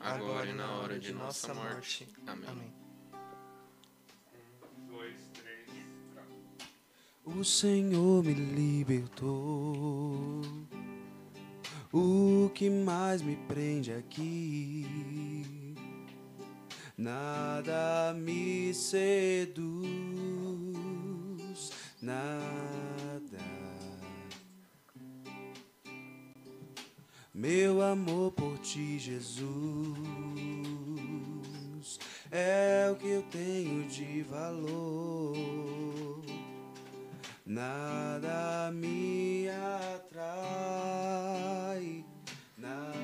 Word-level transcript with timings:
agora 0.00 0.48
e 0.48 0.52
na 0.52 0.70
hora 0.76 0.98
de 0.98 1.12
nossa 1.12 1.54
morte. 1.54 2.08
Amém. 2.26 2.72
O 7.24 7.44
Senhor 7.44 8.24
me 8.24 8.32
libertou. 8.32 10.42
O 11.92 12.50
que 12.54 12.70
mais 12.70 13.22
me 13.22 13.36
prende 13.36 13.92
aqui? 13.92 15.74
Nada 16.96 18.14
me 18.14 18.74
seduz, 18.74 19.78
nada. 22.02 22.97
Meu 27.38 27.80
amor 27.80 28.32
por 28.32 28.58
ti, 28.58 28.98
Jesus, 28.98 29.46
é 32.32 32.90
o 32.90 32.96
que 32.96 33.08
eu 33.08 33.22
tenho 33.30 33.88
de 33.88 34.22
valor. 34.22 36.24
Nada 37.46 38.72
me 38.72 39.46
atrai, 39.94 40.24
nada. 42.56 42.98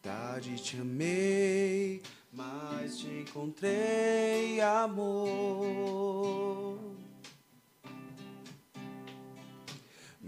Tarde 0.00 0.62
te 0.62 0.80
amei, 0.80 2.00
mas 2.32 2.98
te 2.98 3.08
encontrei 3.08 4.60
amor. 4.60 6.63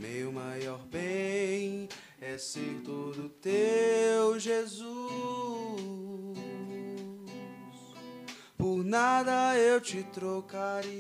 Meu 0.09 0.31
maior 0.31 0.79
bem 0.87 1.89
é 2.21 2.39
ser 2.39 2.81
todo 2.85 3.29
teu, 3.29 4.39
Jesus. 4.39 4.87
Por 8.57 8.85
nada 8.85 9.59
eu 9.59 9.81
te 9.81 10.05
trocaria, 10.05 10.95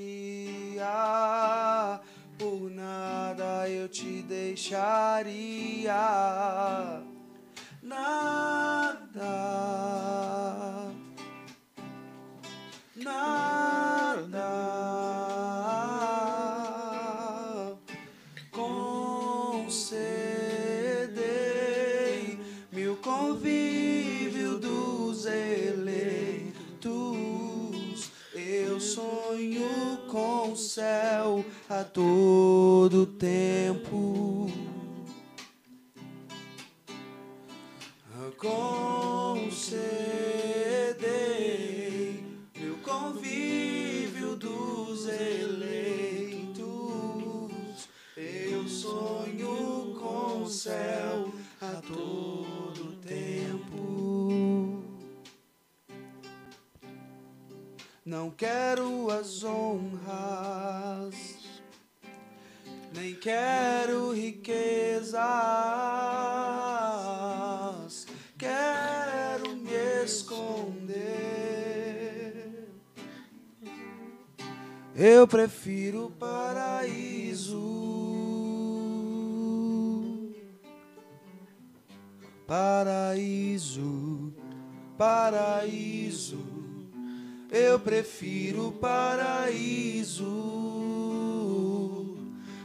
por 2.37 2.69
nada 2.69 3.71
eu 3.71 3.89
te 3.89 4.23
deixaria. 4.23 5.95
Nada, 7.83 9.23
nada 12.97 14.17
céu 30.57 31.45
a 31.69 31.85
todo 31.85 33.07
tempo. 33.07 34.51
Concedei 38.39 39.45
meu 42.59 42.77
convívio 42.79 44.37
dos 44.37 45.07
eleitos. 45.09 46.67
Eu 48.17 48.69
sonho 48.69 49.95
com 49.99 50.43
o 50.43 50.49
céu 50.49 51.33
a 51.61 51.81
todo 51.81 52.46
Não 58.07 58.31
quero 58.31 59.11
as 59.11 59.43
honras, 59.43 61.17
nem 62.95 63.17
quero 63.17 64.13
riquezas. 64.13 65.17
Quero 68.39 69.57
me 69.57 70.05
esconder. 70.05 71.03
Eu 74.95 75.27
prefiro 75.27 76.05
o 76.07 76.11
paraíso. 76.13 77.61
Paraíso, 82.47 84.33
paraíso. 84.97 86.56
Eu 87.51 87.79
prefiro 87.79 88.73
paraíso. 88.73 90.25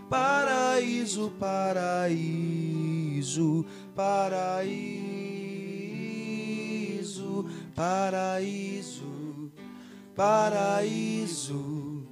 Paraíso, 0.09 1.31
paraíso, 1.39 2.15
paraíso, 3.95 4.71
paraíso, 7.75 9.51
paraíso. 10.15 12.07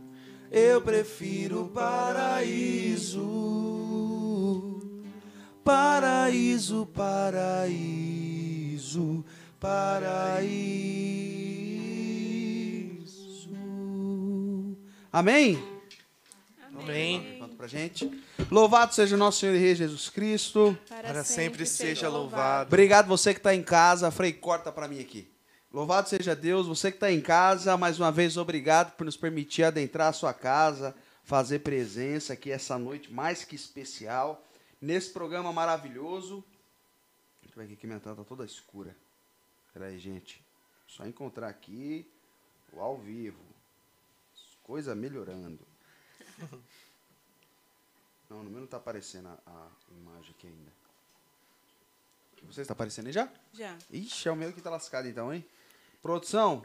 Eu 0.52 0.82
prefiro 0.82 1.68
paraíso. 1.74 3.28
Paraíso, 5.64 6.86
paraíso, 6.86 7.66
paraíso. 9.60 11.49
Amém? 15.12 15.58
Amém. 16.76 17.40
Conta 17.40 17.56
pra 17.56 17.68
gente. 17.68 18.24
Louvado 18.52 18.94
seja 18.94 19.16
o 19.16 19.20
nosso 19.20 19.40
Senhor 19.40 19.56
e 19.56 19.58
Rei 19.58 19.76
Jesus 19.76 20.08
Cristo. 20.10 20.78
Para 20.88 21.24
sempre 21.24 21.66
seja 21.66 22.08
louvado. 22.08 22.68
Obrigado 22.68 23.08
você 23.08 23.34
que 23.34 23.40
está 23.40 23.56
em 23.56 23.64
casa. 23.64 24.12
Frei, 24.12 24.32
corta 24.32 24.72
para 24.72 24.88
mim 24.88 25.00
aqui. 25.00 25.28
Louvado 25.74 26.10
seja 26.10 26.36
Deus, 26.36 26.68
você 26.68 26.92
que 26.92 26.98
está 26.98 27.12
em 27.12 27.22
casa, 27.22 27.78
mais 27.78 28.00
uma 28.00 28.12
vez 28.12 28.38
obrigado 28.38 28.96
por 28.96 29.04
nos 29.04 29.16
permitir 29.16 29.64
adentrar 29.64 30.08
a 30.08 30.14
sua 30.14 30.34
casa, 30.34 30.96
fazer 31.24 31.60
presença 31.60 32.34
aqui 32.34 32.50
essa 32.52 32.76
noite 32.78 33.14
mais 33.14 33.44
que 33.44 33.56
especial, 33.56 34.44
nesse 34.82 35.12
programa 35.12 35.54
maravilhoso. 35.54 36.44
Deixa 37.42 37.56
eu 37.56 37.60
ver 37.60 37.66
aqui 37.66 37.76
que 37.76 37.86
minha 37.86 38.00
tela 38.00 38.16
tá 38.16 38.24
toda 38.24 38.44
escura. 38.46 38.96
Pera 39.72 39.88
aí, 39.88 40.00
gente. 40.00 40.44
Só 40.88 41.06
encontrar 41.06 41.50
aqui 41.50 42.08
o 42.74 42.80
ao 42.80 42.98
vivo. 42.98 43.50
Coisa 44.70 44.94
melhorando. 44.94 45.66
Não, 48.30 48.44
no 48.44 48.52
meu 48.52 48.60
não 48.60 48.66
está 48.66 48.78
aparecendo 48.78 49.28
a, 49.28 49.32
a 49.48 49.70
imagem 50.00 50.30
aqui 50.30 50.46
ainda. 50.46 50.72
Você 52.44 52.62
está 52.62 52.74
aparecendo 52.74 53.08
aí 53.08 53.12
já? 53.12 53.28
Já. 53.52 53.76
Ixi, 53.90 54.28
é 54.28 54.32
o 54.32 54.36
meu 54.36 54.54
que 54.54 54.62
tá 54.62 54.70
lascado 54.70 55.08
então, 55.08 55.34
hein? 55.34 55.44
Produção, 56.04 56.64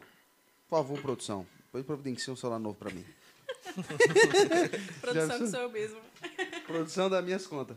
por 0.69 0.77
favor, 0.77 1.01
produção. 1.01 1.47
Depois 1.65 1.87
providencia 1.87 2.31
um 2.31 2.37
celular 2.37 2.59
novo 2.59 2.77
pra 2.77 2.91
mim. 2.91 3.07
Produção 5.01 5.39
que 5.39 5.49
sou 5.49 5.61
eu 5.61 5.71
mesmo. 5.71 6.01
Produção 6.69 7.09
das 7.09 7.25
minhas 7.25 7.47
contas. 7.47 7.75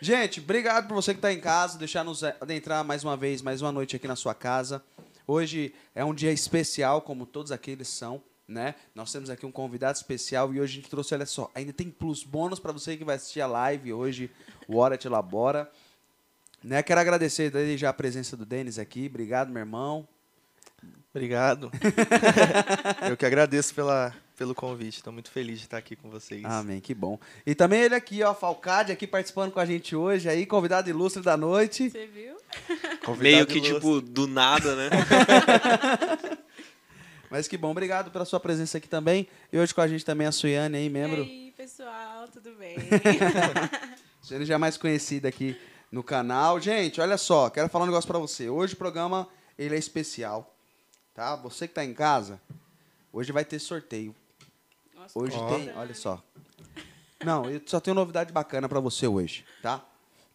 Gente, 0.00 0.40
obrigado 0.40 0.88
por 0.88 0.94
você 0.94 1.12
que 1.12 1.20
tá 1.20 1.30
em 1.30 1.42
casa, 1.42 1.76
deixar 1.76 2.02
nos 2.02 2.24
adentrar 2.24 2.82
mais 2.82 3.04
uma 3.04 3.18
vez, 3.18 3.42
mais 3.42 3.60
uma 3.60 3.70
noite 3.70 3.96
aqui 3.96 4.08
na 4.08 4.16
sua 4.16 4.34
casa. 4.34 4.82
Hoje 5.26 5.74
é 5.94 6.02
um 6.02 6.14
dia 6.14 6.32
especial, 6.32 7.02
como 7.02 7.26
todos 7.26 7.52
aqueles 7.52 7.88
são, 7.88 8.24
né? 8.48 8.74
Nós 8.94 9.12
temos 9.12 9.28
aqui 9.28 9.44
um 9.44 9.52
convidado 9.52 9.96
especial 9.96 10.54
e 10.54 10.60
hoje 10.60 10.72
a 10.72 10.76
gente 10.76 10.88
trouxe, 10.88 11.14
olha 11.14 11.26
só, 11.26 11.50
ainda 11.54 11.72
tem 11.72 11.90
plus 11.90 12.24
bônus 12.24 12.58
para 12.58 12.72
você 12.72 12.96
que 12.96 13.04
vai 13.04 13.16
assistir 13.16 13.42
a 13.42 13.46
live 13.46 13.92
hoje, 13.92 14.30
o 14.66 14.78
Hora 14.78 14.96
Te 14.96 15.06
Elabora. 15.06 15.70
Né? 16.64 16.82
Quero 16.82 16.98
agradecer 17.00 17.50
desde 17.50 17.76
já 17.76 17.90
a 17.90 17.92
presença 17.92 18.36
do 18.36 18.46
Denis 18.46 18.78
aqui. 18.78 19.06
Obrigado, 19.06 19.50
meu 19.50 19.60
irmão. 19.60 20.08
Obrigado. 21.14 21.70
Eu 23.08 23.16
que 23.16 23.26
agradeço 23.26 23.74
pela, 23.74 24.14
pelo 24.36 24.54
convite. 24.54 24.96
Estou 24.96 25.12
muito 25.12 25.30
feliz 25.30 25.58
de 25.58 25.66
estar 25.66 25.76
aqui 25.76 25.94
com 25.94 26.08
vocês. 26.10 26.44
Amém, 26.44 26.80
que 26.80 26.94
bom. 26.94 27.18
E 27.46 27.54
também 27.54 27.82
ele 27.82 27.94
aqui, 27.94 28.22
ó, 28.22 28.34
Falcade, 28.34 28.92
aqui 28.92 29.06
participando 29.06 29.52
com 29.52 29.60
a 29.60 29.66
gente 29.66 29.94
hoje, 29.94 30.28
aí, 30.28 30.46
convidado 30.46 30.88
ilustre 30.88 31.22
da 31.22 31.36
noite. 31.36 31.90
Você 31.90 32.06
viu? 32.06 32.36
Convidado 33.04 33.22
Meio 33.22 33.46
que, 33.46 33.58
ilustre. 33.58 33.74
tipo, 33.74 34.00
do 34.00 34.26
nada, 34.26 34.74
né? 34.76 34.90
Mas 37.30 37.46
que 37.46 37.56
bom, 37.56 37.70
obrigado 37.70 38.10
pela 38.10 38.24
sua 38.24 38.40
presença 38.40 38.78
aqui 38.78 38.88
também. 38.88 39.28
E 39.52 39.58
hoje 39.58 39.74
com 39.74 39.80
a 39.80 39.88
gente 39.88 40.04
também 40.04 40.26
a 40.26 40.32
Suiane 40.32 40.76
aí, 40.76 40.88
membro. 40.88 41.22
E 41.22 41.30
aí, 41.30 41.54
pessoal, 41.56 42.26
tudo 42.28 42.52
bem? 42.54 42.76
Suiane 44.22 44.44
já 44.44 44.54
é 44.54 44.58
mais 44.58 44.76
conhecida 44.76 45.28
aqui 45.28 45.58
no 45.92 46.02
canal. 46.02 46.60
Gente, 46.60 47.00
olha 47.00 47.18
só, 47.18 47.50
quero 47.50 47.68
falar 47.68 47.84
um 47.84 47.88
negócio 47.88 48.08
pra 48.08 48.18
você. 48.18 48.48
Hoje 48.48 48.74
o 48.74 48.76
programa, 48.76 49.28
ele 49.58 49.74
é 49.74 49.78
especial, 49.78 50.54
tá? 51.14 51.36
Você 51.36 51.68
que 51.68 51.74
tá 51.74 51.84
em 51.84 51.94
casa, 51.94 52.40
hoje 53.12 53.32
vai 53.32 53.44
ter 53.44 53.58
sorteio. 53.58 54.14
Nossa, 54.94 55.18
Hoje 55.18 55.36
tem, 55.48 55.76
olha 55.76 55.94
só. 55.94 56.22
Não, 57.24 57.48
eu 57.50 57.60
só 57.66 57.80
tenho 57.80 57.94
novidade 57.94 58.32
bacana 58.32 58.68
pra 58.68 58.80
você 58.80 59.06
hoje, 59.06 59.44
tá? 59.62 59.84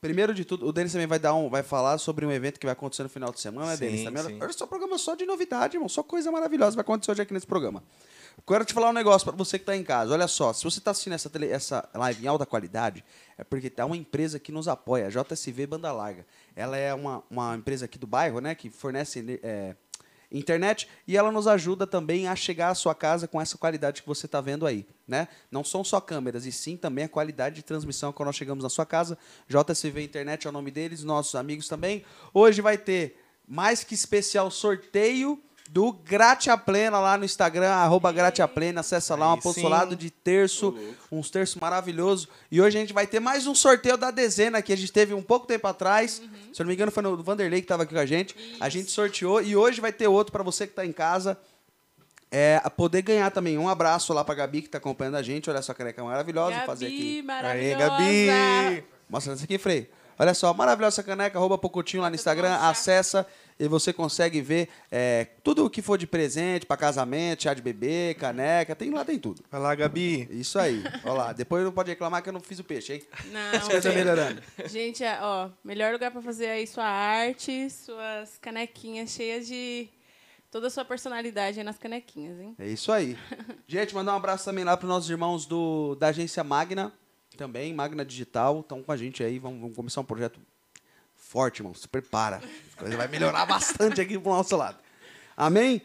Primeiro 0.03 0.33
de 0.33 0.44
tudo, 0.44 0.67
o 0.67 0.73
Denis 0.73 0.91
também 0.91 1.07
vai 1.07 1.17
dar 1.17 1.33
um, 1.33 1.50
vai 1.50 1.63
falar 1.63 1.97
sobre 1.97 2.25
um 2.25 2.31
evento 2.31 2.59
que 2.59 2.65
vai 2.65 2.73
acontecer 2.73 3.03
no 3.03 3.09
final 3.09 3.31
de 3.31 3.39
semana, 3.39 3.67
né, 3.67 3.77
Denis? 3.77 4.03
Também, 4.03 4.21
sim. 4.21 4.38
olha 4.41 4.51
só, 4.51 4.67
programa 4.67 4.97
só 4.97 5.15
de 5.15 5.25
novidade, 5.25 5.77
irmão. 5.77 5.88
Só 5.88 6.03
coisa 6.03 6.29
maravilhosa 6.29 6.75
vai 6.75 6.81
acontecer 6.81 7.09
hoje 7.11 7.21
aqui 7.21 7.33
nesse 7.33 7.47
programa. 7.47 7.81
Quero 8.45 8.65
te 8.65 8.73
falar 8.73 8.89
um 8.89 8.94
negócio 8.94 9.25
para 9.25 9.38
você 9.38 9.57
que 9.57 9.63
está 9.63 9.77
em 9.77 9.83
casa. 9.83 10.11
Olha 10.11 10.27
só, 10.27 10.51
se 10.51 10.61
você 10.65 10.79
está 10.79 10.91
assistindo 10.91 11.13
essa, 11.13 11.29
tele- 11.29 11.47
essa 11.50 11.88
live 11.94 12.21
em 12.25 12.27
alta 12.27 12.45
qualidade, 12.45 13.01
é 13.38 13.45
porque 13.45 13.69
tá 13.69 13.85
uma 13.85 13.95
empresa 13.95 14.38
que 14.39 14.51
nos 14.51 14.67
apoia, 14.67 15.07
a 15.07 15.09
JSV 15.09 15.67
Banda 15.67 15.89
Larga. 15.94 16.25
Ela 16.53 16.75
é 16.75 16.94
uma, 16.94 17.23
uma 17.29 17.55
empresa 17.55 17.85
aqui 17.85 17.97
do 17.97 18.05
bairro, 18.05 18.41
né, 18.41 18.55
que 18.55 18.69
fornece 18.69 19.39
é, 19.41 19.73
internet 20.33 20.88
e 21.07 21.15
ela 21.15 21.31
nos 21.31 21.47
ajuda 21.47 21.85
também 21.85 22.27
a 22.27 22.35
chegar 22.35 22.69
à 22.69 22.75
sua 22.75 22.95
casa 22.95 23.27
com 23.27 23.39
essa 23.39 23.57
qualidade 23.57 24.01
que 24.01 24.07
você 24.07 24.25
está 24.25 24.41
vendo 24.41 24.65
aí, 24.65 24.85
né? 25.07 25.27
Não 25.51 25.63
são 25.63 25.83
só 25.83 26.01
câmeras, 26.01 26.45
e 26.45 26.51
sim 26.51 26.75
também 26.75 27.06
a 27.06 27.09
qualidade 27.09 27.56
de 27.56 27.63
transmissão 27.63 28.12
quando 28.12 28.27
nós 28.27 28.35
chegamos 28.35 28.63
na 28.63 28.69
sua 28.69 28.85
casa. 28.85 29.18
JSV 29.47 30.03
Internet 30.03 30.47
é 30.47 30.50
o 30.50 30.53
nome 30.53 30.71
deles, 30.71 31.03
nossos 31.03 31.35
amigos 31.35 31.68
também. 31.68 32.03
Hoje 32.33 32.62
vai 32.62 32.77
ter 32.77 33.19
mais 33.47 33.83
que 33.83 33.94
especial 33.94 34.50
sorteio 34.50 35.41
do 35.69 35.92
Gratia 35.92 36.57
Plena 36.57 37.00
lá 37.00 37.18
no 37.18 37.25
Instagram, 37.25 37.69
arroba 37.69 38.12
Gratia 38.12 38.48
Plena, 38.48 38.81
acessa 38.81 39.15
lá, 39.15 39.30
um 39.30 39.33
apostolado 39.33 39.95
de 39.95 40.12
terço, 40.12 40.77
uns 41.12 41.30
terços 41.30 41.56
maravilhosos. 41.56 42.27
E 42.51 42.62
hoje 42.62 42.77
a 42.77 42.81
gente 42.81 42.94
vai 42.94 43.07
ter 43.07 43.19
mais 43.19 43.48
um 43.48 43.56
sorteio 43.56 43.98
da 43.98 44.12
dezena 44.12 44.62
que 44.62 44.71
a 44.71 44.77
gente 44.77 44.92
teve 44.92 45.13
um 45.13 45.24
pouco 45.24 45.48
tempo 45.48 45.65
atrás. 45.68 46.21
Se 46.54 46.62
eu 46.62 46.63
não 46.63 46.68
me 46.68 46.75
engano, 46.75 46.92
foi 46.92 47.01
no 47.01 47.21
Vanderlei 47.24 47.62
que 47.62 47.65
estava 47.65 47.83
aqui 47.83 47.94
com 47.94 48.00
a 48.00 48.06
gente. 48.06 48.36
A 48.60 48.69
gente 48.69 48.92
sorteou 48.92 49.42
e 49.42 49.56
hoje 49.56 49.81
vai 49.81 49.92
ter 49.92 50.07
outro 50.07 50.31
para 50.31 50.44
você 50.44 50.68
que 50.68 50.74
está 50.74 50.86
em 50.86 50.92
casa. 50.92 51.38
É, 52.31 52.60
a 52.63 52.69
poder 52.69 53.04
ganhar 53.04 53.30
também. 53.30 53.60
Um 53.60 53.69
abraço 53.69 54.12
lá 54.12 54.24
pra 54.24 54.33
Gabi 54.33 54.63
que 54.63 54.69
tá 54.69 54.80
acompanhando 54.80 55.15
a 55.15 55.21
gente. 55.21 55.50
Olha 55.50 55.60
essa 55.60 55.74
caneca 55.74 56.04
maravilhosa. 56.04 56.57
Vou 56.57 56.65
fazer 56.65 56.88
aqui. 56.88 57.21
Gabi, 57.21 57.48
Aê, 57.48 57.75
maravilhosa. 57.75 57.89
Gabi! 57.89 58.83
Mostra 59.10 59.33
essa 59.33 59.44
aqui, 59.44 59.57
Frei. 59.60 59.89
Olha 60.18 60.33
só, 60.33 60.54
maravilhosa 60.54 61.01
caneca, 61.04 61.38
arroba 61.38 61.57
Pocotinho 61.57 62.01
lá 62.04 62.10
no 62.10 62.15
Instagram, 62.15 62.56
acessa 62.57 63.25
e 63.63 63.68
você 63.68 63.94
consegue 63.94 64.42
ver 64.42 64.68
é, 64.92 65.25
tudo 65.42 65.65
o 65.65 65.69
que 65.69 65.81
for 65.81 65.98
de 65.98 66.06
presente 66.06 66.65
para 66.65 66.75
casamento, 66.75 67.44
chá 67.44 67.54
de 67.54 67.62
bebê, 67.62 68.13
caneca, 68.19 68.75
tem 68.75 68.92
lá 68.92 69.06
tem 69.06 69.18
tudo. 69.18 69.42
Vai 69.50 69.62
lá, 69.62 69.74
Gabi. 69.74 70.27
Isso 70.31 70.60
aí. 70.60 70.83
Olha 71.04 71.13
lá, 71.13 71.33
depois 71.33 71.63
não 71.63 71.71
pode 71.71 71.89
reclamar 71.89 72.21
que 72.21 72.27
eu 72.27 72.33
não 72.33 72.42
fiz 72.42 72.60
o 72.60 72.63
peixe, 72.63 72.94
hein? 72.94 73.04
Não, 73.31 73.51
As 73.57 73.63
coisas 73.63 73.83
gente. 73.83 73.95
melhorando. 73.95 74.42
Gente, 74.65 75.04
é, 75.04 75.18
ó, 75.21 75.50
melhor 75.63 75.94
lugar 75.94 76.12
pra 76.12 76.21
fazer 76.21 76.48
aí 76.48 76.68
sua 76.68 76.86
arte, 76.86 77.69
suas 77.69 78.38
canequinhas 78.39 79.12
cheias 79.12 79.48
de 79.48 79.89
toda 80.51 80.68
a 80.68 80.69
sua 80.69 80.83
personalidade 80.83 81.57
aí 81.60 81.63
nas 81.63 81.77
canequinhas, 81.77 82.39
hein? 82.39 82.56
É 82.60 82.68
isso 82.68 82.92
aí. 82.92 83.18
Gente, 83.65 83.95
mandar 83.95 84.13
um 84.13 84.18
abraço 84.18 84.44
também 84.44 84.63
lá 84.63 84.75
para 84.75 84.88
nossos 84.88 85.10
irmãos 85.10 85.45
do, 85.45 85.95
da 85.95 86.07
agência 86.07 86.44
Magna, 86.44 86.94
também, 87.38 87.74
Magna 87.74 88.04
Digital, 88.06 88.60
estão 88.60 88.83
com 88.83 88.92
a 88.92 88.98
gente 88.98 89.24
aí, 89.24 89.39
vamos, 89.39 89.60
vamos 89.60 89.75
começar 89.75 90.01
um 90.01 90.06
projeto 90.06 90.39
forte, 91.33 91.62
irmão, 91.62 91.74
se 91.74 91.88
prepara. 91.88 92.39
A 92.75 92.80
coisa 92.80 92.95
vai 92.95 93.07
melhorar 93.07 93.47
bastante 93.47 94.00
aqui 94.00 94.19
pro 94.19 94.31
nosso 94.31 94.56
lado. 94.56 94.77
Amém? 95.35 95.81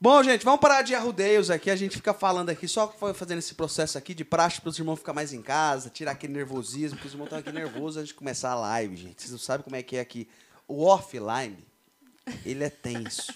Bom, 0.00 0.22
gente, 0.22 0.44
vamos 0.44 0.60
parar 0.60 0.82
de 0.82 0.94
arrudeios 0.94 1.50
aqui, 1.50 1.68
a 1.68 1.74
gente 1.74 1.96
fica 1.96 2.14
falando 2.14 2.50
aqui, 2.50 2.68
só 2.68 2.86
fazendo 3.12 3.40
esse 3.40 3.56
processo 3.56 3.98
aqui 3.98 4.14
de 4.14 4.24
praxe 4.24 4.60
para 4.60 4.70
os 4.70 4.78
irmãos 4.78 5.00
ficar 5.00 5.12
mais 5.12 5.32
em 5.32 5.42
casa, 5.42 5.90
tirar 5.90 6.12
aquele 6.12 6.32
nervosismo, 6.32 6.96
porque 6.96 7.08
os 7.08 7.14
irmãos 7.14 7.26
estão 7.26 7.40
aqui 7.40 7.50
nervosos 7.50 7.96
antes 7.96 8.08
de 8.10 8.14
começar 8.14 8.52
a 8.52 8.54
live, 8.54 8.94
gente. 8.94 9.20
Vocês 9.20 9.32
não 9.32 9.38
sabem 9.40 9.64
como 9.64 9.74
é 9.74 9.82
que 9.82 9.96
é 9.96 10.00
aqui. 10.00 10.28
O 10.68 10.84
offline, 10.84 11.58
ele 12.46 12.62
é 12.62 12.70
tenso. 12.70 13.34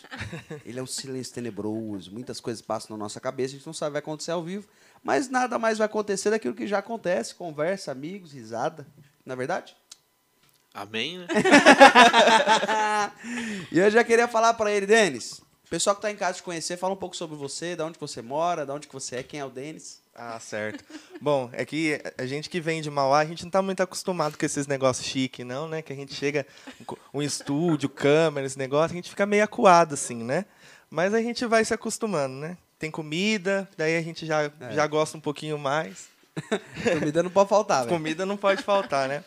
Ele 0.65 0.79
é 0.79 0.83
um 0.83 0.87
silêncio 0.87 1.35
tenebroso. 1.35 2.12
Muitas 2.12 2.38
coisas 2.38 2.62
passam 2.62 2.97
na 2.97 3.03
nossa 3.03 3.19
cabeça, 3.19 3.56
a 3.56 3.59
gente 3.59 3.67
não 3.67 3.75
sabe 3.75 3.88
o 3.88 3.91
que 3.91 3.95
vai 3.95 3.99
acontecer 3.99 4.31
ao 4.31 4.45
vivo. 4.45 4.69
Mas 5.03 5.29
nada 5.29 5.59
mais 5.59 5.79
vai 5.79 5.87
acontecer 5.87 6.31
daquilo 6.31 6.55
que 6.55 6.69
já 6.69 6.79
acontece. 6.79 7.35
Conversa, 7.35 7.91
amigos, 7.91 8.31
risada. 8.31 8.87
Não 9.27 9.33
é 9.33 9.37
verdade? 9.37 9.75
Amém, 10.75 11.19
né? 11.19 11.27
E 13.71 13.79
eu 13.79 13.91
já 13.91 14.03
queria 14.03 14.27
falar 14.27 14.55
para 14.55 14.71
ele, 14.71 14.87
Denis. 14.87 15.41
O 15.67 15.69
pessoal 15.69 15.97
que 15.97 16.01
está 16.01 16.11
em 16.11 16.17
casa 16.17 16.39
te 16.39 16.43
conhecer, 16.43 16.77
fala 16.77 16.93
um 16.93 16.97
pouco 16.97 17.17
sobre 17.17 17.37
você, 17.37 17.75
de 17.75 17.83
onde 17.83 17.99
você 17.99 18.21
mora, 18.21 18.67
de 18.67 18.73
onde 18.73 18.87
que 18.87 18.93
você 18.93 19.17
é, 19.17 19.23
quem 19.23 19.41
é 19.41 19.45
o 19.45 19.51
Denis. 19.51 20.01
Ah, 20.15 20.39
certo. 20.39 20.85
Bom, 21.21 21.49
é 21.53 21.65
que 21.65 22.01
a 22.19 22.27
gente 22.27 22.51
que 22.51 22.61
vem 22.61 22.83
de 22.83 22.91
Mauá, 22.91 23.21
a 23.21 23.25
gente 23.25 23.45
não 23.45 23.51
tá 23.51 23.63
muito 23.63 23.83
acostumado 23.83 24.37
com 24.37 24.45
esses 24.45 24.67
negócios 24.67 25.07
chique, 25.07 25.43
não, 25.43 25.67
né? 25.67 25.81
Que 25.81 25.93
a 25.93 25.97
gente 25.97 26.15
chega 26.15 26.47
com 26.85 26.97
um 27.15 27.23
estúdio, 27.23 27.89
câmera, 27.89 28.47
esse 28.47 28.59
negócio, 28.59 28.93
a 28.93 28.97
gente 28.97 29.09
fica 29.09 29.25
meio 29.25 29.45
acuado, 29.45 29.95
assim, 29.95 30.23
né? 30.23 30.45
Mas 30.91 31.15
a 31.15 31.23
gente 31.23 31.47
vai 31.47 31.65
se 31.65 31.73
acostumando, 31.73 32.35
né? 32.35 32.59
Tem 32.79 32.91
comida, 32.91 33.67
daí 33.77 33.97
a 33.97 34.03
gente 34.03 34.27
já, 34.27 34.51
já 34.73 34.87
gosta 34.87 35.17
um 35.17 35.21
pouquinho 35.21 35.59
mais. 35.59 36.09
Comida 36.99 37.23
não 37.23 37.31
pode 37.31 37.49
faltar, 37.49 37.81
velho. 37.85 37.97
Comida 37.97 38.27
não 38.27 38.37
pode 38.37 38.63
faltar, 38.63 39.09
né? 39.09 39.25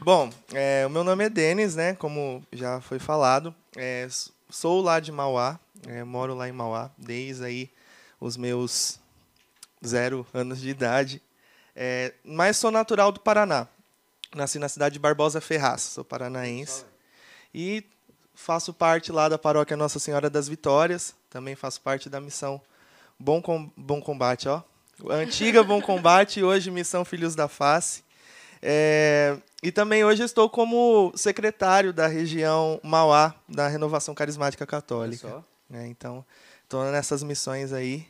Bom, 0.00 0.30
é, 0.52 0.84
o 0.86 0.90
meu 0.90 1.02
nome 1.02 1.24
é 1.24 1.28
Denis, 1.28 1.74
né? 1.74 1.94
Como 1.94 2.42
já 2.52 2.80
foi 2.80 2.98
falado. 2.98 3.54
É, 3.76 4.06
sou 4.50 4.80
lá 4.80 5.00
de 5.00 5.10
Mauá, 5.10 5.58
é, 5.86 6.04
moro 6.04 6.34
lá 6.34 6.48
em 6.48 6.52
Mauá 6.52 6.90
desde 6.96 7.44
aí 7.44 7.70
os 8.20 8.36
meus 8.36 8.98
zero 9.84 10.26
anos 10.32 10.60
de 10.60 10.68
idade. 10.68 11.20
É, 11.74 12.12
mas 12.24 12.56
sou 12.56 12.70
natural 12.70 13.10
do 13.12 13.20
Paraná. 13.20 13.66
Nasci 14.34 14.58
na 14.58 14.68
cidade 14.68 14.94
de 14.94 14.98
Barbosa 14.98 15.40
Ferraz, 15.40 15.82
sou 15.82 16.04
paranaense. 16.04 16.84
E 17.54 17.84
faço 18.34 18.72
parte 18.72 19.10
lá 19.12 19.28
da 19.28 19.38
paróquia 19.38 19.76
Nossa 19.76 19.98
Senhora 19.98 20.28
das 20.28 20.48
Vitórias. 20.48 21.14
Também 21.30 21.54
faço 21.54 21.80
parte 21.80 22.08
da 22.08 22.20
missão 22.20 22.60
Bom, 23.18 23.40
Com- 23.40 23.70
Bom 23.76 24.00
Combate, 24.00 24.48
ó. 24.48 24.62
Antiga 25.10 25.62
Bom 25.62 25.80
Combate, 25.80 26.42
hoje 26.42 26.70
Missão 26.70 27.04
Filhos 27.04 27.34
da 27.34 27.48
Face. 27.48 28.02
É, 28.62 29.36
e 29.62 29.70
também 29.70 30.04
hoje 30.04 30.22
estou 30.22 30.48
como 30.48 31.12
secretário 31.14 31.92
da 31.92 32.06
região 32.06 32.80
Mauá, 32.82 33.34
da 33.48 33.68
Renovação 33.68 34.14
Carismática 34.14 34.66
Católica. 34.66 35.44
né? 35.68 35.86
Então, 35.86 36.24
estou 36.62 36.84
nessas 36.90 37.22
missões 37.22 37.72
aí, 37.72 38.06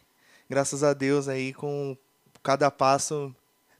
graças 0.49 0.83
a 0.83 0.93
Deus 0.93 1.29
aí, 1.29 1.53
com 1.53 1.97
cada 2.43 2.71
passo 2.71 3.35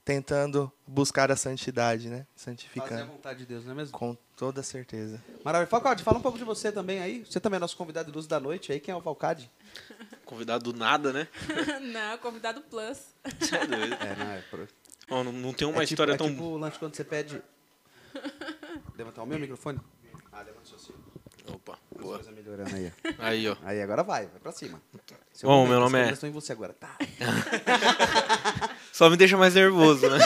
tentando 0.07 0.71
buscar 0.87 1.29
a 1.29 1.35
santidade, 1.35 2.09
né? 2.09 2.25
Fazer 2.33 2.33
a 2.35 2.39
Santificando. 2.45 3.05
vontade 3.07 3.39
de 3.39 3.45
Deus, 3.45 3.65
não 3.65 3.73
é 3.73 3.75
mesmo? 3.75 3.91
Com 3.97 4.15
toda 4.37 4.63
certeza. 4.63 5.21
Maravilha. 5.43 5.69
Falcade, 5.69 6.01
fala 6.01 6.17
um 6.17 6.21
pouco 6.21 6.37
de 6.37 6.45
você 6.45 6.71
também 6.71 7.01
aí. 7.01 7.25
Você 7.25 7.41
também 7.41 7.57
é 7.57 7.59
nosso 7.59 7.75
convidado 7.75 8.09
de 8.09 8.15
luz 8.15 8.25
da 8.25 8.39
noite 8.39 8.71
aí. 8.71 8.79
Quem 8.79 8.93
é 8.93 8.95
o 8.95 9.01
Falcade? 9.01 9.51
Convidado 10.23 10.71
do 10.71 10.79
nada, 10.79 11.11
né? 11.11 11.27
não, 11.91 12.17
convidado 12.19 12.61
plus. 12.61 12.99
Você 13.37 13.57
é 13.57 13.67
doido. 13.67 13.93
É, 13.95 14.15
não, 14.15 14.31
é. 14.31 14.41
Pro... 14.49 14.67
Ó, 15.09 15.23
não, 15.23 15.31
não 15.31 15.53
tem 15.53 15.67
uma 15.67 15.83
é 15.83 15.85
tipo, 15.85 15.93
história 15.93 16.13
é 16.13 16.17
tão. 16.17 16.29
tipo 16.29 16.43
o 16.43 16.57
lanche 16.57 16.77
quando 16.79 16.95
você 16.95 17.03
pede. 17.03 17.41
Levantar 18.97 19.23
o 19.23 19.25
meu 19.25 19.39
microfone? 19.39 19.79
Ah, 20.31 20.41
levanta 20.41 20.63
o 20.63 20.67
seu 20.67 20.79
sim. 20.79 20.93
Opa, 21.47 21.77
As 21.95 22.01
boa. 22.01 22.15
coisas 22.17 22.33
melhorando 22.35 22.75
aí. 22.75 22.91
Aí, 23.19 23.47
ó. 23.49 23.55
Aí, 23.63 23.81
agora 23.81 24.03
vai, 24.03 24.25
vai 24.27 24.39
pra 24.39 24.51
cima. 24.51 24.81
Seu 25.31 25.47
Bom, 25.47 25.65
meu 25.65 25.79
nome 25.79 25.97
é- 25.97 26.11
estão 26.11 26.27
em 26.27 26.31
você 26.33 26.51
agora. 26.51 26.73
Tá. 26.73 26.97
Só 28.91 29.09
me 29.09 29.15
deixa 29.15 29.37
mais 29.37 29.53
nervoso, 29.55 30.09
né? 30.09 30.17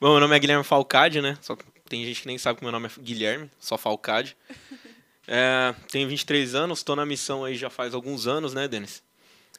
Bom, 0.00 0.10
meu 0.10 0.20
nome 0.20 0.34
é 0.36 0.38
Guilherme 0.38 0.64
Falcade, 0.64 1.20
né? 1.22 1.38
Só 1.40 1.54
que 1.54 1.64
tem 1.88 2.04
gente 2.04 2.20
que 2.22 2.26
nem 2.26 2.36
sabe 2.36 2.58
que 2.58 2.64
meu 2.64 2.72
nome 2.72 2.88
é 2.88 3.00
Guilherme, 3.00 3.50
só 3.60 3.78
Falcade. 3.78 4.36
É, 5.28 5.74
tenho 5.90 6.08
23 6.08 6.54
anos, 6.54 6.80
estou 6.80 6.96
na 6.96 7.06
missão 7.06 7.44
aí 7.44 7.54
já 7.56 7.70
faz 7.70 7.94
alguns 7.94 8.26
anos, 8.26 8.52
né, 8.54 8.66
Denis? 8.68 9.02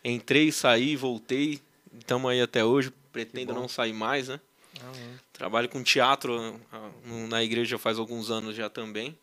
Entrei, 0.04 0.52
saí, 0.52 0.96
voltei, 0.96 1.62
estamos 2.00 2.32
aí 2.32 2.42
até 2.42 2.64
hoje, 2.64 2.92
pretendo 3.12 3.54
não 3.54 3.68
sair 3.68 3.94
mais, 3.94 4.28
né? 4.28 4.40
Trabalho 5.34 5.70
com 5.70 5.82
teatro 5.84 6.60
ah, 6.72 6.90
na 7.30 7.44
igreja 7.44 7.78
faz 7.78 7.98
alguns 7.98 8.30
anos 8.30 8.56
já 8.56 8.70
também. 8.70 9.18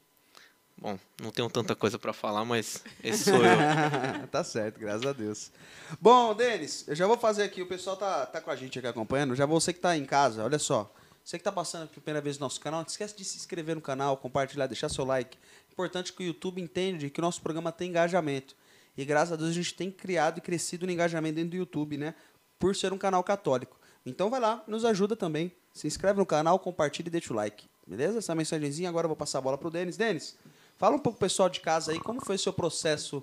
Bom, 0.77 0.99
não 1.23 1.31
tenho 1.31 1.49
tanta 1.49 1.75
coisa 1.75 1.99
para 1.99 2.13
falar, 2.13 2.45
mas 2.45 2.83
esse 3.03 3.25
sou 3.25 3.37
eu. 3.37 3.57
tá 4.31 4.43
certo, 4.43 4.79
graças 4.81 5.07
a 5.07 5.13
Deus. 5.13 5.53
Bom, 6.01 6.35
Denis, 6.35 6.87
eu 6.89 6.97
já 6.97 7.07
vou 7.07 7.17
fazer 7.17 7.45
aqui, 7.45 7.63
o 7.63 7.67
pessoal 7.67 7.97
tá, 7.97 8.27
tá 8.27 8.41
com 8.41 8.51
a 8.51 8.57
gente 8.57 8.79
aqui 8.79 8.89
acompanhando. 8.89 9.37
Já 9.37 9.47
você 9.47 9.73
que 9.73 9.79
tá 9.79 9.97
em 9.97 10.05
casa, 10.05 10.45
olha 10.45 10.59
só. 10.59 10.93
Você 11.25 11.39
que 11.39 11.45
tá 11.45 11.53
passando 11.53 11.89
pela 11.89 12.03
primeira 12.03 12.21
vez 12.21 12.39
no 12.39 12.45
nosso 12.45 12.61
canal, 12.61 12.81
não 12.81 12.87
esquece 12.87 13.17
de 13.17 13.25
se 13.25 13.39
inscrever 13.39 13.75
no 13.75 13.81
canal, 13.81 14.17
compartilhar, 14.17 14.67
deixar 14.67 14.91
seu 14.91 15.05
like. 15.05 15.39
Importante 15.73 16.13
que 16.13 16.23
o 16.23 16.27
YouTube 16.27 16.61
entende 16.61 17.09
que 17.09 17.21
o 17.21 17.23
nosso 17.23 17.41
programa 17.41 17.73
tem 17.73 17.89
engajamento. 17.89 18.55
E 18.97 19.05
graças 19.05 19.33
a 19.33 19.37
Deus 19.37 19.51
a 19.51 19.55
gente 19.55 19.75
tem 19.75 19.91
criado 19.91 20.39
e 20.39 20.41
crescido 20.41 20.87
no 20.87 20.93
engajamento 20.93 21.37
dentro 21.37 21.53
do 21.53 21.57
YouTube, 21.57 21.97
né? 21.97 22.15
Por 22.59 22.75
ser 22.75 22.93
um 22.93 22.99
canal 22.99 23.23
católico. 23.23 23.79
Então 24.07 24.31
vai 24.31 24.41
lá, 24.41 24.63
nos 24.67 24.85
ajuda 24.85 25.17
também. 25.17 25.53
Se 25.73 25.87
inscreve 25.87 26.19
no 26.19 26.27
canal, 26.27 26.59
compartilha 26.59 27.09
e 27.09 27.11
deixa 27.11 27.33
o 27.33 27.37
like. 27.37 27.67
Beleza? 27.87 28.19
Essa 28.19 28.35
mensagenzinha, 28.35 28.89
agora 28.89 29.05
eu 29.05 29.09
vou 29.09 29.17
passar 29.17 29.39
a 29.39 29.41
bola 29.41 29.59
pro 29.59 29.71
Denis. 29.71 29.97
Denis, 29.97 30.37
fala 30.77 30.97
um 30.97 30.99
pouco 30.99 31.19
pro 31.19 31.27
pessoal 31.27 31.49
de 31.49 31.61
casa 31.61 31.93
aí, 31.93 32.01
como 32.01 32.25
foi 32.25 32.37
o 32.37 32.39
seu 32.39 32.53
processo 32.53 33.23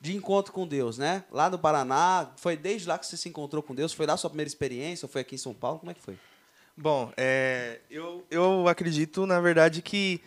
de 0.00 0.16
encontro 0.16 0.52
com 0.52 0.66
Deus, 0.66 0.98
né? 0.98 1.24
Lá 1.30 1.48
no 1.48 1.58
Paraná, 1.58 2.32
foi 2.36 2.56
desde 2.56 2.88
lá 2.88 2.98
que 2.98 3.06
você 3.06 3.16
se 3.16 3.28
encontrou 3.28 3.62
com 3.62 3.74
Deus? 3.74 3.92
Foi 3.92 4.04
lá 4.04 4.14
a 4.14 4.16
sua 4.16 4.28
primeira 4.28 4.48
experiência? 4.48 5.06
Ou 5.06 5.10
foi 5.10 5.20
aqui 5.20 5.36
em 5.36 5.38
São 5.38 5.54
Paulo? 5.54 5.78
Como 5.78 5.92
é 5.92 5.94
que 5.94 6.02
foi? 6.02 6.18
Bom, 6.76 7.12
é, 7.16 7.80
eu, 7.90 8.24
eu 8.30 8.66
acredito, 8.66 9.26
na 9.26 9.40
verdade, 9.40 9.80
que 9.80 10.20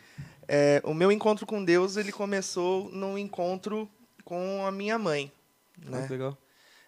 é, 0.48 0.82
o 0.86 0.94
meu 0.94 1.12
encontro 1.12 1.46
com 1.46 1.64
Deus 1.64 1.98
ele 1.98 2.12
começou 2.12 2.90
num 2.92 3.18
encontro 3.18 3.90
com 4.24 4.66
a 4.66 4.72
minha 4.72 4.98
mãe. 4.98 5.32
Né? 5.78 6.08
legal. 6.10 6.38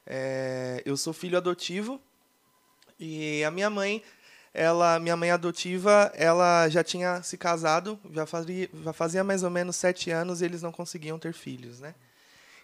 É, 0.09 0.81
eu 0.85 0.95
sou 0.95 1.11
filho 1.11 1.37
adotivo 1.37 2.01
e 2.97 3.43
a 3.43 3.51
minha 3.51 3.69
mãe 3.69 4.01
ela, 4.53 4.97
minha 4.99 5.15
mãe 5.15 5.29
adotiva, 5.29 6.11
ela 6.15 6.67
já 6.69 6.83
tinha 6.83 7.21
se 7.21 7.37
casado, 7.37 7.99
já 8.11 8.25
fazia, 8.25 8.69
já 8.83 8.93
fazia 8.93 9.23
mais 9.23 9.43
ou 9.43 9.51
menos 9.51 9.75
sete 9.75 10.09
anos 10.09 10.41
e 10.41 10.45
eles 10.45 10.63
não 10.63 10.71
conseguiam 10.71 11.19
ter 11.19 11.33
filhos, 11.33 11.79
né? 11.79 11.93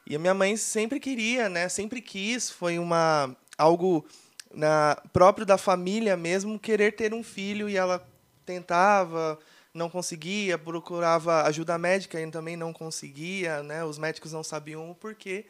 E 0.07 0.15
a 0.15 0.19
minha 0.19 0.33
mãe 0.33 0.57
sempre 0.57 0.99
queria, 0.99 1.49
né? 1.49 1.69
Sempre 1.69 2.01
quis, 2.01 2.49
foi 2.49 2.79
uma 2.79 3.35
algo 3.57 4.05
na 4.53 4.97
próprio 5.11 5.45
da 5.45 5.57
família 5.57 6.17
mesmo 6.17 6.57
querer 6.57 6.93
ter 6.93 7.13
um 7.13 7.21
filho 7.21 7.69
e 7.69 7.77
ela 7.77 8.03
tentava, 8.45 9.37
não 9.73 9.89
conseguia, 9.89 10.57
procurava 10.57 11.43
ajuda 11.43 11.77
médica 11.77 12.19
e 12.19 12.31
também 12.31 12.57
não 12.57 12.73
conseguia, 12.73 13.61
né? 13.61 13.83
Os 13.83 13.97
médicos 13.97 14.31
não 14.31 14.43
sabiam 14.43 14.89
o 14.89 14.95
porquê. 14.95 15.45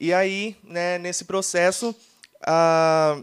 E 0.00 0.12
aí, 0.12 0.56
né, 0.62 0.98
nesse 0.98 1.24
processo, 1.24 1.94
a 2.42 3.22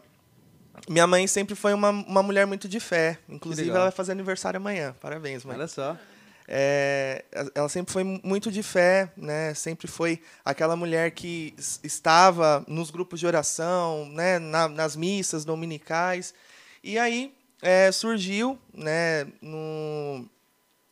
minha 0.90 1.08
mãe 1.08 1.26
sempre 1.28 1.56
foi 1.56 1.74
uma, 1.74 1.90
uma 1.90 2.22
mulher 2.22 2.46
muito 2.46 2.68
de 2.68 2.80
fé. 2.80 3.18
Inclusive, 3.30 3.70
ela 3.70 3.84
vai 3.84 3.92
fazer 3.92 4.12
aniversário 4.12 4.58
amanhã. 4.58 4.96
Parabéns, 5.00 5.44
mãe. 5.46 5.56
Olha 5.56 5.68
só. 5.68 5.98
É, 6.48 7.26
ela 7.56 7.68
sempre 7.70 7.92
foi 7.92 8.04
muito 8.04 8.52
de 8.52 8.62
fé, 8.62 9.10
né? 9.18 9.54
Sempre 9.56 9.88
foi 9.88 10.22
aquela 10.44 10.76
mulher 10.76 11.10
que 11.12 11.56
estava 11.84 12.64
nos 12.68 12.92
grupos 12.92 13.20
de 13.20 13.26
oração, 13.26 14.08
né? 14.10 14.38
Na- 14.38 14.70
nas 14.70 14.96
missas 14.96 15.44
dominicais. 15.44 16.36
E 16.84 17.00
aí 17.00 17.34
é, 17.64 17.92
surgiu, 17.92 18.60
né? 18.72 19.26
No, 19.42 20.30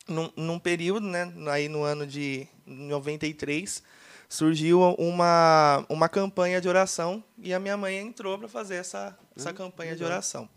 num, 0.08 0.32
num 0.36 0.58
período, 0.58 1.06
né? 1.06 1.32
Aí 1.52 1.68
no 1.68 1.84
ano 1.84 2.04
de 2.04 2.48
93 2.66 3.80
surgiu 4.28 4.80
uma 4.98 5.84
uma 5.88 6.08
campanha 6.08 6.60
de 6.60 6.68
oração 6.68 7.22
e 7.38 7.52
a 7.54 7.58
minha 7.60 7.76
mãe 7.76 7.98
entrou 7.98 8.38
para 8.38 8.48
fazer 8.48 8.76
essa 8.76 9.16
essa 9.36 9.52
campanha 9.52 9.94
de 9.96 10.04
oração. 10.04 10.48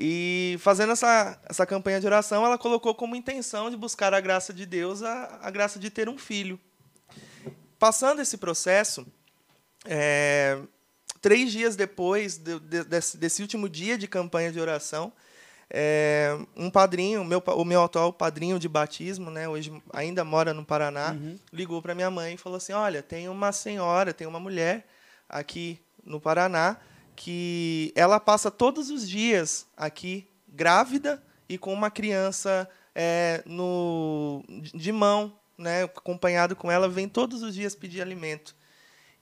E 0.00 0.56
fazendo 0.60 0.92
essa, 0.92 1.40
essa 1.48 1.66
campanha 1.66 1.98
de 1.98 2.06
oração, 2.06 2.46
ela 2.46 2.56
colocou 2.56 2.94
como 2.94 3.16
intenção 3.16 3.68
de 3.68 3.76
buscar 3.76 4.14
a 4.14 4.20
graça 4.20 4.52
de 4.52 4.64
Deus, 4.64 5.02
a, 5.02 5.40
a 5.42 5.50
graça 5.50 5.76
de 5.80 5.90
ter 5.90 6.08
um 6.08 6.16
filho. 6.16 6.60
Passando 7.80 8.20
esse 8.22 8.36
processo, 8.36 9.04
é, 9.84 10.56
três 11.20 11.50
dias 11.50 11.74
depois 11.74 12.36
de- 12.38 12.60
de- 12.60 12.84
desse, 12.84 13.16
desse 13.16 13.42
último 13.42 13.68
dia 13.68 13.98
de 13.98 14.06
campanha 14.06 14.52
de 14.52 14.60
oração, 14.60 15.12
é, 15.70 16.38
um 16.56 16.70
padrinho, 16.70 17.24
meu, 17.24 17.42
o 17.46 17.64
meu 17.64 17.82
atual 17.82 18.12
padrinho 18.12 18.58
de 18.58 18.68
batismo, 18.68 19.30
né, 19.30 19.48
hoje 19.48 19.72
ainda 19.92 20.24
mora 20.24 20.54
no 20.54 20.64
Paraná, 20.64 21.14
ligou 21.52 21.82
para 21.82 21.94
minha 21.94 22.10
mãe 22.10 22.34
e 22.34 22.38
falou 22.38 22.56
assim: 22.56 22.72
Olha, 22.72 23.02
tem 23.02 23.28
uma 23.28 23.52
senhora, 23.52 24.14
tem 24.14 24.26
uma 24.26 24.40
mulher 24.40 24.86
aqui 25.28 25.78
no 26.04 26.20
Paraná 26.20 26.78
que 27.14 27.92
ela 27.96 28.20
passa 28.20 28.50
todos 28.50 28.90
os 28.90 29.08
dias 29.08 29.66
aqui 29.76 30.26
grávida 30.46 31.22
e 31.48 31.58
com 31.58 31.72
uma 31.72 31.90
criança 31.90 32.68
é, 32.94 33.42
no, 33.44 34.44
de 34.48 34.92
mão, 34.92 35.38
né, 35.56 35.82
acompanhado 35.82 36.56
com 36.56 36.70
ela, 36.70 36.88
vem 36.88 37.08
todos 37.08 37.42
os 37.42 37.54
dias 37.54 37.74
pedir 37.74 38.00
alimento. 38.00 38.56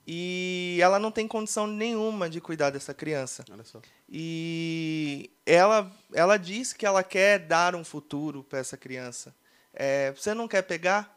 E 0.09 0.79
ela 0.81 0.97
não 0.99 1.11
tem 1.11 1.27
condição 1.27 1.67
nenhuma 1.67 2.29
de 2.29 2.39
cuidar 2.39 2.69
dessa 2.69 2.93
criança. 2.93 3.43
Olha 3.51 3.65
só. 3.65 3.81
E 4.07 5.29
ela, 5.45 5.91
ela 6.13 6.37
diz 6.37 6.71
que 6.71 6.85
ela 6.85 7.03
quer 7.03 7.39
dar 7.39 7.75
um 7.75 7.83
futuro 7.83 8.41
para 8.43 8.59
essa 8.59 8.77
criança. 8.77 9.35
É, 9.73 10.11
você 10.13 10.33
não 10.33 10.47
quer 10.47 10.61
pegar 10.61 11.13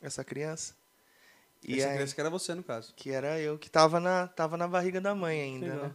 essa 0.00 0.24
criança? 0.24 0.74
E 1.62 1.76
Essa 1.78 1.88
aí- 1.88 1.94
criança 1.96 2.14
que 2.14 2.20
era 2.22 2.30
você, 2.30 2.54
no 2.54 2.62
caso. 2.62 2.94
que 2.96 3.10
era 3.10 3.38
eu 3.38 3.58
que 3.58 3.66
estava 3.66 4.00
na, 4.00 4.26
tava 4.28 4.56
na 4.56 4.66
barriga 4.66 5.00
da 5.00 5.14
mãe 5.14 5.42
ainda. 5.42 5.74
Né? 5.74 5.90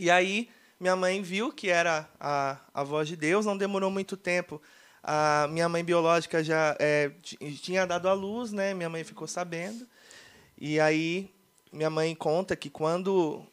E 0.00 0.10
aí, 0.10 0.48
minha 0.80 0.96
mãe 0.96 1.20
viu 1.20 1.52
que 1.52 1.68
era 1.68 2.08
a, 2.18 2.58
a 2.72 2.82
voz 2.82 3.06
de 3.06 3.14
Deus, 3.14 3.44
não 3.44 3.58
demorou 3.58 3.90
muito 3.90 4.16
tempo. 4.16 4.62
A 5.02 5.46
minha 5.50 5.68
mãe 5.68 5.84
biológica 5.84 6.42
já 6.42 6.74
é, 6.78 7.10
ti- 7.22 7.36
tinha 7.62 7.86
dado 7.86 8.08
à 8.08 8.14
luz, 8.14 8.52
né? 8.52 8.72
Minha 8.72 8.88
mãe 8.88 9.04
ficou 9.04 9.28
sabendo. 9.28 9.86
E 10.56 10.80
aí, 10.80 11.30
minha 11.72 11.90
mãe 11.90 12.14
conta 12.14 12.56
que 12.56 12.70
quando, 12.70 13.44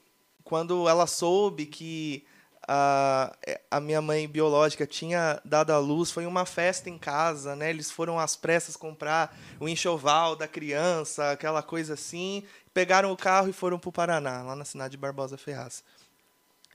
quando 0.44 0.88
ela 0.88 1.08
soube 1.08 1.66
que 1.66 2.26
a, 2.68 3.36
a 3.70 3.80
minha 3.80 4.02
mãe 4.02 4.28
biológica 4.28 4.88
tinha 4.88 5.40
dado 5.46 5.72
à 5.72 5.78
luz, 5.78 6.12
foi 6.12 6.26
uma 6.26 6.46
festa 6.46 6.90
em 6.90 6.98
casa, 6.98 7.56
né? 7.56 7.70
Eles 7.70 7.92
foram 7.92 8.20
às 8.20 8.36
pressas 8.36 8.76
comprar 8.76 9.38
o 9.60 9.70
enxoval 9.70 10.36
da 10.36 10.48
criança, 10.48 11.32
aquela 11.32 11.62
coisa 11.62 11.94
assim. 11.94 12.44
Pegaram 12.74 13.12
o 13.12 13.18
carro 13.18 13.50
e 13.50 13.54
foram 13.54 13.78
para 13.78 13.90
o 13.90 13.92
Paraná, 13.92 14.42
lá 14.42 14.56
na 14.56 14.66
cidade 14.66 14.92
de 14.92 14.98
Barbosa 14.98 15.38
Ferraz. 15.38 15.84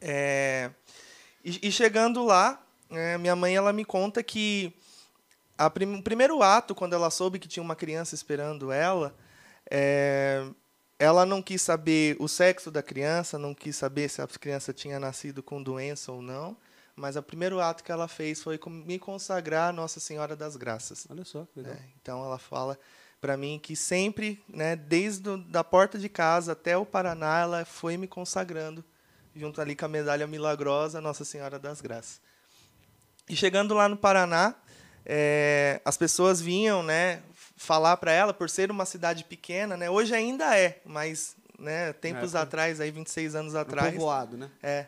É, 0.00 0.70
e, 1.44 1.68
e 1.68 1.73
chegando 1.73 2.25
lá, 2.25 2.62
é, 2.90 3.18
minha 3.18 3.37
mãe 3.37 3.54
ela 3.54 3.73
me 3.73 3.85
conta 3.85 4.23
que 4.23 4.73
prim- 5.75 5.97
o 5.99 6.02
primeiro 6.02 6.42
ato, 6.42 6.75
quando 6.75 6.94
ela 6.94 7.11
soube 7.11 7.38
que 7.38 7.49
tinha 7.49 7.62
uma 7.62 7.76
criança 7.76 8.14
esperando 8.14 8.73
ela, 8.73 9.14
é, 9.70 10.47
ela 11.00 11.25
não 11.25 11.40
quis 11.40 11.62
saber 11.62 12.14
o 12.21 12.28
sexo 12.28 12.71
da 12.71 12.83
criança, 12.83 13.38
não 13.38 13.54
quis 13.54 13.75
saber 13.75 14.11
se 14.11 14.21
a 14.21 14.26
criança 14.28 14.71
tinha 14.71 15.00
nascido 15.00 15.42
com 15.42 15.62
doença 15.62 16.12
ou 16.12 16.21
não, 16.21 16.54
mas 16.95 17.16
o 17.16 17.23
primeiro 17.23 17.59
ato 17.59 17.83
que 17.83 17.90
ela 17.90 18.07
fez 18.07 18.42
foi 18.42 18.61
me 18.66 18.99
consagrar 18.99 19.71
a 19.71 19.73
Nossa 19.73 19.99
Senhora 19.99 20.37
das 20.37 20.57
Graças. 20.57 21.07
Olha 21.09 21.25
só, 21.25 21.47
que 21.54 21.61
legal. 21.61 21.75
né? 21.75 21.80
Então 22.02 22.23
ela 22.23 22.38
fala 22.38 22.78
para 23.19 23.35
mim 23.35 23.59
que 23.59 23.75
sempre, 23.75 24.45
né, 24.47 24.76
desde 24.76 25.30
o, 25.30 25.38
da 25.38 25.64
porta 25.64 25.99
de 25.99 26.09
casa 26.11 26.52
até 26.52 26.76
o 26.76 26.85
Paraná, 26.85 27.40
ela 27.40 27.64
foi 27.64 27.97
me 27.97 28.07
consagrando 28.07 28.85
junto 29.35 29.59
ali 29.59 29.75
com 29.75 29.87
a 29.87 29.88
medalha 29.88 30.26
milagrosa 30.26 31.00
Nossa 31.00 31.25
Senhora 31.25 31.59
das 31.59 31.80
Graças. 31.80 32.21
E 33.26 33.35
chegando 33.35 33.73
lá 33.73 33.88
no 33.88 33.97
Paraná, 33.97 34.54
é, 35.07 35.80
as 35.83 35.97
pessoas 35.97 36.42
vinham, 36.42 36.83
né, 36.83 37.23
falar 37.61 37.99
para 37.99 38.11
ela 38.11 38.33
por 38.33 38.49
ser 38.49 38.71
uma 38.71 38.87
cidade 38.87 39.23
pequena, 39.23 39.76
né? 39.76 39.90
Hoje 39.90 40.14
ainda 40.14 40.57
é, 40.57 40.81
mas, 40.83 41.37
né, 41.59 41.93
tempos 41.93 42.35
É, 42.35 42.38
atrás, 42.38 42.81
aí 42.81 42.90
26 42.90 43.35
anos 43.35 43.52
Um 43.52 43.59
atrás, 43.59 43.93
povoado, 43.93 44.38
né? 44.38 44.49
é. 44.62 44.87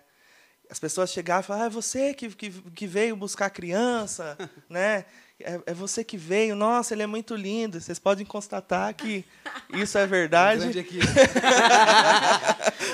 As 0.71 0.81
pessoas 0.81 1.13
chegavam 1.13 1.43
e 1.43 1.47
falavam, 1.47 1.67
ah, 1.67 1.69
é 1.69 1.71
você 1.71 2.15
que, 2.15 2.31
que, 2.31 2.51
que 2.51 2.87
veio 2.87 3.15
buscar 3.15 3.47
a 3.47 3.51
criança, 3.51 4.39
né? 4.71 5.05
É, 5.39 5.61
é 5.67 5.75
você 5.75 6.03
que 6.03 6.17
veio, 6.17 6.57
nossa, 6.57 6.95
ele 6.95 7.03
é 7.03 7.07
muito 7.07 7.37
lindo. 7.37 7.79
Vocês 7.79 7.99
podem 7.99 8.25
constatar 8.25 8.95
que 8.95 9.23
isso 9.75 9.99
é 9.99 10.07
verdade. 10.07 10.73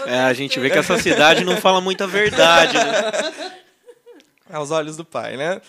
É, 0.07 0.21
a 0.23 0.33
gente 0.33 0.59
vê 0.59 0.71
que 0.71 0.79
essa 0.79 0.99
cidade 0.99 1.45
não 1.45 1.57
fala 1.57 1.81
muita 1.81 2.05
verdade, 2.05 2.75
né? 2.75 3.53
aos 4.51 4.73
olhos 4.73 4.97
do 4.97 5.05
pai, 5.05 5.37
né? 5.37 5.61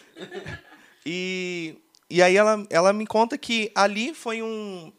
E, 1.06 1.76
e 2.10 2.22
aí 2.22 2.36
ela, 2.36 2.66
ela 2.70 2.92
me 2.92 3.06
conta 3.06 3.38
que 3.38 3.72
ali 3.76 4.14
foi 4.14 4.42
um 4.42 4.92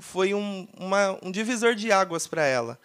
foi 0.00 0.34
um, 0.34 0.68
uma, 0.76 1.18
um 1.22 1.30
divisor 1.30 1.74
de 1.74 1.90
águas 1.90 2.26
para 2.26 2.44
ela. 2.44 2.78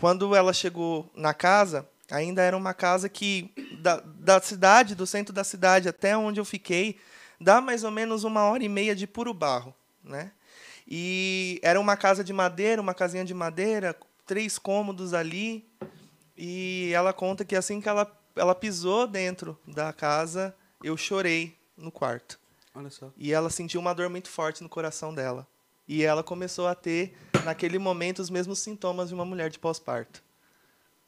Quando 0.00 0.34
ela 0.34 0.52
chegou 0.52 1.10
na 1.14 1.34
casa, 1.34 1.86
ainda 2.10 2.42
era 2.42 2.56
uma 2.56 2.74
casa 2.74 3.08
que 3.08 3.52
da, 3.80 4.00
da 4.00 4.40
cidade, 4.40 4.94
do 4.94 5.06
centro 5.06 5.32
da 5.32 5.44
cidade 5.44 5.88
até 5.88 6.16
onde 6.16 6.40
eu 6.40 6.44
fiquei, 6.44 6.98
dá 7.40 7.60
mais 7.60 7.84
ou 7.84 7.90
menos 7.90 8.24
uma 8.24 8.44
hora 8.44 8.64
e 8.64 8.68
meia 8.68 8.96
de 8.96 9.06
puro 9.06 9.32
barro, 9.32 9.74
né? 10.02 10.32
E 10.88 11.60
era 11.62 11.78
uma 11.78 11.96
casa 11.96 12.24
de 12.24 12.32
madeira, 12.32 12.82
uma 12.82 12.94
casinha 12.94 13.24
de 13.24 13.32
madeira, 13.32 13.96
três 14.26 14.58
cômodos 14.58 15.14
ali. 15.14 15.64
E 16.36 16.90
ela 16.92 17.12
conta 17.12 17.44
que 17.44 17.54
assim 17.54 17.80
que 17.80 17.88
ela, 17.88 18.10
ela 18.34 18.54
pisou 18.54 19.06
dentro 19.06 19.56
da 19.66 19.92
casa, 19.92 20.54
eu 20.82 20.96
chorei 20.96 21.56
no 21.76 21.92
quarto. 21.92 22.39
Olha 22.74 22.90
só. 22.90 23.12
E 23.16 23.32
ela 23.32 23.50
sentiu 23.50 23.80
uma 23.80 23.92
dor 23.92 24.08
muito 24.08 24.28
forte 24.28 24.62
no 24.62 24.68
coração 24.68 25.14
dela. 25.14 25.46
E 25.88 26.04
ela 26.04 26.22
começou 26.22 26.68
a 26.68 26.74
ter, 26.74 27.16
naquele 27.44 27.78
momento, 27.78 28.20
os 28.20 28.30
mesmos 28.30 28.60
sintomas 28.60 29.08
de 29.08 29.14
uma 29.14 29.24
mulher 29.24 29.50
de 29.50 29.58
pós-parto. 29.58 30.22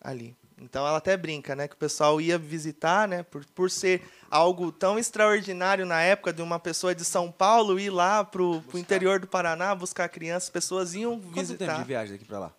Ali. 0.01 0.37
Então 0.61 0.87
ela 0.87 0.99
até 0.99 1.17
brinca, 1.17 1.55
né? 1.55 1.69
Que 1.69 1.75
o 1.75 1.79
pessoal 1.79 2.21
ia 2.21 2.37
visitar, 2.37 3.07
né? 3.07 3.23
Por, 3.23 3.45
por 3.47 3.71
ser 3.71 4.03
algo 4.31 4.71
tão 4.73 4.99
extraordinário 4.99 5.87
na 5.87 6.01
época 6.01 6.33
de 6.33 6.43
uma 6.43 6.59
pessoa 6.59 6.95
de 6.95 7.05
São 7.05 7.31
Paulo 7.31 7.79
ir 7.79 7.91
lá 7.91 8.25
pro, 8.25 8.61
pro 8.63 8.79
interior 8.79 9.21
do 9.21 9.27
Paraná 9.27 9.75
buscar 9.75 10.09
crianças, 10.09 10.45
as 10.45 10.51
pessoas 10.51 10.95
iam 10.95 11.13
Quanto 11.13 11.23
tempo 11.33 11.41
visitar. 11.41 11.79
de 11.79 11.85
viagem 11.85 12.13
daqui 12.13 12.25
pra 12.25 12.39
lá? 12.39 12.53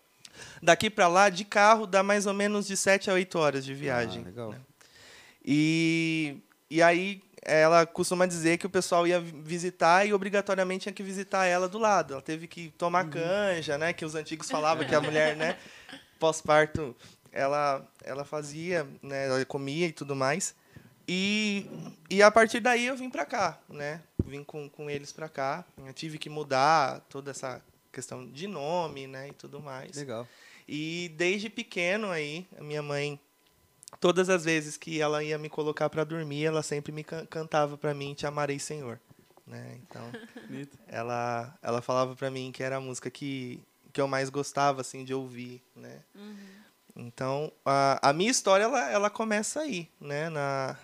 Daqui 0.62 0.90
para 0.90 1.08
lá, 1.08 1.30
de 1.30 1.46
carro, 1.46 1.86
dá 1.86 2.02
mais 2.02 2.26
ou 2.26 2.34
menos 2.34 2.66
de 2.66 2.76
7 2.76 3.10
a 3.10 3.14
8 3.14 3.38
horas 3.38 3.66
de 3.66 3.74
viagem. 3.74 4.22
Ah, 4.22 4.26
legal. 4.26 4.56
E, 5.46 6.38
e 6.70 6.82
aí 6.82 7.22
ela 7.46 7.86
costuma 7.86 8.26
dizer 8.26 8.58
que 8.58 8.66
o 8.66 8.70
pessoal 8.70 9.06
ia 9.06 9.20
visitar 9.20 10.06
e 10.06 10.14
obrigatoriamente 10.14 10.84
tinha 10.84 10.94
que 10.94 11.04
visitar 11.04 11.46
ela 11.46 11.68
do 11.68 11.78
lado. 11.78 12.14
Ela 12.14 12.22
teve 12.22 12.48
que 12.48 12.70
tomar 12.78 13.10
canja, 13.10 13.78
né? 13.78 13.94
Que 13.94 14.06
os 14.06 14.16
antigos 14.16 14.50
falavam 14.52 14.86
que 14.86 14.96
a 14.96 15.02
mulher, 15.02 15.36
né, 15.36 15.58
pós-parto, 16.20 16.96
ela, 17.32 17.86
ela 18.04 18.24
fazia, 18.24 18.88
né? 19.02 19.28
Ela 19.28 19.46
comia 19.46 19.88
e 19.88 19.92
tudo 19.92 20.16
mais. 20.16 20.56
E, 21.08 21.66
e 22.10 22.24
a 22.24 22.32
partir 22.32 22.62
daí 22.62 22.86
eu 22.86 22.96
vim 22.96 23.10
para 23.10 23.26
cá, 23.26 23.60
né? 23.68 24.02
Vim 24.26 24.44
com, 24.44 24.70
com 24.70 24.90
eles 24.90 25.12
para 25.12 25.28
cá. 25.28 25.66
Eu 25.86 25.94
tive 25.94 26.18
que 26.18 26.30
mudar 26.30 27.02
toda 27.10 27.32
essa 27.32 27.62
questão 27.92 28.26
de 28.26 28.48
nome, 28.48 29.06
né? 29.06 29.28
E 29.28 29.34
tudo 29.34 29.60
mais. 29.60 29.98
Legal. 29.98 30.26
E 30.68 31.12
desde 31.18 31.50
pequeno 31.50 32.10
aí, 32.10 32.48
a 32.58 32.64
minha 32.64 32.82
mãe 32.82 33.20
todas 34.00 34.30
as 34.30 34.44
vezes 34.46 34.78
que 34.78 35.00
ela 35.02 35.24
ia 35.24 35.38
me 35.38 35.50
colocar 35.50 35.90
para 35.90 36.04
dormir, 36.04 36.46
ela 36.46 36.64
sempre 36.64 36.92
me 36.92 37.04
can- 37.04 37.26
cantava 37.26 37.78
para 37.78 37.94
mim 37.94 38.14
Te 38.14 38.26
amarei, 38.26 38.60
Senhor, 38.60 39.00
né? 39.46 39.80
Então, 39.82 40.12
ela 40.88 41.58
ela 41.62 41.82
falava 41.82 42.16
para 42.16 42.30
mim 42.30 42.52
que 42.52 42.64
era 42.64 42.78
a 42.78 42.82
música 42.82 43.10
que 43.10 43.62
que 43.92 44.02
eu 44.02 44.08
mais 44.08 44.30
gostava 44.30 44.82
assim 44.82 45.04
de 45.06 45.14
ouvir, 45.14 45.62
né? 45.76 46.02
Então, 46.96 47.52
a, 47.66 48.10
a 48.10 48.14
minha 48.14 48.30
história 48.32 48.64
ela, 48.64 48.90
ela 48.92 49.10
começa 49.10 49.62
aí, 49.62 49.88
né? 50.00 50.30
Na, 50.30 50.78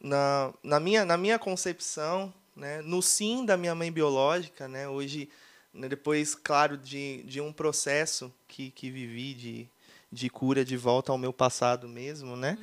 na, 0.00 0.52
na, 0.62 0.80
minha, 0.80 1.04
na 1.04 1.16
minha 1.16 1.38
concepção, 1.38 2.32
né? 2.54 2.80
no 2.82 3.02
sim 3.02 3.44
da 3.44 3.56
minha 3.56 3.74
mãe 3.74 3.90
biológica, 3.90 4.68
né? 4.68 4.88
hoje, 4.88 5.28
né, 5.72 5.88
depois, 5.88 6.34
claro, 6.34 6.76
de, 6.76 7.22
de 7.24 7.40
um 7.40 7.52
processo 7.52 8.32
que, 8.46 8.70
que 8.70 8.90
vivi 8.90 9.34
de, 9.34 9.68
de 10.10 10.28
cura 10.30 10.64
de 10.64 10.76
volta 10.76 11.12
ao 11.12 11.18
meu 11.18 11.32
passado 11.32 11.88
mesmo, 11.88 12.36
né? 12.36 12.56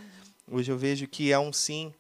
Hoje 0.50 0.72
eu 0.72 0.78
vejo 0.78 1.08
que 1.08 1.32
é 1.32 1.40
um 1.40 1.52
sim 1.54 1.94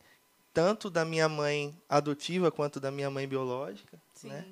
tanto 0.53 0.89
da 0.89 1.03
minha 1.03 1.27
mãe 1.27 1.75
adotiva 1.89 2.51
quanto 2.51 2.79
da 2.79 2.89
minha 2.91 3.09
mãe 3.09 3.27
biológica, 3.27 3.97
Sim. 4.13 4.29
né? 4.29 4.45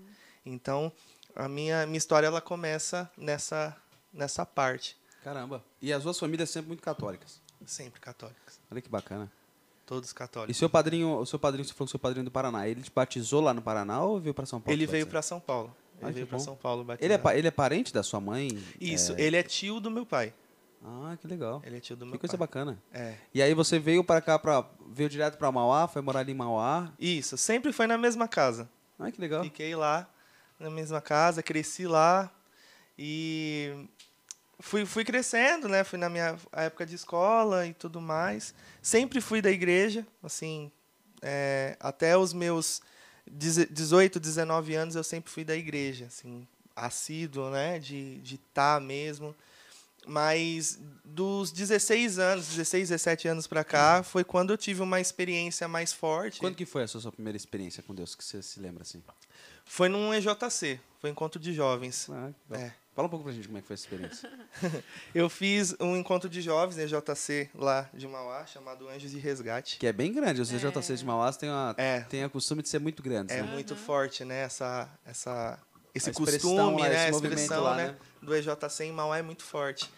Então, 0.45 0.91
a 1.35 1.47
minha, 1.47 1.85
minha 1.85 1.97
história 1.97 2.27
ela 2.27 2.41
começa 2.41 3.09
nessa, 3.17 3.75
nessa 4.13 4.45
parte, 4.45 4.97
Caramba. 5.23 5.63
E 5.81 5.93
as 5.93 6.03
duas 6.03 6.19
famílias 6.19 6.50
sempre 6.50 6.67
muito 6.67 6.83
católicas. 6.83 7.39
sempre 7.65 8.01
católicas, 8.01 8.59
Olha 8.69 8.81
que 8.81 8.89
bacana. 8.89 9.31
todos 9.85 10.12
E 10.12 10.13
católicos. 10.13 10.57
seu 10.57 10.69
padrinho, 10.69 11.17
o 11.17 11.25
seu 11.25 11.39
padrinho, 11.39 11.63
você 11.65 11.73
falou 11.73 11.88
que 11.88 11.91
seu 11.91 12.00
padrinho 12.00 12.23
é 12.23 12.25
do 12.25 12.31
Paraná, 12.31 12.67
ele 12.67 12.81
te 12.81 12.91
batizou 12.93 13.39
lá 13.39 13.53
no 13.53 13.62
Paraná 13.62 14.03
ou 14.03 14.19
veio 14.19 14.33
para 14.33 14.45
São 14.45 14.59
Paulo? 14.59 14.75
Ele 14.77 14.85
veio 14.85 15.07
para 15.07 15.21
São 15.21 15.39
Paulo. 15.39 15.73
Ele 16.01 16.07
que 16.07 16.13
veio 16.15 16.27
para. 16.27 16.39
São 16.39 16.55
Paulo 16.57 16.83
batizar. 16.83 17.09
Ele 17.09 17.13
é, 17.35 17.38
ele 17.39 17.47
é 17.47 17.51
parente 17.51 17.93
da 17.93 18.03
sua 18.03 18.19
mãe? 18.19 18.50
Isso, 18.81 19.13
É. 19.13 19.21
ele 19.21 19.38
é 19.38 19.43
tio 19.43 19.79
do 19.79 19.89
meu 19.89 20.05
pai. 20.05 20.33
Ah, 20.83 21.15
que 21.19 21.27
legal. 21.27 21.61
Ele 21.65 21.77
é 21.77 21.79
tio 21.79 21.95
do 21.95 22.05
meu 22.05 22.13
Que 22.13 22.19
coisa 22.19 22.37
pai. 22.37 22.45
bacana. 22.47 22.83
É. 22.93 23.15
E 23.33 23.41
aí 23.41 23.53
você 23.53 23.79
veio 23.79 24.03
para 24.03 24.19
cá, 24.19 24.37
pra, 24.37 24.65
veio 24.89 25.09
direto 25.09 25.37
para 25.37 25.51
Mauá, 25.51 25.87
foi 25.87 26.01
morar 26.01 26.19
ali 26.19 26.33
em 26.33 26.35
Mauá. 26.35 26.91
Isso, 26.99 27.37
sempre 27.37 27.71
foi 27.71 27.87
na 27.87 27.97
mesma 27.97 28.27
casa. 28.27 28.69
Ah, 28.99 29.09
que 29.09 29.19
legal. 29.19 29.43
Fiquei 29.43 29.75
lá, 29.75 30.09
na 30.59 30.69
mesma 30.69 30.99
casa, 31.01 31.41
cresci 31.41 31.87
lá 31.87 32.29
e 32.97 33.87
fui, 34.59 34.85
fui 34.85 35.05
crescendo, 35.05 35.67
né? 35.69 35.83
Fui 35.83 35.97
na 35.97 36.09
minha 36.09 36.37
época 36.51 36.85
de 36.85 36.95
escola 36.95 37.65
e 37.65 37.73
tudo 37.73 38.01
mais. 38.01 38.53
Sempre 38.81 39.21
fui 39.21 39.41
da 39.41 39.51
igreja, 39.51 40.05
assim, 40.21 40.71
é, 41.21 41.77
até 41.79 42.17
os 42.17 42.33
meus 42.33 42.81
18, 43.25 44.19
19 44.19 44.75
anos 44.75 44.95
eu 44.95 45.03
sempre 45.03 45.31
fui 45.31 45.45
da 45.45 45.55
igreja, 45.55 46.05
assim, 46.05 46.45
assíduo, 46.75 47.49
né? 47.49 47.79
De 47.79 48.15
estar 48.17 48.23
de 48.23 48.37
tá 48.53 48.79
mesmo. 48.79 49.35
Mas 50.05 50.79
dos 51.05 51.51
16 51.51 52.17
anos, 52.19 52.48
16, 52.48 52.89
17 52.89 53.27
anos 53.27 53.48
pra 53.48 53.63
cá, 53.63 54.01
foi 54.03 54.24
quando 54.24 54.51
eu 54.51 54.57
tive 54.57 54.81
uma 54.81 55.00
experiência 55.00 55.67
mais 55.67 55.93
forte. 55.93 56.39
Quando 56.39 56.55
que 56.55 56.65
foi 56.65 56.83
a 56.83 56.88
sua, 56.88 57.01
sua 57.01 57.12
primeira 57.12 57.38
experiência 57.38 57.83
com 57.83 57.93
Deus, 57.93 58.15
que 58.15 58.24
você 58.24 58.41
se 58.41 58.60
lembra 58.60 58.81
assim? 58.83 59.01
Foi 59.65 59.88
num 59.88 60.13
EJC, 60.13 60.79
foi 61.00 61.10
um 61.10 61.13
encontro 61.13 61.39
de 61.39 61.53
jovens. 61.53 62.07
Ah. 62.10 62.31
É. 62.51 62.72
Fala 62.95 63.07
um 63.07 63.10
pouco 63.10 63.25
pra 63.25 63.33
gente 63.33 63.48
como 63.48 63.57
é 63.57 63.62
que 63.62 63.65
foi 63.67 63.74
essa 63.74 63.83
experiência. 63.86 64.29
Eu 65.15 65.27
fiz 65.27 65.75
um 65.79 65.95
encontro 65.98 66.29
de 66.29 66.41
jovens, 66.41 66.77
EJC, 66.77 67.50
lá 67.55 67.89
de 67.93 68.07
Mauá, 68.07 68.45
chamado 68.45 68.88
Anjos 68.88 69.10
de 69.10 69.17
Resgate. 69.17 69.77
que 69.79 69.88
é 69.88 69.93
bem 69.93 70.13
grande, 70.13 70.41
os 70.41 70.50
CJC 70.50 70.95
de 70.98 71.05
Mauá 71.05 71.31
tem, 71.33 71.50
uma, 71.50 71.74
É. 71.77 72.01
tem 72.01 72.24
a 72.24 72.29
costume 72.29 72.62
de 72.62 72.69
ser 72.69 72.79
muito 72.79 73.01
grandes, 73.01 73.36
É 73.36 73.41
né? 73.41 73.51
muito 73.51 73.75
forte, 73.75 74.24
né? 74.24 74.41
Essa, 74.43 74.88
essa, 75.05 75.60
esse 75.93 76.09
A 76.09 76.13
costume, 76.13 76.81
lá, 76.81 76.89
né? 76.89 76.95
esse 76.95 77.03
a 77.05 77.09
expressão 77.09 77.63
lá, 77.63 77.75
né? 77.75 77.88
né? 77.88 77.95
do 78.21 78.35
EJC 78.35 78.85
em 78.85 78.91
Mauá 78.91 79.17
é 79.17 79.21
muito 79.21 79.43
forte. 79.43 79.89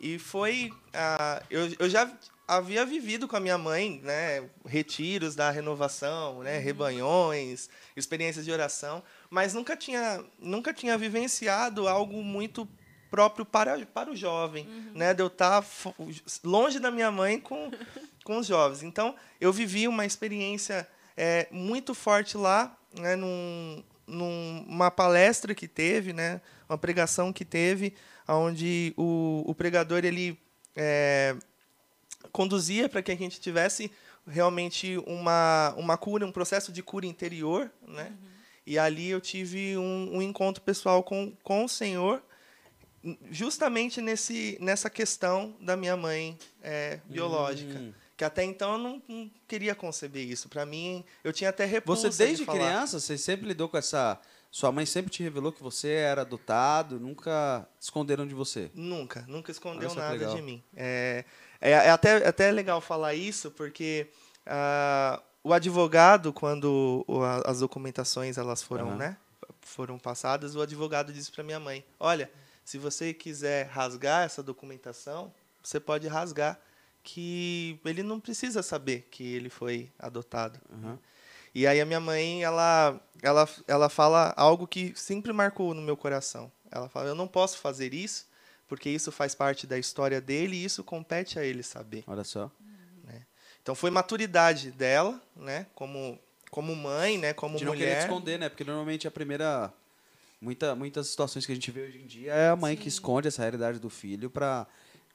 E 0.00 0.18
foi... 0.18 0.72
ah, 0.92 1.42
eu, 1.50 1.72
eu 1.78 1.88
já 1.88 2.10
havia 2.46 2.84
vivido 2.84 3.26
com 3.26 3.36
a 3.36 3.40
minha 3.40 3.56
mãe, 3.56 4.00
né? 4.02 4.44
Retiros 4.66 5.34
da 5.34 5.50
renovação, 5.50 6.42
né? 6.42 6.58
Rebanhões, 6.58 7.70
experiências 7.96 8.44
de 8.44 8.52
oração, 8.52 9.02
mas 9.30 9.54
nunca 9.54 9.76
tinha, 9.76 10.22
nunca 10.38 10.72
tinha 10.74 10.96
vivenciado 10.98 11.88
algo 11.88 12.22
muito 12.22 12.68
próprio 13.10 13.44
para, 13.46 13.78
para 13.86 14.10
o 14.10 14.16
jovem, 14.16 14.66
né? 14.94 15.14
De 15.14 15.22
eu 15.22 15.28
estar 15.28 15.62
fo- 15.62 15.94
longe 16.42 16.78
da 16.78 16.90
minha 16.90 17.10
mãe 17.10 17.38
com, 17.40 17.70
com 18.24 18.38
os 18.38 18.46
jovens. 18.46 18.82
Então, 18.82 19.14
eu 19.40 19.52
vivi 19.52 19.86
uma 19.88 20.04
experiência 20.04 20.86
é, 21.16 21.46
muito 21.50 21.94
forte 21.94 22.36
lá, 22.36 22.76
né? 22.98 23.14
Num, 23.16 23.82
numa 24.06 24.90
palestra 24.90 25.54
que 25.54 25.68
teve, 25.68 26.12
né? 26.12 26.40
Uma 26.68 26.78
pregação 26.78 27.32
que 27.32 27.44
teve, 27.44 27.94
onde 28.28 28.94
o, 28.96 29.42
o 29.46 29.54
pregador 29.54 30.04
ele 30.04 30.38
é, 30.74 31.36
conduzia 32.32 32.88
para 32.88 33.02
que 33.02 33.12
a 33.12 33.16
gente 33.16 33.40
tivesse 33.40 33.90
realmente 34.26 34.96
uma, 35.06 35.74
uma 35.76 35.96
cura, 35.96 36.26
um 36.26 36.32
processo 36.32 36.72
de 36.72 36.82
cura 36.82 37.06
interior, 37.06 37.70
né? 37.86 38.12
E 38.66 38.78
ali 38.78 39.10
eu 39.10 39.20
tive 39.20 39.76
um, 39.76 40.16
um 40.16 40.22
encontro 40.22 40.62
pessoal 40.62 41.02
com, 41.02 41.32
com 41.42 41.64
o 41.64 41.68
Senhor, 41.68 42.22
justamente 43.30 44.00
nesse, 44.00 44.56
nessa 44.60 44.88
questão 44.88 45.54
da 45.60 45.76
minha 45.76 45.96
mãe 45.96 46.38
é, 46.62 46.98
biológica. 47.04 47.78
Hum. 47.78 47.92
Que 48.16 48.24
até 48.24 48.44
então 48.44 48.72
eu 48.72 48.78
não, 48.78 49.02
não 49.08 49.30
queria 49.48 49.74
conceber 49.74 50.24
isso. 50.26 50.48
Para 50.48 50.64
mim, 50.64 51.04
eu 51.24 51.32
tinha 51.32 51.50
até 51.50 51.64
repulsa 51.64 52.10
Você 52.10 52.24
desde 52.26 52.44
de 52.44 52.50
criança, 52.50 53.00
você 53.00 53.18
sempre 53.18 53.46
lidou 53.46 53.68
com 53.68 53.76
essa... 53.76 54.20
Sua 54.50 54.70
mãe 54.70 54.86
sempre 54.86 55.10
te 55.10 55.20
revelou 55.20 55.50
que 55.50 55.60
você 55.60 55.88
era 55.90 56.20
adotado, 56.20 57.00
nunca 57.00 57.66
esconderam 57.80 58.24
de 58.24 58.34
você. 58.34 58.70
Nunca, 58.72 59.24
nunca 59.26 59.50
escondeu 59.50 59.90
que 59.90 59.96
nada 59.96 60.26
de 60.26 60.40
mim. 60.40 60.62
É, 60.76 61.24
é, 61.60 61.70
é 61.72 61.90
até, 61.90 62.24
até 62.28 62.52
legal 62.52 62.80
falar 62.80 63.14
isso, 63.14 63.50
porque 63.50 64.06
ah, 64.46 65.20
o 65.42 65.52
advogado, 65.52 66.32
quando 66.32 67.04
o- 67.08 67.20
as 67.44 67.58
documentações 67.58 68.38
elas 68.38 68.62
foram, 68.62 68.90
Aham. 68.90 68.96
né, 68.96 69.16
foram 69.60 69.98
passadas, 69.98 70.54
o 70.54 70.60
advogado 70.62 71.12
disse 71.12 71.32
para 71.32 71.42
minha 71.42 71.58
mãe: 71.58 71.84
Olha, 71.98 72.30
se 72.64 72.78
você 72.78 73.12
quiser 73.12 73.66
rasgar 73.66 74.24
essa 74.24 74.40
documentação, 74.40 75.32
você 75.60 75.80
pode 75.80 76.06
rasgar, 76.06 76.60
que 77.04 77.78
ele 77.84 78.02
não 78.02 78.18
precisa 78.18 78.62
saber 78.62 79.06
que 79.10 79.22
ele 79.22 79.48
foi 79.48 79.92
adotado. 79.98 80.58
Aham. 80.72 80.98
E 81.54 81.68
aí 81.68 81.80
a 81.80 81.86
minha 81.86 82.00
mãe, 82.00 82.42
ela, 82.42 83.00
ela, 83.22 83.48
ela 83.68 83.88
fala 83.88 84.34
algo 84.36 84.66
que 84.66 84.92
sempre 84.96 85.32
marcou 85.32 85.72
no 85.72 85.80
meu 85.80 85.96
coração. 85.96 86.50
Ela 86.68 86.88
fala, 86.88 87.10
eu 87.10 87.14
não 87.14 87.28
posso 87.28 87.58
fazer 87.58 87.94
isso, 87.94 88.26
porque 88.66 88.90
isso 88.90 89.12
faz 89.12 89.36
parte 89.36 89.64
da 89.64 89.78
história 89.78 90.20
dele 90.20 90.56
e 90.56 90.64
isso 90.64 90.82
compete 90.82 91.38
a 91.38 91.44
ele 91.44 91.62
saber. 91.62 92.02
Olha 92.08 92.24
só. 92.24 92.50
Então 93.64 93.74
foi 93.74 93.90
maturidade 93.90 94.70
dela, 94.70 95.18
né, 95.34 95.66
como 95.74 96.20
como 96.50 96.76
mãe, 96.76 97.18
né, 97.18 97.32
como 97.32 97.56
de 97.56 97.64
não 97.64 97.72
querer 97.72 97.86
mulher. 97.86 98.02
esconder, 98.02 98.38
né? 98.38 98.48
Porque 98.48 98.62
normalmente 98.62 99.08
a 99.08 99.10
primeira. 99.10 99.72
Muita, 100.40 100.74
muitas 100.74 101.08
situações 101.08 101.46
que 101.46 101.52
a 101.52 101.54
gente 101.54 101.70
vê 101.70 101.80
hoje 101.80 101.98
em 101.98 102.06
dia 102.06 102.32
é 102.32 102.50
a 102.50 102.56
mãe 102.56 102.76
que 102.76 102.86
esconde 102.86 103.26
essa 103.26 103.40
realidade 103.40 103.78
do 103.78 103.88
filho 103.88 104.28
pra, 104.28 104.66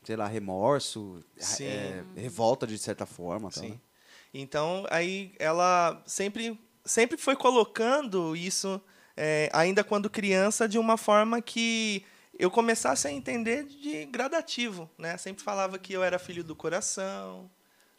sei 0.04 0.16
lá, 0.16 0.28
remorso, 0.28 1.20
é, 1.62 2.04
revolta 2.16 2.66
de 2.66 2.78
certa 2.78 3.06
forma. 3.06 3.52
Sim. 3.52 3.70
né? 3.72 3.80
Então, 4.34 4.86
aí 4.90 5.34
ela 5.40 6.02
sempre, 6.06 6.60
sempre 6.86 7.18
foi 7.18 7.36
colocando 7.36 8.36
isso, 8.36 8.82
é, 9.18 9.50
ainda 9.54 9.84
quando 9.84 10.10
criança, 10.10 10.68
de 10.68 10.78
uma 10.78 10.98
forma 10.98 11.42
que 11.42 12.06
eu 12.38 12.50
começasse 12.50 13.08
a 13.08 13.12
entender 13.12 13.66
de 13.66 14.06
gradativo. 14.06 14.90
Né? 14.98 15.18
Sempre 15.18 15.44
falava 15.44 15.78
que 15.78 15.92
eu 15.94 16.04
era 16.04 16.18
filho 16.20 16.44
do 16.44 16.56
coração, 16.56 17.50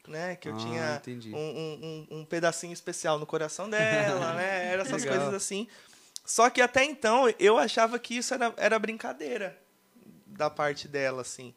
né? 0.08 0.36
que 0.36 0.48
eu 0.48 0.54
Ah, 0.54 0.56
tinha 1.02 1.02
um, 1.34 1.38
um, 1.38 2.06
um- 2.10 2.18
um 2.20 2.24
pedacinho 2.24 2.72
especial 2.72 3.18
no 3.18 3.26
coração 3.26 3.68
dela, 3.68 4.32
né? 4.34 4.72
Era 4.72 4.82
essas 4.82 5.02
Legal. 5.02 5.18
coisas 5.18 5.34
assim. 5.34 5.66
Só 6.24 6.48
que 6.48 6.60
até 6.62 6.84
então 6.84 7.24
eu 7.40 7.58
achava 7.58 7.98
que 7.98 8.16
isso 8.16 8.32
era, 8.32 8.54
era 8.56 8.78
brincadeira 8.78 9.60
da 10.26 10.48
parte 10.48 10.86
dela, 10.86 11.22
assim. 11.22 11.52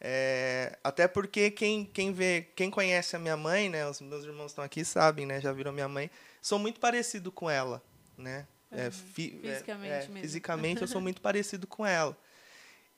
É, 0.00 0.78
até 0.84 1.08
porque 1.08 1.50
quem, 1.50 1.84
quem 1.84 2.12
vê, 2.12 2.42
quem 2.54 2.70
conhece 2.70 3.16
a 3.16 3.18
minha 3.18 3.36
mãe, 3.36 3.68
né? 3.68 3.88
Os 3.88 4.00
meus 4.00 4.24
irmãos 4.24 4.52
estão 4.52 4.62
aqui 4.62 4.84
sabem, 4.84 5.26
né? 5.26 5.40
Já 5.40 5.52
viram 5.52 5.72
minha 5.72 5.88
mãe. 5.88 6.10
Sou 6.40 6.58
muito 6.58 6.78
parecido 6.78 7.32
com 7.32 7.50
ela, 7.50 7.82
né? 8.16 8.46
É, 8.70 8.90
fi- 8.90 9.40
é, 9.42 9.52
Fisicamente 9.54 9.90
é, 9.92 9.98
mesmo. 10.08 10.20
Fisicamente 10.20 10.82
eu 10.82 10.88
sou 10.88 11.00
muito 11.00 11.20
parecido 11.22 11.66
com 11.66 11.84
ela. 11.84 12.16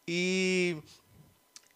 E 0.07 0.77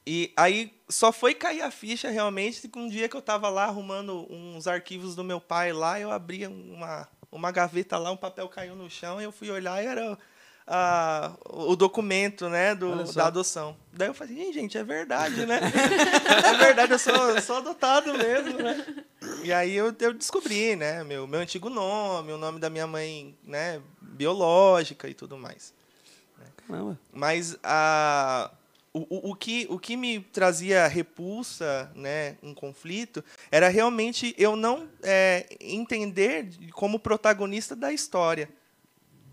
e 0.06 0.32
aí 0.36 0.78
só 0.88 1.10
foi 1.10 1.34
cair 1.34 1.62
a 1.62 1.70
ficha 1.70 2.10
realmente 2.10 2.68
que 2.68 2.78
um 2.78 2.88
dia 2.88 3.08
que 3.08 3.16
eu 3.16 3.22
tava 3.22 3.48
lá 3.48 3.64
arrumando 3.64 4.26
uns 4.30 4.66
arquivos 4.66 5.16
do 5.16 5.24
meu 5.24 5.40
pai 5.40 5.72
lá, 5.72 5.98
eu 5.98 6.10
abri 6.10 6.46
uma, 6.46 7.08
uma 7.32 7.50
gaveta 7.50 7.96
lá, 7.96 8.10
um 8.10 8.16
papel 8.16 8.46
caiu 8.50 8.76
no 8.76 8.90
chão 8.90 9.18
e 9.18 9.24
eu 9.24 9.32
fui 9.32 9.50
olhar 9.50 9.82
e 9.82 9.86
era 9.86 10.18
ah, 10.66 11.32
o 11.50 11.76
documento, 11.76 12.48
né, 12.48 12.74
do, 12.74 13.04
da 13.12 13.26
adoção. 13.26 13.76
Daí 13.92 14.08
eu 14.08 14.14
falei, 14.14 14.48
"Ih, 14.48 14.52
gente, 14.52 14.78
é 14.78 14.84
verdade, 14.84 15.44
né? 15.46 15.60
é 16.44 16.54
verdade, 16.56 16.92
eu 16.92 16.98
sou, 16.98 17.14
eu 17.14 17.42
sou 17.42 17.56
adotado 17.56 18.12
mesmo, 18.16 18.58
né? 18.58 19.04
E 19.42 19.52
aí 19.52 19.74
eu, 19.74 19.94
eu 19.98 20.14
descobri, 20.14 20.74
né, 20.74 21.04
meu, 21.04 21.26
meu 21.26 21.40
antigo 21.40 21.68
nome, 21.68 22.32
o 22.32 22.38
nome 22.38 22.58
da 22.58 22.70
minha 22.70 22.86
mãe, 22.86 23.36
né, 23.44 23.80
biológica 24.00 25.08
e 25.08 25.14
tudo 25.14 25.36
mais. 25.36 25.74
Caramba. 26.66 26.98
Mas 27.12 27.56
a, 27.62 28.50
o, 28.92 29.00
o, 29.00 29.30
o 29.32 29.34
que, 29.34 29.66
o 29.68 29.78
que 29.78 29.96
me 29.96 30.20
trazia 30.20 30.86
repulsa, 30.86 31.90
né, 31.94 32.36
um 32.42 32.54
conflito, 32.54 33.24
era 33.50 33.68
realmente 33.68 34.34
eu 34.38 34.56
não 34.56 34.88
é, 35.02 35.46
entender 35.60 36.48
como 36.72 36.98
protagonista 36.98 37.76
da 37.76 37.92
história. 37.92 38.48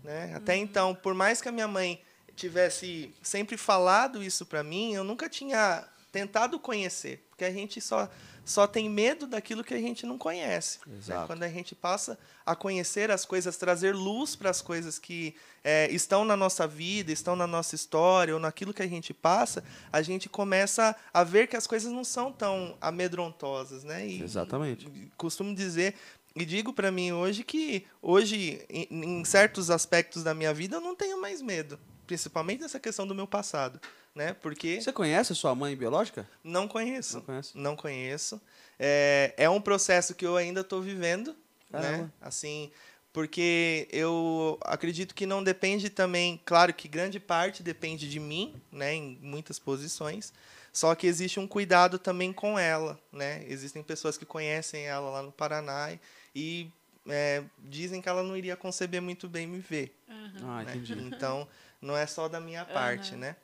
Né? 0.02 0.32
Até 0.34 0.56
então, 0.56 0.94
por 0.94 1.14
mais 1.14 1.40
que 1.40 1.48
a 1.48 1.52
minha 1.52 1.68
mãe 1.68 2.00
tivesse 2.34 3.14
sempre 3.22 3.56
falado 3.56 4.22
isso 4.22 4.46
para 4.46 4.62
mim, 4.62 4.94
eu 4.94 5.04
nunca 5.04 5.28
tinha 5.28 5.86
tentado 6.10 6.58
conhecer, 6.58 7.24
porque 7.30 7.44
a 7.44 7.50
gente 7.50 7.80
só 7.80 8.08
só 8.44 8.66
tem 8.66 8.88
medo 8.88 9.26
daquilo 9.26 9.62
que 9.62 9.74
a 9.74 9.78
gente 9.78 10.04
não 10.04 10.18
conhece. 10.18 10.78
Né? 10.86 11.24
Quando 11.26 11.42
a 11.42 11.48
gente 11.48 11.74
passa 11.74 12.18
a 12.44 12.56
conhecer 12.56 13.10
as 13.10 13.24
coisas, 13.24 13.56
trazer 13.56 13.94
luz 13.94 14.34
para 14.34 14.50
as 14.50 14.60
coisas 14.60 14.98
que 14.98 15.34
é, 15.62 15.88
estão 15.92 16.24
na 16.24 16.36
nossa 16.36 16.66
vida, 16.66 17.12
estão 17.12 17.36
na 17.36 17.46
nossa 17.46 17.74
história, 17.74 18.34
ou 18.34 18.40
naquilo 18.40 18.74
que 18.74 18.82
a 18.82 18.86
gente 18.86 19.14
passa, 19.14 19.62
a 19.92 20.02
gente 20.02 20.28
começa 20.28 20.96
a 21.14 21.22
ver 21.22 21.46
que 21.46 21.56
as 21.56 21.66
coisas 21.66 21.92
não 21.92 22.04
são 22.04 22.32
tão 22.32 22.76
amedrontosas. 22.80 23.84
Né? 23.84 24.08
E, 24.08 24.22
Exatamente. 24.22 24.90
costumo 25.16 25.54
dizer 25.54 25.94
e 26.34 26.44
digo 26.44 26.72
para 26.72 26.90
mim 26.90 27.12
hoje 27.12 27.42
que 27.44 27.86
hoje 28.00 28.64
em, 28.68 28.86
em 29.20 29.24
certos 29.24 29.70
aspectos 29.70 30.22
da 30.22 30.32
minha 30.34 30.52
vida 30.54 30.76
eu 30.76 30.80
não 30.80 30.94
tenho 30.96 31.20
mais 31.20 31.40
medo, 31.42 31.78
principalmente 32.06 32.60
nessa 32.62 32.80
questão 32.80 33.06
do 33.06 33.14
meu 33.14 33.26
passado, 33.26 33.80
né? 34.14 34.34
Porque 34.34 34.80
Você 34.80 34.92
conhece 34.92 35.32
a 35.32 35.36
sua 35.36 35.54
mãe 35.54 35.76
biológica? 35.76 36.28
não 36.42 36.66
conheço, 36.68 37.16
Não 37.16 37.22
conhece? 37.22 37.50
não 37.58 37.76
conheço. 37.76 38.40
É, 38.78 39.34
é 39.36 39.48
um 39.50 39.60
processo 39.60 40.14
que 40.14 40.26
eu 40.26 40.36
ainda 40.36 40.60
estou 40.62 40.80
vivendo, 40.82 41.36
né? 41.70 42.10
Assim, 42.20 42.70
porque 43.12 43.86
eu 43.92 44.58
acredito 44.62 45.14
que 45.14 45.26
não 45.26 45.42
depende 45.44 45.90
também, 45.90 46.40
claro 46.44 46.72
que 46.72 46.88
grande 46.88 47.20
parte 47.20 47.62
depende 47.62 48.08
de 48.08 48.18
mim, 48.18 48.60
né? 48.72 48.94
Em 48.94 49.18
muitas 49.20 49.58
posições. 49.58 50.32
Só 50.72 50.94
que 50.94 51.06
existe 51.06 51.38
um 51.38 51.46
cuidado 51.46 51.98
também 51.98 52.32
com 52.32 52.58
ela, 52.58 52.98
né? 53.12 53.44
Existem 53.46 53.82
pessoas 53.82 54.16
que 54.16 54.24
conhecem 54.24 54.86
ela 54.86 55.10
lá 55.10 55.22
no 55.22 55.30
Paraná 55.30 55.92
e 56.34 56.70
é, 57.08 57.42
dizem 57.58 58.00
que 58.00 58.08
ela 58.08 58.22
não 58.22 58.36
iria 58.36 58.56
conceber 58.56 59.00
muito 59.02 59.28
bem 59.28 59.46
me 59.46 59.58
ver. 59.58 59.96
Ah, 60.08 60.62
né? 60.64 60.72
entendi. 60.76 60.92
Então, 60.94 61.48
não 61.80 61.96
é 61.96 62.06
só 62.06 62.28
da 62.28 62.40
minha 62.40 62.64
parte, 62.64 63.14
né? 63.16 63.36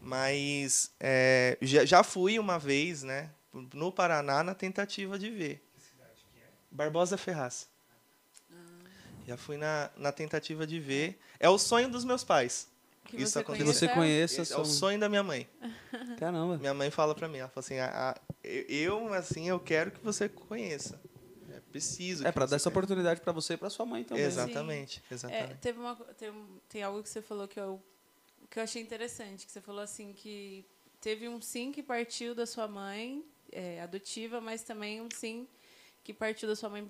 Mas 0.00 0.90
é, 1.00 1.56
já, 1.62 1.84
já 1.84 2.02
fui 2.02 2.38
uma 2.38 2.58
vez, 2.58 3.02
né? 3.02 3.30
No 3.74 3.92
Paraná, 3.92 4.42
na 4.42 4.54
tentativa 4.54 5.18
de 5.18 5.30
ver. 5.30 5.62
Barbosa 6.70 7.16
Ferraz. 7.16 7.68
Já 9.26 9.36
fui 9.36 9.56
na, 9.56 9.90
na 9.96 10.10
tentativa 10.10 10.66
de 10.66 10.80
ver. 10.80 11.18
É 11.38 11.48
o 11.48 11.56
sonho 11.58 11.88
dos 11.88 12.04
meus 12.04 12.24
pais. 12.24 12.66
Que 13.04 13.16
Isso 13.16 13.32
você 13.32 13.38
Que 13.44 13.52
aconteceu. 13.52 13.72
você 13.74 13.88
conheça. 13.88 14.42
É 14.42 14.44
sua- 14.44 14.60
o 14.62 14.64
sonho 14.64 14.98
da 14.98 15.08
minha 15.08 15.22
mãe. 15.22 15.48
Caramba. 16.18 16.56
Minha 16.58 16.74
mãe 16.74 16.90
fala 16.90 17.14
pra 17.14 17.28
mim, 17.28 17.38
ela 17.38 17.48
fala 17.48 17.64
assim, 17.64 17.78
"A- 17.78 18.10
a- 18.10 18.20
eu, 18.44 19.12
assim, 19.14 19.48
eu 19.48 19.60
quero 19.60 19.90
que 19.92 20.00
você 20.02 20.28
conheça. 20.28 21.00
É 21.72 21.80
preciso. 21.80 22.26
É 22.26 22.32
você 22.32 22.38
dar 22.38 22.44
essa 22.44 22.48
conheça." 22.48 22.68
oportunidade 22.68 23.20
pra 23.20 23.32
você 23.32 23.54
e 23.54 23.56
pra 23.56 23.70
sua 23.70 23.86
mãe 23.86 24.04
também. 24.04 24.24
Exatamente, 24.24 25.02
É, 25.10 25.14
exatamente. 25.14 25.54
teve 25.56 25.78
uma, 25.78 25.96
tem, 25.96 26.32
tem 26.68 26.82
algo 26.82 27.02
que 27.02 27.08
você 27.08 27.22
falou 27.22 27.48
que 27.48 27.58
eu, 27.58 27.82
que 28.50 28.58
eu 28.58 28.62
achei 28.62 28.82
interessante, 28.82 29.46
que 29.46 29.52
você 29.52 29.60
falou 29.60 29.80
assim 29.80 30.12
que 30.12 30.64
teve 31.00 31.28
um 31.28 31.40
sim 31.40 31.72
que 31.72 31.82
partiu 31.82 32.34
da 32.34 32.46
sua 32.46 32.68
mãe 32.68 33.24
é, 33.50 33.80
adotiva, 33.80 34.40
mas 34.40 34.62
também 34.62 35.00
um 35.00 35.08
sim 35.12 35.46
que 36.04 36.12
partiu 36.12 36.48
da 36.48 36.56
sua 36.56 36.68
mãe 36.68 36.86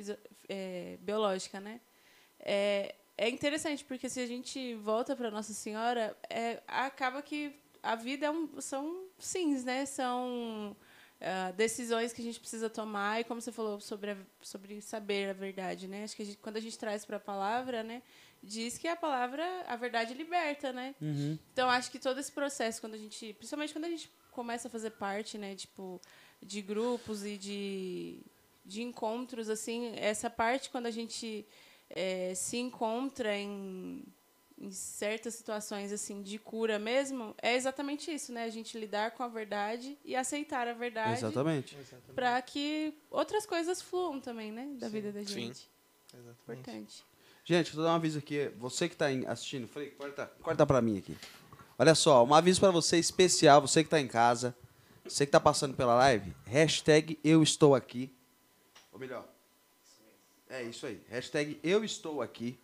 é, 0.49 0.97
biológica, 1.01 1.61
né? 1.61 1.81
É, 2.41 2.95
é 3.17 3.29
interessante 3.29 3.85
porque 3.85 4.09
se 4.09 4.21
a 4.21 4.27
gente 4.27 4.75
volta 4.75 5.15
para 5.15 5.31
Nossa 5.31 5.53
Senhora, 5.53 6.17
é, 6.29 6.63
acaba 6.67 7.23
que 7.23 7.55
a 7.83 7.95
vida 7.95 8.27
é 8.27 8.31
um, 8.31 8.61
são 8.61 9.05
sims, 9.19 9.65
né? 9.65 9.87
São 9.87 10.77
ah, 11.23 11.51
decisões 11.53 12.13
que 12.13 12.21
a 12.21 12.25
gente 12.25 12.41
precisa 12.41 12.69
tomar 12.69 13.21
e 13.21 13.25
como 13.25 13.41
você 13.41 13.53
falou 13.53 13.81
sobre 13.81 14.11
a- 14.11 14.17
sobre 14.41 14.81
saber 14.83 15.31
a 15.31 15.33
verdade, 15.33 15.87
né? 15.89 16.05
Acho 16.05 16.17
que 16.17 16.23
a 16.23 16.27
gente- 16.27 16.39
quando 16.39 16.57
a 16.57 16.61
gente 16.61 16.77
traz 16.79 17.05
para 17.05 17.17
a 17.17 17.21
palavra, 17.21 17.83
né, 17.83 18.03
diz 18.43 18.77
que 18.77 18.89
a 18.89 18.97
palavra, 18.97 19.45
a 19.69 19.77
verdade 19.77 20.15
liberta, 20.15 20.73
né? 20.73 20.95
Uhum. 21.01 21.39
Então 21.53 21.71
acho 21.71 21.91
que 21.91 21.99
todo 21.99 22.19
esse 22.19 22.33
processo 22.33 22.81
quando 22.81 22.95
a 22.95 22.99
gente, 22.99 23.33
principalmente 23.35 23.73
quando 23.73 23.85
a 23.85 23.91
gente 23.91 24.11
começa 24.33 24.67
a 24.69 24.71
fazer 24.71 24.91
parte, 24.91 25.39
né, 25.39 25.55
tipo, 25.55 26.01
de 26.43 26.61
grupos 26.63 27.25
e 27.25 27.37
de 27.39 28.21
de 28.65 28.81
encontros 28.83 29.49
assim, 29.49 29.93
essa 29.97 30.31
parte 30.31 30.71
quando 30.71 30.87
a 30.87 30.91
gente 30.91 31.45
eh, 31.91 32.33
se 32.35 32.57
encontra 32.59 33.37
em, 33.37 34.05
em 34.63 34.71
certas 34.71 35.35
situações 35.35 35.93
assim 35.93 36.23
de 36.23 36.39
cura 36.39 36.79
mesmo, 36.79 37.35
é 37.43 37.57
exatamente 37.57 38.15
isso, 38.15 38.33
né? 38.33 38.45
A 38.45 38.49
gente 38.51 38.79
lidar 38.79 39.11
com 39.11 39.25
a 39.25 39.29
verdade 39.29 39.99
e 40.05 40.15
aceitar 40.15 40.69
a 40.69 40.73
verdade 40.73 41.19
Exatamente. 41.19 41.77
para 42.15 42.41
que 42.41 42.95
outras 43.11 43.45
coisas 43.45 43.83
fluam 43.83 44.21
também, 44.21 44.53
né, 44.53 44.69
da 44.79 44.89
vida 44.89 45.11
da 45.11 45.21
Sim. 45.21 45.27
gente. 45.27 45.69
exatamente. 46.15 46.61
Importante. 46.61 47.05
Gente, 47.45 47.75
vou 47.75 47.85
dar 47.85 47.91
um 47.91 47.97
aviso 47.97 48.21
aqui. 48.21 48.53
Você 48.59 48.89
que 48.89 48.95
está 48.95 49.07
assistindo, 49.27 49.67
Frei, 49.67 49.91
corta, 49.91 50.27
corta 50.41 50.65
para 50.65 50.81
mim 50.81 50.97
aqui. 50.97 51.19
Olha 51.77 51.97
só, 51.97 52.25
um 52.25 52.33
aviso 52.33 52.61
para 52.61 52.71
você 52.71 52.99
especial, 52.99 53.61
você 53.61 53.83
que 53.83 53.89
está 53.89 54.01
em 54.01 54.07
casa, 54.07 54.57
você 55.05 55.27
que 55.27 55.31
está 55.31 55.41
passando 55.41 55.75
pela 55.75 55.97
live, 55.97 56.33
hashtag 56.47 57.19
eu 57.25 57.43
estou 57.43 57.75
aqui. 57.75 58.15
Ou 58.93 59.01
melhor, 59.01 59.27
é 60.49 60.63
isso 60.63 60.87
aí, 60.87 61.03
hashtag 61.09 61.59
eu 61.65 61.85
estou 61.85 62.23
aqui. 62.23 62.57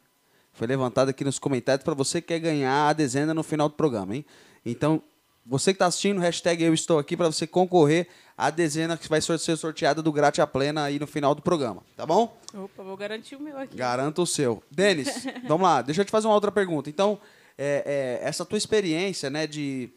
Foi 0.52 0.66
levantado 0.66 1.08
aqui 1.08 1.24
nos 1.24 1.38
comentários 1.38 1.84
para 1.84 1.94
você 1.94 2.20
que 2.20 2.28
quer 2.28 2.40
ganhar 2.40 2.88
a 2.88 2.92
dezena 2.92 3.32
no 3.32 3.42
final 3.42 3.68
do 3.68 3.74
programa, 3.74 4.16
hein? 4.16 4.24
Então, 4.64 5.02
você 5.46 5.72
que 5.72 5.76
está 5.76 5.86
assistindo, 5.86 6.20
hashtag 6.20 6.62
eu 6.62 6.74
estou 6.74 6.98
aqui 6.98 7.16
para 7.16 7.26
você 7.26 7.46
concorrer 7.46 8.06
à 8.36 8.50
dezena 8.50 8.98
que 8.98 9.08
vai 9.08 9.20
ser 9.20 9.38
sorteada 9.38 10.02
do 10.02 10.12
Gratia 10.12 10.46
Plena 10.46 10.84
aí 10.84 10.98
no 10.98 11.06
final 11.06 11.34
do 11.34 11.40
programa, 11.40 11.82
tá 11.96 12.04
bom? 12.04 12.38
Opa, 12.54 12.82
vou 12.82 12.96
garantir 12.96 13.34
o 13.36 13.40
meu 13.40 13.56
aqui. 13.56 13.74
Garanto 13.76 14.22
o 14.22 14.26
seu. 14.26 14.62
Denis, 14.70 15.24
vamos 15.48 15.66
lá, 15.66 15.80
deixa 15.80 16.02
eu 16.02 16.04
te 16.04 16.10
fazer 16.10 16.26
uma 16.26 16.34
outra 16.34 16.52
pergunta. 16.52 16.90
Então, 16.90 17.18
é, 17.56 18.20
é, 18.22 18.28
essa 18.28 18.44
tua 18.44 18.58
experiência, 18.58 19.30
né, 19.30 19.46
de. 19.46 19.90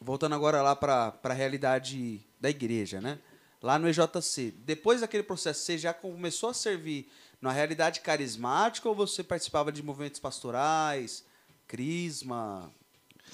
Voltando 0.00 0.34
agora 0.34 0.60
lá 0.60 0.76
para 0.76 1.14
a 1.22 1.32
realidade 1.32 2.20
da 2.38 2.50
igreja, 2.50 3.00
né? 3.00 3.18
Lá 3.62 3.78
no 3.78 3.88
EJC. 3.88 4.52
Depois 4.58 5.00
daquele 5.00 5.22
processo, 5.22 5.60
você 5.60 5.78
já 5.78 5.94
começou 5.94 6.50
a 6.50 6.54
servir 6.54 7.08
na 7.44 7.52
realidade 7.52 8.00
carismática 8.00 8.88
ou 8.88 8.94
você 8.94 9.22
participava 9.22 9.70
de 9.70 9.82
movimentos 9.82 10.18
pastorais, 10.18 11.24
crisma, 11.68 12.70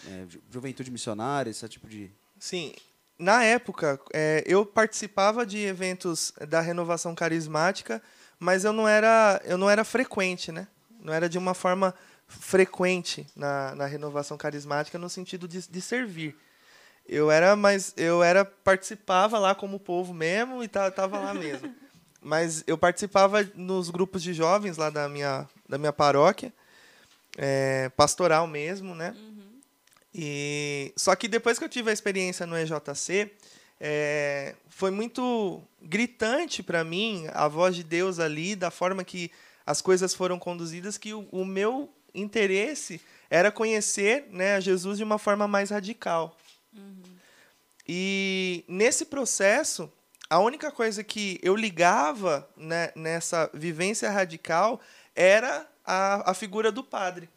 é, 0.06 0.24
ju- 0.28 0.42
juventude 0.50 0.90
missionária, 0.90 1.50
esse 1.50 1.68
tipo 1.68 1.86
de. 1.88 2.10
Sim, 2.38 2.74
na 3.18 3.44
época 3.44 4.00
é, 4.12 4.42
eu 4.46 4.66
participava 4.66 5.46
de 5.46 5.58
eventos 5.58 6.32
da 6.48 6.60
renovação 6.60 7.14
carismática, 7.14 8.02
mas 8.38 8.64
eu 8.64 8.72
não 8.72 8.88
era 8.88 9.40
eu 9.44 9.56
não 9.58 9.68
era 9.70 9.84
frequente, 9.84 10.50
né? 10.50 10.66
Não 11.00 11.12
era 11.12 11.28
de 11.28 11.38
uma 11.38 11.54
forma 11.54 11.94
frequente 12.26 13.26
na, 13.36 13.74
na 13.74 13.86
renovação 13.86 14.36
carismática 14.36 14.98
no 14.98 15.08
sentido 15.08 15.46
de, 15.48 15.66
de 15.68 15.80
servir. 15.80 16.36
Eu 17.08 17.30
era, 17.30 17.56
mas 17.56 17.92
eu 17.96 18.22
era 18.22 18.44
participava 18.44 19.38
lá 19.38 19.54
como 19.54 19.80
povo 19.80 20.12
mesmo 20.14 20.62
e 20.62 20.68
ta- 20.68 20.90
tava 20.90 21.18
lá 21.18 21.32
mesmo. 21.34 21.74
Mas 22.20 22.62
eu 22.66 22.76
participava 22.76 23.48
nos 23.54 23.88
grupos 23.90 24.22
de 24.22 24.35
jovens 24.35 24.76
lá 24.76 24.90
da 24.90 25.09
minha 25.09 25.48
da 25.68 25.78
minha 25.78 25.92
paróquia, 25.92 26.52
é, 27.38 27.88
pastoral 27.96 28.46
mesmo, 28.46 28.94
né? 28.94 29.16
E 30.14 30.92
só 30.96 31.14
que 31.14 31.28
depois 31.28 31.59
que 31.59 31.64
eu 31.64 31.68
tive 31.68 31.90
a 31.90 31.92
experiência 31.92 32.46
no 32.46 32.56
EJC, 32.59 33.30
é, 33.80 34.54
foi 34.68 34.90
muito 34.90 35.62
gritante 35.80 36.62
para 36.62 36.85
mim 36.85 37.26
a 37.33 37.48
voz 37.48 37.74
de 37.76 37.85
Deus 37.85 38.18
ali, 38.18 38.54
da 38.56 38.70
forma 38.70 39.04
que 39.04 39.30
as 39.64 39.80
coisas 39.80 40.12
foram 40.12 40.38
conduzidas, 40.38 40.98
que 40.98 41.14
o, 41.14 41.26
o 41.30 41.44
meu 41.44 41.88
interesse 42.14 43.00
era 43.30 43.52
conhecer 43.52 44.26
né, 44.30 44.56
a 44.56 44.61
Jesus 44.61 44.98
de 44.98 45.04
uma 45.04 45.18
forma 45.18 45.46
mais 45.46 45.70
radical. 45.70 46.37
E 47.87 48.64
nesse 48.68 49.04
processo, 49.04 49.90
a 50.30 50.38
única 50.38 50.70
coisa 50.70 51.02
que 51.02 51.40
eu 51.42 51.56
ligava 51.56 52.48
né, 52.56 52.92
nessa 52.94 53.50
vivência 53.52 54.08
radical 54.08 54.80
era 55.14 55.68
a, 55.84 56.30
a 56.30 56.34
figura 56.34 56.70
do 56.70 56.84
padre. 56.84 57.28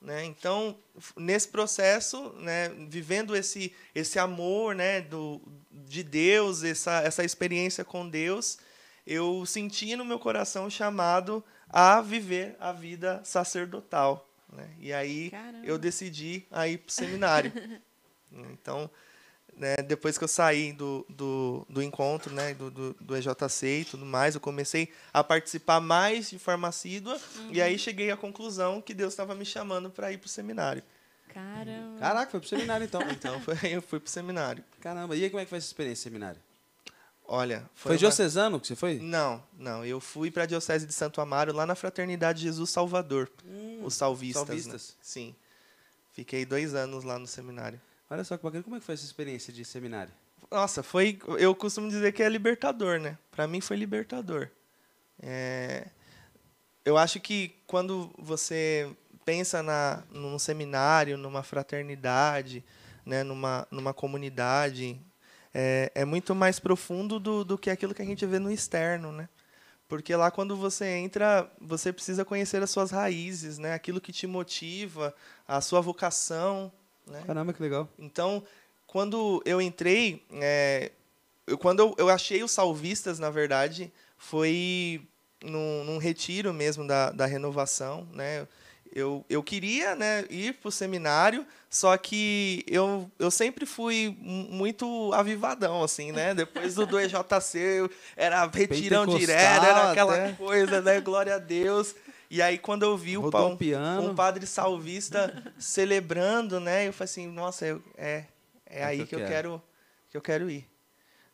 Né? 0.00 0.24
Então, 0.24 0.76
nesse 1.16 1.46
processo, 1.46 2.32
né, 2.38 2.68
vivendo 2.88 3.36
esse, 3.36 3.72
esse 3.94 4.18
amor 4.18 4.74
né, 4.74 5.00
do, 5.00 5.40
de 5.70 6.02
Deus, 6.02 6.64
essa, 6.64 7.00
essa 7.02 7.22
experiência 7.22 7.84
com 7.84 8.08
Deus, 8.08 8.58
eu 9.06 9.46
senti 9.46 9.94
no 9.94 10.04
meu 10.04 10.18
coração 10.18 10.68
chamado 10.68 11.44
a 11.68 12.00
viver 12.00 12.56
a 12.58 12.72
vida 12.72 13.20
sacerdotal. 13.22 14.28
Né? 14.52 14.68
E 14.80 14.92
aí 14.92 15.30
Caramba. 15.30 15.64
eu 15.64 15.78
decidi 15.78 16.44
ir 16.68 16.78
para 16.78 16.88
o 16.88 16.92
seminário. 16.92 17.52
então, 18.32 18.90
né, 19.60 19.76
depois 19.76 20.16
que 20.16 20.24
eu 20.24 20.28
saí 20.28 20.72
do, 20.72 21.04
do, 21.06 21.66
do 21.68 21.82
encontro, 21.82 22.34
né, 22.34 22.54
do, 22.54 22.70
do, 22.70 22.96
do 22.98 23.14
EJC 23.14 23.80
e 23.80 23.84
tudo 23.84 24.06
mais, 24.06 24.34
eu 24.34 24.40
comecei 24.40 24.90
a 25.12 25.22
participar 25.22 25.80
mais 25.80 26.30
de 26.30 26.38
forma 26.38 26.66
assídua 26.66 27.20
e 27.50 27.60
aí 27.60 27.78
cheguei 27.78 28.10
à 28.10 28.16
conclusão 28.16 28.80
que 28.80 28.94
Deus 28.94 29.12
estava 29.12 29.34
me 29.34 29.44
chamando 29.44 29.90
para 29.90 30.10
ir 30.10 30.16
para 30.16 30.26
o 30.26 30.30
seminário. 30.30 30.82
Caramba. 31.28 32.00
Caraca, 32.00 32.30
foi 32.30 32.40
pro 32.40 32.48
seminário 32.48 32.84
então. 32.84 33.02
Então 33.12 33.38
foi, 33.40 33.58
eu 33.64 33.82
fui 33.82 34.00
pro 34.00 34.10
seminário. 34.10 34.64
Caramba, 34.80 35.14
e 35.14 35.24
aí 35.24 35.30
como 35.30 35.40
é 35.40 35.44
que 35.44 35.50
foi 35.50 35.58
essa 35.58 35.66
experiência 35.66 36.04
seminário? 36.04 36.40
Olha, 37.32 37.68
Foi, 37.74 37.92
uma- 37.92 37.98
diocesano 37.98 38.58
que 38.58 38.66
você 38.66 38.74
foi? 38.74 38.98
Não, 38.98 39.40
não. 39.56 39.84
Eu 39.84 40.00
fui 40.00 40.32
para 40.32 40.42
a 40.42 40.46
Diocese 40.46 40.84
de 40.84 40.92
Santo 40.92 41.20
Amaro, 41.20 41.52
lá 41.52 41.64
na 41.64 41.76
Fraternidade 41.76 42.42
Jesus 42.42 42.70
Salvador. 42.70 43.30
os 43.84 43.94
salvistas. 43.94 44.42
né? 44.42 44.46
salvistas. 44.46 44.96
Sim. 45.00 45.36
Fiquei 46.12 46.44
dois 46.44 46.74
anos 46.74 47.04
lá 47.04 47.20
no 47.20 47.28
seminário. 47.28 47.80
Olha 48.10 48.24
só 48.24 48.36
que 48.36 48.42
bacana, 48.42 48.64
como 48.64 48.74
é 48.74 48.80
que 48.80 48.84
foi 48.84 48.94
essa 48.94 49.04
experiência 49.04 49.52
de 49.52 49.64
seminário? 49.64 50.12
Nossa, 50.50 50.82
foi. 50.82 51.20
Eu 51.38 51.54
costumo 51.54 51.88
dizer 51.88 52.12
que 52.12 52.24
é 52.24 52.28
libertador, 52.28 52.98
né? 52.98 53.16
Para 53.30 53.46
mim 53.46 53.60
foi 53.60 53.76
libertador. 53.76 54.48
É, 55.22 55.86
eu 56.84 56.98
acho 56.98 57.20
que 57.20 57.54
quando 57.68 58.12
você 58.18 58.90
pensa 59.24 59.62
na, 59.62 60.02
num 60.10 60.40
seminário, 60.40 61.16
numa 61.16 61.44
fraternidade, 61.44 62.64
né? 63.06 63.22
numa, 63.22 63.68
numa 63.70 63.94
comunidade, 63.94 65.00
é, 65.54 65.92
é 65.94 66.04
muito 66.04 66.34
mais 66.34 66.58
profundo 66.58 67.20
do, 67.20 67.44
do 67.44 67.56
que 67.56 67.70
aquilo 67.70 67.94
que 67.94 68.02
a 68.02 68.06
gente 68.06 68.26
vê 68.26 68.40
no 68.40 68.50
externo, 68.50 69.12
né? 69.12 69.28
Porque 69.86 70.14
lá 70.16 70.32
quando 70.32 70.56
você 70.56 70.86
entra, 70.86 71.48
você 71.60 71.92
precisa 71.92 72.24
conhecer 72.24 72.60
as 72.62 72.70
suas 72.70 72.90
raízes, 72.90 73.58
né? 73.58 73.74
Aquilo 73.74 74.00
que 74.00 74.12
te 74.12 74.26
motiva, 74.26 75.14
a 75.46 75.60
sua 75.60 75.80
vocação, 75.80 76.72
né? 77.06 77.22
Caramba, 77.26 77.52
que 77.52 77.62
legal. 77.62 77.88
Então, 77.98 78.42
quando 78.86 79.42
eu 79.44 79.60
entrei, 79.60 80.22
é, 80.32 80.90
eu, 81.46 81.56
quando 81.58 81.80
eu, 81.80 81.94
eu 81.98 82.08
achei 82.08 82.42
os 82.42 82.50
salvistas, 82.52 83.18
na 83.18 83.30
verdade, 83.30 83.92
foi 84.16 85.02
num, 85.42 85.84
num 85.84 85.98
retiro 85.98 86.52
mesmo 86.52 86.86
da, 86.86 87.10
da 87.10 87.26
renovação, 87.26 88.06
né? 88.12 88.46
Eu, 88.92 89.24
eu 89.30 89.40
queria 89.40 89.94
né, 89.94 90.24
ir 90.28 90.54
para 90.54 90.68
o 90.68 90.72
seminário, 90.72 91.46
só 91.70 91.96
que 91.96 92.64
eu, 92.66 93.08
eu 93.20 93.30
sempre 93.30 93.64
fui 93.64 94.16
mu- 94.20 94.48
muito 94.50 95.12
avivadão, 95.14 95.84
assim, 95.84 96.10
né? 96.10 96.34
Depois 96.34 96.74
do, 96.74 96.84
do 96.86 96.98
EJC, 96.98 97.56
eu 97.58 97.90
era 98.16 98.44
retirão 98.46 99.06
direto, 99.06 99.64
era 99.64 99.90
aquela 99.92 100.14
até. 100.14 100.32
coisa, 100.32 100.80
né? 100.82 101.00
Glória 101.00 101.36
a 101.36 101.38
Deus. 101.38 101.94
E 102.30 102.40
aí, 102.40 102.56
quando 102.58 102.84
eu 102.84 102.96
vi 102.96 103.18
o 103.18 103.22
Rodou 103.22 103.50
um 103.50 103.56
piano. 103.56 104.10
um 104.12 104.14
padre 104.14 104.46
salvista 104.46 105.42
celebrando, 105.58 106.60
né? 106.60 106.86
Eu 106.86 106.92
falei 106.92 107.04
assim, 107.10 107.26
nossa, 107.26 107.66
eu- 107.66 107.82
é, 107.96 108.24
é, 108.66 108.80
É 108.80 108.84
aí 108.84 108.96
que 108.98 109.02
eu 109.02 109.06
que 109.08 109.14
eu, 109.16 109.26
quero. 109.28 109.62
que 110.10 110.16
eu 110.16 110.20
quero 110.22 110.48
ir. 110.50 110.66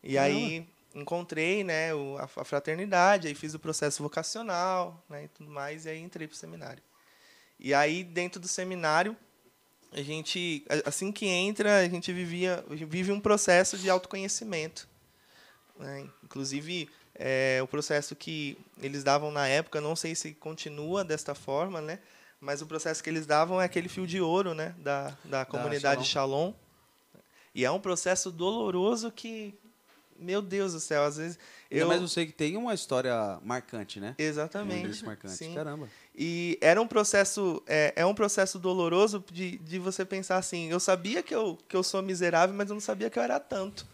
E 0.03 0.15
Caramba. 0.15 0.35
aí 0.35 0.67
encontrei, 0.95 1.63
né, 1.63 1.93
o- 1.93 2.17
a, 2.17 2.23
a 2.23 2.43
fraternidade, 2.43 3.27
aí 3.27 3.35
fiz 3.35 3.53
o 3.53 3.59
processo 3.59 4.01
vocacional, 4.01 5.03
né, 5.07 5.25
e 5.25 5.27
tudo 5.27 5.49
mais, 5.51 5.85
e 5.85 5.89
aí 5.89 5.99
entrei 5.99 6.27
pro 6.27 6.35
seminário. 6.35 6.81
E 7.59 7.73
aí 7.73 8.03
dentro 8.03 8.39
do 8.39 8.47
seminário 8.47 9.15
a 9.91 10.01
gente, 10.01 10.65
assim 10.85 11.11
que 11.11 11.25
entra, 11.27 11.79
a 11.79 11.87
gente 11.87 12.11
vivia, 12.11 12.63
vive 12.69 13.11
um 13.11 13.19
processo 13.19 13.77
de 13.77 13.89
autoconhecimento. 13.89 14.87
né? 15.79 16.07
Inclusive, 16.23 16.89
é, 17.19 17.59
o 17.61 17.67
processo 17.67 18.15
que 18.15 18.57
eles 18.81 19.03
davam 19.03 19.31
na 19.31 19.47
época, 19.47 19.81
não 19.81 19.95
sei 19.95 20.15
se 20.15 20.33
continua 20.33 21.03
desta 21.03 21.33
forma, 21.33 21.81
né? 21.81 21.99
Mas 22.39 22.61
o 22.61 22.67
processo 22.67 23.03
que 23.03 23.09
eles 23.09 23.25
davam 23.25 23.59
é 23.59 23.65
aquele 23.65 23.89
fio 23.89 24.05
de 24.05 24.21
ouro, 24.21 24.53
né? 24.53 24.75
Da, 24.77 25.17
da 25.25 25.45
comunidade 25.45 26.05
Shalom. 26.05 26.53
E 27.53 27.65
é 27.65 27.71
um 27.71 27.79
processo 27.79 28.31
doloroso 28.31 29.11
que, 29.11 29.55
meu 30.19 30.43
Deus 30.43 30.73
do 30.73 30.79
céu, 30.79 31.03
às 31.03 31.17
vezes 31.17 31.39
eu 31.69 31.87
Mas 31.87 32.01
eu 32.01 32.07
sei 32.07 32.25
que 32.25 32.31
tem 32.31 32.55
uma 32.55 32.73
história 32.73 33.39
marcante, 33.43 33.99
né? 33.99 34.15
Um 34.17 34.23
exatamente, 34.23 34.85
início 34.85 35.05
marcante. 35.05 35.35
sim. 35.35 35.53
Caramba. 35.53 35.89
E 36.15 36.57
era 36.61 36.81
um 36.81 36.87
processo, 36.87 37.61
é, 37.67 37.93
é 37.95 38.05
um 38.05 38.13
processo 38.13 38.57
doloroso 38.57 39.23
de, 39.31 39.57
de 39.57 39.77
você 39.77 40.05
pensar 40.05 40.37
assim, 40.37 40.69
eu 40.69 40.79
sabia 40.79 41.21
que 41.21 41.35
eu, 41.35 41.57
que 41.67 41.75
eu 41.75 41.83
sou 41.83 42.01
miserável, 42.01 42.55
mas 42.55 42.69
eu 42.69 42.73
não 42.73 42.81
sabia 42.81 43.09
que 43.09 43.19
eu 43.19 43.23
era 43.23 43.39
tanto. 43.39 43.85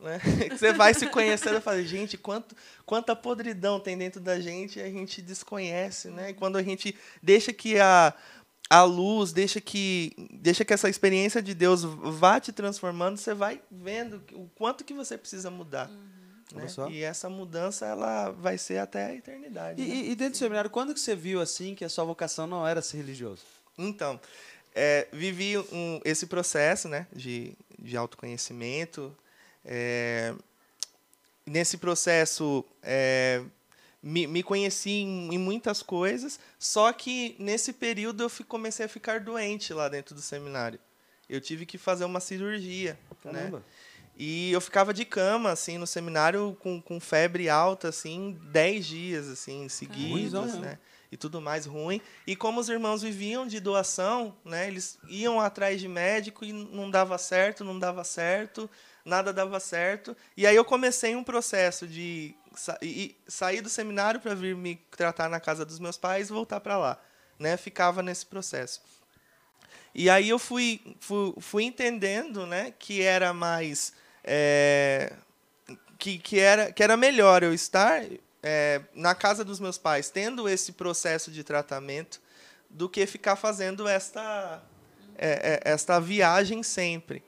Né? 0.00 0.18
Você 0.56 0.72
vai 0.72 0.94
se 0.94 1.06
conhecendo 1.06 1.58
e 1.58 1.60
fala, 1.60 1.82
gente, 1.82 2.16
quanto, 2.16 2.56
quanta 2.86 3.14
podridão 3.14 3.78
tem 3.78 3.96
dentro 3.98 4.20
da 4.20 4.40
gente 4.40 4.78
e 4.78 4.82
a 4.82 4.90
gente 4.90 5.20
desconhece, 5.20 6.08
né? 6.08 6.30
E 6.30 6.34
quando 6.34 6.56
a 6.56 6.62
gente 6.62 6.94
deixa 7.22 7.52
que 7.52 7.78
a, 7.78 8.14
a 8.70 8.82
luz, 8.82 9.32
deixa 9.32 9.60
que, 9.60 10.12
deixa 10.32 10.64
que 10.64 10.72
essa 10.72 10.88
experiência 10.88 11.42
de 11.42 11.54
Deus 11.54 11.82
vá 11.84 12.40
te 12.40 12.50
transformando, 12.52 13.18
você 13.18 13.34
vai 13.34 13.60
vendo 13.70 14.22
o 14.32 14.48
quanto 14.54 14.84
que 14.84 14.94
você 14.94 15.18
precisa 15.18 15.50
mudar. 15.50 15.90
Olha 16.52 16.64
Né? 16.64 16.68
E 16.90 17.02
essa 17.02 17.28
mudança 17.28 17.86
ela 17.86 18.30
vai 18.30 18.58
ser 18.58 18.78
até 18.78 19.06
a 19.06 19.14
eternidade. 19.14 19.80
E, 19.80 19.86
né? 19.86 19.94
e- 19.94 20.10
e 20.10 20.14
dentro 20.16 20.32
do 20.32 20.38
seminário, 20.38 20.68
quando 20.70 20.92
que 20.94 20.98
você 21.00 21.14
viu 21.14 21.40
assim 21.40 21.74
que 21.74 21.84
a 21.84 21.88
sua 21.88 22.04
vocação 22.04 22.46
não 22.46 22.66
era 22.66 22.82
ser 22.82 22.96
religioso? 22.96 23.42
Então, 23.78 24.18
é, 24.74 25.06
vivi 25.12 25.56
um- 25.58 26.00
esse 26.04 26.26
processo 26.26 26.88
né, 26.88 27.06
de, 27.14 27.52
de 27.78 27.96
autoconhecimento. 27.96 29.14
É, 29.64 30.34
nesse 31.46 31.78
processo, 31.78 32.64
é, 32.82 33.42
me, 34.02 34.26
me 34.26 34.42
conheci 34.42 34.90
em, 34.90 35.34
em 35.34 35.38
muitas 35.38 35.82
coisas, 35.82 36.38
só 36.58 36.92
que 36.92 37.36
nesse 37.38 37.72
período 37.72 38.22
eu 38.22 38.30
comecei 38.46 38.86
a 38.86 38.88
ficar 38.88 39.20
doente 39.20 39.72
lá 39.72 39.88
dentro 39.88 40.14
do 40.14 40.22
seminário. 40.22 40.78
Eu 41.28 41.40
tive 41.40 41.64
que 41.64 41.78
fazer 41.78 42.04
uma 42.04 42.20
cirurgia. 42.20 42.98
Né? 43.24 43.62
E 44.16 44.52
eu 44.52 44.60
ficava 44.60 44.92
de 44.92 45.04
cama, 45.04 45.50
assim, 45.50 45.78
no 45.78 45.86
seminário 45.86 46.56
com, 46.60 46.80
com 46.80 47.00
febre 47.00 47.48
alta, 47.48 47.88
assim, 47.88 48.38
10 48.50 48.86
dias, 48.86 49.28
assim, 49.28 49.66
seguidos, 49.68 50.56
né? 50.56 50.78
E 51.10 51.16
tudo 51.16 51.40
mais 51.40 51.64
ruim. 51.64 52.02
E 52.26 52.36
como 52.36 52.60
os 52.60 52.68
irmãos 52.68 53.00
viviam 53.00 53.46
de 53.46 53.58
doação, 53.60 54.36
né? 54.44 54.68
Eles 54.68 54.98
iam 55.08 55.40
atrás 55.40 55.80
de 55.80 55.88
médico 55.88 56.44
e 56.44 56.52
não 56.52 56.90
dava 56.90 57.16
certo, 57.16 57.64
não 57.64 57.78
dava 57.78 58.04
certo, 58.04 58.68
nada 59.04 59.32
dava 59.32 59.58
certo. 59.60 60.16
E 60.36 60.46
aí 60.46 60.56
eu 60.56 60.64
comecei 60.64 61.14
um 61.16 61.24
processo 61.24 61.86
de 61.86 62.34
sa 62.54 62.78
sair 63.28 63.60
do 63.60 63.68
seminário 63.68 64.20
para 64.20 64.34
vir 64.34 64.56
me 64.56 64.76
tratar 64.90 65.28
na 65.28 65.40
casa 65.40 65.64
dos 65.64 65.78
meus 65.78 65.96
pais 65.96 66.28
e 66.28 66.32
voltar 66.32 66.60
para 66.60 66.76
lá, 66.76 67.00
né? 67.38 67.56
Ficava 67.56 68.02
nesse 68.02 68.26
processo. 68.26 68.82
E 69.94 70.08
aí 70.08 70.28
eu 70.28 70.38
fui, 70.38 70.80
fui, 71.00 71.34
fui 71.40 71.64
entendendo 71.64 72.46
né, 72.46 72.72
que 72.78 73.02
era 73.02 73.32
mais. 73.32 73.92
é, 74.22 75.12
que, 75.98 76.18
que, 76.18 76.38
era, 76.38 76.72
que 76.72 76.82
era 76.82 76.96
melhor 76.96 77.42
eu 77.42 77.52
estar 77.52 78.02
é, 78.42 78.80
na 78.94 79.14
casa 79.14 79.44
dos 79.44 79.60
meus 79.60 79.76
pais, 79.76 80.08
tendo 80.08 80.48
esse 80.48 80.72
processo 80.72 81.30
de 81.30 81.44
tratamento, 81.44 82.20
do 82.68 82.88
que 82.88 83.04
ficar 83.06 83.36
fazendo 83.36 83.86
esta, 83.86 84.62
é, 85.18 85.60
esta 85.64 86.00
viagem 86.00 86.62
sempre. 86.62 87.22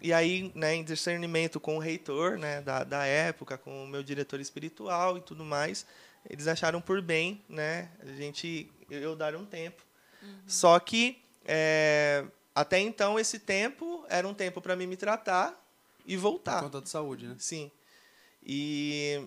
E 0.00 0.12
aí, 0.12 0.50
né, 0.54 0.74
em 0.74 0.84
discernimento 0.84 1.60
com 1.60 1.76
o 1.76 1.78
reitor 1.78 2.36
né, 2.38 2.60
da, 2.60 2.84
da 2.84 3.04
época, 3.04 3.56
com 3.56 3.84
o 3.84 3.86
meu 3.86 4.02
diretor 4.02 4.40
espiritual 4.40 5.16
e 5.16 5.20
tudo 5.20 5.44
mais, 5.44 5.86
eles 6.28 6.46
acharam 6.46 6.80
por 6.80 7.00
bem 7.00 7.42
né, 7.48 7.88
a 8.00 8.12
gente, 8.12 8.70
eu 8.90 9.14
dar 9.14 9.34
um 9.36 9.44
tempo. 9.44 9.82
Só 10.46 10.78
que 10.78 11.20
é, 11.44 12.24
até 12.54 12.78
então 12.78 13.18
esse 13.18 13.38
tempo 13.38 14.04
era 14.08 14.26
um 14.26 14.34
tempo 14.34 14.60
para 14.60 14.76
mim 14.76 14.86
me 14.86 14.96
tratar 14.96 15.58
e 16.06 16.14
Por 16.14 16.22
voltar. 16.22 16.62
conta 16.62 16.80
de 16.80 16.88
saúde, 16.88 17.26
né? 17.26 17.36
Sim. 17.38 17.70
E 18.44 19.26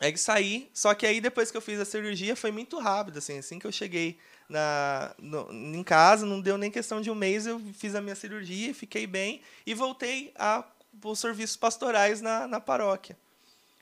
é 0.00 0.10
que 0.10 0.18
saí, 0.18 0.70
só 0.72 0.94
que 0.94 1.06
aí 1.06 1.20
depois 1.20 1.50
que 1.50 1.56
eu 1.56 1.60
fiz 1.60 1.78
a 1.78 1.84
cirurgia 1.84 2.34
foi 2.34 2.50
muito 2.50 2.78
rápido, 2.78 3.18
assim, 3.18 3.38
assim 3.38 3.58
que 3.58 3.66
eu 3.66 3.72
cheguei 3.72 4.18
na, 4.48 5.14
no- 5.18 5.48
em 5.52 5.82
casa, 5.82 6.26
não 6.26 6.40
deu 6.40 6.58
nem 6.58 6.70
questão 6.70 7.00
de 7.00 7.10
um 7.10 7.14
mês, 7.14 7.46
eu 7.46 7.60
fiz 7.74 7.94
a 7.94 8.00
minha 8.00 8.14
cirurgia, 8.14 8.74
fiquei 8.74 9.06
bem 9.06 9.40
e 9.66 9.74
voltei 9.74 10.32
a 10.36 10.64
os 11.04 11.18
serviços 11.18 11.56
pastorais 11.56 12.20
na, 12.20 12.46
na 12.46 12.60
paróquia. 12.60 13.16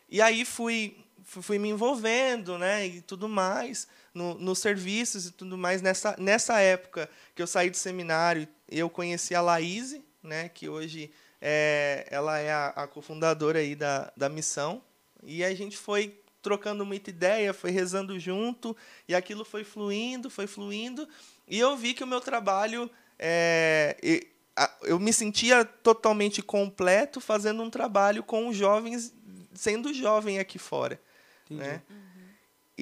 E 0.08 0.22
aí 0.22 0.44
fui, 0.44 0.96
fui, 1.24 1.58
me 1.58 1.68
envolvendo, 1.68 2.56
né, 2.58 2.86
e 2.86 3.00
tudo 3.00 3.28
mais, 3.28 3.86
no, 4.14 4.34
nos 4.34 4.58
serviços 4.58 5.26
e 5.26 5.32
tudo 5.32 5.58
mais. 5.58 5.82
Nessa, 5.82 6.14
nessa 6.18 6.60
época 6.60 7.08
que 7.34 7.42
eu 7.42 7.46
saí 7.46 7.70
do 7.70 7.76
seminário, 7.76 8.46
eu 8.68 8.88
conheci 8.88 9.34
a 9.34 9.40
Laíse, 9.40 10.04
né, 10.22 10.48
que 10.48 10.68
hoje 10.68 11.10
é, 11.40 12.06
ela 12.10 12.38
é 12.38 12.52
a, 12.52 12.68
a 12.68 12.86
cofundadora 12.86 13.58
aí 13.58 13.74
da, 13.74 14.12
da 14.16 14.28
missão. 14.28 14.82
E 15.22 15.44
a 15.44 15.54
gente 15.54 15.76
foi 15.76 16.19
trocando 16.42 16.84
muita 16.86 17.10
ideia, 17.10 17.52
foi 17.52 17.70
rezando 17.70 18.18
junto, 18.18 18.76
e 19.08 19.14
aquilo 19.14 19.44
foi 19.44 19.64
fluindo, 19.64 20.30
foi 20.30 20.46
fluindo. 20.46 21.08
E 21.46 21.58
eu 21.58 21.76
vi 21.76 21.94
que 21.94 22.04
o 22.04 22.06
meu 22.06 22.20
trabalho 22.20 22.90
é, 23.18 23.96
e- 24.02 24.26
a- 24.56 24.70
eu 24.82 24.98
me 24.98 25.12
sentia 25.12 25.64
totalmente 25.64 26.42
completo 26.42 27.20
fazendo 27.20 27.62
um 27.62 27.70
trabalho 27.70 28.22
com 28.22 28.48
os 28.48 28.56
jovens, 28.56 29.12
sendo 29.54 29.92
jovem 29.92 30.38
aqui 30.38 30.58
fora. 30.58 31.00
Entendi. 31.50 31.60
Né? 31.60 31.82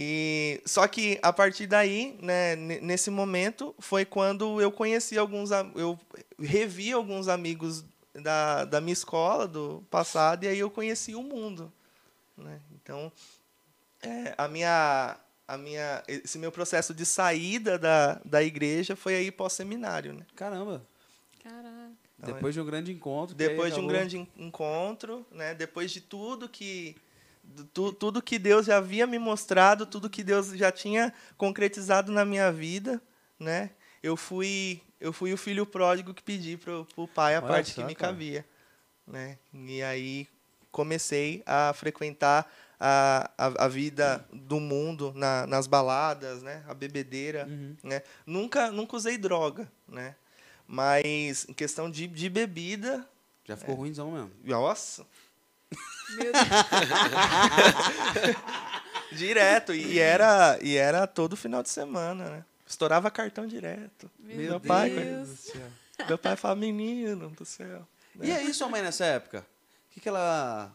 E 0.01 0.63
só 0.65 0.87
que 0.87 1.19
a 1.23 1.33
partir 1.33 1.67
daí, 1.67 2.17
né, 2.23 2.55
ne- 2.55 2.81
nesse 2.81 3.11
momento, 3.11 3.75
foi 3.81 4.05
quando 4.05 4.61
eu 4.61 4.71
conheci 4.71 5.19
alguns, 5.19 5.51
eu 5.75 5.99
revi 6.39 6.93
alguns 6.93 7.27
amigos 7.27 7.85
da, 8.15 8.65
da 8.65 8.81
minha 8.81 8.93
escola 8.93 9.49
do 9.49 9.85
passado 9.91 10.45
e 10.45 10.49
aí 10.49 10.59
eu 10.61 10.71
conheci 10.71 11.17
o 11.17 11.23
mundo, 11.23 11.73
né? 12.37 12.61
Então, 12.81 13.11
é, 14.03 14.35
a 14.37 14.49
minha 14.49 15.17
a 15.47 15.57
minha, 15.57 16.03
esse 16.07 16.39
meu 16.39 16.53
processo 16.53 16.93
de 16.93 17.07
saída 17.07 17.79
da, 17.79 18.21
da 18.23 18.43
igreja 18.43 18.95
foi 18.95 19.15
aí 19.15 19.31
pós-seminário, 19.31 20.13
né? 20.13 20.27
Caramba. 20.37 20.87
Caraca. 21.43 21.93
Então, 22.19 22.35
Depois 22.35 22.55
de 22.55 22.61
um 22.61 22.67
grande 22.67 22.93
encontro. 22.93 23.35
Depois 23.35 23.73
de 23.73 23.81
um 23.81 23.87
grande 23.87 24.19
en- 24.19 24.29
encontro, 24.37 25.27
né? 25.31 25.55
Depois 25.55 25.91
de 25.91 26.03
tudo 26.03 26.49
que 26.51 26.95
tu- 27.73 27.95
tudo 27.95 28.21
que 28.21 28.39
Deus 28.39 28.67
já 28.67 28.77
havia 28.77 29.07
me 29.07 29.19
mostrado, 29.19 29.87
tudo 29.87 30.11
que 30.11 30.23
Deus 30.23 30.49
já 30.49 30.71
tinha 30.71 31.15
concretizado 31.39 32.13
na 32.13 32.27
minha 32.27 32.53
vida, 32.53 33.01
né? 33.39 33.71
Eu 34.03 34.17
fui 34.19 34.83
eu 35.01 35.13
fui 35.15 35.33
o 35.33 35.37
filho 35.39 35.65
pródigo 35.65 36.13
que 36.13 36.23
pedi 36.23 36.57
pro, 36.59 36.85
pro 36.95 37.07
pai 37.09 37.37
a 37.37 37.39
Olha 37.39 37.47
parte 37.49 37.71
só, 37.71 37.81
que 37.81 37.87
me 37.87 37.95
cara. 37.95 38.13
cabia, 38.13 38.45
né? 39.07 39.39
E 39.55 39.83
aí 39.83 40.29
comecei 40.71 41.43
a 41.47 41.73
frequentar 41.73 42.53
a, 42.81 43.31
a, 43.37 43.65
a 43.65 43.69
vida 43.69 44.25
do 44.33 44.61
mundo 44.61 45.13
na, 45.17 45.47
nas 45.47 45.67
baladas, 45.67 46.43
né? 46.43 46.63
A 46.69 46.75
bebedeira, 46.75 47.47
Uhum. 47.49 47.77
né? 47.83 48.03
Nunca 48.27 48.71
nunca 48.71 48.97
usei 48.97 49.17
droga, 49.19 49.71
né? 49.89 50.15
Mas 50.67 51.47
em 51.49 51.53
questão 51.55 51.91
de, 51.91 52.07
de 52.07 52.29
bebida, 52.29 53.05
Já 53.45 53.57
ficou 53.57 53.75
ruimzão 53.75 54.13
mesmo. 54.13 54.31
nossa, 54.45 55.05
Meu 56.11 56.33
Deus. 56.33 56.35
direto. 59.13 59.75
E 59.75 59.99
era, 59.99 60.59
e 60.63 60.77
era 60.77 61.07
todo 61.07 61.37
final 61.37 61.63
de 61.63 61.71
semana, 61.71 62.31
né? 62.31 62.45
Estourava 62.67 63.11
cartão 63.11 63.47
direto. 63.47 64.11
Meu, 64.19 64.37
Meu 64.37 64.61
pai, 64.61 64.91
Deus. 64.91 65.29
do 65.29 65.37
céu. 65.37 65.67
Meu 66.07 66.19
pai 66.19 66.37
falava, 66.37 66.61
menino 66.61 67.31
do 67.31 67.45
céu. 67.45 67.87
E 68.21 68.31
aí, 68.31 68.53
sua 68.53 68.69
mãe 68.69 68.83
nessa 68.83 69.05
época? 69.07 69.41
O 69.91 69.95
que, 69.95 70.01
que 70.01 70.09
ela. 70.09 70.71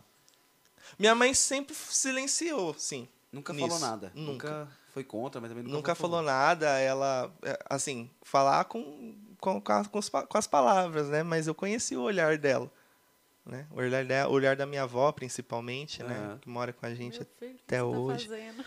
Minha 1.00 1.16
mãe 1.16 1.34
sempre 1.34 1.76
silenciou, 1.76 2.74
sim. 2.78 3.08
Nunca 3.32 3.52
Nisso. 3.54 3.68
falou 3.68 3.80
nada. 3.80 4.12
Nunca. 4.16 4.68
foi 4.94 5.04
contra, 5.04 5.42
mas 5.42 5.50
também 5.50 5.64
nunca, 5.64 5.76
Nunca 5.78 5.96
falou 5.96 6.22
nada. 6.22 6.78
Ela, 6.80 7.34
é, 7.42 7.58
assim, 7.70 8.10
falar 8.22 8.66
com, 8.66 9.16
com, 9.40 9.60
com, 9.60 9.72
as- 9.74 9.88
com 9.88 10.38
as 10.38 10.46
palavras, 10.48 11.10
né? 11.10 11.24
Mas 11.24 11.48
eu 11.48 11.56
conheci 11.56 11.96
o 11.96 12.02
olhar 12.02 12.38
dela. 12.38 12.70
Né? 13.46 13.66
O 13.72 13.78
olhar, 13.78 14.06
dela, 14.06 14.30
o 14.30 14.34
olhar 14.34 14.56
da 14.56 14.66
minha 14.66 14.84
avó, 14.84 15.12
principalmente, 15.12 16.02
né? 16.04 16.38
Que 16.42 16.48
mora 16.48 16.72
com 16.72 16.86
a 16.86 16.94
gente 16.94 17.18
Meu 17.20 17.28
filho, 17.40 17.52
o 17.52 17.56
que 17.58 17.62
até 17.66 17.78
tá 17.80 17.86
hoje. 17.86 18.28
fazendo? 18.28 18.66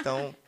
Então, 0.00 0.34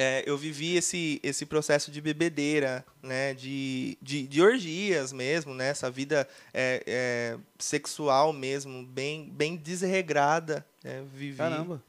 é, 0.00 0.22
eu 0.24 0.38
vivi 0.38 0.76
esse, 0.76 1.18
esse 1.24 1.44
processo 1.44 1.90
de 1.90 2.00
bebedeira, 2.00 2.86
né? 3.02 3.34
De, 3.34 3.98
de, 4.00 4.28
de 4.28 4.40
orgias 4.40 5.12
mesmo, 5.12 5.52
né? 5.54 5.70
Essa 5.70 5.90
vida 5.90 6.28
é, 6.54 6.84
é, 6.86 7.38
sexual 7.58 8.32
mesmo, 8.32 8.86
bem, 8.86 9.28
bem 9.28 9.56
desregrada. 9.56 10.64
né? 10.84 11.04
Vivi. 11.12 11.36
Caramba. 11.36 11.82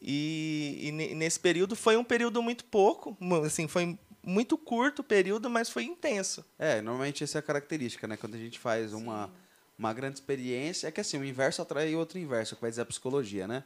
E, 0.00 0.80
e 0.82 0.90
ne- 0.90 1.14
nesse 1.14 1.38
período 1.38 1.76
foi 1.76 1.96
um 1.96 2.02
período 2.02 2.42
muito 2.42 2.64
pouco, 2.64 3.16
assim, 3.46 3.68
foi 3.68 3.96
muito 4.24 4.58
curto 4.58 4.98
o 4.98 5.04
período, 5.04 5.48
mas 5.48 5.68
foi 5.70 5.84
intenso. 5.84 6.44
É, 6.58 6.80
normalmente 6.82 7.22
essa 7.22 7.38
é 7.38 7.40
a 7.40 7.42
característica, 7.42 8.08
né? 8.08 8.16
Quando 8.16 8.34
a 8.34 8.38
gente 8.38 8.58
faz 8.58 8.92
uma, 8.92 9.30
uma 9.78 9.92
grande 9.92 10.16
experiência, 10.16 10.88
é 10.88 10.90
que 10.90 11.00
assim, 11.00 11.18
o 11.18 11.24
inverso 11.24 11.62
atrai 11.62 11.94
outro 11.94 12.18
inverso, 12.18 12.56
que 12.56 12.60
vai 12.62 12.70
dizer 12.70 12.82
a 12.82 12.86
psicologia, 12.86 13.46
né? 13.46 13.62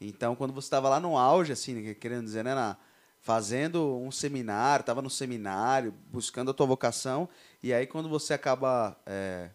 Então, 0.00 0.34
quando 0.34 0.54
você 0.54 0.66
estava 0.66 0.88
lá 0.88 0.98
no 0.98 1.18
auge, 1.18 1.52
assim, 1.52 1.92
querendo 1.94 2.24
dizer, 2.24 2.42
né, 2.44 2.54
na, 2.54 2.76
fazendo 3.24 3.96
um 3.96 4.12
seminário, 4.12 4.82
estava 4.82 5.00
no 5.00 5.08
seminário, 5.08 5.94
buscando 6.12 6.50
a 6.50 6.54
tua 6.54 6.66
vocação, 6.66 7.26
e 7.62 7.72
aí 7.72 7.86
quando 7.86 8.06
você 8.06 8.34
acaba 8.34 8.94
é, 9.06 9.48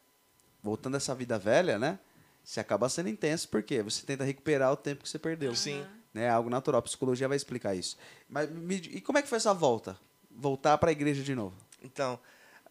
voltando 0.63 0.95
a 0.95 0.97
essa 0.97 1.13
vida 1.13 1.37
velha, 1.37 1.77
né? 1.77 1.99
Você 2.43 2.59
acaba 2.59 2.89
sendo 2.89 3.09
intenso, 3.09 3.47
porque 3.47 3.83
você 3.83 4.03
tenta 4.03 4.23
recuperar 4.23 4.71
o 4.73 4.75
tempo 4.75 5.03
que 5.03 5.09
você 5.09 5.19
perdeu. 5.19 5.55
Sim. 5.55 5.85
Né? 6.11 6.23
É 6.23 6.29
algo 6.29 6.49
natural, 6.49 6.79
a 6.79 6.81
psicologia 6.81 7.27
vai 7.27 7.37
explicar 7.37 7.75
isso. 7.75 7.95
Mas 8.27 8.49
me- 8.49 8.77
e 8.77 8.99
como 9.01 9.19
é 9.19 9.21
que 9.21 9.29
foi 9.29 9.37
essa 9.37 9.53
volta? 9.53 9.95
Voltar 10.31 10.75
para 10.79 10.89
a 10.89 10.91
igreja 10.91 11.21
de 11.21 11.35
novo? 11.35 11.55
Então, 11.83 12.19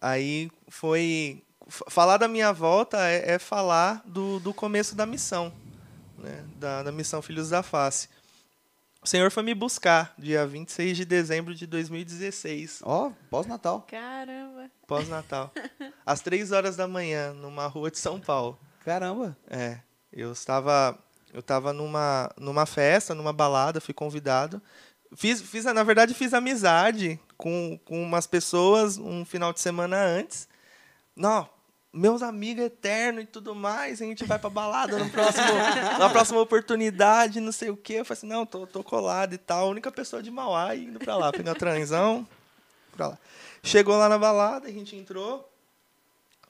aí 0.00 0.50
foi. 0.66 1.44
Falar 1.68 2.16
da 2.16 2.26
minha 2.26 2.52
volta 2.52 3.08
é, 3.08 3.34
é 3.34 3.38
falar 3.38 4.02
do, 4.04 4.40
do 4.40 4.52
começo 4.52 4.96
da 4.96 5.06
missão, 5.06 5.52
né? 6.16 6.44
da, 6.56 6.82
da 6.82 6.90
missão 6.90 7.22
Filhos 7.22 7.50
da 7.50 7.62
Face. 7.62 8.08
O 9.08 9.10
Senhor 9.10 9.30
foi 9.30 9.42
me 9.42 9.54
buscar 9.54 10.12
dia 10.18 10.46
26 10.46 10.94
de 10.98 11.06
dezembro 11.06 11.54
de 11.54 11.66
2016, 11.66 12.80
Ó, 12.84 13.10
pós-natal. 13.30 13.86
Caramba. 13.88 14.70
pós-Natal, 14.86 15.50
às 16.04 16.20
três 16.20 16.52
horas 16.52 16.76
da 16.76 16.86
manhã, 16.86 17.32
numa 17.32 17.66
rua 17.68 17.90
de 17.90 17.98
São 17.98 18.20
Paulo. 18.20 18.58
Caramba. 18.84 19.34
É, 19.48 19.78
eu 20.12 20.30
estava 20.30 20.98
eu 21.32 21.40
estava 21.40 21.72
numa 21.72 22.30
numa 22.36 22.66
festa, 22.66 23.14
numa 23.14 23.32
balada, 23.32 23.80
fui 23.80 23.94
convidado. 23.94 24.60
Fiz, 25.16 25.40
fiz 25.40 25.64
na 25.64 25.82
verdade 25.82 26.12
fiz 26.12 26.34
amizade 26.34 27.18
com, 27.34 27.80
com 27.86 28.02
umas 28.02 28.26
pessoas 28.26 28.98
um 28.98 29.24
final 29.24 29.54
de 29.54 29.60
semana 29.60 29.96
antes. 29.96 30.46
Não, 31.16 31.48
meus 31.92 32.22
amigos 32.22 32.64
eternos 32.64 33.24
e 33.24 33.26
tudo 33.26 33.54
mais, 33.54 34.00
a 34.02 34.04
gente 34.04 34.24
vai 34.24 34.38
pra 34.38 34.50
balada 34.50 34.98
no 34.98 35.10
próximo, 35.10 35.44
na 35.98 36.10
próxima 36.10 36.40
oportunidade, 36.40 37.40
não 37.40 37.52
sei 37.52 37.70
o 37.70 37.76
quê. 37.76 37.94
Eu 37.94 38.04
falei 38.04 38.18
assim, 38.18 38.26
não, 38.26 38.44
tô, 38.44 38.66
tô 38.66 38.84
colado 38.84 39.34
e 39.34 39.38
tal. 39.38 39.66
A 39.66 39.70
única 39.70 39.90
pessoa 39.90 40.22
de 40.22 40.30
Mauá 40.30 40.74
indo 40.76 40.98
pra 40.98 41.16
lá, 41.16 41.32
pegar 41.32 41.54
transão, 41.54 42.26
pra 42.92 43.08
lá. 43.08 43.18
Chegou 43.62 43.96
lá 43.96 44.08
na 44.08 44.18
balada, 44.18 44.68
a 44.68 44.72
gente 44.72 44.94
entrou, 44.94 45.50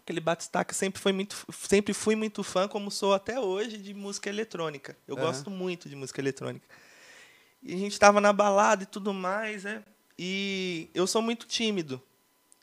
aquele 0.09 0.21
batistaca 0.21 0.75
sempre 0.75 1.01
foi 1.01 1.13
muito 1.13 1.37
sempre 1.53 1.93
fui 1.93 2.17
muito 2.17 2.43
fã 2.43 2.67
como 2.67 2.91
sou 2.91 3.13
até 3.13 3.39
hoje 3.39 3.77
de 3.77 3.93
música 3.93 4.31
eletrônica 4.31 4.97
eu 5.07 5.15
Aham. 5.15 5.27
gosto 5.27 5.51
muito 5.51 5.87
de 5.87 5.95
música 5.95 6.19
eletrônica 6.19 6.67
e 7.63 7.75
a 7.75 7.77
gente 7.77 7.93
estava 7.93 8.19
na 8.19 8.33
balada 8.33 8.85
e 8.85 8.87
tudo 8.87 9.13
mais 9.13 9.65
né 9.65 9.83
e 10.19 10.89
eu 10.95 11.07
sou 11.07 11.21
muito 11.21 11.47
tímido 11.47 12.01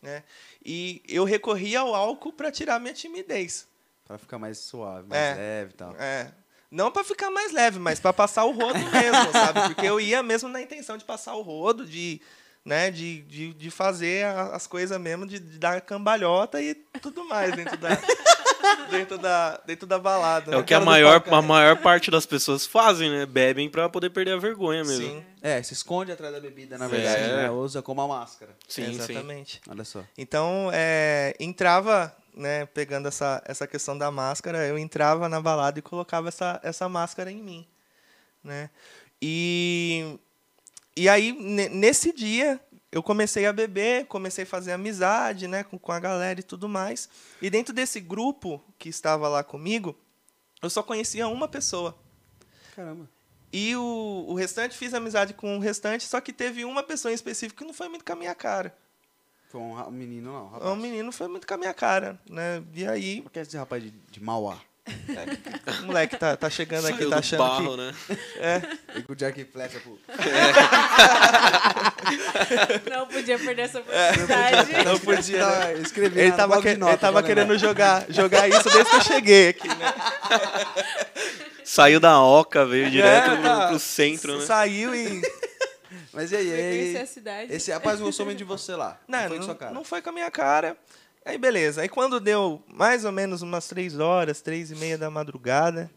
né 0.05 0.23
e 0.63 1.01
eu 1.07 1.23
recorri 1.25 1.75
ao 1.75 1.93
álcool 1.93 2.31
para 2.33 2.51
tirar 2.51 2.79
minha 2.79 2.93
timidez 2.93 3.67
Pra 4.05 4.17
ficar 4.19 4.37
mais 4.37 4.59
suave, 4.59 5.07
mais 5.09 5.21
É. 5.21 5.33
leve 5.35 5.71
e 5.71 5.75
tal. 5.75 5.95
é 5.99 6.31
não 6.71 6.91
para 6.91 7.03
ficar 7.03 7.29
mais 7.31 7.51
leve 7.51 7.79
mas 7.79 7.99
para 7.99 8.11
passar 8.13 8.43
o 8.45 8.51
rodo 8.51 8.79
mesmo 8.91 9.31
sabe 9.31 9.61
porque 9.73 9.85
eu 9.85 9.99
ia 9.99 10.21
mesmo 10.23 10.47
na 10.49 10.61
intenção 10.61 10.97
de 10.97 11.05
passar 11.05 11.35
o 11.35 11.41
rodo 11.41 11.85
de 11.85 12.21
né, 12.63 12.89
de, 12.89 13.21
de, 13.21 13.53
de 13.53 13.69
fazer 13.69 14.25
as 14.25 14.65
coisas 14.65 14.99
mesmo, 14.99 15.27
de, 15.27 15.37
de 15.39 15.59
dar 15.59 15.79
cambalhota 15.81 16.59
e 16.59 16.73
tudo 16.99 17.23
mais 17.25 17.55
dentro 17.55 17.77
da, 17.77 17.89
dentro 18.89 19.17
da, 19.17 19.59
dentro 19.65 19.85
da 19.87 19.97
balada. 19.99 20.51
É 20.51 20.55
né? 20.55 20.57
o 20.57 20.63
que 20.63 20.73
a 20.73 20.79
maior, 20.79 21.23
a 21.25 21.41
maior 21.41 21.77
parte 21.77 22.09
das 22.11 22.25
pessoas 22.25 22.65
fazem, 22.65 23.09
né? 23.09 23.25
Bebem 23.25 23.69
pra 23.69 23.87
poder 23.89 24.09
perder 24.09 24.33
a 24.33 24.37
vergonha 24.37 24.83
mesmo. 24.83 25.05
Sim, 25.05 25.25
É, 25.41 25.61
se 25.63 25.73
esconde 25.73 26.11
atrás 26.11 26.33
da 26.33 26.39
bebida, 26.39 26.77
na 26.77 26.85
É. 26.85 26.87
verdade, 26.87 27.21
né? 27.21 27.51
Usa 27.51 27.81
como 27.81 28.01
uma 28.01 28.19
máscara. 28.19 28.55
Sim, 28.67 28.85
sim. 28.85 28.91
exatamente. 28.91 29.61
Olha 29.69 29.83
só. 29.83 30.03
Então, 30.17 30.69
é, 30.73 31.35
entrava, 31.39 32.15
né, 32.35 32.65
pegando 32.67 33.07
essa, 33.07 33.41
essa 33.45 33.65
questão 33.67 33.97
da 33.97 34.09
máscara, 34.11 34.65
eu 34.67 34.77
entrava 34.77 35.29
na 35.29 35.39
balada 35.41 35.79
e 35.79 35.81
colocava 35.81 36.27
essa, 36.29 36.59
essa 36.63 36.89
máscara 36.89 37.31
em 37.31 37.41
mim, 37.41 37.65
né? 38.43 38.69
E, 39.21 40.17
e 40.95 41.07
aí, 41.09 41.31
ne- 41.31 41.69
nesse 41.69 42.13
dia, 42.13 42.59
eu 42.95 43.03
comecei 43.03 43.45
a 43.45 43.51
beber, 43.51 44.05
comecei 44.05 44.45
a 44.45 44.47
fazer 44.47 44.71
amizade, 44.71 45.49
né, 45.49 45.65
com, 45.65 45.77
com 45.77 45.91
a 45.91 45.99
galera 45.99 46.39
e 46.39 46.43
tudo 46.43 46.69
mais. 46.69 47.09
E 47.41 47.49
dentro 47.49 47.73
desse 47.73 47.99
grupo 47.99 48.63
que 48.79 48.87
estava 48.87 49.27
lá 49.27 49.43
comigo, 49.43 49.93
eu 50.61 50.69
só 50.69 50.81
conhecia 50.81 51.27
uma 51.27 51.45
pessoa. 51.45 51.93
Caramba. 52.73 53.09
E 53.51 53.75
o, 53.75 54.25
o 54.29 54.33
restante, 54.33 54.77
fiz 54.77 54.93
amizade 54.93 55.33
com 55.33 55.57
o 55.57 55.59
restante, 55.59 56.05
só 56.05 56.21
que 56.21 56.31
teve 56.31 56.63
uma 56.63 56.83
pessoa 56.83 57.11
em 57.11 57.15
específico 57.15 57.57
que 57.59 57.67
não 57.67 57.73
foi 57.73 57.89
muito 57.89 58.05
com 58.05 58.13
a 58.13 58.15
minha 58.15 58.33
cara. 58.33 58.73
Foi 59.49 59.59
um, 59.59 59.91
menino, 59.91 60.31
não, 60.31 60.45
um 60.45 60.49
rapaz. 60.51 60.71
O 60.71 60.75
menino 60.77 61.11
foi 61.11 61.27
muito 61.27 61.45
com 61.45 61.53
a 61.53 61.57
minha 61.57 61.73
cara, 61.73 62.17
né? 62.29 62.63
E 62.73 62.87
aí, 62.87 63.21
Por 63.21 63.29
que 63.29 63.39
esse 63.39 63.57
rapaz 63.57 63.83
de, 63.83 63.91
de 63.91 64.23
Mauá? 64.23 64.57
O 65.81 65.85
moleque 65.87 66.15
tá, 66.17 66.35
tá 66.37 66.49
chegando 66.49 66.85
aqui, 66.87 66.97
Saiu 66.97 67.09
tá 67.09 67.15
do 67.15 67.19
achando 67.19 67.39
barro, 67.39 67.71
que... 67.71 67.77
né? 67.77 67.93
E 68.95 69.01
com 69.01 69.13
o 69.13 69.15
Jack 69.15 69.43
Flecha, 69.45 69.79
pô. 69.79 69.97
Não 72.89 73.07
podia 73.07 73.37
perder 73.39 73.61
essa 73.63 73.79
oportunidade. 73.79 74.83
Não 74.85 74.99
podia, 74.99 75.45
né? 75.45 75.59
Tá, 75.59 75.73
escrevi 75.73 76.19
Ele 76.19 76.31
tava, 76.33 76.61
que- 76.61 76.67
ele 76.69 76.97
tava 76.97 77.23
querendo 77.23 77.49
lembrar. 77.51 77.67
jogar, 77.67 78.05
jogar 78.09 78.47
isso 78.47 78.69
desde 78.69 78.89
que 78.89 78.95
eu 78.95 79.01
cheguei 79.01 79.49
aqui, 79.49 79.67
né? 79.67 79.93
Saiu 81.63 81.99
da 81.99 82.21
Oca, 82.21 82.65
veio 82.65 82.89
direto 82.91 83.31
É, 83.31 83.35
pro, 83.35 83.43
tá. 83.43 83.67
pro 83.69 83.79
centro, 83.79 84.37
né? 84.37 84.45
Saiu 84.45 84.93
e... 84.93 85.21
Mas 86.13 86.31
e 86.31 86.35
aí? 86.37 86.47
Foi 86.47 86.55
aí 86.55 86.97
a 86.97 87.05
cidade. 87.05 87.53
esse 87.53 87.71
rapaz 87.71 87.99
gostou 87.99 88.25
muito 88.25 88.37
de 88.37 88.43
você 88.43 88.73
lá. 88.75 88.97
Não, 89.07 89.19
Não, 89.19 89.27
foi 89.27 89.29
não, 89.29 89.37
com 89.39 89.45
sua 89.45 89.55
cara. 89.55 89.73
não 89.73 89.83
foi 89.83 90.01
com 90.01 90.09
a 90.09 90.13
minha 90.13 90.31
cara. 90.31 90.77
Aí, 91.25 91.39
beleza. 91.39 91.81
Aí, 91.81 91.89
quando 91.89 92.19
deu 92.19 92.61
mais 92.67 93.03
ou 93.03 93.11
menos 93.11 93.41
umas 93.41 93.67
três 93.67 93.99
horas, 93.99 94.41
três 94.41 94.69
e 94.69 94.75
meia 94.75 94.95
da 94.95 95.09
madrugada, 95.09 95.89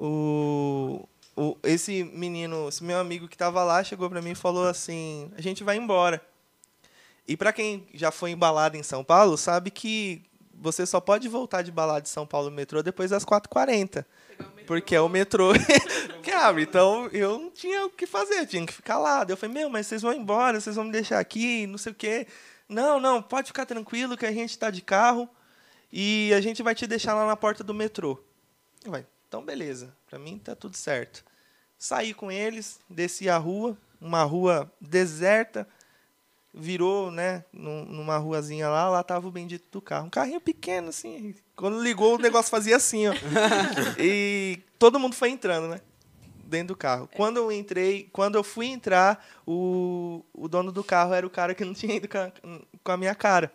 o, 0.00 1.08
o, 1.36 1.56
esse 1.64 2.04
menino, 2.04 2.68
esse 2.68 2.84
meu 2.84 2.98
amigo 2.98 3.26
que 3.26 3.36
tava 3.36 3.64
lá, 3.64 3.82
chegou 3.82 4.08
pra 4.08 4.22
mim 4.22 4.30
e 4.30 4.36
falou 4.36 4.68
assim, 4.68 5.28
a 5.36 5.40
gente 5.40 5.64
vai 5.64 5.76
embora. 5.76 6.24
E 7.26 7.36
pra 7.36 7.52
quem 7.52 7.84
já 7.92 8.12
foi 8.12 8.30
embalado 8.30 8.76
em 8.76 8.82
São 8.84 9.02
Paulo, 9.02 9.36
sabe 9.36 9.72
que 9.72 10.22
você 10.56 10.86
só 10.86 11.00
pode 11.00 11.28
voltar 11.28 11.62
de 11.62 11.72
balada 11.72 12.02
de 12.02 12.08
São 12.08 12.26
Paulo 12.26 12.48
no 12.48 12.56
metrô 12.56 12.80
depois 12.80 13.10
das 13.10 13.24
4h40. 13.24 14.04
Pegar 14.36 14.48
o 14.48 14.64
Porque 14.66 14.94
é 14.94 15.00
o 15.00 15.08
metrô 15.08 15.52
que 16.22 16.30
abre. 16.30 16.62
Então 16.62 17.08
eu 17.12 17.38
não 17.38 17.50
tinha 17.50 17.86
o 17.86 17.90
que 17.90 18.06
fazer, 18.06 18.40
eu 18.40 18.46
tinha 18.46 18.64
que 18.64 18.72
ficar 18.72 18.98
lá. 18.98 19.24
Daí 19.24 19.32
eu 19.32 19.36
falei, 19.36 19.54
meu, 19.54 19.68
mas 19.68 19.86
vocês 19.86 20.02
vão 20.02 20.12
embora, 20.12 20.60
vocês 20.60 20.76
vão 20.76 20.84
me 20.84 20.92
deixar 20.92 21.18
aqui, 21.18 21.66
não 21.66 21.78
sei 21.78 21.92
o 21.92 21.94
quê. 21.94 22.26
Não, 22.68 22.98
não, 22.98 23.22
pode 23.22 23.48
ficar 23.48 23.66
tranquilo 23.66 24.16
que 24.16 24.26
a 24.26 24.32
gente 24.32 24.50
está 24.50 24.70
de 24.70 24.80
carro 24.80 25.28
e 25.92 26.32
a 26.34 26.40
gente 26.40 26.62
vai 26.62 26.74
te 26.74 26.86
deixar 26.86 27.14
lá 27.14 27.26
na 27.26 27.36
porta 27.36 27.62
do 27.62 27.74
metrô. 27.74 28.22
Falei, 28.84 29.06
então 29.28 29.44
beleza, 29.44 29.94
para 30.08 30.18
mim 30.18 30.38
tá 30.38 30.54
tudo 30.54 30.76
certo. 30.76 31.24
Saí 31.78 32.14
com 32.14 32.30
eles, 32.30 32.80
desci 32.88 33.28
a 33.28 33.36
rua, 33.36 33.76
uma 34.00 34.22
rua 34.22 34.72
deserta, 34.80 35.68
virou, 36.52 37.10
né, 37.10 37.44
numa 37.52 38.16
ruazinha 38.16 38.68
lá, 38.68 38.88
lá 38.88 39.02
tava 39.02 39.26
o 39.26 39.30
bendito 39.30 39.66
do 39.70 39.82
carro. 39.82 40.06
Um 40.06 40.10
carrinho 40.10 40.40
pequeno, 40.40 40.88
assim. 40.88 41.34
Quando 41.56 41.82
ligou, 41.82 42.14
o 42.14 42.18
negócio 42.18 42.50
fazia 42.50 42.76
assim, 42.76 43.08
ó. 43.08 43.12
e 43.98 44.60
todo 44.78 45.00
mundo 45.00 45.14
foi 45.14 45.30
entrando, 45.30 45.68
né? 45.68 45.80
Dentro 46.46 46.68
do 46.68 46.76
carro. 46.76 47.08
Quando 47.14 47.38
eu 47.38 47.50
entrei, 47.50 48.08
quando 48.12 48.36
eu 48.36 48.44
fui 48.44 48.66
entrar, 48.66 49.24
o, 49.46 50.24
o 50.32 50.48
dono 50.48 50.70
do 50.70 50.84
carro 50.84 51.12
era 51.14 51.26
o 51.26 51.30
cara 51.30 51.54
que 51.54 51.64
não 51.64 51.72
tinha 51.74 51.96
ido 51.96 52.08
com 52.08 52.18
a, 52.18 52.32
com 52.82 52.92
a 52.92 52.96
minha 52.96 53.14
cara. 53.14 53.52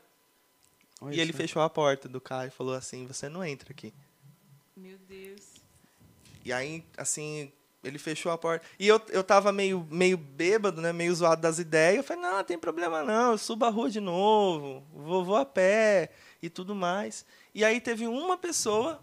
Olha 1.01 1.15
e 1.15 1.19
ele 1.19 1.31
fechou 1.31 1.61
a 1.61 1.69
porta 1.69 2.09
do 2.09 2.19
carro 2.19 2.47
e 2.47 2.51
falou 2.51 2.73
assim: 2.73 3.05
Você 3.07 3.29
não 3.29 3.43
entra 3.43 3.71
aqui. 3.71 3.93
Meu 4.75 4.97
Deus. 5.07 5.41
E 6.43 6.51
aí, 6.51 6.83
assim, 6.97 7.51
ele 7.83 7.97
fechou 7.97 8.31
a 8.31 8.37
porta. 8.37 8.65
E 8.77 8.87
eu, 8.87 9.01
eu 9.09 9.23
tava 9.23 9.51
meio, 9.51 9.87
meio 9.89 10.17
bêbado, 10.17 10.81
né? 10.81 10.91
Meio 10.91 11.13
zoado 11.15 11.41
das 11.41 11.59
ideias. 11.59 11.97
Eu 11.97 12.03
falei, 12.03 12.23
não, 12.23 12.37
não 12.37 12.43
tem 12.43 12.57
problema 12.57 13.03
não, 13.03 13.31
eu 13.31 13.37
subo 13.37 13.65
a 13.65 13.69
rua 13.69 13.89
de 13.89 13.99
novo, 13.99 14.83
vou, 14.93 15.23
vou 15.23 15.35
a 15.35 15.45
pé 15.45 16.09
e 16.41 16.49
tudo 16.49 16.75
mais. 16.75 17.25
E 17.53 17.63
aí 17.63 17.79
teve 17.79 18.07
uma 18.07 18.37
pessoa 18.37 19.01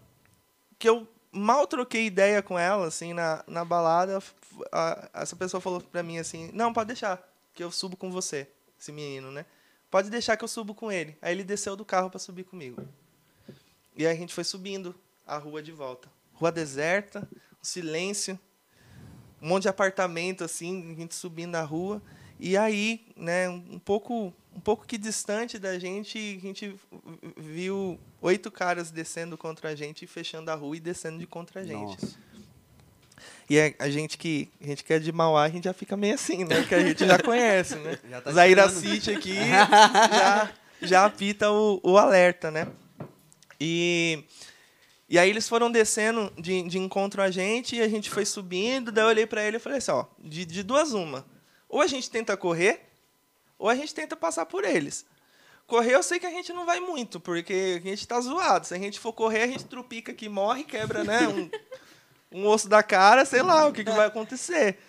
que 0.77 0.87
eu 0.87 1.07
mal 1.37 1.67
troquei 1.67 2.05
ideia 2.05 2.41
com 2.41 2.57
ela, 2.57 2.87
assim, 2.87 3.13
na, 3.13 3.43
na 3.47 3.63
balada. 3.63 4.19
A, 4.71 5.09
essa 5.13 5.35
pessoa 5.35 5.61
falou 5.61 5.81
pra 5.81 6.03
mim 6.03 6.17
assim, 6.17 6.49
não, 6.53 6.73
pode 6.73 6.87
deixar, 6.87 7.21
que 7.53 7.63
eu 7.63 7.71
subo 7.71 7.95
com 7.95 8.11
você, 8.11 8.47
esse 8.79 8.91
menino, 8.91 9.31
né? 9.31 9.45
Pode 9.89 10.09
deixar 10.09 10.35
que 10.35 10.43
eu 10.43 10.47
subo 10.47 10.73
com 10.73 10.91
ele. 10.91 11.17
Aí 11.21 11.33
ele 11.33 11.43
desceu 11.43 11.75
do 11.75 11.85
carro 11.85 12.09
para 12.09 12.19
subir 12.19 12.43
comigo. 12.43 12.81
E 13.95 14.05
aí 14.05 14.13
a 14.13 14.19
gente 14.19 14.33
foi 14.33 14.43
subindo 14.43 14.93
a 15.25 15.37
rua 15.37 15.61
de 15.61 15.71
volta. 15.71 16.09
Rua 16.33 16.51
deserta, 16.51 17.27
silêncio 17.61 18.39
um 19.41 19.47
monte 19.47 19.63
de 19.63 19.69
apartamento 19.69 20.43
assim, 20.43 20.91
a 20.91 20.95
gente 20.95 21.15
subindo 21.15 21.51
na 21.51 21.61
rua. 21.61 22.01
E 22.39 22.55
aí, 22.55 23.05
né, 23.15 23.49
um 23.49 23.79
pouco, 23.79 24.33
um 24.53 24.59
pouco 24.59 24.85
que 24.85 24.97
distante 24.97 25.57
da 25.57 25.77
gente, 25.79 26.37
a 26.37 26.41
gente 26.41 26.75
viu 27.35 27.99
oito 28.21 28.51
caras 28.51 28.91
descendo 28.91 29.37
contra 29.37 29.69
a 29.69 29.75
gente, 29.75 30.07
fechando 30.07 30.51
a 30.51 30.55
rua 30.55 30.77
e 30.77 30.79
descendo 30.79 31.19
de 31.19 31.27
contra 31.27 31.61
a 31.61 31.63
gente. 31.63 32.01
Nossa. 32.01 32.17
E 33.49 33.57
a, 33.79 33.89
gente 33.89 34.17
que 34.17 34.49
a 34.61 34.65
gente 34.65 34.83
que 34.83 34.93
é 34.93 34.99
de 34.99 35.11
Mauá, 35.11 35.43
a 35.43 35.49
gente 35.49 35.63
já 35.63 35.73
fica 35.73 35.95
meio 35.95 36.15
assim, 36.15 36.43
né? 36.43 36.63
Que 36.63 36.75
a 36.75 36.85
gente 36.85 37.05
já 37.05 37.17
conhece, 37.17 37.75
né? 37.75 37.97
Já 38.09 38.21
tá 38.21 38.31
Zaira 38.31 38.69
City 38.69 39.11
aqui 39.11 39.35
já, 39.39 40.53
já 40.81 41.05
apita 41.05 41.49
o, 41.49 41.79
o 41.81 41.97
alerta, 41.97 42.51
né? 42.51 42.67
E 43.59 44.23
e 45.09 45.17
aí 45.17 45.29
eles 45.29 45.47
foram 45.47 45.71
descendo 45.71 46.31
de, 46.37 46.63
de 46.63 46.77
encontro 46.77 47.21
a 47.21 47.31
gente 47.31 47.77
e 47.77 47.81
a 47.81 47.87
gente 47.87 48.09
foi 48.09 48.25
subindo. 48.25 48.91
Daí 48.91 49.05
eu 49.05 49.07
olhei 49.07 49.25
para 49.25 49.43
ele 49.43 49.57
e 49.57 49.59
falei 49.59 49.77
assim: 49.77 49.91
ó, 49.91 50.05
de, 50.19 50.45
de 50.45 50.63
duas 50.63 50.91
uma. 50.91 51.25
Ou 51.69 51.81
a 51.81 51.87
gente 51.87 52.09
tenta 52.09 52.35
correr, 52.35 52.81
ou 53.57 53.69
a 53.69 53.75
gente 53.75 53.95
tenta 53.95 54.15
passar 54.15 54.45
por 54.45 54.65
eles. 54.65 55.05
Correr 55.67 55.95
eu 55.95 56.01
sei 56.01 56.17
que 56.17 56.25
a 56.25 56.31
gente 56.31 56.53
não 56.53 56.65
vai 56.65 56.79
muito, 56.79 57.19
porque 57.19 57.81
a 57.83 57.87
gente 57.87 57.99
está 57.99 58.19
zoado. 58.21 58.65
Se 58.65 58.73
a 58.73 58.79
gente 58.79 58.99
for 58.99 59.11
correr, 59.11 59.43
a 59.43 59.47
gente 59.47 59.65
trupica 59.65 60.13
aqui, 60.13 60.29
morre, 60.29 60.63
quebra 60.63 61.03
né, 61.03 61.27
um, 61.27 61.49
um 62.39 62.47
osso 62.47 62.69
da 62.69 62.81
cara, 62.81 63.25
sei 63.25 63.41
lá 63.41 63.67
o 63.67 63.73
que, 63.73 63.83
que 63.83 63.91
vai 63.91 64.07
acontecer. 64.07 64.79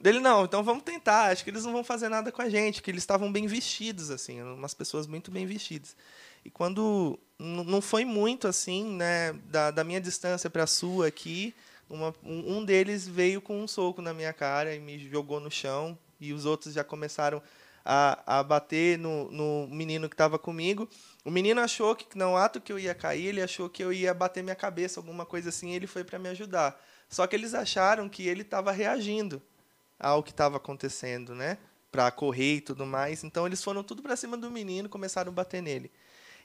Dele, 0.00 0.20
não, 0.20 0.44
então 0.44 0.62
vamos 0.62 0.82
tentar. 0.82 1.30
Acho 1.30 1.44
que 1.44 1.50
eles 1.50 1.64
não 1.64 1.72
vão 1.72 1.84
fazer 1.84 2.08
nada 2.08 2.32
com 2.32 2.40
a 2.40 2.48
gente, 2.48 2.82
que 2.82 2.90
eles 2.90 3.02
estavam 3.02 3.30
bem 3.30 3.46
vestidos, 3.46 4.10
assim, 4.10 4.42
umas 4.42 4.72
pessoas 4.72 5.06
muito 5.06 5.30
bem 5.30 5.44
vestidas. 5.44 5.94
E 6.42 6.48
quando 6.48 7.18
não 7.38 7.82
foi 7.82 8.06
muito 8.06 8.48
assim, 8.48 8.96
né, 8.96 9.34
da, 9.46 9.70
da 9.70 9.84
minha 9.84 10.00
distância 10.00 10.48
para 10.48 10.64
a 10.64 10.66
sua 10.66 11.06
aqui, 11.08 11.54
uma, 11.88 12.14
um 12.22 12.64
deles 12.64 13.06
veio 13.06 13.42
com 13.42 13.62
um 13.62 13.68
soco 13.68 14.00
na 14.00 14.14
minha 14.14 14.32
cara 14.32 14.74
e 14.74 14.80
me 14.80 14.98
jogou 14.98 15.38
no 15.38 15.50
chão, 15.50 15.98
e 16.18 16.32
os 16.32 16.46
outros 16.46 16.72
já 16.72 16.82
começaram 16.82 17.42
a, 17.84 18.38
a 18.38 18.42
bater 18.42 18.98
no, 18.98 19.30
no 19.30 19.68
menino 19.68 20.08
que 20.08 20.14
estava 20.14 20.38
comigo. 20.38 20.88
O 21.24 21.30
menino 21.30 21.60
achou 21.60 21.94
que, 21.94 22.16
no 22.16 22.36
ato 22.36 22.60
que 22.60 22.72
eu 22.72 22.78
ia 22.78 22.94
cair, 22.94 23.26
ele 23.26 23.42
achou 23.42 23.68
que 23.68 23.82
eu 23.84 23.92
ia 23.92 24.14
bater 24.14 24.42
minha 24.42 24.56
cabeça, 24.56 24.98
alguma 24.98 25.26
coisa 25.26 25.50
assim, 25.50 25.72
e 25.72 25.74
ele 25.74 25.86
foi 25.86 26.02
para 26.02 26.18
me 26.18 26.28
ajudar. 26.28 26.80
Só 27.08 27.26
que 27.26 27.36
eles 27.36 27.54
acharam 27.54 28.08
que 28.08 28.26
ele 28.26 28.42
estava 28.42 28.72
reagindo 28.72 29.42
ao 29.98 30.22
que 30.22 30.30
estava 30.30 30.56
acontecendo, 30.56 31.34
né? 31.34 31.58
Para 31.92 32.10
correr 32.10 32.56
e 32.56 32.60
tudo 32.60 32.86
mais. 32.86 33.22
Então 33.22 33.46
eles 33.46 33.62
foram 33.62 33.82
tudo 33.82 34.02
para 34.02 34.16
cima 34.16 34.36
do 34.36 34.50
menino, 34.50 34.88
começaram 34.88 35.30
a 35.30 35.34
bater 35.34 35.62
nele. 35.62 35.90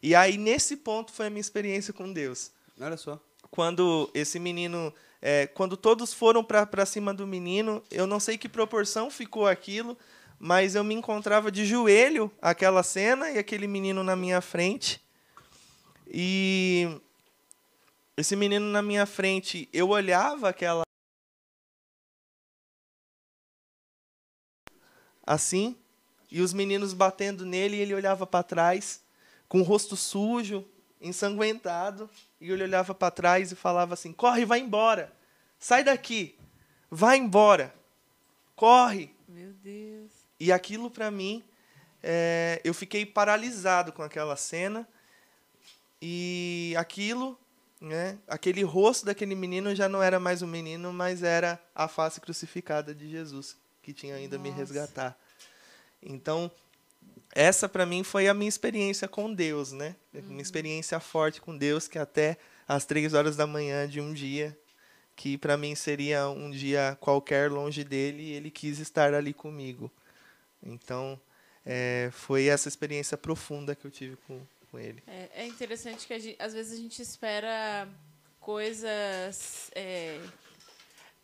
E 0.01 0.15
aí, 0.15 0.37
nesse 0.37 0.77
ponto, 0.77 1.11
foi 1.11 1.27
a 1.27 1.29
minha 1.29 1.41
experiência 1.41 1.93
com 1.93 2.11
Deus. 2.11 2.51
Olha 2.79 2.97
só. 2.97 3.19
Quando 3.49 4.09
esse 4.13 4.39
menino. 4.39 4.93
É, 5.21 5.47
quando 5.47 5.75
todos 5.75 6.13
foram 6.13 6.41
para 6.41 6.85
cima 6.85 7.13
do 7.13 7.27
menino, 7.27 7.83
eu 7.91 8.07
não 8.07 8.21
sei 8.21 8.37
que 8.37 8.47
proporção 8.47 9.11
ficou 9.11 9.45
aquilo, 9.45 9.97
mas 10.39 10.73
eu 10.73 10.83
me 10.83 10.95
encontrava 10.95 11.51
de 11.51 11.65
joelho 11.65 12.31
aquela 12.41 12.81
cena 12.81 13.29
e 13.29 13.37
aquele 13.37 13.67
menino 13.67 14.03
na 14.03 14.15
minha 14.15 14.39
frente. 14.39 15.03
E 16.07 17.01
esse 18.15 18.35
menino 18.35 18.65
na 18.65 18.81
minha 18.81 19.05
frente, 19.05 19.67
eu 19.73 19.89
olhava 19.89 20.49
aquela. 20.49 20.83
Assim, 25.25 25.77
e 26.31 26.41
os 26.41 26.53
meninos 26.53 26.93
batendo 26.93 27.45
nele, 27.45 27.75
e 27.77 27.81
ele 27.81 27.93
olhava 27.93 28.25
para 28.25 28.43
trás 28.43 29.03
com 29.47 29.59
o 29.59 29.63
rosto 29.63 29.95
sujo, 29.95 30.65
ensanguentado, 31.01 32.09
e 32.39 32.49
ele 32.51 32.63
olhava 32.63 32.95
para 32.95 33.11
trás 33.11 33.51
e 33.51 33.55
falava 33.55 33.93
assim: 33.93 34.13
corre, 34.13 34.45
vai 34.45 34.59
embora, 34.59 35.13
sai 35.59 35.83
daqui, 35.83 36.37
vai 36.89 37.17
embora, 37.17 37.73
corre. 38.55 39.13
Meu 39.27 39.53
Deus. 39.53 40.18
E 40.39 40.51
aquilo 40.51 40.89
para 40.89 41.11
mim, 41.11 41.43
é, 42.01 42.61
eu 42.63 42.73
fiquei 42.73 43.05
paralisado 43.05 43.91
com 43.91 44.01
aquela 44.01 44.35
cena, 44.35 44.87
e 46.01 46.73
aquilo, 46.77 47.37
né, 47.81 48.17
aquele 48.27 48.63
rosto 48.63 49.05
daquele 49.05 49.35
menino 49.35 49.75
já 49.75 49.89
não 49.89 50.01
era 50.01 50.19
mais 50.19 50.41
um 50.41 50.47
menino, 50.47 50.93
mas 50.93 51.23
era 51.23 51.61
a 51.75 51.87
face 51.87 52.21
crucificada 52.21 52.95
de 52.95 53.09
Jesus, 53.09 53.57
que 53.81 53.91
tinha 53.91 54.15
ainda 54.15 54.37
Nossa. 54.37 54.49
me 54.49 54.55
resgatar. 54.55 55.17
Então, 56.01 56.49
essa 57.35 57.67
para 57.67 57.85
mim 57.85 58.03
foi 58.03 58.27
a 58.27 58.33
minha 58.33 58.47
experiência 58.47 59.07
com 59.07 59.33
Deus, 59.33 59.73
né? 59.73 59.95
Uhum. 60.13 60.21
Uma 60.29 60.41
experiência 60.41 60.99
forte 60.99 61.41
com 61.41 61.55
Deus 61.55 61.87
que 61.87 61.99
até 61.99 62.37
às 62.67 62.85
três 62.85 63.13
horas 63.13 63.35
da 63.35 63.45
manhã 63.45 63.87
de 63.87 63.99
um 63.99 64.13
dia 64.13 64.57
que 65.19 65.37
para 65.37 65.57
mim 65.57 65.75
seria 65.75 66.29
um 66.29 66.49
dia 66.49 66.97
qualquer 67.01 67.51
longe 67.51 67.83
dele, 67.83 68.31
ele 68.31 68.49
quis 68.49 68.79
estar 68.79 69.13
ali 69.13 69.33
comigo. 69.33 69.91
Então 70.61 71.19
é, 71.65 72.09
foi 72.11 72.45
essa 72.45 72.67
experiência 72.67 73.17
profunda 73.17 73.75
que 73.75 73.85
eu 73.85 73.91
tive 73.91 74.15
com, 74.27 74.41
com 74.69 74.79
ele. 74.79 75.03
É, 75.07 75.29
é 75.43 75.47
interessante 75.47 76.07
que 76.07 76.19
gente, 76.19 76.41
às 76.41 76.53
vezes 76.53 76.73
a 76.73 76.81
gente 76.81 77.01
espera 77.01 77.87
coisas 78.39 79.69
é, 79.75 80.19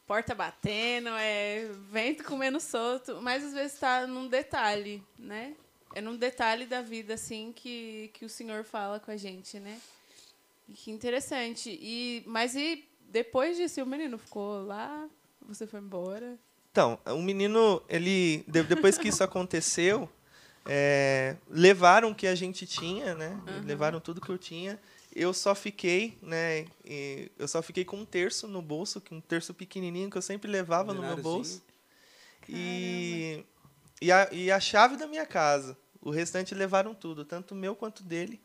porta 0.06 0.36
batendo, 0.36 1.10
é, 1.10 1.68
vento 1.92 2.24
comendo 2.24 2.60
solto, 2.60 3.22
mas 3.22 3.44
às 3.44 3.54
vezes 3.54 3.74
está 3.74 4.06
num 4.06 4.28
detalhe, 4.28 5.04
né? 5.18 5.56
é 5.96 6.02
num 6.02 6.18
detalhe 6.18 6.66
da 6.66 6.82
vida 6.82 7.14
assim 7.14 7.54
que, 7.56 8.12
que 8.14 8.26
o 8.26 8.30
Senhor 8.30 8.66
fala 8.66 9.00
com 9.00 9.10
a 9.10 9.18
gente, 9.18 9.58
né? 9.62 9.80
Que 10.76 10.92
interessante. 10.92 11.70
E 11.82 12.22
mas 12.28 12.54
e 12.54 12.86
depois 13.00 13.56
disso 13.56 13.82
o 13.82 13.86
menino 13.86 14.18
ficou 14.18 14.62
lá? 14.66 15.10
Você 15.44 15.66
foi 15.66 15.80
embora? 15.80 16.38
Então, 16.76 17.00
o 17.06 17.22
menino, 17.22 17.82
ele 17.88 18.44
depois 18.50 18.98
que 18.98 19.08
isso 19.08 19.24
aconteceu, 19.24 20.10
é, 20.66 21.38
levaram 21.50 22.12
o 22.12 22.16
que 22.16 22.28
a 22.28 22.36
gente 22.36 22.68
tinha, 22.68 23.16
né? 23.16 23.42
Uhum. 23.48 23.66
Levaram 23.66 24.02
tudo 24.02 24.20
que 24.20 24.30
eu 24.30 24.38
tinha. 24.38 24.78
Eu 25.16 25.34
só 25.34 25.56
fiquei, 25.56 26.18
né? 26.22 26.66
eu 27.40 27.48
só 27.48 27.62
fiquei 27.62 27.86
com 27.86 27.96
um 27.96 28.04
terço 28.04 28.46
no 28.46 28.62
bolso, 28.62 29.02
um 29.10 29.22
terço 29.22 29.54
pequenininho 29.54 30.10
que 30.10 30.18
eu 30.18 30.22
sempre 30.22 30.52
levava 30.52 30.94
no 30.94 31.02
meu 31.02 31.16
bolso. 31.16 31.64
E, 32.50 33.46
e 34.02 34.12
a, 34.12 34.28
e 34.34 34.52
a 34.52 34.60
chave 34.60 34.98
da 34.98 35.08
minha 35.08 35.26
casa. 35.26 35.78
O 36.02 36.10
restante 36.10 36.54
levaram 36.54 36.94
tudo, 36.94 37.24
tanto 37.24 37.56
meu 37.56 37.74
quanto 37.74 38.04
dele. 38.04 38.42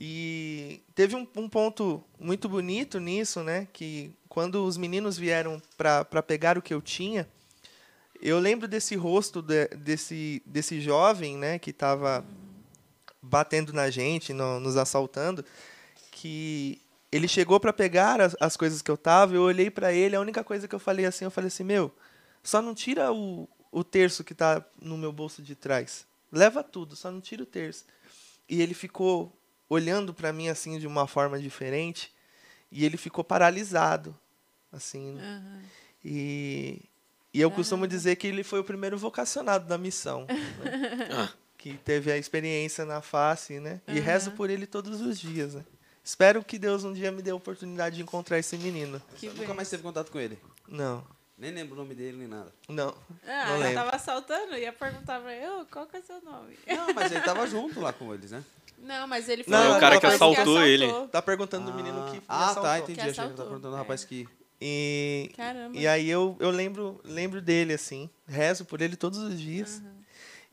E 0.00 0.84
teve 0.94 1.16
um, 1.16 1.26
um 1.34 1.48
ponto 1.48 2.04
muito 2.16 2.48
bonito 2.48 3.00
nisso, 3.00 3.42
né? 3.42 3.66
Que 3.72 4.14
quando 4.28 4.64
os 4.64 4.76
meninos 4.76 5.18
vieram 5.18 5.60
para 5.76 6.22
pegar 6.22 6.56
o 6.56 6.62
que 6.62 6.72
eu 6.72 6.80
tinha, 6.80 7.28
eu 8.22 8.38
lembro 8.38 8.68
desse 8.68 8.94
rosto 8.96 9.40
de, 9.42 9.68
desse, 9.68 10.42
desse 10.44 10.80
jovem, 10.80 11.36
né? 11.36 11.58
Que 11.58 11.70
estava 11.70 12.24
batendo 13.22 13.72
na 13.72 13.90
gente, 13.90 14.32
no, 14.32 14.60
nos 14.60 14.76
assaltando, 14.76 15.44
que 16.10 16.80
ele 17.12 17.28
chegou 17.28 17.58
para 17.58 17.72
pegar 17.72 18.20
as, 18.20 18.36
as 18.40 18.56
coisas 18.56 18.82
que 18.82 18.90
eu 18.90 18.96
tava, 18.96 19.34
eu 19.34 19.42
olhei 19.42 19.70
para 19.70 19.92
ele, 19.92 20.16
a 20.16 20.20
única 20.20 20.44
coisa 20.44 20.68
que 20.68 20.74
eu 20.74 20.78
falei 20.78 21.04
assim, 21.04 21.24
eu 21.24 21.30
falei 21.30 21.48
assim, 21.48 21.64
meu, 21.64 21.94
só 22.42 22.62
não 22.62 22.74
tira 22.74 23.12
o, 23.12 23.48
o 23.70 23.84
terço 23.84 24.24
que 24.24 24.34
tá 24.34 24.64
no 24.80 24.96
meu 24.96 25.12
bolso 25.12 25.42
de 25.42 25.54
trás. 25.54 26.06
Leva 26.32 26.62
tudo, 26.62 26.94
só 26.96 27.10
não 27.10 27.20
tira 27.20 27.42
o 27.42 27.46
terço. 27.46 27.84
E 28.48 28.62
ele 28.62 28.74
ficou 28.74 29.36
olhando 29.68 30.14
para 30.14 30.32
mim 30.32 30.48
assim 30.48 30.78
de 30.78 30.86
uma 30.86 31.06
forma 31.06 31.38
diferente, 31.38 32.12
e 32.70 32.84
ele 32.84 32.96
ficou 32.96 33.24
paralisado, 33.24 34.16
assim. 34.72 35.18
Aham. 35.18 35.62
E, 36.04 36.82
e 37.32 37.40
eu 37.40 37.50
costumo 37.50 37.86
dizer 37.86 38.16
que 38.16 38.26
ele 38.26 38.42
foi 38.42 38.60
o 38.60 38.64
primeiro 38.64 38.96
vocacionado 38.98 39.66
da 39.66 39.78
missão, 39.78 40.26
né? 40.28 41.08
Ah, 41.12 41.28
que 41.58 41.74
teve 41.78 42.10
a 42.10 42.16
experiência 42.16 42.84
na 42.84 43.00
face, 43.02 43.60
né? 43.60 43.80
E 43.86 43.92
Aham. 43.98 44.00
rezo 44.00 44.30
por 44.32 44.48
ele 44.50 44.66
todos 44.66 45.00
os 45.00 45.18
dias, 45.20 45.54
né? 45.54 45.64
Espero 46.02 46.42
que 46.42 46.58
Deus 46.58 46.82
um 46.84 46.92
dia 46.92 47.12
me 47.12 47.20
dê 47.20 47.30
a 47.30 47.34
oportunidade 47.34 47.96
de 47.96 48.02
encontrar 48.02 48.38
esse 48.38 48.56
menino. 48.56 49.00
Que 49.16 49.28
Nunca 49.28 49.52
mais 49.52 49.68
teve 49.68 49.82
contato 49.82 50.10
com 50.10 50.18
ele. 50.18 50.38
Não, 50.66 51.04
Nem 51.36 51.52
lembro 51.52 51.74
o 51.74 51.78
nome 51.78 51.94
dele, 51.94 52.16
nem 52.16 52.26
nada. 52.28 52.52
não. 52.68 52.88
Ah, 53.26 53.44
Não 53.46 53.54
ela 53.54 53.58
lembro. 53.58 53.74
tava 53.74 53.90
assaltando, 53.96 54.56
ia 54.56 54.72
perguntar 54.72 55.20
pra 55.20 55.34
eu 55.34 55.66
qual 55.70 55.86
que 55.86 55.98
é 55.98 56.00
seu 56.02 56.20
nome. 56.22 56.58
Não, 56.66 56.94
mas 56.94 57.12
ele 57.12 57.20
tava 57.22 57.46
junto 57.46 57.78
lá 57.80 57.92
com 57.92 58.12
eles, 58.14 58.30
né? 58.30 58.42
Não, 58.78 59.06
mas 59.06 59.28
ele 59.28 59.44
foi 59.44 59.52
Não, 59.52 59.74
é 59.74 59.76
o 59.76 59.80
cara 59.80 60.00
que 60.00 60.06
rapaz 60.06 60.14
assaltou 60.22 60.62
ele. 60.62 60.90
Tá 61.08 61.20
perguntando 61.20 61.70
do 61.70 61.74
menino 61.76 62.02
que 62.06 62.12
me 62.16 62.22
Ah, 62.26 62.44
assaltou. 62.44 62.62
tá, 62.62 62.78
entendi. 62.78 62.94
Que 62.94 63.00
Achei 63.02 63.12
que 63.12 63.18
ele 63.20 63.24
assaltou, 63.24 63.36
tava 63.36 63.48
perguntando 63.50 63.72
do 63.74 63.76
é. 63.76 63.82
rapaz 63.82 64.04
que. 64.04 64.26
E, 64.60 65.30
Caramba. 65.34 65.76
e 65.76 65.86
aí 65.86 66.08
eu, 66.08 66.36
eu 66.38 66.50
lembro, 66.50 67.00
lembro 67.02 67.40
dele, 67.40 67.72
assim. 67.72 68.10
Rezo 68.26 68.64
por 68.64 68.80
ele 68.82 68.94
todos 68.96 69.18
os 69.18 69.40
dias. 69.40 69.82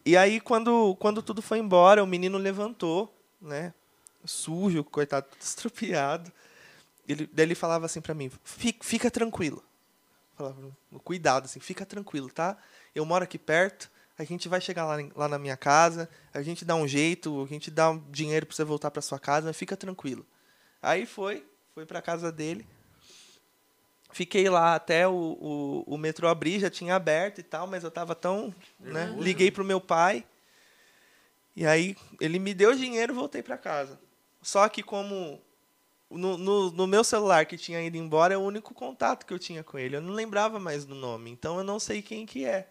E 0.06 0.16
aí, 0.16 0.40
quando, 0.40 0.96
quando 0.96 1.22
tudo 1.22 1.42
foi 1.42 1.60
embora, 1.60 2.02
o 2.04 2.08
menino 2.08 2.38
levantou, 2.38 3.14
né? 3.42 3.74
Sujo, 4.24 4.84
coitado, 4.84 5.28
todo 5.30 5.42
estropiado. 5.42 6.32
Ele, 7.08 7.30
daí 7.32 7.46
ele 7.46 7.56
falava 7.56 7.86
assim 7.86 8.02
pra 8.02 8.14
mim, 8.14 8.32
fica, 8.44 8.86
fica 8.86 9.12
tranquilo. 9.12 9.64
Falava, 10.38 10.58
cuidado, 11.04 11.46
assim, 11.46 11.60
fica 11.60 11.86
tranquilo, 11.86 12.30
tá? 12.30 12.58
Eu 12.94 13.06
moro 13.06 13.24
aqui 13.24 13.38
perto, 13.38 13.90
a 14.18 14.24
gente 14.24 14.48
vai 14.48 14.62
chegar 14.62 14.86
lá, 14.86 14.98
lá 15.16 15.28
na 15.28 15.40
minha 15.40 15.58
casa, 15.58 16.10
a 16.34 16.42
gente 16.42 16.64
dá 16.64 16.76
um 16.76 16.88
jeito, 16.88 17.44
a 17.44 17.48
gente 17.48 17.72
dá 17.72 17.90
um 17.90 18.00
dinheiro 18.12 18.46
pra 18.46 18.56
você 18.56 18.64
voltar 18.64 18.92
pra 18.92 19.02
sua 19.02 19.20
casa, 19.20 19.48
mas 19.48 19.58
fica 19.58 19.76
tranquilo. 19.76 20.26
Aí 20.82 21.06
foi, 21.06 21.46
foi 21.74 21.86
pra 21.86 22.02
casa 22.02 22.32
dele. 22.32 22.68
Fiquei 24.12 24.50
lá 24.50 24.76
até 24.76 25.08
o, 25.08 25.14
o, 25.14 25.84
o 25.86 25.98
metrô 25.98 26.28
abrir, 26.28 26.60
já 26.60 26.70
tinha 26.70 26.96
aberto 26.96 27.40
e 27.40 27.44
tal, 27.44 27.68
mas 27.68 27.84
eu 27.84 27.92
tava 27.92 28.16
tão. 28.16 28.54
Né? 28.80 29.16
Liguei 29.20 29.52
pro 29.52 29.66
meu 29.66 29.80
pai. 29.80 30.26
E 31.56 31.66
aí 31.66 31.96
ele 32.22 32.40
me 32.40 32.54
deu 32.54 32.76
dinheiro 32.76 33.14
e 33.14 33.16
voltei 33.16 33.44
pra 33.44 33.58
casa. 33.58 34.00
Só 34.42 34.68
que 34.70 34.82
como 34.82 35.42
no, 36.10 36.38
no, 36.38 36.72
no 36.72 36.88
meu 36.88 37.04
celular 37.04 37.46
que 37.46 37.58
tinha 37.58 37.82
ido 37.82 37.98
embora 37.98 38.34
é 38.34 38.38
o 38.38 38.42
único 38.42 38.74
contato 38.74 39.26
que 39.26 39.34
eu 39.34 39.40
tinha 39.40 39.64
com 39.64 39.78
ele. 39.78 39.96
Eu 39.98 40.02
não 40.02 40.14
lembrava 40.14 40.60
mais 40.60 40.86
do 40.86 40.96
nome. 40.96 41.32
Então 41.32 41.58
eu 41.58 41.64
não 41.64 41.80
sei 41.80 42.02
quem 42.02 42.26
que 42.26 42.46
é. 42.46 42.68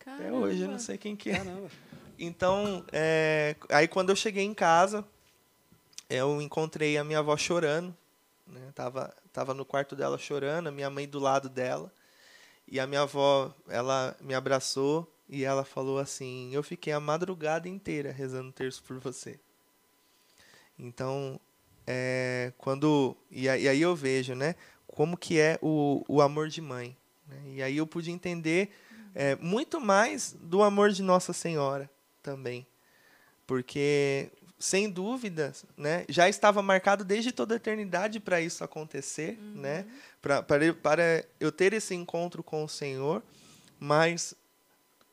Até 0.00 0.32
hoje 0.32 0.62
eu 0.62 0.68
não 0.68 0.78
sei 0.78 0.96
quem 0.96 1.14
que 1.14 1.30
é. 1.30 1.36
Caramba. 1.36 1.70
Então, 2.18 2.84
é, 2.90 3.54
aí 3.68 3.86
quando 3.86 4.10
eu 4.10 4.16
cheguei 4.16 4.42
em 4.42 4.54
casa, 4.54 5.04
eu 6.08 6.40
encontrei 6.40 6.96
a 6.96 7.04
minha 7.04 7.18
avó 7.18 7.36
chorando. 7.36 7.94
Né? 8.48 8.72
Tava, 8.74 9.14
tava 9.32 9.54
no 9.54 9.64
quarto 9.64 9.94
dela 9.94 10.18
chorando, 10.18 10.68
a 10.68 10.72
minha 10.72 10.90
mãe 10.90 11.06
do 11.08 11.18
lado 11.18 11.48
dela. 11.48 11.92
E 12.66 12.78
a 12.80 12.86
minha 12.86 13.02
avó, 13.02 13.54
ela 13.68 14.16
me 14.20 14.34
abraçou 14.34 15.10
e 15.28 15.44
ela 15.44 15.64
falou 15.64 15.98
assim: 15.98 16.54
Eu 16.54 16.62
fiquei 16.62 16.92
a 16.92 17.00
madrugada 17.00 17.68
inteira 17.68 18.12
rezando 18.12 18.52
terço 18.52 18.82
por 18.82 18.98
você. 18.98 19.38
Então, 20.78 21.40
é, 21.86 22.52
quando. 22.58 23.16
E, 23.30 23.48
aí- 23.48 23.80
eu 23.80 23.94
vejo, 23.96 24.34
né? 24.34 24.54
Como 24.86 25.16
que 25.16 25.38
é 25.38 25.58
o, 25.62 26.04
o 26.08 26.20
amor 26.20 26.48
de 26.48 26.60
mãe. 26.60 26.96
né? 27.26 27.42
E 27.46 27.62
aí 27.62 27.76
eu 27.76 27.86
pude 27.86 28.10
entender 28.10 28.70
é, 29.14 29.36
muito 29.36 29.80
mais 29.80 30.36
do 30.40 30.62
amor 30.62 30.90
de 30.90 31.02
Nossa 31.02 31.32
Senhora 31.32 31.90
também. 32.22 32.66
Porque, 33.46 34.30
sem 34.58 34.90
dúvidas, 34.90 35.64
né, 35.76 36.04
já 36.08 36.28
estava 36.28 36.60
marcado 36.60 37.04
desde 37.04 37.30
toda 37.30 37.54
a 37.54 37.56
eternidade 37.56 38.18
para 38.18 38.40
isso 38.40 38.64
acontecer, 38.64 39.38
né? 39.54 39.86
Pra, 40.20 40.42
para, 40.42 40.64
eu- 40.64 40.74
para 40.74 41.24
eu 41.38 41.52
ter 41.52 41.72
esse 41.72 41.94
encontro 41.94 42.42
com 42.42 42.64
o 42.64 42.68
Senhor, 42.68 43.22
mas 43.78 44.34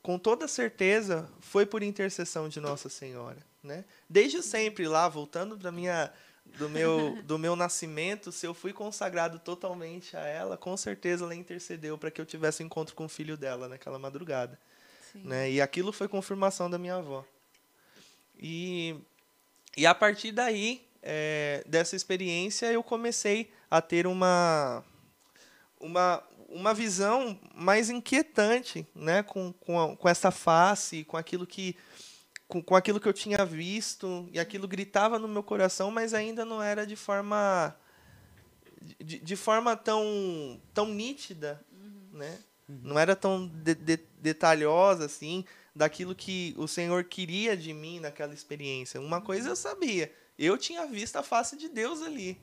com 0.02 0.18
toda 0.18 0.48
certeza 0.48 1.28
foi 1.40 1.64
por 1.64 1.82
intercessão 1.82 2.48
de 2.48 2.60
Nossa 2.60 2.88
Senhora, 2.88 3.38
né? 3.62 3.84
Desde 4.10 4.42
sempre 4.42 4.88
lá, 4.88 5.08
voltando 5.08 5.56
para 5.56 5.70
minha 5.70 6.12
do 6.58 6.68
meu 6.68 7.20
do 7.24 7.38
meu 7.38 7.54
nascimento, 7.56 8.30
se 8.32 8.46
eu 8.46 8.54
fui 8.54 8.72
consagrado 8.72 9.38
totalmente 9.40 10.16
a 10.16 10.20
ela, 10.26 10.56
com 10.56 10.76
certeza 10.76 11.24
ela 11.24 11.34
intercedeu 11.34 11.96
para 11.98 12.10
que 12.10 12.20
eu 12.20 12.26
tivesse 12.26 12.62
um 12.62 12.66
encontro 12.66 12.94
com 12.94 13.04
o 13.04 13.08
filho 13.08 13.36
dela 13.36 13.68
naquela 13.68 13.98
madrugada, 13.98 14.58
Sim. 15.12 15.22
né? 15.24 15.50
E 15.50 15.60
aquilo 15.60 15.92
foi 15.92 16.06
confirmação 16.08 16.68
da 16.70 16.78
minha 16.78 16.96
avó. 16.96 17.24
E 18.38 18.96
e 19.76 19.86
a 19.86 19.94
partir 19.94 20.32
daí 20.32 20.86
é, 21.02 21.62
dessa 21.66 21.94
experiência 21.96 22.66
eu 22.72 22.82
comecei 22.82 23.50
a 23.70 23.80
ter 23.80 24.06
uma 24.06 24.84
uma, 25.78 26.22
uma 26.48 26.74
visão 26.74 27.38
mais 27.54 27.90
inquietante, 27.90 28.86
né, 28.94 29.22
com, 29.22 29.52
com, 29.52 29.78
a- 29.80 29.96
com 29.96 30.08
essa 30.08 30.30
face, 30.30 31.04
com 31.04 31.16
aquilo 31.16 31.46
que 31.46 31.76
com, 32.48 32.62
com 32.62 32.76
aquilo 32.76 33.00
que 33.00 33.08
eu 33.08 33.12
tinha 33.12 33.44
visto 33.44 34.28
e 34.32 34.38
aquilo 34.38 34.68
gritava 34.68 35.18
no 35.18 35.26
meu 35.28 35.42
coração, 35.42 35.90
mas 35.90 36.14
ainda 36.14 36.44
não 36.44 36.62
era 36.62 36.86
de 36.86 36.94
forma 36.96 37.76
de, 39.00 39.18
de 39.18 39.36
forma 39.36 39.76
tão 39.76 40.60
tão 40.72 40.86
nítida, 40.86 41.60
né? 42.12 42.38
Não 42.68 42.98
era 42.98 43.14
tão 43.14 43.46
de- 43.48 43.74
de- 43.74 44.00
detalhosa 44.20 45.04
assim 45.06 45.44
daquilo 45.76 46.14
que 46.14 46.54
o 46.56 46.66
Senhor 46.66 47.04
queria 47.04 47.56
de 47.56 47.72
mim 47.72 48.00
naquela 48.00 48.32
experiência. 48.32 49.00
Uma 49.00 49.20
coisa 49.20 49.50
eu 49.50 49.56
sabia, 49.56 50.10
eu 50.38 50.56
tinha 50.56 50.86
visto 50.86 51.16
a 51.16 51.22
face 51.22 51.56
de 51.56 51.68
Deus 51.68 52.00
ali. 52.02 52.40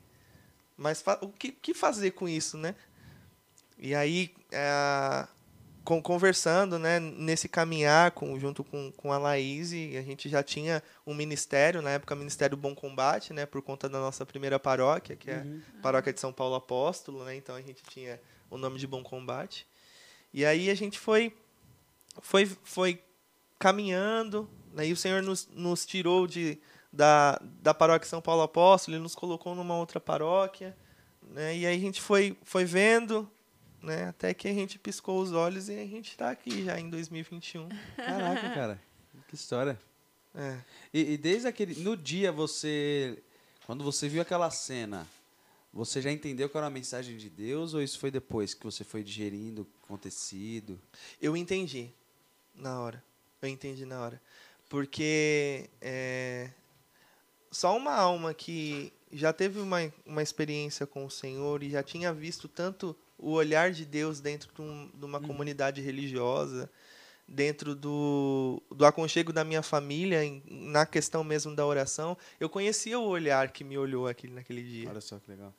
Mas 0.76 1.02
o 1.20 1.28
que, 1.28 1.52
que 1.52 1.74
fazer 1.74 2.12
com 2.12 2.28
isso, 2.28 2.56
né? 2.56 2.74
E 3.78 3.94
aí, 3.94 4.32
é, 4.52 5.26
com- 5.84 6.00
conversando, 6.00 6.78
né, 6.78 6.98
nesse 7.00 7.48
caminhar 7.48 8.12
com, 8.12 8.38
junto 8.38 8.62
com, 8.64 8.90
com 8.92 9.12
a 9.12 9.18
Laís, 9.18 9.72
a 9.72 10.02
gente 10.02 10.28
já 10.28 10.42
tinha 10.42 10.82
um 11.06 11.12
ministério, 11.14 11.82
na 11.82 11.90
época, 11.90 12.14
Ministério 12.14 12.56
Bom 12.56 12.74
Combate, 12.74 13.32
né, 13.32 13.46
por 13.46 13.60
conta 13.62 13.88
da 13.88 13.98
nossa 14.00 14.24
primeira 14.24 14.58
paróquia, 14.58 15.14
que 15.16 15.30
é 15.30 15.44
a 15.78 15.82
paróquia 15.82 16.12
de 16.12 16.20
São 16.20 16.32
Paulo 16.32 16.54
Apóstolo, 16.54 17.24
né, 17.24 17.34
então 17.36 17.54
a 17.54 17.60
gente 17.60 17.82
tinha 17.82 18.20
o 18.48 18.56
nome 18.56 18.78
de 18.78 18.86
Bom 18.86 19.02
Combate. 19.02 19.66
E 20.32 20.44
aí 20.44 20.70
a 20.70 20.74
gente 20.74 20.98
foi, 20.98 21.32
foi, 22.20 22.46
foi 22.64 23.00
caminhando, 23.58 24.48
aí 24.76 24.92
o 24.92 24.96
Senhor 24.96 25.22
nos, 25.22 25.48
nos 25.54 25.86
tirou 25.86 26.26
de, 26.26 26.58
da, 26.92 27.40
da 27.60 27.72
paróquia 27.74 28.08
São 28.08 28.20
Paulo 28.20 28.42
Apóstolo, 28.42 28.96
ele 28.96 29.02
nos 29.02 29.14
colocou 29.14 29.54
numa 29.54 29.76
outra 29.76 30.00
paróquia, 30.00 30.76
né, 31.22 31.56
e 31.56 31.66
aí 31.66 31.76
a 31.76 31.80
gente 31.80 32.00
foi, 32.00 32.36
foi 32.42 32.64
vendo, 32.64 33.30
né, 33.82 34.08
até 34.08 34.32
que 34.34 34.48
a 34.48 34.52
gente 34.52 34.78
piscou 34.78 35.20
os 35.20 35.32
olhos 35.32 35.68
e 35.68 35.78
a 35.78 35.86
gente 35.86 36.10
está 36.10 36.30
aqui 36.30 36.64
já 36.64 36.78
em 36.78 36.88
2021. 36.88 37.68
Caraca, 37.96 38.50
cara. 38.54 38.80
Que 39.28 39.34
história. 39.34 39.78
É. 40.34 40.58
E, 40.92 41.12
e 41.12 41.16
desde 41.16 41.46
aquele. 41.46 41.80
No 41.82 41.96
dia 41.96 42.32
você. 42.32 43.22
Quando 43.66 43.84
você 43.84 44.08
viu 44.08 44.20
aquela 44.20 44.50
cena, 44.50 45.06
você 45.72 46.02
já 46.02 46.12
entendeu 46.12 46.48
que 46.48 46.56
era 46.56 46.66
uma 46.66 46.70
mensagem 46.70 47.16
de 47.16 47.30
Deus 47.30 47.72
ou 47.72 47.82
isso 47.82 47.98
foi 47.98 48.10
depois 48.10 48.52
que 48.52 48.64
você 48.64 48.84
foi 48.84 49.02
digerindo 49.02 49.62
o 49.62 49.84
acontecido? 49.84 50.80
Eu 51.20 51.36
entendi 51.36 51.90
na 52.54 52.78
hora. 52.80 53.02
Eu 53.46 53.50
entendi 53.52 53.84
na 53.84 54.00
hora. 54.00 54.20
Porque 54.68 55.68
é, 55.80 56.50
só 57.50 57.76
uma 57.76 57.92
alma 57.94 58.34
que 58.34 58.92
já 59.12 59.32
teve 59.32 59.60
uma, 59.60 59.78
uma 60.04 60.22
experiência 60.22 60.86
com 60.86 61.04
o 61.04 61.10
Senhor 61.10 61.62
e 61.62 61.70
já 61.70 61.82
tinha 61.82 62.12
visto 62.12 62.48
tanto 62.48 62.96
o 63.18 63.30
olhar 63.32 63.70
de 63.70 63.84
Deus 63.84 64.18
dentro 64.20 64.52
de, 64.52 64.60
um- 64.60 64.90
de 64.92 65.04
uma 65.04 65.20
comunidade 65.20 65.80
religiosa, 65.80 66.68
dentro 67.28 67.74
do, 67.74 68.60
do 68.70 68.84
aconchego 68.84 69.32
da 69.32 69.44
minha 69.44 69.62
família, 69.62 70.24
em- 70.24 70.42
na 70.48 70.84
questão 70.84 71.22
mesmo 71.22 71.54
da 71.54 71.64
oração, 71.64 72.18
eu 72.40 72.48
conhecia 72.48 72.98
o 72.98 73.06
olhar 73.06 73.52
que 73.52 73.62
me 73.62 73.78
olhou 73.78 74.08
aquele, 74.08 74.32
naquele 74.34 74.62
dia. 74.62 74.90
Olha 74.90 75.00
só 75.00 75.18
que 75.18 75.30
legal. 75.30 75.54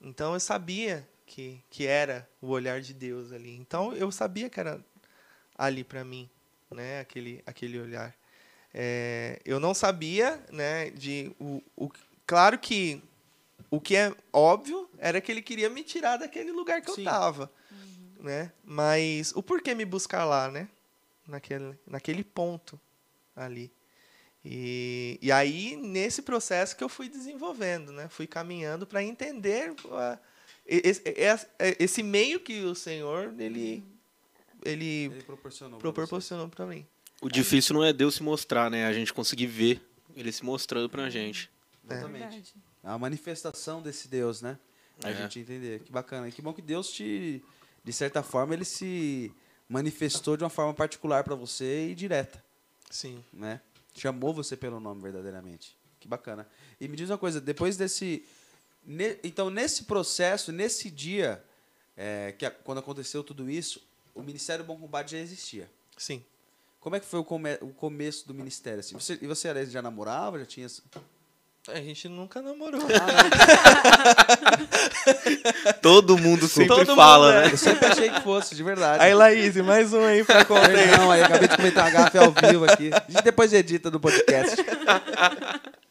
Então 0.00 0.32
eu 0.34 0.40
sabia 0.40 1.06
que, 1.26 1.60
que 1.70 1.86
era 1.86 2.28
o 2.40 2.48
olhar 2.48 2.80
de 2.80 2.94
Deus 2.94 3.30
ali. 3.32 3.54
Então 3.56 3.92
eu 3.94 4.10
sabia 4.10 4.48
que 4.48 4.58
era 4.58 4.82
ali 5.58 5.84
para 5.84 6.04
mim, 6.04 6.28
né, 6.70 7.00
aquele 7.00 7.42
aquele 7.46 7.80
olhar. 7.80 8.14
É, 8.72 9.40
eu 9.44 9.58
não 9.58 9.72
sabia, 9.72 10.42
né, 10.52 10.90
de 10.90 11.32
o, 11.40 11.62
o 11.76 11.90
claro 12.26 12.58
que 12.58 13.02
o 13.70 13.80
que 13.80 13.96
é 13.96 14.14
óbvio 14.32 14.88
era 14.98 15.20
que 15.20 15.32
ele 15.32 15.42
queria 15.42 15.70
me 15.70 15.82
tirar 15.82 16.18
daquele 16.18 16.52
lugar 16.52 16.82
que 16.82 16.92
Sim. 16.92 17.00
eu 17.00 17.04
tava, 17.04 17.50
né? 18.20 18.52
Mas 18.64 19.32
o 19.34 19.42
porquê 19.42 19.74
me 19.74 19.84
buscar 19.84 20.24
lá, 20.24 20.50
né? 20.50 20.68
Naquele 21.26 21.78
naquele 21.86 22.22
ponto 22.22 22.78
ali. 23.34 23.72
E, 24.48 25.18
e 25.20 25.32
aí, 25.32 25.74
nesse 25.74 26.22
processo 26.22 26.76
que 26.76 26.84
eu 26.84 26.88
fui 26.88 27.08
desenvolvendo, 27.08 27.90
né? 27.90 28.08
Fui 28.08 28.28
caminhando 28.28 28.86
para 28.86 29.02
entender 29.02 29.72
uh, 29.72 30.18
esse, 30.64 31.02
esse, 31.80 32.00
meio 32.00 32.38
que 32.38 32.60
o 32.60 32.72
Senhor, 32.72 33.34
ele, 33.40 33.82
ele, 34.64 35.04
Ele 35.04 35.22
proporcionou. 35.22 35.78
pra 35.78 35.92
proporcionou 35.92 36.48
para 36.48 36.66
mim. 36.66 36.86
O 37.20 37.28
difícil 37.28 37.74
não 37.74 37.84
é 37.84 37.92
Deus 37.92 38.14
se 38.16 38.22
mostrar, 38.22 38.70
né? 38.70 38.86
A 38.86 38.92
gente 38.92 39.12
conseguir 39.12 39.46
ver 39.46 39.80
ele 40.14 40.30
se 40.32 40.44
mostrando 40.44 40.88
pra 40.88 41.08
gente. 41.10 41.50
você. 41.84 41.94
Exatamente. 41.94 42.20
Verdade. 42.22 42.54
É 42.84 42.88
a 42.88 42.98
manifestação 42.98 43.80
desse 43.82 44.08
Deus, 44.08 44.42
né? 44.42 44.58
A 45.02 45.10
É. 45.10 45.14
gente 45.14 45.38
entender. 45.40 45.80
Que 45.80 45.92
bacana. 45.92 46.28
E 46.28 46.32
que 46.32 46.40
bom 46.42 46.52
que 46.52 46.62
Deus 46.62 46.90
te, 46.90 47.42
de 47.84 47.92
certa 47.92 48.22
forma, 48.22 48.54
ele 48.54 48.64
se 48.64 49.32
manifestou 49.68 50.36
de 50.36 50.44
uma 50.44 50.50
forma 50.50 50.72
particular 50.74 51.24
para 51.24 51.34
você 51.34 51.88
e 51.90 51.94
direta, 51.94 52.42
Sim. 52.90 53.22
né? 53.32 53.60
Chamou 53.96 54.32
você 54.32 54.56
pelo 54.56 54.78
nome 54.78 55.02
verdadeiramente. 55.02 55.76
Que 55.98 56.06
bacana. 56.06 56.46
E 56.80 56.86
me 56.86 56.96
diz 56.96 57.10
uma 57.10 57.18
coisa, 57.18 57.40
depois 57.40 57.76
desse 57.76 58.24
ne- 58.86 59.18
então 59.24 59.50
nesse 59.50 59.84
processo, 59.84 60.52
nesse 60.52 60.90
dia 60.90 61.42
é, 61.96 62.32
que 62.38 62.44
a- 62.46 62.50
quando 62.50 62.78
aconteceu 62.78 63.24
tudo 63.24 63.50
isso, 63.50 63.80
o 64.16 64.22
Ministério 64.22 64.64
Bom 64.64 64.76
Combate 64.76 65.12
já 65.12 65.18
existia. 65.18 65.70
Sim. 65.96 66.24
Como 66.80 66.96
é 66.96 67.00
que 67.00 67.06
foi 67.06 67.20
o, 67.20 67.24
come- 67.24 67.58
o 67.60 67.68
começo 67.68 68.26
do 68.26 68.34
ministério? 68.34 68.80
Assim? 68.80 68.94
Você, 68.94 69.18
e 69.20 69.26
você, 69.26 69.66
já 69.66 69.82
namorava? 69.82 70.38
Já 70.38 70.46
tinha. 70.46 70.66
A 71.68 71.80
gente 71.80 72.08
nunca 72.08 72.40
namorou. 72.40 72.80
Todo 75.82 76.16
mundo 76.16 76.46
sempre 76.46 76.68
Todo 76.68 76.88
mundo, 76.90 76.96
fala, 76.96 77.34
é. 77.34 77.40
né? 77.46 77.52
Eu 77.52 77.56
sempre 77.56 77.86
achei 77.86 78.08
que 78.08 78.20
fosse, 78.20 78.54
de 78.54 78.62
verdade. 78.62 79.02
Aí, 79.02 79.12
Laís, 79.14 79.56
mais 79.56 79.92
um 79.92 80.04
aí 80.04 80.22
pra 80.24 80.44
conta 80.44 80.68
aí. 80.68 80.90
Não, 80.96 81.10
aí 81.10 81.22
acabei 81.22 81.48
de 81.48 81.56
comentar 81.56 81.84
uma 81.84 81.90
gafe 81.90 82.18
ao 82.18 82.30
vivo 82.30 82.64
aqui. 82.64 82.90
A 82.92 83.10
gente 83.10 83.24
depois 83.24 83.52
edita 83.52 83.90
no 83.90 83.98
podcast. 83.98 84.56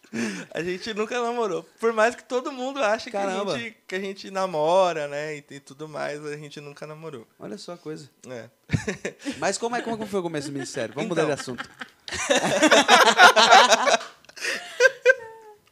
A 0.52 0.64
gente 0.64 0.94
nunca 0.94 1.22
namorou. 1.22 1.64
Por 1.80 1.94
mais 1.94 2.16
que 2.16 2.24
todo 2.24 2.52
mundo 2.52 2.82
ache 2.84 3.12
que 3.12 3.18
a, 3.18 3.44
gente, 3.56 3.78
que 3.88 3.96
a 3.96 4.00
gente 4.00 4.32
namora, 4.32 5.08
né? 5.08 5.38
E, 5.38 5.46
e 5.50 5.60
tudo 5.60 5.88
mais, 5.88 6.24
a 6.26 6.38
gente 6.38 6.60
nunca 6.62 6.88
namorou. 6.88 7.28
Olha 7.40 7.58
só 7.58 7.74
a 7.74 7.78
coisa. 7.78 8.10
É. 8.30 8.50
Mas 9.38 9.58
como 9.58 9.76
é 9.76 9.82
como 9.82 10.04
é 10.04 10.08
foi 10.08 10.20
o 10.20 10.24
começo 10.24 10.48
do 10.48 10.54
ministério? 10.54 10.94
Vamos 10.94 11.10
mudar 11.10 11.26
de 11.26 11.32
Então. 11.32 11.42
assunto. 11.42 11.70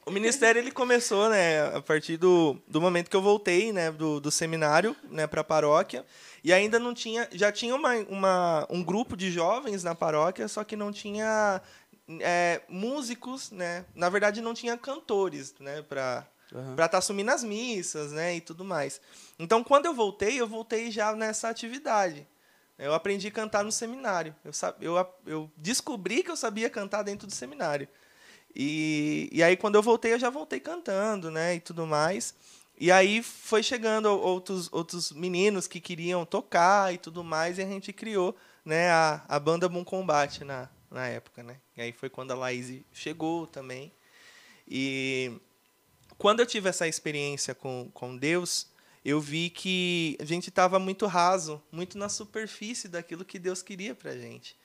O 0.05 0.11
ministério 0.11 0.59
ele 0.59 0.69
começou, 0.71 1.29
né, 1.29 1.65
a 1.73 1.81
partir 1.81 2.17
do, 2.17 2.57
do 2.67 2.81
momento 2.81 3.09
que 3.09 3.15
eu 3.15 3.21
voltei, 3.21 3.71
né, 3.71 3.89
do, 3.89 4.19
do 4.19 4.29
seminário, 4.29 4.93
né, 5.09 5.25
para 5.25 5.39
a 5.39 5.43
paróquia, 5.45 6.05
e 6.43 6.51
ainda 6.51 6.77
não 6.77 6.93
tinha, 6.93 7.25
já 7.31 7.53
tinha 7.53 7.73
uma, 7.73 7.95
uma, 8.09 8.67
um 8.69 8.83
grupo 8.83 9.15
de 9.15 9.31
jovens 9.31 9.81
na 9.81 9.95
paróquia, 9.95 10.45
só 10.49 10.61
que 10.65 10.75
não 10.75 10.91
tinha 10.91 11.61
é, 12.21 12.61
músicos, 12.67 13.51
né, 13.51 13.85
na 13.95 14.09
verdade 14.09 14.41
não 14.41 14.53
tinha 14.53 14.77
cantores, 14.77 15.53
né, 15.59 15.81
para 15.81 16.27
para 16.75 16.85
estar 16.85 16.99
assumindo 16.99 17.31
as 17.31 17.43
missas, 17.43 18.11
né, 18.11 18.35
e 18.35 18.41
tudo 18.41 18.63
mais. 18.63 19.01
Então, 19.39 19.63
quando 19.63 19.87
eu 19.87 19.93
voltei, 19.93 20.39
eu 20.39 20.47
voltei 20.47 20.91
já 20.91 21.15
nessa 21.15 21.49
atividade. 21.49 22.27
Eu 22.77 22.93
aprendi 22.93 23.27
a 23.27 23.31
cantar 23.31 23.63
no 23.63 23.71
seminário. 23.71 24.35
Eu, 24.45 24.51
eu, 24.79 25.13
eu 25.25 25.51
descobri 25.57 26.21
que 26.21 26.29
eu 26.29 26.37
sabia 26.37 26.69
cantar 26.69 27.01
dentro 27.01 27.25
do 27.25 27.33
seminário. 27.33 27.87
E, 28.55 29.29
e 29.31 29.41
aí, 29.41 29.57
quando 29.57 29.75
eu 29.75 29.81
voltei, 29.81 30.13
eu 30.13 30.19
já 30.19 30.29
voltei 30.29 30.59
cantando, 30.59 31.31
né, 31.31 31.55
e 31.55 31.59
tudo 31.59 31.87
mais. 31.87 32.35
E 32.79 32.91
aí 32.91 33.21
foi 33.23 33.63
chegando 33.63 34.07
outros, 34.07 34.67
outros 34.71 35.11
meninos 35.11 35.67
que 35.67 35.79
queriam 35.79 36.25
tocar 36.25 36.93
e 36.93 36.97
tudo 36.97 37.23
mais, 37.23 37.57
e 37.57 37.61
a 37.61 37.65
gente 37.65 37.93
criou, 37.93 38.35
né, 38.65 38.89
a, 38.89 39.23
a 39.27 39.39
banda 39.39 39.69
Bom 39.69 39.83
Combate 39.83 40.43
na, 40.43 40.69
na 40.93 41.07
época, 41.07 41.41
né. 41.41 41.57
E 41.75 41.81
aí 41.81 41.91
foi 41.91 42.09
quando 42.09 42.31
a 42.31 42.35
Laís 42.35 42.83
chegou 42.93 43.47
também. 43.47 43.91
E 44.67 45.33
quando 46.17 46.39
eu 46.39 46.45
tive 46.45 46.69
essa 46.69 46.87
experiência 46.87 47.55
com, 47.55 47.89
com 47.93 48.15
Deus, 48.15 48.67
eu 49.03 49.19
vi 49.19 49.49
que 49.49 50.15
a 50.21 50.23
gente 50.23 50.49
estava 50.49 50.77
muito 50.77 51.07
raso, 51.07 51.61
muito 51.71 51.97
na 51.97 52.07
superfície 52.07 52.87
daquilo 52.87 53.25
que 53.25 53.39
Deus 53.39 53.61
queria 53.61 53.95
para 53.95 54.11
a 54.11 54.17
gente. 54.17 54.55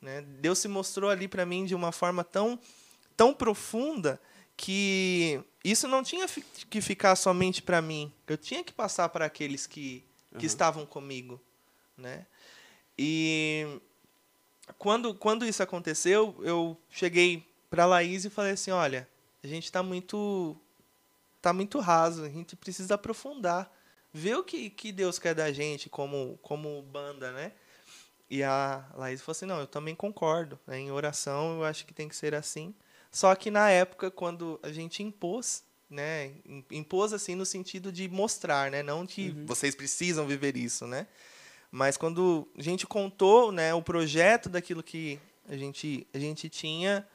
Né? 0.00 0.20
Deus 0.20 0.58
se 0.58 0.68
mostrou 0.68 1.10
ali 1.10 1.26
para 1.26 1.44
mim 1.46 1.64
de 1.64 1.74
uma 1.74 1.90
forma 1.90 2.22
tão, 2.22 2.60
tão 3.16 3.34
profunda 3.34 4.20
que 4.56 5.40
isso 5.64 5.88
não 5.88 6.02
tinha 6.02 6.26
que 6.68 6.80
ficar 6.80 7.16
somente 7.16 7.62
para 7.62 7.80
mim. 7.80 8.12
Eu 8.26 8.36
tinha 8.36 8.62
que 8.62 8.72
passar 8.72 9.08
para 9.08 9.24
aqueles 9.24 9.66
que, 9.66 10.04
que 10.32 10.36
Aham. 10.36 10.46
estavam 10.46 10.86
comigo. 10.86 11.40
Né? 11.96 12.26
E 12.96 13.80
quando, 14.78 15.14
quando 15.14 15.46
isso 15.46 15.62
aconteceu, 15.62 16.34
eu 16.42 16.76
cheguei 16.90 17.46
para 17.70 17.84
a 17.84 17.86
Laís 17.86 18.24
e 18.24 18.30
falei 18.30 18.52
assim, 18.52 18.70
olha, 18.70 19.08
a 19.42 19.46
gente 19.46 19.64
está 19.64 19.82
muito 19.82 20.56
tá 21.40 21.52
muito 21.52 21.78
raso, 21.78 22.24
a 22.24 22.28
gente 22.28 22.56
precisa 22.56 22.94
aprofundar, 22.94 23.72
ver 24.12 24.36
o 24.36 24.42
que, 24.44 24.68
que 24.70 24.90
Deus 24.90 25.18
quer 25.18 25.34
da 25.34 25.52
gente 25.52 25.88
como 25.88 26.38
como 26.42 26.82
banda, 26.82 27.30
né? 27.32 27.52
E 28.30 28.42
a 28.42 28.84
Laís 28.94 29.22
falou 29.22 29.32
assim, 29.32 29.46
não, 29.46 29.58
eu 29.60 29.66
também 29.66 29.94
concordo, 29.94 30.58
né? 30.66 30.78
em 30.78 30.90
oração 30.90 31.56
eu 31.58 31.64
acho 31.64 31.86
que 31.86 31.94
tem 31.94 32.08
que 32.08 32.16
ser 32.16 32.34
assim. 32.34 32.74
Só 33.10 33.34
que 33.34 33.50
na 33.50 33.70
época, 33.70 34.10
quando 34.10 34.60
a 34.62 34.70
gente 34.70 35.02
impôs, 35.02 35.62
né? 35.88 36.32
im- 36.44 36.64
Impôs 36.72 37.14
assim 37.14 37.34
no 37.34 37.46
sentido 37.46 37.90
de 37.90 38.06
mostrar, 38.08 38.70
né? 38.70 38.82
Não 38.82 39.06
que 39.06 39.30
vocês 39.46 39.74
precisam 39.74 40.26
viver 40.26 40.56
isso, 40.58 40.86
né? 40.86 41.06
Mas 41.70 41.96
quando 41.96 42.48
a 42.56 42.62
gente 42.62 42.86
contou, 42.86 43.52
né, 43.52 43.74
o 43.74 43.82
projeto 43.82 44.48
daquilo 44.48 44.82
que 44.82 45.20
a 45.48 45.56
gente, 45.56 46.06
a 46.14 46.18
gente 46.18 46.48
tinha, 46.48 47.06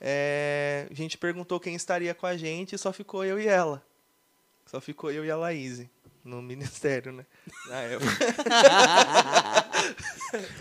é, 0.00 0.88
a 0.90 0.94
gente 0.94 1.16
perguntou 1.16 1.60
quem 1.60 1.74
estaria 1.74 2.14
com 2.14 2.26
a 2.26 2.36
gente 2.36 2.74
e 2.74 2.78
só 2.78 2.92
ficou 2.92 3.24
eu 3.24 3.40
e 3.40 3.46
ela. 3.46 3.84
Só 4.66 4.80
ficou 4.80 5.10
eu 5.10 5.24
e 5.24 5.30
a 5.30 5.36
Laís 5.36 5.86
no 6.24 6.42
ministério, 6.42 7.12
né? 7.12 7.26
Na 7.66 7.80
época. 7.82 8.10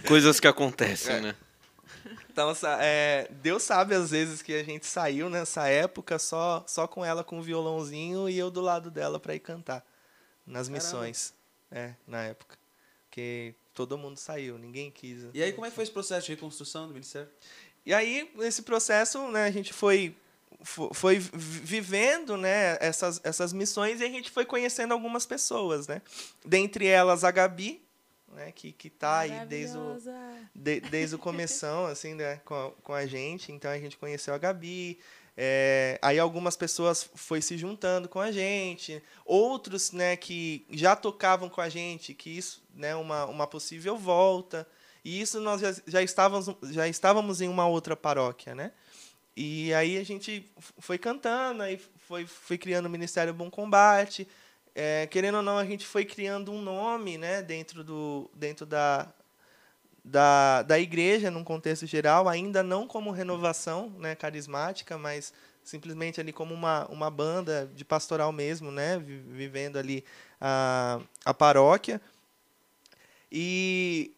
Coisas 0.08 0.40
que 0.40 0.48
acontecem, 0.48 1.22
né? 1.22 1.36
Então, 2.30 2.54
é, 2.80 3.28
Deus 3.30 3.64
sabe 3.64 3.94
às 3.94 4.12
vezes 4.12 4.42
que 4.42 4.54
a 4.54 4.64
gente 4.64 4.86
saiu 4.86 5.30
nessa 5.30 5.68
época 5.68 6.18
só, 6.18 6.64
só 6.66 6.88
com 6.88 7.04
ela 7.04 7.24
com 7.24 7.40
o 7.40 7.42
violãozinho 7.42 8.30
e 8.30 8.38
eu 8.38 8.50
do 8.50 8.62
lado 8.62 8.90
dela 8.90 9.20
para 9.20 9.36
ir 9.36 9.40
cantar 9.40 9.86
nas 10.46 10.68
Caramba. 10.68 10.72
missões. 10.72 11.34
É, 11.72 11.94
na 12.08 12.24
época. 12.24 12.59
Porque 13.20 13.54
todo 13.74 13.98
mundo 13.98 14.18
saiu, 14.18 14.58
ninguém 14.58 14.90
quis. 14.90 15.26
E 15.34 15.44
aí, 15.44 15.52
como 15.54 15.66
é 15.66 15.70
que 15.70 15.76
foi 15.76 15.84
esse 15.84 15.92
processo 15.92 16.26
de 16.28 16.34
reconstrução 16.34 16.88
do 16.88 16.94
ministério? 16.94 17.30
E 17.86 17.94
aí, 17.94 18.30
nesse 18.36 18.62
processo, 18.62 19.28
né, 19.30 19.46
a 19.46 19.52
gente 19.52 19.74
foi, 19.74 20.16
fo- 20.64 20.94
foi 20.94 21.20
vi- 21.20 21.30
vivendo 21.34 22.38
né, 22.38 22.78
essas, 22.80 23.20
essas 23.24 23.52
missões 23.54 24.00
e 24.00 24.04
a 24.06 24.10
gente 24.10 24.30
foi 24.32 24.46
conhecendo 24.46 24.94
algumas 24.94 25.26
pessoas, 25.26 25.88
né? 25.88 26.02
Dentre 26.46 26.88
elas, 26.88 27.24
a 27.24 27.32
Gabi, 27.32 27.82
né, 28.34 28.52
que, 28.54 28.72
que 28.72 28.90
tá 28.90 29.20
aí 29.20 29.32
desde 29.46 29.78
o, 29.78 29.82
de- 30.56 30.82
desde 30.82 31.16
o 31.16 31.20
começão, 31.20 31.86
assim, 31.88 32.14
né, 32.14 32.40
com 32.46 32.54
a, 32.56 32.72
com 32.84 32.94
a 32.94 33.06
gente. 33.06 33.52
Então, 33.52 33.70
a 33.72 33.80
gente 33.80 33.98
conheceu 33.98 34.34
a 34.34 34.38
Gabi. 34.38 35.00
é, 35.42 35.98
aí 36.02 36.20
algumas 36.20 36.56
pessoas 36.58 37.10
foi 37.16 37.42
se 37.42 37.58
juntando 37.58 38.10
com 38.10 38.20
a 38.20 38.30
gente. 38.32 39.02
Outros, 39.26 39.92
né, 39.94 40.16
que 40.18 40.66
já 40.70 40.96
tocavam 40.98 41.50
com 41.50 41.62
a 41.62 41.70
gente, 41.70 42.14
que 42.14 42.30
isso, 42.30 42.62
né, 42.80 42.96
uma, 42.96 43.26
uma 43.26 43.46
possível 43.46 43.98
volta. 43.98 44.68
E 45.04 45.22
isso 45.22 45.40
nós 45.40 45.62
já, 45.62 45.76
já, 45.86 46.02
estávamos, 46.02 46.56
já 46.72 46.88
estávamos 46.88 47.42
em 47.42 47.48
uma 47.48 47.68
outra 47.68 47.96
paróquia, 47.96 48.56
né? 48.56 48.72
E 49.36 49.74
aí 49.74 49.98
a 49.98 50.04
gente 50.04 50.52
foi 50.80 50.98
cantando, 50.98 51.64
aí 51.64 51.80
foi, 51.98 52.26
foi 52.26 52.58
criando 52.58 52.88
o 52.88 52.90
Ministério 52.90 53.34
Bom 53.34 53.50
Combate. 53.50 54.28
É, 54.76 55.08
querendo 55.08 55.36
ou 55.36 55.44
não, 55.44 55.58
a 55.58 55.66
gente 55.66 55.86
foi 55.86 56.04
criando 56.06 56.52
um 56.52 56.62
nome 56.62 57.18
né, 57.18 57.42
dentro, 57.42 57.84
do, 57.84 58.30
dentro 58.34 58.66
da, 58.66 59.08
da, 60.04 60.64
da 60.64 60.80
igreja, 60.80 61.32
num 61.32 61.44
contexto 61.44 61.86
geral, 61.86 62.28
ainda 62.28 62.64
não 62.64 62.88
como 62.88 63.12
renovação 63.12 63.90
né, 63.98 64.16
carismática, 64.16 64.98
mas 64.98 65.34
simplesmente 65.64 66.20
ali 66.20 66.34
como 66.34 66.54
uma, 66.54 66.86
uma 66.88 67.10
banda 67.10 67.70
de 67.74 67.86
pastoral 67.86 68.32
mesmo, 68.32 68.72
né, 68.72 68.98
vi- 69.00 69.20
vivendo 69.20 69.78
ali 69.78 70.04
a, 70.42 71.00
a 71.24 71.34
paróquia. 71.34 72.02
E, 73.32 74.14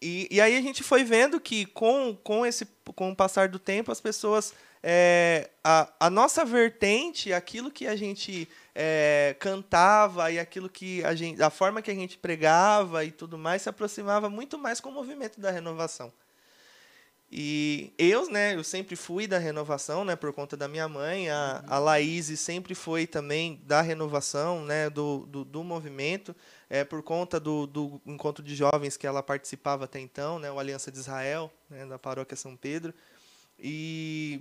e, 0.00 0.28
e 0.30 0.40
aí 0.40 0.56
a 0.56 0.60
gente 0.60 0.82
foi 0.82 1.04
vendo 1.04 1.40
que 1.40 1.66
com, 1.66 2.16
com, 2.22 2.44
esse, 2.46 2.66
com 2.94 3.10
o 3.10 3.16
passar 3.16 3.48
do 3.48 3.58
tempo 3.58 3.90
as 3.90 4.00
pessoas 4.00 4.54
é, 4.82 5.50
a, 5.62 5.88
a 6.00 6.10
nossa 6.10 6.44
vertente, 6.44 7.32
aquilo 7.32 7.70
que 7.70 7.86
a 7.86 7.94
gente 7.94 8.48
é, 8.74 9.36
cantava 9.38 10.30
e 10.32 10.38
aquilo 10.38 10.68
que 10.68 11.04
a 11.04 11.14
gente, 11.14 11.40
a 11.40 11.50
forma 11.50 11.80
que 11.80 11.90
a 11.90 11.94
gente 11.94 12.18
pregava 12.18 13.04
e 13.04 13.12
tudo 13.12 13.38
mais 13.38 13.62
se 13.62 13.68
aproximava 13.68 14.28
muito 14.28 14.58
mais 14.58 14.80
com 14.80 14.88
o 14.88 14.92
movimento 14.92 15.40
da 15.40 15.50
renovação. 15.50 16.12
E 17.34 17.94
eu, 17.96 18.30
né, 18.30 18.54
eu 18.54 18.62
sempre 18.62 18.94
fui 18.94 19.26
da 19.26 19.38
renovação, 19.38 20.04
né, 20.04 20.14
por 20.14 20.34
conta 20.34 20.54
da 20.54 20.68
minha 20.68 20.86
mãe, 20.86 21.30
a, 21.30 21.64
a 21.66 21.78
Laís 21.78 22.38
sempre 22.38 22.74
foi 22.74 23.06
também 23.06 23.58
da 23.64 23.80
renovação, 23.80 24.66
né, 24.66 24.90
do, 24.90 25.20
do, 25.26 25.42
do 25.42 25.64
movimento, 25.64 26.36
é, 26.72 26.84
por 26.84 27.02
conta 27.02 27.38
do, 27.38 27.66
do 27.66 28.00
encontro 28.06 28.42
de 28.42 28.56
jovens 28.56 28.96
que 28.96 29.06
ela 29.06 29.22
participava 29.22 29.84
até 29.84 30.00
então, 30.00 30.38
né, 30.38 30.50
o 30.50 30.58
Aliança 30.58 30.90
de 30.90 30.96
Israel, 30.96 31.52
né, 31.68 31.84
da 31.84 31.98
paróquia 31.98 32.34
São 32.34 32.56
Pedro. 32.56 32.94
E 33.58 34.40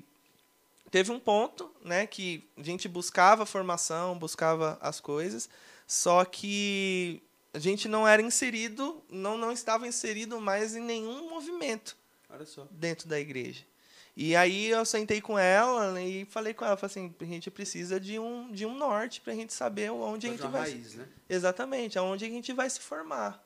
teve 0.90 1.12
um 1.12 1.20
ponto, 1.20 1.70
né, 1.84 2.08
que 2.08 2.50
a 2.58 2.64
gente 2.64 2.88
buscava 2.88 3.46
formação, 3.46 4.18
buscava 4.18 4.78
as 4.80 5.02
coisas, 5.02 5.50
só 5.86 6.24
que 6.24 7.22
a 7.54 7.60
gente 7.60 7.90
não 7.90 8.08
era 8.08 8.22
inserido, 8.22 9.04
não, 9.10 9.38
não 9.38 9.52
estava 9.52 9.86
inserido 9.86 10.40
mais 10.40 10.74
em 10.74 10.82
nenhum 10.82 11.30
movimento 11.30 11.98
dentro 12.72 13.10
da 13.10 13.20
igreja. 13.20 13.66
E 14.16 14.36
aí 14.36 14.68
eu 14.68 14.84
sentei 14.84 15.22
com 15.22 15.40
ela 15.40 15.94
né, 15.94 16.06
e 16.06 16.26
falei 16.26 16.54
com 16.54 16.66
ela, 16.66 16.76
falei 16.76 16.92
assim, 16.92 17.16
a 17.20 17.26
gente 17.26 17.50
precisa 17.50 18.00
de 18.00 18.20
um, 18.20 18.52
de 18.52 18.66
um 18.66 18.76
norte 18.76 19.22
para 19.22 19.32
a 19.32 19.36
gente 19.36 19.54
saber 19.54 19.90
onde 19.90 20.28
a 20.28 20.32
gente 20.32 20.48
vai. 20.48 20.70
raiz, 20.70 20.96
né? 20.96 21.08
Exatamente, 21.30 21.98
aonde 21.98 22.26
a 22.26 22.28
gente 22.28 22.52
vai 22.52 22.70
se 22.70 22.82
formar, 22.82 23.42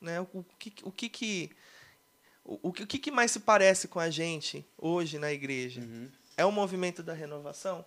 né? 0.00 0.20
O, 0.20 0.44
que 0.58 0.72
o 0.84 0.92
que 0.92 1.08
que 1.08 1.50
o, 2.44 2.68
o 2.68 2.72
que 2.72 2.84
o 2.84 2.86
que 2.86 3.10
mais 3.10 3.32
se 3.32 3.40
parece 3.40 3.88
com 3.88 3.98
a 3.98 4.08
gente 4.08 4.64
hoje 4.78 5.18
na 5.18 5.32
igreja? 5.32 5.80
Uhum. 5.80 6.08
É 6.36 6.44
o 6.44 6.52
movimento 6.52 7.02
da 7.02 7.12
renovação? 7.12 7.84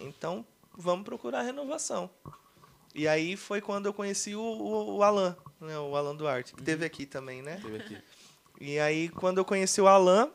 Então, 0.00 0.44
vamos 0.76 1.04
procurar 1.04 1.40
a 1.40 1.42
renovação. 1.42 2.10
E 2.94 3.06
aí 3.06 3.36
foi 3.36 3.60
quando 3.60 3.86
eu 3.86 3.94
conheci 3.94 4.34
o, 4.34 4.40
o, 4.40 4.96
o 4.96 5.02
Alan, 5.02 5.36
né? 5.60 5.78
O 5.78 5.94
Alan 5.94 6.16
Duarte, 6.16 6.52
que 6.52 6.62
teve 6.62 6.84
aqui 6.84 7.06
também, 7.06 7.42
né? 7.42 7.60
Teve 7.62 7.76
aqui. 7.76 7.98
E 8.60 8.78
aí, 8.78 9.08
quando 9.08 9.38
eu 9.38 9.44
conheci 9.44 9.80
o 9.80 9.88
Alan, 9.88 10.30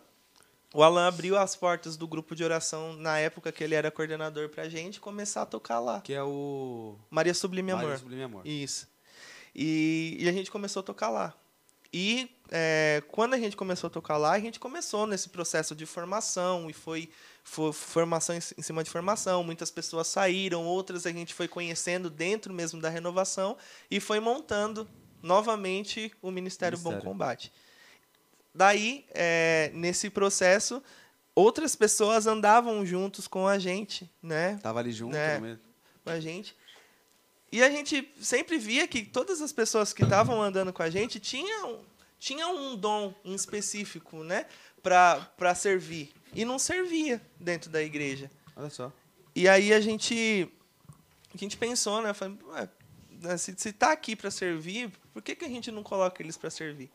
o 0.73 0.83
Alan 0.83 1.07
abriu 1.07 1.37
as 1.37 1.55
portas 1.55 1.97
do 1.97 2.07
grupo 2.07 2.35
de 2.35 2.43
oração 2.43 2.93
na 2.93 3.17
época 3.17 3.51
que 3.51 3.63
ele 3.63 3.73
era 3.73 3.89
coordenador 3.89 4.49
pra 4.49 4.69
gente 4.69 4.99
começar 4.99 5.41
a 5.41 5.45
tocar 5.45 5.79
lá. 5.79 6.01
Que 6.01 6.13
é 6.13 6.23
o. 6.23 6.95
Maria 7.09 7.33
Sublime 7.33 7.71
Maria 7.71 7.87
Amor. 7.87 7.97
Sublime 7.97 8.23
Amor. 8.23 8.45
Isso. 8.45 8.87
E, 9.55 10.17
e 10.19 10.29
a 10.29 10.31
gente 10.31 10.51
começou 10.51 10.81
a 10.81 10.83
tocar 10.83 11.09
lá. 11.09 11.33
E 11.91 12.29
é, 12.51 13.01
quando 13.07 13.33
a 13.33 13.39
gente 13.39 13.57
começou 13.57 13.87
a 13.87 13.91
tocar 13.91 14.17
lá, 14.17 14.33
a 14.33 14.39
gente 14.39 14.59
começou 14.59 15.07
nesse 15.07 15.29
processo 15.29 15.75
de 15.75 15.87
formação 15.87 16.69
e 16.69 16.73
foi, 16.73 17.09
foi 17.43 17.73
formação 17.73 18.35
em, 18.35 18.39
em 18.57 18.61
cima 18.61 18.83
de 18.83 18.91
formação. 18.91 19.43
Muitas 19.43 19.71
pessoas 19.71 20.05
saíram, 20.05 20.65
outras 20.65 21.07
a 21.07 21.11
gente 21.11 21.33
foi 21.33 21.47
conhecendo 21.47 22.11
dentro 22.11 22.53
mesmo 22.53 22.79
da 22.79 22.89
renovação 22.89 23.57
e 23.89 23.99
foi 23.99 24.19
montando 24.19 24.87
novamente 25.21 26.11
o 26.21 26.29
Ministério, 26.29 26.77
Bom 26.77 26.91
Ministério. 26.91 27.11
Combate. 27.11 27.51
Daí, 28.53 29.05
é, 29.09 29.71
nesse 29.73 30.09
processo, 30.09 30.81
outras 31.35 31.75
pessoas 31.75 32.27
andavam 32.27 32.85
juntos 32.85 33.27
com 33.27 33.47
a 33.47 33.57
gente, 33.59 34.09
né? 34.21 34.59
Tava 34.61 34.79
ali 34.79 34.91
junto, 34.91 35.15
É. 35.15 35.35
no 35.35 35.41
meio. 35.41 35.59
com 36.03 36.09
a 36.09 36.19
gente. 36.19 36.55
E 37.51 37.63
a 37.63 37.69
gente 37.69 38.11
sempre 38.21 38.57
via 38.57 38.87
que 38.87 39.03
todas 39.03 39.41
as 39.41 39.51
pessoas 39.51 39.91
que 39.93 40.03
estavam 40.03 40.41
andando 40.41 40.71
com 40.71 40.83
a 40.83 40.89
gente 40.89 41.19
tinham, 41.19 41.81
tinham 42.19 42.55
um 42.55 42.75
dom 42.75 43.13
em 43.23 43.33
específico, 43.33 44.23
né? 44.23 44.45
Para 44.83 45.55
servir. 45.55 46.11
E 46.33 46.45
não 46.45 46.59
servia 46.59 47.21
dentro 47.39 47.69
da 47.71 47.81
igreja. 47.81 48.29
Olha 48.55 48.69
só. 48.69 48.91
E 49.35 49.47
aí 49.47 49.73
a 49.73 49.79
gente, 49.81 50.47
a 51.33 51.37
gente 51.37 51.57
pensou, 51.57 52.01
né? 52.01 52.13
Falei, 52.13 52.37
"Ué, 52.49 52.69
né, 53.21 53.37
se, 53.37 53.53
se 53.57 53.71
tá 53.73 53.91
aqui 53.91 54.15
para 54.15 54.29
servir, 54.29 54.91
por 55.13 55.21
que, 55.21 55.35
que 55.35 55.45
a 55.45 55.49
gente 55.49 55.71
não 55.71 55.81
coloca 55.83 56.21
eles 56.21 56.37
para 56.37 56.49
servir? 56.49 56.91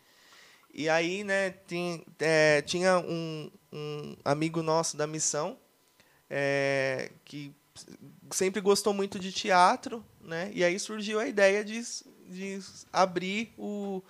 E 0.75 0.89
aí, 0.89 1.22
né, 1.22 1.51
tem, 1.51 2.05
é, 2.18 2.61
tinha 2.62 2.99
um, 2.99 3.49
um 3.72 4.16
amigo 4.25 4.61
nosso 4.61 4.97
da 4.97 5.07
missão 5.07 5.57
é, 6.29 7.12
que 7.25 7.55
sempre 8.33 8.61
gostou 8.61 8.93
muito 8.93 9.18
de 9.18 9.31
teatro, 9.31 10.05
né? 10.20 10.51
E 10.53 10.64
aí 10.64 10.77
surgiu 10.79 11.20
a 11.20 11.29
ideia 11.29 11.64
de, 11.64 11.81
de 12.29 12.61
abrir 12.93 13.55
o, 13.57 14.03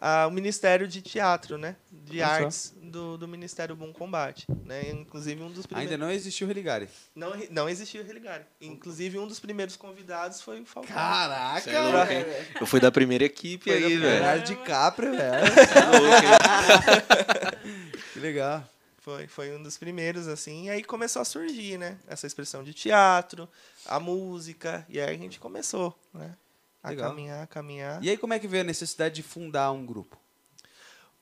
a- 0.00 0.26
o 0.26 0.30
Ministério 0.30 0.88
de 0.88 1.02
Teatro, 1.02 1.58
né? 1.58 1.76
De 1.92 2.22
artes 2.22 2.74
do, 2.82 3.16
do 3.18 3.28
Ministério 3.28 3.76
Bom 3.76 3.92
Combate, 3.92 4.46
né? 4.64 4.90
Inclusive 4.90 5.42
um 5.42 5.50
dos 5.50 5.66
primeiros 5.66 5.92
Ainda 5.92 6.04
não 6.04 6.10
existiu 6.12 6.46
o 6.46 6.48
Religare. 6.48 6.88
não, 7.14 7.32
não 7.50 7.68
existia 7.68 8.00
o 8.00 8.04
Religare. 8.04 8.44
Inclusive, 8.60 9.18
um 9.18 9.26
dos 9.26 9.38
primeiros 9.38 9.76
convidados 9.76 10.40
foi 10.40 10.60
o 10.60 10.64
Falcão. 10.66 10.92
Caraca, 10.94 11.70
é 11.70 12.04
velho. 12.24 12.46
Eu 12.60 12.66
fui 12.66 12.80
da 12.80 12.90
primeira 12.90 13.24
equipe 13.24 13.70
Foi 13.70 13.74
aí, 13.84 13.96
velho. 13.96 14.00
Leonardo 14.02 14.44
DiCaprio, 14.44 15.12
velho. 15.12 15.46
Cê 15.52 15.78
é? 16.26 18.00
Que 18.12 18.18
legal. 18.18 18.64
Foi, 18.98 19.26
foi 19.26 19.56
um 19.56 19.62
dos 19.62 19.78
primeiros, 19.78 20.28
assim. 20.28 20.66
E 20.66 20.70
aí 20.70 20.82
começou 20.84 21.22
a 21.22 21.24
surgir, 21.24 21.78
né? 21.78 21.96
Essa 22.06 22.26
expressão 22.26 22.62
de 22.62 22.74
teatro, 22.74 23.48
a 23.86 23.98
música. 23.98 24.84
E 24.88 25.00
aí 25.00 25.14
a 25.14 25.18
gente 25.18 25.38
começou, 25.40 25.98
né? 26.12 26.34
A 26.82 26.90
Legal. 26.90 27.10
caminhar, 27.10 27.42
a 27.42 27.46
caminhar. 27.46 28.02
E 28.02 28.10
aí, 28.10 28.16
como 28.16 28.32
é 28.32 28.38
que 28.38 28.48
veio 28.48 28.62
a 28.62 28.66
necessidade 28.66 29.14
de 29.14 29.22
fundar 29.22 29.70
um 29.72 29.84
grupo? 29.84 30.18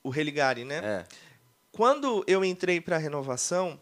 O 0.02 0.11
Religare, 0.11 0.64
né? 0.64 0.76
É. 0.76 1.06
Quando 1.72 2.24
eu 2.26 2.44
entrei 2.44 2.80
para 2.80 2.96
a 2.96 2.98
renovação 2.98 3.78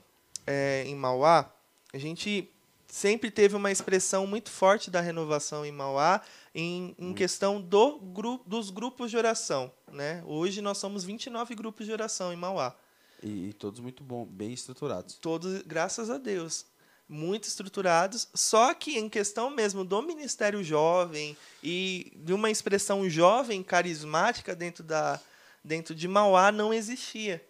é, 0.47 0.85
em 0.87 0.95
Mauá, 0.95 1.53
a 1.93 1.99
gente 1.99 2.51
sempre 2.87 3.31
teve 3.31 3.57
uma 3.57 3.70
expressão 3.70 4.27
muito 4.27 4.51
forte 4.51 4.91
da 4.91 5.01
renovação 5.01 5.66
em 5.66 5.72
Mauá 5.72 6.22
em, 6.55 6.95
em 6.99 7.12
questão 7.12 7.61
do 7.61 7.99
gru 7.99 8.41
dos 8.47 8.70
grupos 8.70 9.11
de 9.11 9.16
oração. 9.16 9.70
Né? 9.91 10.22
Hoje 10.27 10.62
nós 10.62 10.79
somos 10.79 11.05
29 11.05 11.55
grupos 11.55 11.87
de 11.87 11.93
oração 11.93 12.33
em 12.33 12.37
Mauá. 12.37 12.74
E, 13.22 13.49
e 13.49 13.53
todos 13.53 13.81
muito 13.81 14.05
bom, 14.05 14.24
bem 14.24 14.53
estruturados. 14.53 15.14
Todos, 15.16 15.62
graças 15.62 16.11
a 16.11 16.18
Deus, 16.18 16.66
muito 17.09 17.45
estruturados. 17.45 18.29
Só 18.35 18.75
que 18.75 18.99
em 18.99 19.09
questão 19.09 19.51
mesmo 19.51 19.85
do 19.85 20.03
Ministério 20.03 20.63
Jovem 20.63 21.37
e 21.63 22.13
de 22.17 22.33
uma 22.33 22.51
expressão 22.51 23.09
jovem 23.09 23.63
carismática 23.63 24.55
dentro, 24.55 24.83
da, 24.83 25.21
dentro 25.63 25.95
de 25.95 26.09
Mauá 26.09 26.51
não 26.51 26.73
existia. 26.73 27.45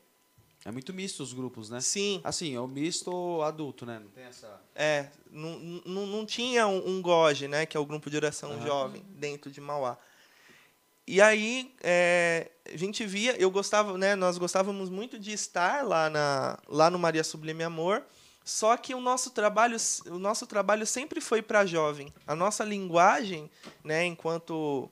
É 0.65 0.71
muito 0.73 0.93
misto 0.93 1.23
os 1.23 1.33
grupos, 1.33 1.71
né? 1.71 1.81
Sim, 1.81 2.21
Assim, 2.25 2.57
é 2.57 2.61
o 2.61 2.67
misto 2.67 3.41
adulto, 3.43 3.87
né? 3.87 4.01
Não 4.01 4.11
tem 4.11 4.25
essa. 4.25 4.61
É, 4.75 5.07
não, 5.31 5.61
não, 5.87 6.07
não 6.07 6.27
tinha 6.27 6.67
um, 6.67 6.89
um 6.89 7.01
GOG, 7.01 7.47
né, 7.47 7.65
que 7.67 7.77
é 7.77 7.81
o 7.81 7.87
grupo 7.87 8.11
de 8.11 8.17
oração 8.17 8.51
Aham. 8.51 8.67
jovem, 8.67 9.05
dentro 9.11 9.49
de 9.49 9.61
Mauá. 9.61 9.97
E 11.07 11.21
aí, 11.21 11.73
é, 11.85 12.51
a 12.69 12.77
gente 12.77 13.07
via, 13.07 13.37
eu 13.37 13.49
gostava, 13.49 13.97
né, 13.97 14.17
nós 14.17 14.39
gostávamos 14.39 14.91
muito 14.91 15.21
de 15.21 15.33
estar 15.33 15.87
lá, 15.87 16.11
na, 16.11 16.59
lá 16.67 16.91
no 16.91 16.99
Maria 16.99 17.23
Sublime 17.23 17.63
Amor, 17.63 18.03
só 18.47 18.76
que 18.76 18.94
o 18.94 19.01
nosso 19.01 19.30
trabalho, 19.30 19.76
o 20.07 20.20
nosso 20.20 20.47
trabalho 20.47 20.86
sempre 20.86 21.20
foi 21.20 21.42
para 21.42 21.66
jovem. 21.66 22.14
A 22.24 22.36
nossa 22.36 22.62
linguagem, 22.62 23.51
né, 23.82 24.05
enquanto 24.05 24.88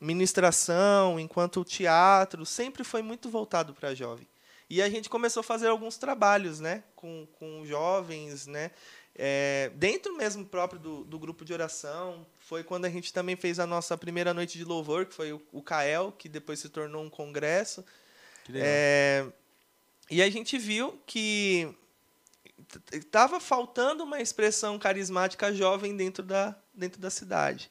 ministração, 0.00 1.20
enquanto 1.20 1.62
teatro, 1.64 2.46
sempre 2.46 2.82
foi 2.82 3.02
muito 3.02 3.28
voltado 3.28 3.74
para 3.74 3.94
jovem. 3.94 4.26
E 4.70 4.80
a 4.80 4.88
gente 4.88 5.10
começou 5.10 5.42
a 5.42 5.44
fazer 5.44 5.68
alguns 5.68 5.98
trabalhos, 5.98 6.60
né, 6.60 6.82
com, 6.96 7.28
com 7.38 7.66
jovens, 7.66 8.46
né, 8.46 8.70
é, 9.14 9.70
dentro 9.74 10.16
mesmo 10.16 10.42
próprio 10.46 10.80
do, 10.80 11.04
do 11.04 11.18
grupo 11.18 11.44
de 11.44 11.52
oração. 11.52 12.26
Foi 12.38 12.64
quando 12.64 12.86
a 12.86 12.90
gente 12.90 13.12
também 13.12 13.36
fez 13.36 13.58
a 13.58 13.66
nossa 13.66 13.98
primeira 13.98 14.32
noite 14.32 14.56
de 14.56 14.64
louvor, 14.64 15.04
que 15.04 15.14
foi 15.14 15.30
o, 15.30 15.42
o 15.52 15.60
CAEL, 15.60 16.10
que 16.10 16.26
depois 16.26 16.58
se 16.58 16.70
tornou 16.70 17.04
um 17.04 17.10
congresso. 17.10 17.84
Que 18.44 18.52
legal. 18.52 18.66
É, 18.66 19.26
e 20.10 20.22
a 20.22 20.30
gente 20.30 20.56
viu 20.56 20.98
que 21.06 21.76
estava 22.92 23.40
faltando 23.40 24.04
uma 24.04 24.20
expressão 24.20 24.78
carismática 24.78 25.52
jovem 25.52 25.96
dentro 25.96 26.22
da, 26.22 26.54
dentro 26.72 27.00
da 27.00 27.10
cidade. 27.10 27.70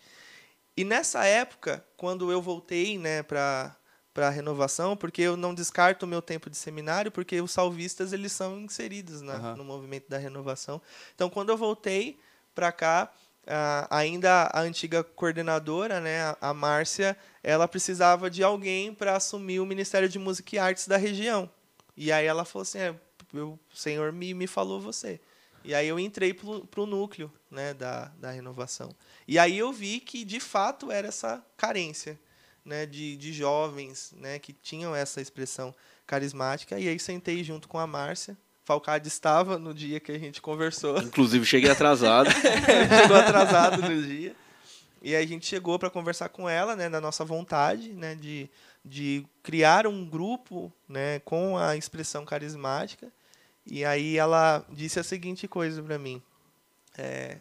E 0.75 0.83
nessa 0.83 1.25
época, 1.25 1.85
quando 1.95 2.31
eu 2.31 2.41
voltei 2.41 2.97
né, 2.97 3.23
para 3.23 3.75
para 4.13 4.27
a 4.27 4.29
renovação, 4.29 4.95
porque 4.95 5.23
eu 5.23 5.35
não 5.35 5.55
descarto 5.55 6.05
o 6.05 6.07
meu 6.07 6.21
tempo 6.21 6.47
de 6.47 6.55
seminário, 6.55 7.11
porque 7.11 7.41
os 7.41 7.51
salvistas 7.51 8.13
eles 8.13 8.31
são 8.31 8.59
inseridos 8.59 9.21
na, 9.21 9.33
Aham. 9.33 9.55
no 9.55 9.63
movimento 9.63 10.07
da 10.07 10.19
renovação. 10.19 10.79
Então, 11.15 11.29
quando 11.31 11.49
eu 11.49 11.57
voltei 11.57 12.19
para 12.53 12.71
cá, 12.71 13.11
ah, 13.47 13.87
ainda 13.89 14.51
a 14.53 14.61
antiga 14.61 15.03
coordenadora, 15.03 15.99
né, 15.99 16.21
a, 16.21 16.37
a 16.41 16.53
Márcia, 16.53 17.17
ela 17.41 17.67
precisava 17.67 18.29
de 18.29 18.43
alguém 18.43 18.93
para 18.93 19.15
assumir 19.15 19.59
o 19.59 19.65
Ministério 19.65 20.07
de 20.07 20.19
Música 20.19 20.55
e 20.55 20.59
Artes 20.59 20.87
da 20.87 20.95
região. 20.95 21.49
E 21.97 22.11
aí 22.11 22.25
ela 22.25 22.45
falou 22.45 22.61
assim, 22.61 22.79
é, 22.79 22.95
o 23.41 23.59
Senhor 23.73 24.11
me, 24.11 24.33
me 24.33 24.47
falou 24.47 24.79
você. 24.79 25.19
E 25.63 25.73
aí 25.73 25.87
eu 25.87 25.99
entrei 25.99 26.33
para 26.33 26.81
o 26.81 26.85
núcleo 26.85 27.31
né, 27.49 27.73
da, 27.73 28.11
da 28.19 28.31
renovação. 28.31 28.93
E 29.27 29.39
aí 29.39 29.57
eu 29.57 29.71
vi 29.71 29.99
que, 29.99 30.25
de 30.25 30.39
fato, 30.39 30.91
era 30.91 31.07
essa 31.07 31.43
carência 31.55 32.19
né, 32.65 32.85
de, 32.85 33.15
de 33.15 33.31
jovens 33.31 34.13
né, 34.17 34.39
que 34.39 34.51
tinham 34.51 34.95
essa 34.95 35.21
expressão 35.21 35.73
carismática. 36.05 36.77
E 36.77 36.87
aí 36.87 36.99
sentei 36.99 37.43
junto 37.43 37.67
com 37.67 37.79
a 37.79 37.87
Márcia. 37.87 38.37
Falcade 38.65 39.07
estava 39.07 39.57
no 39.57 39.73
dia 39.73 39.99
que 39.99 40.11
a 40.11 40.19
gente 40.19 40.41
conversou. 40.41 40.97
Inclusive, 40.99 41.45
cheguei 41.45 41.69
atrasado. 41.69 42.29
chegou 43.01 43.17
atrasado 43.17 43.81
no 43.81 44.03
dia. 44.03 44.35
E 45.01 45.15
aí 45.15 45.23
a 45.23 45.27
gente 45.27 45.45
chegou 45.45 45.77
para 45.77 45.89
conversar 45.89 46.29
com 46.29 46.47
ela, 46.47 46.75
né, 46.75 46.89
da 46.89 47.01
nossa 47.01 47.25
vontade, 47.25 47.89
né, 47.89 48.15
de, 48.15 48.49
de 48.83 49.25
criar 49.41 49.85
um 49.85 50.05
grupo, 50.05 50.71
né, 50.87 51.19
com 51.19 51.57
a 51.57 51.75
expressão 51.75 52.23
carismática. 52.23 53.11
E 53.65 53.85
aí 53.85 54.17
ela 54.17 54.65
disse 54.69 54.99
a 54.99 55.03
seguinte 55.03 55.47
coisa 55.47 55.81
para 55.81 55.97
mim. 55.97 56.21
É, 56.97 57.37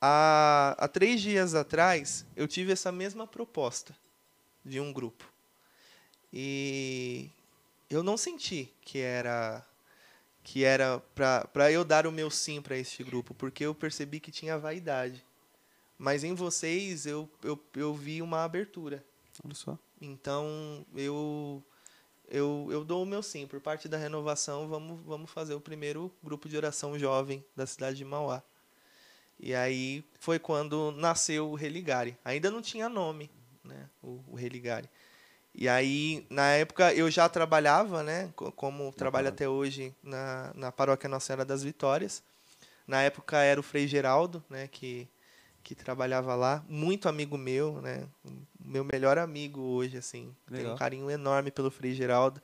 há, 0.00 0.74
há 0.78 0.88
três 0.88 1.20
dias 1.20 1.54
atrás, 1.54 2.26
eu 2.34 2.48
tive 2.48 2.72
essa 2.72 2.90
mesma 2.90 3.26
proposta 3.26 3.94
de 4.64 4.80
um 4.80 4.92
grupo. 4.92 5.24
E 6.32 7.30
eu 7.88 8.02
não 8.02 8.16
senti 8.16 8.72
que 8.82 8.98
era 8.98 9.64
que 10.42 10.64
era 10.64 10.98
para 11.52 11.70
eu 11.70 11.84
dar 11.84 12.06
o 12.06 12.12
meu 12.12 12.30
sim 12.30 12.62
para 12.62 12.76
este 12.76 13.04
grupo, 13.04 13.34
porque 13.34 13.66
eu 13.66 13.74
percebi 13.74 14.18
que 14.18 14.30
tinha 14.30 14.58
vaidade. 14.58 15.22
Mas 15.98 16.24
em 16.24 16.34
vocês 16.34 17.04
eu, 17.04 17.28
eu, 17.42 17.62
eu 17.74 17.92
vi 17.92 18.22
uma 18.22 18.44
abertura. 18.44 19.04
Olha 19.44 19.54
só. 19.54 19.78
Então 20.00 20.86
eu, 20.94 21.62
eu, 22.30 22.68
eu 22.70 22.84
dou 22.84 23.02
o 23.02 23.06
meu 23.06 23.22
sim. 23.22 23.46
Por 23.46 23.60
parte 23.60 23.88
da 23.88 23.96
renovação, 23.96 24.68
vamos, 24.68 25.00
vamos 25.04 25.30
fazer 25.30 25.54
o 25.54 25.60
primeiro 25.60 26.12
grupo 26.22 26.48
de 26.48 26.56
oração 26.56 26.98
jovem 26.98 27.44
da 27.56 27.66
cidade 27.66 27.96
de 27.96 28.04
Mauá. 28.04 28.42
E 29.40 29.54
aí 29.54 30.04
foi 30.18 30.38
quando 30.38 30.92
nasceu 30.92 31.50
o 31.50 31.54
Religare. 31.54 32.18
Ainda 32.24 32.50
não 32.50 32.60
tinha 32.60 32.88
nome, 32.88 33.30
né? 33.64 33.88
O, 34.02 34.20
o 34.28 34.34
Religare. 34.34 34.88
E 35.54 35.68
aí, 35.68 36.26
na 36.28 36.50
época, 36.52 36.92
eu 36.94 37.10
já 37.10 37.28
trabalhava, 37.28 38.02
né? 38.02 38.32
Como 38.34 38.92
trabalho 38.92 39.28
até 39.28 39.48
hoje 39.48 39.94
na, 40.02 40.52
na 40.54 40.72
paróquia 40.72 41.08
Nossa 41.08 41.26
Senhora 41.26 41.44
das 41.44 41.62
Vitórias. 41.62 42.22
Na 42.86 43.02
época 43.02 43.42
era 43.42 43.58
o 43.58 43.62
Frei 43.62 43.86
Geraldo, 43.86 44.42
né? 44.48 44.68
Que, 44.68 45.08
que 45.68 45.74
trabalhava 45.74 46.34
lá. 46.34 46.64
Muito 46.66 47.10
amigo 47.10 47.36
meu, 47.36 47.82
né? 47.82 48.08
Meu 48.58 48.82
melhor 48.82 49.18
amigo 49.18 49.60
hoje, 49.60 49.98
assim. 49.98 50.34
Legal. 50.48 50.62
Tenho 50.62 50.72
um 50.72 50.78
carinho 50.78 51.10
enorme 51.10 51.50
pelo 51.50 51.70
Frei 51.70 51.92
Geraldo. 51.92 52.40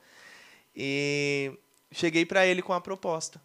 E 0.75 1.51
cheguei 1.91 2.23
para 2.23 2.45
ele 2.45 2.61
com 2.61 2.71
a 2.71 2.79
proposta. 2.79 3.41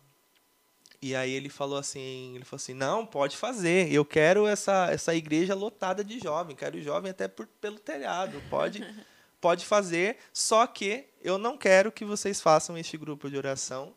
E 1.01 1.17
aí 1.17 1.31
ele 1.33 1.49
falou 1.49 1.79
assim, 1.79 2.35
ele 2.35 2.45
falou 2.45 2.61
assim, 2.61 2.75
não, 2.75 3.07
pode 3.07 3.39
fazer. 3.39 3.91
Eu 3.91 4.05
quero 4.05 4.47
essa, 4.47 4.91
essa 4.91 5.15
igreja 5.15 5.55
lotada 5.55 6.05
de 6.05 6.19
jovem, 6.19 6.55
quero 6.55 6.79
jovem 6.83 7.11
até 7.11 7.27
por, 7.27 7.47
pelo 7.47 7.79
telhado. 7.79 8.39
Pode, 8.51 8.85
pode 9.41 9.65
fazer, 9.65 10.19
só 10.31 10.67
que 10.67 11.07
eu 11.23 11.39
não 11.39 11.57
quero 11.57 11.91
que 11.91 12.05
vocês 12.05 12.39
façam 12.39 12.77
este 12.77 12.99
grupo 12.99 13.31
de 13.31 13.39
oração 13.39 13.97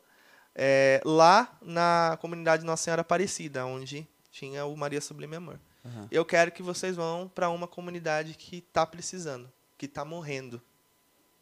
é, 0.55 1.01
lá 1.03 1.57
na 1.61 2.17
comunidade 2.21 2.63
Nossa 2.63 2.85
Senhora 2.85 3.01
Aparecida, 3.01 3.65
onde 3.65 4.07
tinha 4.31 4.63
o 4.63 4.77
Maria 4.77 5.01
Sublime 5.01 5.35
Amor. 5.35 5.59
Uhum. 5.83 6.07
Eu 6.09 6.23
quero 6.23 6.51
que 6.51 6.63
vocês 6.63 6.95
vão 6.95 7.27
para 7.27 7.49
uma 7.49 7.67
comunidade 7.67 8.35
que 8.35 8.57
está 8.57 8.85
precisando, 8.85 9.51
que 9.77 9.85
está 9.85 10.05
morrendo. 10.05 10.61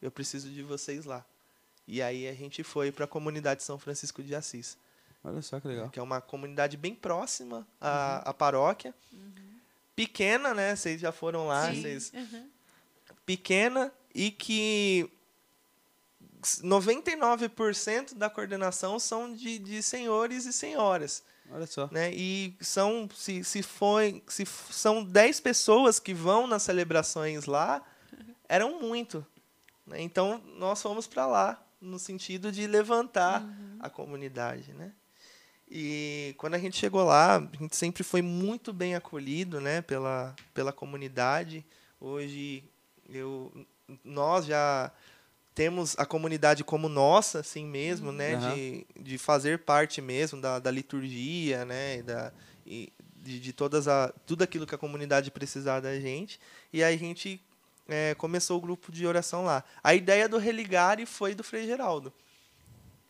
Eu 0.01 0.09
preciso 0.09 0.49
de 0.49 0.63
vocês 0.63 1.05
lá. 1.05 1.23
E 1.87 2.01
aí 2.01 2.27
a 2.27 2.33
gente 2.33 2.63
foi 2.63 2.91
para 2.91 3.05
a 3.05 3.07
comunidade 3.07 3.63
São 3.63 3.77
Francisco 3.77 4.23
de 4.23 4.33
Assis. 4.33 4.77
Olha 5.23 5.41
só 5.41 5.59
que 5.59 5.67
legal. 5.67 5.89
Que 5.89 5.99
é 5.99 6.01
uma 6.03 6.19
comunidade 6.19 6.75
bem 6.77 6.95
próxima 6.95 7.67
à, 7.79 8.23
uhum. 8.23 8.31
à 8.31 8.33
paróquia. 8.33 8.95
Uhum. 9.11 9.59
Pequena, 9.95 10.53
né? 10.53 10.75
Vocês 10.75 10.99
já 10.99 11.11
foram 11.11 11.47
lá. 11.47 11.71
Sim. 11.71 11.81
Vocês... 11.81 12.11
Uhum. 12.13 12.49
Pequena 13.25 13.93
e 14.15 14.31
que 14.31 15.09
99% 16.41 18.15
da 18.15 18.29
coordenação 18.29 18.99
são 18.99 19.31
de, 19.31 19.59
de 19.59 19.83
senhores 19.83 20.45
e 20.45 20.53
senhoras. 20.53 21.23
Olha 21.53 21.67
só. 21.67 21.89
Né? 21.91 22.11
E 22.13 22.55
são, 22.61 23.09
se, 23.13 23.43
se, 23.43 23.61
foi, 23.61 24.23
se 24.27 24.45
são 24.45 25.03
10 25.03 25.39
pessoas 25.41 25.99
que 25.99 26.13
vão 26.13 26.47
nas 26.47 26.63
celebrações 26.63 27.45
lá, 27.45 27.83
eram 28.47 28.79
muito. 28.79 29.25
Né? 29.85 30.01
Então, 30.01 30.41
nós 30.57 30.81
fomos 30.81 31.07
para 31.07 31.25
lá, 31.27 31.63
no 31.79 31.99
sentido 31.99 32.51
de 32.51 32.67
levantar 32.67 33.41
uhum. 33.41 33.77
a 33.79 33.89
comunidade. 33.89 34.73
Né? 34.73 34.93
E 35.69 36.35
quando 36.37 36.55
a 36.55 36.59
gente 36.59 36.77
chegou 36.77 37.03
lá, 37.03 37.37
a 37.37 37.57
gente 37.57 37.75
sempre 37.75 38.03
foi 38.03 38.21
muito 38.21 38.73
bem 38.73 38.93
acolhido, 38.93 39.61
né, 39.61 39.81
pela, 39.81 40.35
pela 40.53 40.73
comunidade. 40.73 41.65
Hoje 41.99 42.63
eu 43.09 43.51
nós 44.03 44.45
já 44.45 44.91
temos 45.61 45.93
a 45.95 46.07
comunidade 46.07 46.63
como 46.63 46.89
nossa, 46.89 47.41
assim 47.41 47.63
mesmo, 47.67 48.07
uhum. 48.07 48.15
né, 48.15 48.35
de, 48.35 48.87
de 48.99 49.17
fazer 49.19 49.59
parte 49.59 50.01
mesmo 50.01 50.41
da, 50.41 50.57
da 50.57 50.71
liturgia, 50.71 51.63
né, 51.65 52.01
da 52.01 52.33
e 52.65 52.91
de, 53.15 53.39
de 53.39 53.53
todas 53.53 53.87
a 53.87 54.11
tudo 54.25 54.43
aquilo 54.43 54.65
que 54.65 54.73
a 54.73 54.77
comunidade 54.77 55.29
precisar 55.29 55.79
da 55.79 55.99
gente. 55.99 56.39
E 56.73 56.83
aí 56.83 56.95
a 56.95 56.97
gente 56.97 57.39
é, 57.87 58.15
começou 58.15 58.57
o 58.57 58.61
grupo 58.61 58.91
de 58.91 59.05
oração 59.05 59.45
lá. 59.45 59.63
A 59.83 59.93
ideia 59.93 60.27
do 60.27 60.39
Religare 60.39 61.05
foi 61.05 61.35
do 61.35 61.43
Frei 61.43 61.67
Geraldo. 61.67 62.11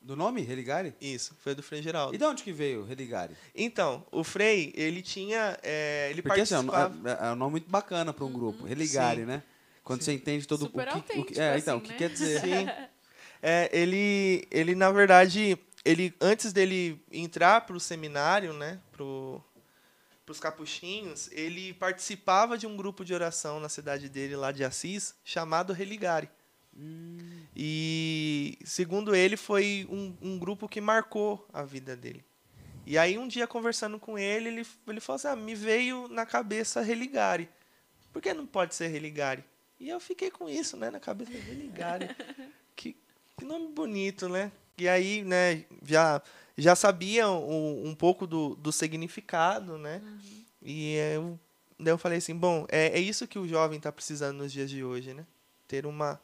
Do 0.02 0.18
nome? 0.18 0.42
Religare? 0.42 0.94
Isso, 1.00 1.34
foi 1.40 1.56
do 1.56 1.64
Frei 1.64 1.82
Geraldo. 1.82 2.14
E 2.14 2.18
de 2.18 2.26
onde 2.26 2.44
que 2.44 2.52
veio 2.52 2.84
Religare? 2.84 3.34
Então, 3.56 4.06
o 4.12 4.26
Frei, 4.26 4.74
ele 4.76 5.02
tinha. 5.02 5.58
É, 5.64 6.10
ele 6.10 6.22
Porque 6.22 6.40
participava... 6.40 6.88
assim, 6.88 7.24
é, 7.24 7.28
é, 7.28 7.32
um 7.32 7.36
nome 7.38 7.52
muito 7.52 7.70
bacana 7.70 8.12
para 8.12 8.26
um 8.26 8.32
grupo. 8.34 8.66
Religare, 8.66 9.22
Sim. 9.22 9.26
né? 9.26 9.44
Quando 9.84 10.02
Sim. 10.02 10.06
você 10.06 10.14
entende 10.14 10.48
todo 10.48 10.66
Super 10.66 10.88
o 10.90 11.02
que. 11.02 11.20
O 11.20 11.26
que 11.26 11.40
é, 11.40 11.58
então, 11.58 11.78
assim, 11.78 11.84
o 11.84 11.88
que 11.88 11.92
né? 11.92 11.98
quer 11.98 12.10
dizer? 12.10 12.42
Sim. 12.42 12.68
É, 13.44 13.72
ele, 13.74 14.48
ele, 14.52 14.76
na 14.76 14.92
verdade, 14.92 15.58
ele 15.84 16.14
antes 16.22 16.54
dele 16.54 17.04
entrar 17.12 17.62
para 17.62 17.76
o 17.76 17.80
seminário, 17.80 18.54
né? 18.54 18.80
Pro, 18.92 19.44
para 20.26 20.32
os 20.32 20.40
capuchinhos, 20.40 21.28
ele 21.32 21.74
participava 21.74 22.58
de 22.58 22.68
um 22.68 22.78
grupo 22.78 23.04
de 23.04 23.14
oração 23.14 23.60
na 23.60 23.68
cidade 23.68 24.08
dele, 24.08 24.36
lá 24.36 24.52
de 24.52 24.64
Assis, 24.64 25.16
chamado 25.24 25.74
Religare. 25.74 26.30
Hum. 26.78 27.42
E, 27.56 28.58
segundo 28.64 29.16
ele, 29.16 29.36
foi 29.36 29.88
um, 29.90 30.16
um 30.22 30.40
grupo 30.40 30.70
que 30.70 30.80
marcou 30.80 31.46
a 31.52 31.64
vida 31.64 31.96
dele. 31.96 32.24
E 32.86 32.98
aí, 32.98 33.18
um 33.18 33.28
dia, 33.28 33.48
conversando 33.48 34.00
com 34.00 34.18
ele, 34.18 34.50
ele, 34.50 34.68
ele 34.88 35.00
falou 35.00 35.18
assim: 35.18 35.28
ah, 35.28 35.36
me 35.36 35.54
veio 35.56 36.08
na 36.08 36.26
cabeça 36.26 36.82
Religare. 36.82 37.50
Por 38.14 38.22
que 38.22 38.34
não 38.34 38.46
pode 38.46 38.76
ser 38.76 38.88
Religare? 38.88 39.44
E 39.82 39.90
eu 39.90 40.00
fiquei 40.00 40.30
com 40.30 40.48
isso, 40.48 40.78
né, 40.78 40.92
na 40.92 41.00
cabeça, 41.00 41.32
Religare. 41.32 42.16
que, 42.78 42.96
que 43.36 43.44
nome 43.44 43.70
bonito, 43.70 44.30
né? 44.30 44.52
E 44.78 44.88
aí, 44.88 45.24
né, 45.24 45.66
já, 45.84 46.22
já 46.56 46.76
sabia 46.76 47.28
um, 47.28 47.88
um 47.88 47.96
pouco 47.96 48.28
do, 48.28 48.54
do 48.58 48.72
significado, 48.72 49.80
né? 49.80 50.00
Uhum. 50.06 50.44
E 50.62 50.96
eu, 51.16 51.40
daí 51.80 51.92
eu 51.94 51.98
falei 51.98 52.20
assim: 52.20 52.36
bom, 52.36 52.68
é, 52.70 52.90
é 52.90 53.00
isso 53.00 53.28
que 53.28 53.40
o 53.40 53.48
jovem 53.48 53.78
está 53.78 53.92
precisando 53.92 54.38
nos 54.38 54.52
dias 54.52 54.70
de 54.70 54.84
hoje, 54.84 55.16
né? 55.16 55.26
Ter 55.68 55.88
uma 55.88 56.22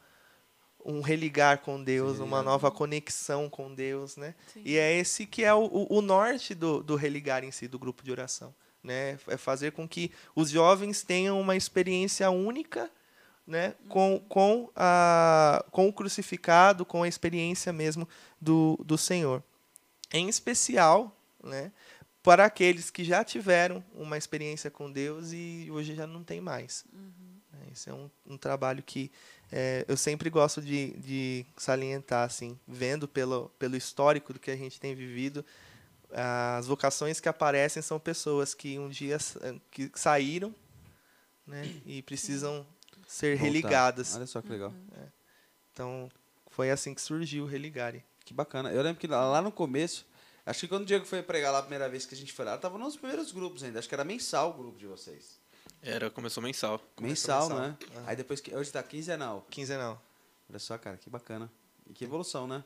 um 0.84 1.00
religar 1.00 1.58
com 1.58 1.82
Deus, 1.82 2.18
Sim. 2.18 2.22
uma 2.22 2.40
nova 2.40 2.70
conexão 2.70 3.50
com 3.50 3.74
Deus, 3.74 4.16
né? 4.16 4.36
Sim. 4.54 4.62
E 4.64 4.76
é 4.76 4.96
esse 4.96 5.26
que 5.26 5.42
é 5.42 5.52
o, 5.52 5.86
o, 5.90 6.00
norte 6.00 6.54
do, 6.54 6.80
do 6.80 6.94
religar 6.94 7.42
em 7.42 7.50
si, 7.50 7.66
do 7.66 7.78
grupo 7.78 8.04
de 8.04 8.12
oração, 8.12 8.54
né? 8.84 9.18
É 9.26 9.36
fazer 9.36 9.72
com 9.72 9.88
que 9.88 10.12
os 10.36 10.48
jovens 10.48 11.02
tenham 11.02 11.40
uma 11.40 11.56
experiência 11.56 12.30
única, 12.30 12.88
né? 13.48 13.74
Com, 13.88 14.20
com, 14.28 14.70
a, 14.76 15.64
com 15.70 15.88
o 15.88 15.92
crucificado, 15.92 16.84
com 16.84 17.02
a 17.02 17.08
experiência 17.08 17.72
mesmo 17.72 18.06
do, 18.38 18.78
do 18.84 18.98
Senhor. 18.98 19.42
Em 20.12 20.28
especial, 20.28 21.16
né? 21.42 21.72
Para 22.22 22.44
aqueles 22.44 22.90
que 22.90 23.02
já 23.02 23.24
tiveram 23.24 23.82
uma 23.94 24.18
experiência 24.18 24.70
com 24.70 24.92
Deus 24.92 25.32
e 25.32 25.68
hoje 25.70 25.94
já 25.94 26.06
não 26.06 26.22
tem 26.22 26.42
mais. 26.42 26.84
Uhum. 26.92 27.38
Esse 27.72 27.88
é 27.88 27.94
um, 27.94 28.10
um 28.26 28.36
trabalho 28.36 28.82
que 28.82 29.10
é, 29.50 29.84
eu 29.88 29.96
sempre 29.96 30.28
gosto 30.28 30.60
de, 30.60 30.90
de 30.98 31.46
salientar, 31.56 32.26
assim, 32.26 32.58
vendo 32.68 33.08
pelo, 33.08 33.48
pelo 33.58 33.76
histórico 33.76 34.34
do 34.34 34.38
que 34.38 34.50
a 34.50 34.56
gente 34.56 34.78
tem 34.78 34.94
vivido, 34.94 35.44
as 36.10 36.66
vocações 36.66 37.18
que 37.18 37.28
aparecem 37.28 37.82
são 37.82 37.98
pessoas 37.98 38.54
que 38.54 38.78
um 38.78 38.88
dia 38.88 39.18
que 39.70 39.90
saíram 39.94 40.54
né, 41.46 41.62
e 41.84 42.02
precisam 42.02 42.66
ser 43.08 43.36
Voltar. 43.36 43.44
religadas. 43.44 44.14
Olha 44.14 44.26
só 44.26 44.42
que 44.42 44.50
legal. 44.50 44.72
É. 44.92 45.06
Então, 45.72 46.10
foi 46.50 46.70
assim 46.70 46.94
que 46.94 47.00
surgiu 47.00 47.44
o 47.44 47.46
Religare. 47.46 48.04
Que 48.24 48.34
bacana. 48.34 48.70
Eu 48.70 48.82
lembro 48.82 49.00
que 49.00 49.06
lá 49.06 49.40
no 49.40 49.50
começo, 49.50 50.06
acho 50.44 50.60
que 50.60 50.68
quando 50.68 50.82
o 50.82 50.86
Diego 50.86 51.06
foi 51.06 51.22
pregar 51.22 51.50
lá 51.50 51.60
a 51.60 51.62
primeira 51.62 51.88
vez 51.88 52.04
que 52.04 52.14
a 52.14 52.18
gente 52.18 52.32
foi 52.32 52.44
lá, 52.44 52.56
estava 52.56 52.76
nos 52.76 52.96
primeiros 52.96 53.32
grupos 53.32 53.64
ainda. 53.64 53.78
Acho 53.78 53.88
que 53.88 53.94
era 53.94 54.04
mensal 54.04 54.50
o 54.50 54.52
grupo 54.52 54.78
de 54.78 54.86
vocês. 54.86 55.40
Era, 55.80 56.10
começou 56.10 56.42
mensal. 56.42 56.80
Mensal, 57.00 57.48
mensal. 57.48 57.60
né? 57.60 57.76
Uhum. 57.94 58.02
Aí 58.06 58.16
depois 58.16 58.40
que. 58.40 58.54
Hoje 58.54 58.70
tá 58.70 58.82
quinzenal. 58.82 59.46
Quinzenal. 59.48 60.02
Olha 60.50 60.58
só, 60.58 60.76
cara, 60.76 60.98
que 60.98 61.08
bacana. 61.08 61.50
E 61.88 61.94
que 61.94 62.04
evolução, 62.04 62.46
né? 62.46 62.62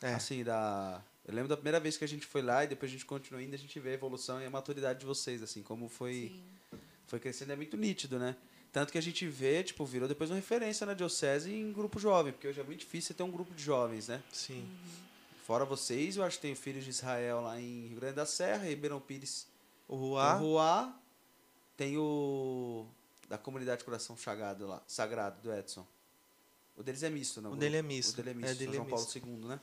É. 0.00 0.14
Assim, 0.14 0.42
da. 0.42 1.02
Eu 1.26 1.34
lembro 1.34 1.48
da 1.48 1.56
primeira 1.56 1.78
vez 1.78 1.98
que 1.98 2.04
a 2.04 2.08
gente 2.08 2.26
foi 2.26 2.40
lá 2.40 2.64
e 2.64 2.68
depois 2.68 2.90
a 2.90 2.92
gente 2.92 3.04
continuou 3.04 3.42
indo, 3.44 3.54
a 3.54 3.58
gente 3.58 3.78
vê 3.78 3.90
a 3.90 3.94
evolução 3.94 4.40
e 4.40 4.46
a 4.46 4.50
maturidade 4.50 5.00
de 5.00 5.06
vocês, 5.06 5.42
assim, 5.42 5.62
como 5.62 5.88
foi. 5.88 6.32
Sim. 6.32 6.78
Foi 7.06 7.20
crescendo, 7.20 7.52
é 7.52 7.56
muito 7.56 7.76
nítido, 7.76 8.18
né? 8.18 8.34
Tanto 8.72 8.90
que 8.90 8.98
a 8.98 9.02
gente 9.02 9.26
vê, 9.28 9.62
tipo, 9.62 9.84
virou 9.84 10.08
depois 10.08 10.30
uma 10.30 10.36
referência 10.36 10.86
na 10.86 10.94
Diocese 10.94 11.52
em 11.52 11.72
grupo 11.72 12.00
jovem, 12.00 12.32
porque 12.32 12.48
hoje 12.48 12.58
é 12.58 12.64
muito 12.64 12.80
difícil 12.80 13.14
ter 13.14 13.22
um 13.22 13.30
grupo 13.30 13.52
de 13.54 13.62
jovens, 13.62 14.08
né? 14.08 14.22
Sim. 14.32 14.60
Uhum. 14.60 15.02
Fora 15.44 15.64
vocês, 15.64 16.16
eu 16.16 16.24
acho 16.24 16.36
que 16.36 16.42
tem 16.42 16.52
o 16.52 16.56
Filhos 16.56 16.84
de 16.84 16.90
Israel 16.90 17.42
lá 17.42 17.60
em 17.60 17.88
Rio 17.88 18.00
Grande 18.00 18.14
da 18.14 18.24
Serra, 18.24 18.64
Ribeirão 18.64 18.98
Pires. 18.98 19.46
O 19.86 19.96
Ruá. 19.96 20.36
O 20.36 20.38
Ruá. 20.38 20.98
Tem 21.76 21.98
o 21.98 22.86
da 23.28 23.36
comunidade 23.36 23.84
Coração 23.84 24.16
Sagrado 24.16 24.66
lá, 24.66 24.82
Sagrado 24.86 25.40
do 25.42 25.52
Edson. 25.52 25.86
O 26.76 26.82
deles 26.82 27.02
é 27.02 27.10
misto, 27.10 27.40
não? 27.40 27.52
O 27.52 27.56
dele 27.56 27.76
é 27.76 27.82
misto. 27.82 28.14
O 28.14 28.16
dele 28.16 28.30
é 28.30 28.34
misto, 28.34 28.50
é, 28.50 28.54
dele 28.54 28.72
João 28.76 28.86
é 28.86 28.90
Paulo 28.90 29.06
II, 29.14 29.48
né? 29.48 29.60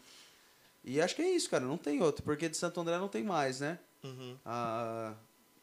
E 0.84 1.01
acho 1.01 1.16
que 1.16 1.22
é 1.22 1.30
isso, 1.30 1.49
cara, 1.49 1.66
não 1.66 1.78
tem 1.78 2.01
outro, 2.01 2.24
porque 2.24 2.49
de 2.49 2.57
Santo 2.57 2.80
André 2.80 2.97
não 2.97 3.07
tem 3.07 3.24
mais, 3.24 3.60
né? 3.60 3.80
Uhum. 4.03 4.38
A 4.45 5.14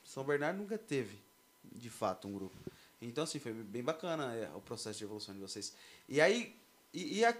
São 0.05 0.25
Bernardo 0.25 0.59
nunca 0.59 0.79
teve, 0.79 1.19
de 1.65 1.91
fato, 1.91 2.29
um 2.29 2.33
grupo. 2.33 2.57
Então, 3.09 3.25
assim, 3.25 3.39
foi 3.39 3.53
bem 3.53 3.83
bacana 3.83 4.35
é, 4.35 4.51
o 4.55 4.61
processo 4.61 4.99
de 4.99 5.05
evolução 5.05 5.35
de 5.35 5.41
vocês. 5.41 5.73
E 6.09 6.21
aí, 6.21 6.55
e, 6.93 7.19
e 7.19 7.25
a 7.25 7.37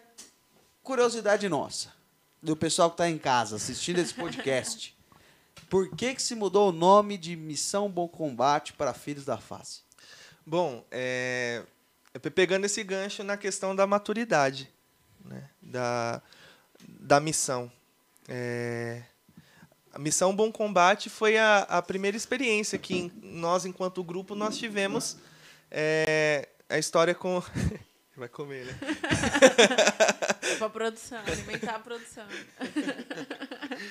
curiosidade 0.83 1.49
nossa, 1.49 1.93
do 2.41 2.57
pessoal 2.57 2.91
que 2.91 2.95
está 2.95 3.11
em 3.11 3.19
casa 3.19 3.57
assistindo 3.57 3.99
esse 3.99 4.15
podcast. 4.15 4.97
Por 5.69 5.91
que, 5.97 6.15
que 6.15 6.23
se 6.23 6.35
mudou 6.35 6.69
o 6.69 6.73
nome 6.73 7.19
de 7.19 7.35
Missão 7.35 7.91
Bom 7.91 8.07
Combate 8.07 8.73
para 8.73 8.95
Filhos 8.95 9.25
da 9.25 9.37
Face? 9.37 9.81
Bom, 10.47 10.85
é, 10.93 11.65
é 12.15 12.19
pegando 12.31 12.67
esse 12.67 12.85
gancho 12.85 13.25
na 13.25 13.37
questão 13.37 13.75
da 13.75 13.85
maturidade, 13.85 14.71
né? 15.25 15.51
da, 15.61 16.23
da 16.87 17.19
missão. 17.19 17.71
É, 18.29 19.03
a 19.93 19.99
missão 19.99 20.37
Bom 20.37 20.53
Combate 20.53 21.11
foi 21.11 21.37
a, 21.37 21.61
a 21.63 21.83
primeira 21.83 22.17
experiência 22.17 22.79
que 22.79 23.11
nós, 23.21 23.65
enquanto 23.65 24.05
grupo, 24.05 24.37
nós 24.37 24.57
tivemos 24.57 25.17
é, 25.71 26.49
a 26.69 26.79
história 26.79 27.15
com... 27.15 27.43
Vai 28.17 28.31
comer, 28.31 28.65
né? 28.65 28.73
É 30.41 30.55
pra 30.57 30.71
produção, 30.71 31.19
alimentar 31.19 31.75
a 31.75 31.79
produção. 31.79 32.27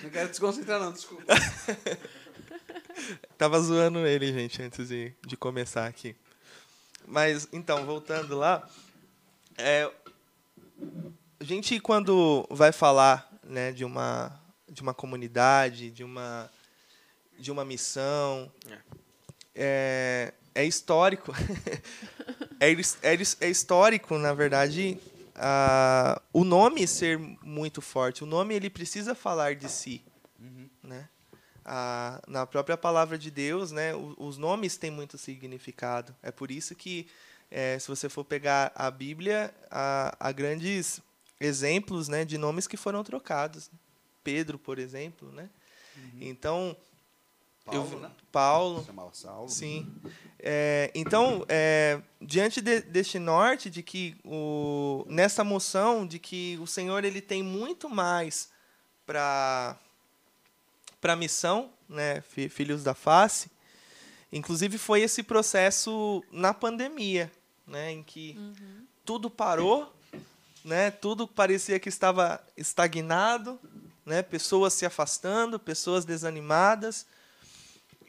Não 0.02 0.10
quero 0.10 0.30
desconcentrar, 0.30 0.80
não, 0.80 0.92
desculpa. 0.92 1.26
Tava 3.38 3.60
zoando 3.60 4.00
ele, 4.08 4.34
gente, 4.34 4.64
antes 4.64 4.88
de, 4.88 5.14
de 5.28 5.38
começar 5.38 5.86
aqui. 5.86 6.16
Mas, 7.08 7.48
então, 7.54 7.86
voltando 7.86 8.36
lá, 8.36 8.68
é, 9.58 9.92
a 11.40 11.44
gente, 11.44 11.80
quando 11.80 12.48
vai 12.50 12.72
falar 12.72 13.30
né, 13.44 13.72
de, 13.72 13.86
uma, 13.86 14.40
de 14.68 14.82
uma 14.82 14.94
comunidade, 14.94 15.92
de 15.92 16.04
uma, 16.04 16.50
de 17.38 17.52
uma 17.52 17.64
missão, 17.64 18.52
é, 19.54 20.34
é 20.34 20.34
histórico. 20.64 21.34
é, 22.60 22.72
é, 22.72 23.18
é 23.42 23.50
histórico, 23.50 24.18
na 24.18 24.34
verdade, 24.34 24.98
o 26.32 26.44
nome 26.44 26.88
ser 26.88 27.18
muito 27.42 27.82
forte. 27.82 28.24
O 28.24 28.28
nome 28.28 28.56
ele 28.56 28.70
precisa 28.70 29.14
falar 29.14 29.56
de 29.56 29.70
si. 29.70 30.04
Uhum. 30.40 30.70
Né? 30.84 31.10
Na 32.28 32.46
própria 32.46 32.78
palavra 32.78 33.18
de 33.18 33.32
Deus, 33.32 33.72
né, 33.72 33.92
os 34.18 34.38
nomes 34.38 34.78
têm 34.78 34.92
muito 34.92 35.18
significado. 35.18 36.16
É 36.22 36.32
por 36.32 36.52
isso 36.52 36.76
que, 36.76 37.08
é, 37.50 37.78
se 37.80 37.88
você 37.88 38.08
for 38.08 38.24
pegar 38.24 38.72
a 38.76 38.90
Bíblia, 38.92 39.54
há, 39.70 40.16
há 40.20 40.32
grandes 40.32 41.02
exemplos 41.40 42.08
né, 42.08 42.24
de 42.24 42.38
nomes 42.38 42.68
que 42.68 42.78
foram 42.78 43.04
trocados. 43.04 43.70
Pedro, 44.24 44.58
por 44.58 44.80
exemplo. 44.80 45.32
Né? 45.32 45.50
Uhum. 45.98 46.20
Então, 46.22 46.78
Paulo, 47.66 47.90
eu, 47.92 48.00
né? 48.00 48.12
Paulo. 48.32 48.86
Chamava 48.86 49.10
Saulo. 49.14 49.50
Sim. 49.50 49.94
É, 50.40 50.92
então, 50.94 51.44
é, 51.50 52.00
diante 52.22 52.62
de, 52.62 52.82
deste 52.82 53.18
norte, 53.18 53.70
de 53.70 53.82
que 53.82 54.16
o, 54.24 55.04
nessa 55.08 55.44
moção 55.44 56.06
de 56.06 56.20
que 56.20 56.58
o 56.62 56.68
Senhor 56.68 57.04
ele 57.04 57.22
tem 57.22 57.42
muito 57.42 57.90
mais 57.90 58.50
para 59.06 59.78
para 61.02 61.14
a 61.14 61.16
missão, 61.16 61.70
né, 61.88 62.22
filhos 62.50 62.84
da 62.84 62.96
face. 62.96 63.52
Inclusive 64.32 64.80
foi 64.80 65.02
esse 65.02 65.22
processo 65.22 66.24
na 66.32 66.52
pandemia, 66.52 67.32
né, 67.68 67.92
em 67.92 68.02
que 68.02 68.36
uhum. 68.36 68.88
tudo 69.06 69.30
parou, 69.30 69.94
né, 70.64 70.90
tudo 70.90 71.28
parecia 71.28 71.80
que 71.80 71.90
estava 71.90 72.44
estagnado, 72.58 73.60
né, 74.04 74.24
pessoas 74.24 74.74
se 74.74 74.84
afastando, 74.84 75.60
pessoas 75.60 76.06
desanimadas. 76.06 77.06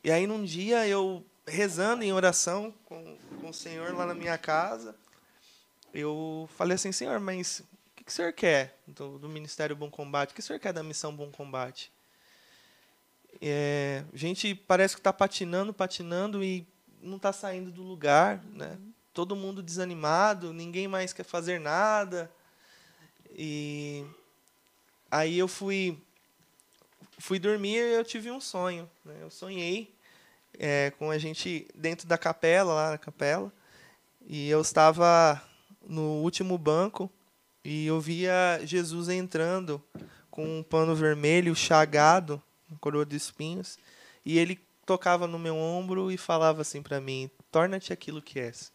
E 0.07 0.13
aí 0.13 0.25
num 0.25 0.45
dia 0.45 0.87
eu 0.87 1.27
rezando 1.45 2.05
em 2.05 2.13
oração 2.13 2.73
com, 2.85 3.19
com 3.41 3.49
o 3.49 3.53
Senhor 3.53 3.93
lá 3.93 4.07
na 4.07 4.15
minha 4.15 4.39
casa, 4.39 4.95
eu 5.93 6.49
falei 6.57 6.77
assim, 6.77 6.93
Senhor, 6.93 7.19
mas 7.19 7.59
o 7.59 7.65
que, 7.97 8.05
que 8.05 8.13
o 8.13 8.15
Senhor 8.15 8.33
quer 8.33 8.79
do, 8.87 9.19
do 9.19 9.29
Ministério 9.29 9.75
Bom 9.75 9.91
Combate? 9.91 10.31
O 10.31 10.35
que 10.35 10.39
o 10.39 10.43
Senhor 10.45 10.61
quer 10.61 10.73
da 10.73 10.85
missão 10.85 11.13
Bom 11.13 11.33
Combate? 11.33 11.91
É, 13.43 14.05
a 14.15 14.17
gente 14.17 14.55
parece 14.55 14.95
que 14.95 15.01
está 15.01 15.13
patinando, 15.13 15.75
patinando 15.75 16.45
e 16.45 16.65
não 17.03 17.17
está 17.17 17.33
saindo 17.33 17.73
do 17.73 17.83
lugar, 17.83 18.41
né? 18.53 18.79
Todo 19.13 19.35
mundo 19.35 19.61
desanimado, 19.61 20.53
ninguém 20.53 20.87
mais 20.87 21.13
quer 21.13 21.25
fazer 21.25 21.59
nada. 21.59 22.31
E 23.37 24.07
aí 25.11 25.37
eu 25.37 25.49
fui 25.49 26.01
fui 27.19 27.41
dormir 27.41 27.79
e 27.79 27.95
eu 27.95 28.05
tive 28.05 28.31
um 28.31 28.41
sonho. 28.41 28.89
Né? 29.05 29.17
Eu 29.21 29.31
sonhei 29.31 29.96
é, 30.59 30.93
com 30.99 31.11
a 31.11 31.19
gente 31.19 31.67
dentro 31.75 32.07
da 32.07 32.19
capela, 32.19 32.75
lá 32.75 32.91
na 32.93 32.99
capela, 32.99 33.53
e 34.27 34.49
eu 34.49 34.61
estava 34.61 35.43
no 35.87 36.23
último 36.23 36.59
banco 36.59 37.11
e 37.65 37.87
eu 37.87 38.01
via 38.01 38.61
Jesus 38.65 39.09
entrando 39.09 39.83
com 40.31 40.59
um 40.59 40.63
pano 40.63 40.95
vermelho 40.95 41.55
chagado 41.55 42.43
coroa 42.81 43.07
de 43.07 43.17
espinhos, 43.17 43.79
e 44.25 44.39
ele 44.39 44.59
tocava 44.85 45.27
no 45.27 45.39
meu 45.39 45.57
ombro 45.57 46.11
e 46.11 46.17
falava 46.17 46.63
assim 46.63 46.83
para 46.83 47.01
mim: 47.01 47.31
"Torna-te 47.51 47.93
aquilo 47.93 48.23
que 48.23 48.41
és". 48.41 48.73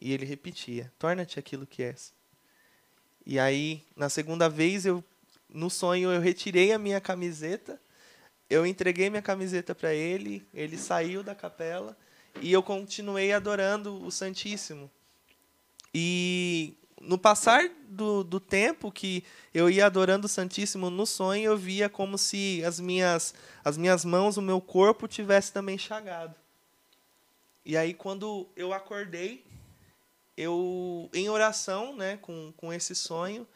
E 0.00 0.12
ele 0.12 0.24
repetia: 0.24 0.92
"Torna-te 0.98 1.38
aquilo 1.38 1.66
que 1.66 1.82
és". 1.82 2.12
E 3.26 3.38
aí, 3.38 3.84
na 3.96 4.08
segunda 4.08 4.48
vez, 4.48 4.86
eu 4.86 5.04
no 5.48 5.68
sonho 5.68 6.12
eu 6.12 6.20
retirei 6.20 6.72
a 6.72 6.78
minha 6.78 7.00
camiseta, 7.00 7.80
eu 8.50 8.66
entreguei 8.66 9.08
minha 9.08 9.22
camiseta 9.22 9.74
para 9.74 9.94
ele, 9.94 10.44
ele 10.52 10.76
saiu 10.76 11.22
da 11.22 11.36
capela 11.36 11.96
e 12.42 12.52
eu 12.52 12.62
continuei 12.62 13.32
adorando 13.32 14.04
o 14.04 14.10
Santíssimo. 14.10 14.90
E 15.94 16.76
no 17.00 17.16
passar 17.16 17.70
do, 17.88 18.24
do 18.24 18.40
tempo 18.40 18.90
que 18.90 19.24
eu 19.54 19.70
ia 19.70 19.86
adorando 19.86 20.26
o 20.26 20.28
Santíssimo 20.28 20.90
no 20.90 21.06
sonho, 21.06 21.44
eu 21.44 21.56
via 21.56 21.88
como 21.88 22.18
se 22.18 22.62
as 22.64 22.80
minhas, 22.80 23.32
as 23.64 23.76
minhas 23.76 24.04
mãos, 24.04 24.36
o 24.36 24.42
meu 24.42 24.60
corpo 24.60 25.06
tivesse 25.06 25.52
também 25.52 25.78
chagado. 25.78 26.34
E 27.64 27.76
aí, 27.76 27.94
quando 27.94 28.48
eu 28.56 28.72
acordei, 28.72 29.44
eu, 30.36 31.08
em 31.14 31.28
oração, 31.28 31.94
né, 31.94 32.16
com, 32.16 32.52
com 32.56 32.72
esse 32.72 32.94
sonho, 32.94 33.46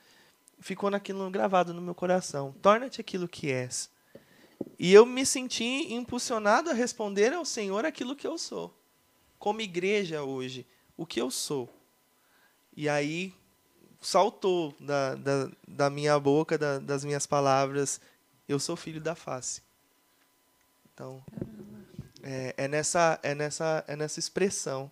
ficou 0.60 0.90
naquilo 0.90 1.28
gravado 1.30 1.74
no 1.74 1.80
meu 1.80 1.94
coração. 1.94 2.54
Torna-te 2.62 3.00
aquilo 3.00 3.26
que 3.26 3.50
és. 3.50 3.90
E 4.78 4.92
eu 4.92 5.06
me 5.06 5.24
senti 5.24 5.92
impulsionado 5.92 6.70
a 6.70 6.74
responder 6.74 7.32
ao 7.32 7.44
Senhor 7.44 7.84
aquilo 7.84 8.16
que 8.16 8.26
eu 8.26 8.36
sou. 8.38 8.74
Como 9.38 9.60
igreja 9.60 10.22
hoje, 10.22 10.66
o 10.96 11.06
que 11.06 11.20
eu 11.20 11.30
sou. 11.30 11.68
E 12.76 12.88
aí 12.88 13.34
saltou 14.00 14.74
da, 14.78 15.14
da, 15.14 15.50
da 15.66 15.90
minha 15.90 16.18
boca, 16.18 16.58
da, 16.58 16.78
das 16.78 17.04
minhas 17.04 17.26
palavras, 17.26 18.00
eu 18.48 18.58
sou 18.58 18.76
filho 18.76 19.00
da 19.00 19.14
face. 19.14 19.62
Então, 20.92 21.24
é, 22.22 22.54
é, 22.56 22.68
nessa, 22.68 23.18
é, 23.22 23.34
nessa, 23.34 23.84
é 23.88 23.96
nessa 23.96 24.18
expressão. 24.18 24.90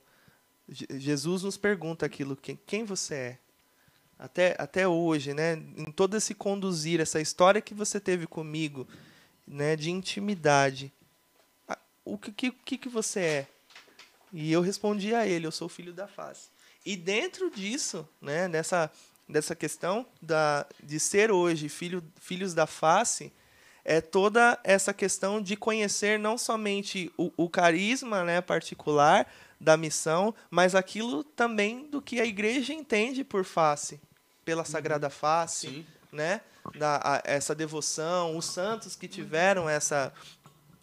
Jesus 0.69 1.43
nos 1.43 1.57
pergunta 1.57 2.07
aquilo, 2.07 2.37
quem, 2.37 2.59
quem 2.67 2.85
você 2.85 3.15
é? 3.15 3.39
Até, 4.19 4.57
até 4.59 4.87
hoje, 4.87 5.35
né? 5.35 5.55
em 5.77 5.91
todo 5.91 6.17
esse 6.17 6.35
conduzir, 6.35 7.01
essa 7.01 7.21
história 7.21 7.61
que 7.61 7.75
você 7.75 7.99
teve 7.99 8.27
comigo, 8.27 8.87
né? 9.47 9.77
de 9.77 9.91
intimidade, 9.91 10.93
o 12.05 12.19
que, 12.19 12.51
que, 12.51 12.79
que 12.79 12.89
você 12.89 13.21
é? 13.21 13.47
E 14.33 14.51
eu 14.51 14.61
respondi 14.61 15.15
a 15.15 15.27
ele, 15.27 15.47
eu 15.47 15.53
sou 15.53 15.69
filho 15.69 15.93
da 15.93 16.09
face. 16.09 16.49
E 16.85 16.97
dentro 16.97 17.51
disso, 17.51 18.09
né, 18.21 18.49
dessa, 18.49 18.91
dessa 19.29 19.55
questão 19.55 20.07
da, 20.21 20.67
de 20.83 20.99
ser 20.99 21.31
hoje 21.31 21.69
filho, 21.69 22.03
filhos 22.21 22.55
da 22.55 22.67
face, 22.67 23.33
é 23.85 24.01
toda 24.01 24.59
essa 24.65 24.93
questão 24.93 25.41
de 25.41 25.57
conhecer 25.57 26.19
não 26.19 26.39
somente 26.39 27.13
o, 27.17 27.33
o 27.37 27.49
carisma 27.49 28.25
né, 28.25 28.41
particular 28.41 29.31
da 29.61 29.77
missão, 29.77 30.35
mas 30.51 30.75
aquilo 30.75 31.23
também 31.23 31.87
do 31.87 32.01
que 32.03 32.21
a 32.21 32.25
igreja 32.25 32.73
entende 32.73 33.23
por 33.23 33.45
face, 33.45 34.01
pela 34.45 34.65
Sagrada 34.65 35.11
Face, 35.11 35.69
Sim. 35.69 35.87
Né? 36.13 36.43
Da, 36.79 37.01
a, 37.03 37.23
essa 37.25 37.55
devoção, 37.55 38.37
os 38.37 38.45
santos 38.45 38.95
que 38.95 39.09
tiveram 39.09 39.69
essa, 39.69 40.13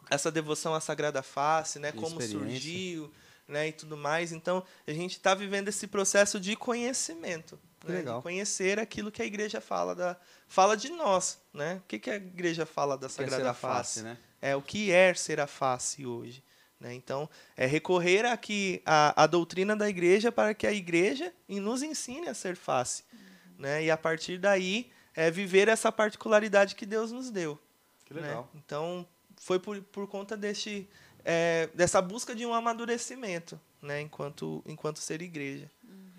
essa 0.10 0.32
devoção 0.32 0.74
à 0.74 0.82
Sagrada 0.82 1.22
Face, 1.22 1.80
né? 1.80 1.92
Como 1.92 2.20
surgiu, 2.22 3.12
né, 3.48 3.70
e 3.70 3.72
tudo 3.72 3.96
mais. 3.96 4.32
Então, 4.32 4.64
a 4.88 4.92
gente 4.92 5.14
está 5.14 5.34
vivendo 5.34 5.68
esse 5.68 5.88
processo 5.88 6.40
de 6.40 6.56
conhecimento. 6.56 7.60
Né, 7.86 7.98
Legal. 7.98 8.18
De 8.18 8.24
conhecer 8.24 8.80
aquilo 8.80 9.12
que 9.12 9.22
a 9.22 9.26
igreja 9.26 9.62
fala 9.62 9.96
da 9.96 10.18
fala 10.48 10.76
de 10.76 10.90
nós, 10.90 11.40
né? 11.54 11.76
O 11.84 11.88
que, 11.88 11.98
que 11.98 12.10
a 12.10 12.16
igreja 12.16 12.66
fala 12.66 12.98
da 12.98 13.08
Sagrada 13.08 13.54
face? 13.54 14.02
face? 14.02 14.04
né? 14.04 14.18
É 14.42 14.56
o 14.56 14.62
que 14.62 14.92
é 14.92 15.14
ser 15.14 15.40
a 15.40 15.48
face 15.48 16.06
hoje. 16.06 16.44
Né? 16.80 16.94
Então, 16.94 17.30
é 17.58 17.66
recorrer 17.66 18.26
aqui 18.26 18.82
à, 18.86 19.24
à 19.24 19.28
doutrina 19.28 19.76
da 19.76 19.90
igreja 19.90 20.32
para 20.32 20.54
que 20.54 20.66
a 20.66 20.72
igreja 20.72 21.34
nos 21.48 21.84
ensine 21.84 22.28
a 22.28 22.34
ser 22.34 22.56
face. 22.56 23.04
Uhum. 23.12 23.20
Né? 23.60 23.84
E 23.86 23.92
a 23.92 23.98
partir 23.98 24.38
daí, 24.38 24.90
é 25.20 25.30
viver 25.30 25.68
essa 25.68 25.92
particularidade 25.92 26.76
que 26.76 26.86
Deus 26.86 27.12
nos 27.12 27.30
deu. 27.30 27.60
Que 28.06 28.14
legal. 28.14 28.50
Né? 28.54 28.62
Então, 28.66 29.06
foi 29.36 29.60
por, 29.60 29.82
por 29.82 30.08
conta 30.08 30.38
deste, 30.38 30.88
é, 31.26 31.68
dessa 31.74 32.02
busca 32.02 32.34
de 32.34 32.46
um 32.46 32.54
amadurecimento, 32.54 33.60
né, 33.82 34.00
enquanto, 34.00 34.64
enquanto 34.66 35.00
ser 35.00 35.22
igreja. 35.22 35.70
Uhum. 35.84 36.10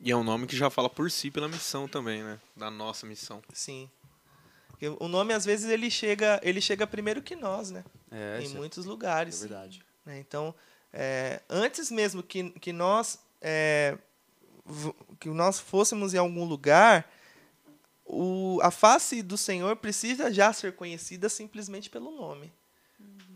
E 0.00 0.12
é 0.12 0.16
um 0.16 0.22
nome 0.22 0.46
que 0.46 0.56
já 0.56 0.70
fala 0.70 0.88
por 0.88 1.10
si 1.10 1.28
pela 1.28 1.48
missão 1.48 1.88
também, 1.88 2.22
né? 2.22 2.38
Da 2.56 2.70
nossa 2.70 3.04
missão. 3.04 3.42
Sim. 3.52 3.90
O 5.00 5.08
nome, 5.08 5.34
às 5.34 5.44
vezes, 5.44 5.68
ele 5.68 5.90
chega, 5.90 6.38
ele 6.40 6.60
chega 6.60 6.86
primeiro 6.86 7.22
que 7.22 7.34
nós, 7.34 7.72
né? 7.72 7.84
É, 8.12 8.40
em 8.42 8.46
é- 8.46 8.48
muitos 8.54 8.86
é 8.86 8.88
lugares. 8.88 9.40
verdade. 9.40 9.84
né? 10.04 10.20
Então, 10.20 10.54
é, 10.92 11.42
antes 11.50 11.90
mesmo 11.90 12.22
que, 12.22 12.50
que 12.50 12.72
nós 12.72 13.18
é, 13.40 13.98
que 15.18 15.28
nós 15.30 15.58
fôssemos 15.58 16.14
em 16.14 16.18
algum 16.18 16.44
lugar, 16.44 17.10
o, 18.06 18.58
a 18.62 18.70
face 18.70 19.22
do 19.22 19.36
Senhor 19.36 19.76
precisa 19.76 20.32
já 20.32 20.52
ser 20.52 20.74
conhecida 20.74 21.28
simplesmente 21.28 21.90
pelo 21.90 22.10
nome. 22.10 22.52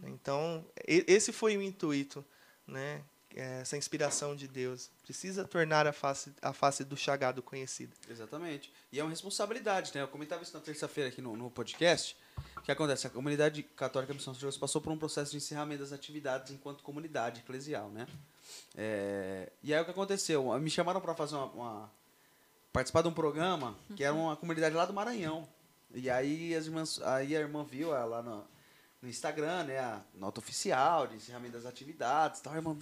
Então, 0.04 0.64
e- 0.86 1.04
esse 1.06 1.32
foi 1.32 1.56
o 1.56 1.62
intuito, 1.62 2.24
né? 2.66 3.02
Essa 3.34 3.76
inspiração 3.76 4.34
de 4.34 4.48
Deus. 4.48 4.90
Precisa 5.04 5.44
tornar 5.44 5.86
a 5.86 5.92
face, 5.92 6.32
a 6.42 6.52
face 6.52 6.82
do 6.82 6.96
chagado 6.96 7.40
conhecida. 7.42 7.92
Exatamente. 8.08 8.72
E 8.90 8.98
é 8.98 9.04
uma 9.04 9.10
responsabilidade, 9.10 9.92
né? 9.94 10.02
Eu 10.02 10.08
comentava 10.08 10.42
isso 10.42 10.52
na 10.52 10.60
terça-feira 10.60 11.10
aqui 11.10 11.22
no, 11.22 11.36
no 11.36 11.48
podcast. 11.48 12.16
O 12.56 12.62
que 12.62 12.72
acontece? 12.72 13.06
A 13.06 13.10
comunidade 13.10 13.62
católica 13.62 14.12
Missão 14.12 14.32
de 14.32 14.40
Deus 14.40 14.56
passou 14.56 14.80
por 14.80 14.90
um 14.92 14.98
processo 14.98 15.30
de 15.30 15.36
encerramento 15.36 15.80
das 15.82 15.92
atividades 15.92 16.50
enquanto 16.52 16.82
comunidade 16.82 17.40
eclesial, 17.40 17.88
né? 17.90 18.06
É, 18.76 19.52
e 19.62 19.72
aí 19.72 19.80
o 19.80 19.84
que 19.84 19.90
aconteceu? 19.92 20.58
Me 20.58 20.70
chamaram 20.70 21.00
para 21.00 21.14
fazer 21.14 21.36
uma, 21.36 21.46
uma- 21.52 21.92
participar 22.72 23.02
de 23.02 23.08
um 23.08 23.12
programa 23.12 23.76
que 23.96 24.04
era 24.04 24.14
uma 24.14 24.36
comunidade 24.36 24.74
lá 24.74 24.84
do 24.84 24.92
Maranhão. 24.92 25.48
E 25.92 26.08
aí 26.08 26.54
as 26.54 26.66
irmãs, 26.66 27.00
aí 27.02 27.36
a 27.36 27.40
irmã 27.40 27.64
viu 27.64 27.94
ela 27.94 28.04
lá 28.04 28.22
no, 28.22 28.44
no 29.02 29.08
Instagram, 29.08 29.64
né, 29.64 29.78
a 29.78 30.00
nota 30.14 30.40
oficial 30.40 31.06
de 31.06 31.16
encerramento 31.16 31.54
das 31.54 31.66
atividades, 31.66 32.40
tal, 32.40 32.52
a 32.52 32.56
irmã 32.56 32.76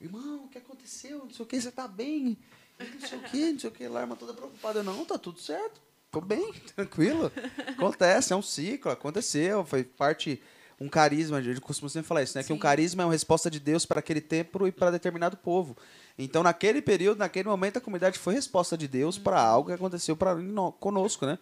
irmão, 0.00 0.44
o 0.44 0.48
que 0.48 0.58
aconteceu? 0.58 1.18
Não 1.18 1.30
sei 1.30 1.44
o 1.44 1.46
que, 1.46 1.60
você 1.60 1.70
tá 1.70 1.86
bem? 1.88 2.38
Não 2.78 3.08
sei 3.08 3.18
o 3.18 3.22
que, 3.22 3.52
não 3.52 3.58
sei 3.58 3.70
o 3.70 3.72
que, 3.72 3.88
lá 3.88 4.00
a 4.00 4.02
irmã 4.02 4.16
toda 4.16 4.32
preocupada, 4.32 4.78
eu, 4.78 4.84
não, 4.84 5.04
tá 5.04 5.18
tudo 5.18 5.40
certo. 5.40 5.80
Tô 6.10 6.20
bem, 6.20 6.52
tranquilo. 6.74 7.30
Acontece, 7.66 8.32
é 8.32 8.36
um 8.36 8.42
ciclo, 8.42 8.90
aconteceu, 8.90 9.64
foi 9.64 9.84
parte 9.84 10.40
um 10.80 10.88
carisma, 10.88 11.38
a 11.38 11.42
gente 11.42 11.60
costuma 11.60 11.88
sempre 11.88 12.06
falar 12.06 12.22
isso, 12.22 12.38
né? 12.38 12.44
Que 12.44 12.52
um 12.52 12.56
Sim. 12.56 12.60
carisma 12.60 13.02
é 13.02 13.06
uma 13.06 13.12
resposta 13.12 13.50
de 13.50 13.58
Deus 13.58 13.84
para 13.84 13.98
aquele 13.98 14.20
tempo 14.20 14.66
e 14.66 14.70
para 14.70 14.92
determinado 14.92 15.36
povo. 15.36 15.76
Então, 16.18 16.42
naquele 16.42 16.82
período, 16.82 17.18
naquele 17.18 17.48
momento, 17.48 17.76
a 17.76 17.80
comunidade 17.80 18.18
foi 18.18 18.34
resposta 18.34 18.76
de 18.76 18.88
Deus 18.88 19.16
para 19.16 19.40
algo 19.40 19.68
que 19.68 19.74
aconteceu 19.74 20.16
para 20.16 20.34
conosco, 20.80 21.24
né? 21.24 21.38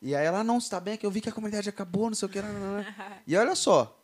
E 0.00 0.16
aí 0.16 0.24
ela, 0.24 0.42
não, 0.42 0.56
está 0.56 0.80
bem, 0.80 0.94
é 0.94 0.96
que 0.96 1.04
eu 1.04 1.10
vi 1.10 1.20
que 1.20 1.28
a 1.28 1.32
comunidade 1.32 1.68
acabou, 1.68 2.06
não 2.06 2.14
sei 2.14 2.26
o 2.26 2.30
que. 2.30 2.40
Não, 2.40 2.52
não, 2.52 2.78
não. 2.78 2.86
E 3.26 3.36
olha 3.36 3.54
só. 3.54 3.96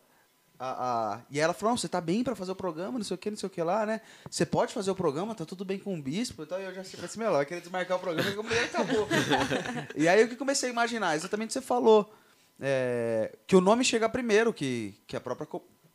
A, 0.59 1.13
a, 1.15 1.21
e 1.29 1.39
ela 1.39 1.53
falou, 1.53 1.71
não, 1.71 1.77
você 1.77 1.87
tá 1.87 2.01
bem 2.01 2.23
para 2.23 2.35
fazer 2.35 2.51
o 2.51 2.55
programa, 2.55 2.97
não 2.97 3.05
sei 3.05 3.15
o 3.15 3.17
que, 3.17 3.29
não 3.29 3.37
sei 3.37 3.47
o 3.47 3.49
que 3.49 3.61
lá, 3.61 3.85
né? 3.85 4.01
Você 4.29 4.45
pode 4.45 4.73
fazer 4.73 4.89
o 4.89 4.95
programa, 4.95 5.35
tá 5.35 5.45
tudo 5.45 5.63
bem 5.63 5.77
com 5.77 5.95
o 5.95 6.01
bispo 6.01 6.43
e 6.43 6.45
tal. 6.45 6.59
E 6.59 6.63
eu 6.63 6.73
já 6.73 6.83
falei 6.83 7.05
assim, 7.05 7.19
meu, 7.19 7.27
ela 7.27 7.37
vai 7.37 7.45
querer 7.45 7.61
desmarcar 7.61 7.97
o 7.97 7.99
programa 7.99 8.29
e 8.29 8.33
a 8.33 8.35
comunidade 8.35 8.67
acabou. 8.67 9.07
e 9.95 10.07
aí 10.07 10.23
o 10.23 10.27
que 10.27 10.35
comecei 10.35 10.69
a 10.69 10.71
imaginar? 10.71 11.15
Exatamente 11.15 11.49
o 11.49 11.53
que 11.53 11.59
você 11.59 11.61
falou. 11.61 12.11
É, 12.59 13.35
que 13.45 13.55
o 13.55 13.61
nome 13.61 13.83
chega 13.83 14.09
primeiro 14.09 14.51
que, 14.51 14.95
que 15.05 15.15
a 15.15 15.21
própria 15.21 15.47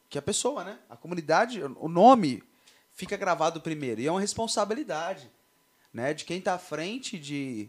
que 0.09 0.19
a 0.19 0.23
pessoa, 0.23 0.63
né? 0.63 0.79
A 0.89 0.97
comunidade, 0.97 1.61
o 1.63 1.89
nome 1.89 2.43
fica 3.03 3.17
gravado 3.17 3.61
primeiro. 3.61 4.01
E 4.01 4.07
é 4.07 4.11
uma 4.11 4.21
responsabilidade 4.21 5.29
né, 5.93 6.15
de 6.15 6.25
quem 6.25 6.39
está 6.39 6.55
à 6.55 6.59
frente 6.59 7.19
de 7.19 7.69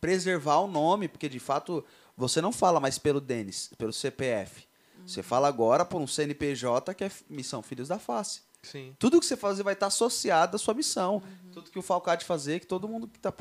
preservar 0.00 0.58
o 0.58 0.66
nome, 0.66 1.06
porque 1.08 1.28
de 1.28 1.38
fato 1.38 1.84
você 2.16 2.40
não 2.40 2.50
fala 2.52 2.80
mais 2.80 2.98
pelo 2.98 3.20
Denis, 3.20 3.70
pelo 3.78 3.92
CPF. 3.92 4.66
Você 5.06 5.22
fala 5.22 5.46
agora 5.46 5.84
por 5.84 6.00
um 6.00 6.06
CNPJ 6.06 6.92
que 6.94 7.04
é 7.04 7.10
Missão 7.30 7.62
Filhos 7.62 7.86
da 7.88 7.98
Face. 7.98 8.40
Sim. 8.62 8.92
Tudo 8.98 9.20
que 9.20 9.26
você 9.26 9.36
fazer 9.36 9.62
vai 9.62 9.74
estar 9.74 9.86
associado 9.86 10.56
à 10.56 10.58
sua 10.58 10.74
missão. 10.74 11.22
Tudo 11.52 11.70
que 11.70 11.78
o 11.78 11.82
Falcade 11.82 12.24
fazer, 12.24 12.58
que 12.58 12.66
todo 12.66 12.88
mundo 12.88 13.06
que 13.06 13.18
está 13.18 13.32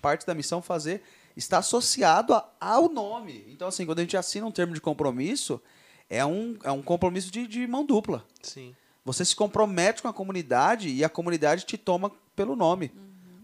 parte 0.00 0.24
da 0.24 0.32
missão 0.34 0.62
fazer, 0.62 1.02
está 1.36 1.58
associado 1.58 2.32
a- 2.34 2.48
ao 2.60 2.88
nome. 2.88 3.44
Então, 3.48 3.66
assim, 3.66 3.84
quando 3.84 3.98
a 3.98 4.02
gente 4.02 4.16
assina 4.16 4.46
um 4.46 4.52
termo 4.52 4.72
de 4.74 4.80
compromisso, 4.80 5.60
é 6.08 6.24
um, 6.24 6.56
é 6.62 6.70
um 6.70 6.80
compromisso 6.82 7.32
de, 7.32 7.48
de 7.48 7.66
mão 7.66 7.84
dupla. 7.84 8.24
Sim. 8.40 8.76
Você 9.04 9.24
se 9.24 9.34
compromete 9.34 10.02
com 10.02 10.08
a 10.08 10.12
comunidade 10.12 10.88
e 10.88 11.02
a 11.02 11.08
comunidade 11.08 11.64
te 11.64 11.78
toma 11.78 12.10
pelo 12.34 12.54
nome. 12.54 12.92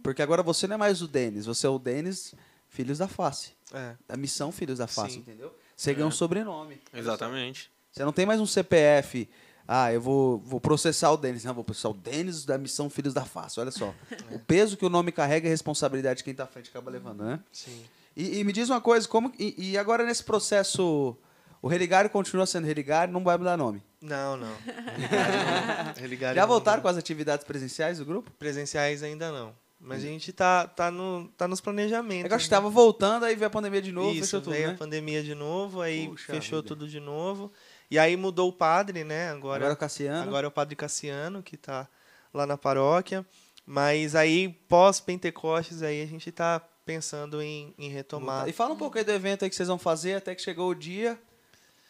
Porque 0.03 0.21
agora 0.21 0.43
você 0.43 0.67
não 0.67 0.75
é 0.75 0.79
mais 0.79 1.01
o 1.01 1.09
Denis, 1.09 1.47
você 1.47 1.67
é 1.67 1.71
o 1.71 1.79
Denis 1.79 2.35
Filhos 2.69 2.99
da 2.99 3.09
Face. 3.09 3.53
É. 3.73 3.95
Da 4.07 4.17
missão 4.17 4.53
Filhos 4.53 4.79
da 4.79 4.87
Face, 4.87 5.15
Sim. 5.15 5.21
entendeu? 5.21 5.55
Você 5.77 5.95
ganha 5.95 6.07
um 6.07 6.11
sobrenome. 6.11 6.81
Exatamente. 6.93 7.71
Você 7.91 8.05
não 8.05 8.13
tem 8.13 8.27
mais 8.27 8.41
um 8.41 8.47
CPF. 8.47 9.29
Ah, 9.67 9.93
eu 9.93 10.01
vou, 10.01 10.39
vou 10.41 10.61
processar 10.61 11.11
o 11.11 11.17
Denis. 11.17 11.45
Não, 11.45 11.55
vou 11.55 11.65
processar 11.65 11.89
o 11.89 11.95
Denis 11.95 12.45
da 12.45 12.59
missão 12.59 12.91
Filhos 12.91 13.15
da 13.15 13.25
Face. 13.25 13.59
Olha 13.59 13.71
só. 13.71 13.95
O 14.31 14.39
peso 14.39 14.77
que 14.77 14.85
o 14.85 14.91
nome 14.91 15.11
carrega 15.11 15.47
e 15.47 15.49
a 15.49 15.51
responsabilidade 15.51 16.19
de 16.19 16.25
quem 16.25 16.33
está 16.33 16.45
à 16.45 16.47
frente 16.47 16.69
acaba 16.69 16.91
levando, 16.91 17.25
né? 17.25 17.41
Sim. 17.51 17.83
E, 18.17 18.39
e 18.39 18.45
me 18.45 18.53
diz 18.53 18.69
uma 18.69 18.81
coisa, 18.81 19.09
como 19.09 19.33
e, 19.39 19.71
e 19.71 19.79
agora 19.79 20.05
nesse 20.05 20.23
processo, 20.23 21.17
o 21.65 21.67
Religário 21.67 22.11
continua 22.11 22.45
sendo 22.45 22.67
Religário, 22.67 23.11
não 23.11 23.25
vai 23.25 23.39
mudar 23.39 23.57
nome. 23.57 23.83
Não, 23.99 24.37
não. 24.37 24.53
Religário 25.97 26.37
não. 26.37 26.43
Já 26.43 26.43
não. 26.43 26.49
voltaram 26.49 26.83
com 26.83 26.89
as 26.89 26.99
atividades 26.99 27.43
presenciais 27.43 27.97
do 27.97 28.05
grupo? 28.05 28.31
Presenciais 28.33 29.03
ainda 29.03 29.33
não. 29.33 29.55
Mas 29.81 30.05
a 30.05 30.07
gente 30.07 30.31
tá, 30.31 30.67
tá, 30.67 30.91
no, 30.91 31.27
tá 31.39 31.49
nos 31.49 31.63
planejamentos. 31.63 32.27
É 32.27 32.29
que 32.29 32.35
eu 32.35 32.37
acho 32.37 32.45
que 32.45 32.51
né? 32.51 32.59
estava 32.59 32.69
voltando, 32.69 33.25
aí 33.25 33.35
veio 33.35 33.47
a 33.47 33.51
pandemia 33.51 33.81
de 33.81 33.93
novo, 33.93 34.11
Isso, 34.11 34.25
fechou 34.25 34.41
tudo, 34.43 34.53
veio 34.53 34.67
né? 34.67 34.75
a 34.75 34.77
pandemia 34.77 35.23
de 35.23 35.35
novo, 35.35 35.81
aí 35.81 36.07
Puxa 36.09 36.35
fechou 36.35 36.59
vida. 36.59 36.69
tudo 36.69 36.87
de 36.87 37.01
novo. 37.01 37.51
E 37.91 37.99
aí 37.99 38.15
mudou 38.15 38.51
o 38.51 38.53
padre, 38.53 39.03
né? 39.03 39.31
Agora, 39.31 39.65
Agora 39.65 39.73
o 39.73 39.77
Cassiano. 39.79 40.29
agora 40.29 40.47
é 40.47 40.49
o 40.49 40.53
padre 40.53 40.77
Cassiano, 40.77 41.43
que 41.43 41.57
tá 41.57 41.89
lá 42.35 42.47
na 42.47 42.59
paróquia. 42.59 43.25
Mas 43.65 44.15
aí, 44.15 44.51
pós-Pentecostes, 44.69 45.83
aí 45.83 46.03
a 46.03 46.07
gente 46.07 46.31
tá 46.31 46.61
pensando 46.85 47.41
em, 47.41 47.73
em 47.79 47.89
retomar. 47.89 48.47
E 48.51 48.53
fala 48.53 48.75
um 48.75 48.77
pouco 48.77 48.99
aí 48.99 49.05
do 49.05 49.13
evento 49.13 49.45
aí 49.45 49.49
que 49.49 49.57
vocês 49.57 49.69
vão 49.69 49.79
fazer 49.79 50.17
até 50.17 50.35
que 50.35 50.43
chegou 50.43 50.69
o 50.69 50.75
dia. 50.75 51.19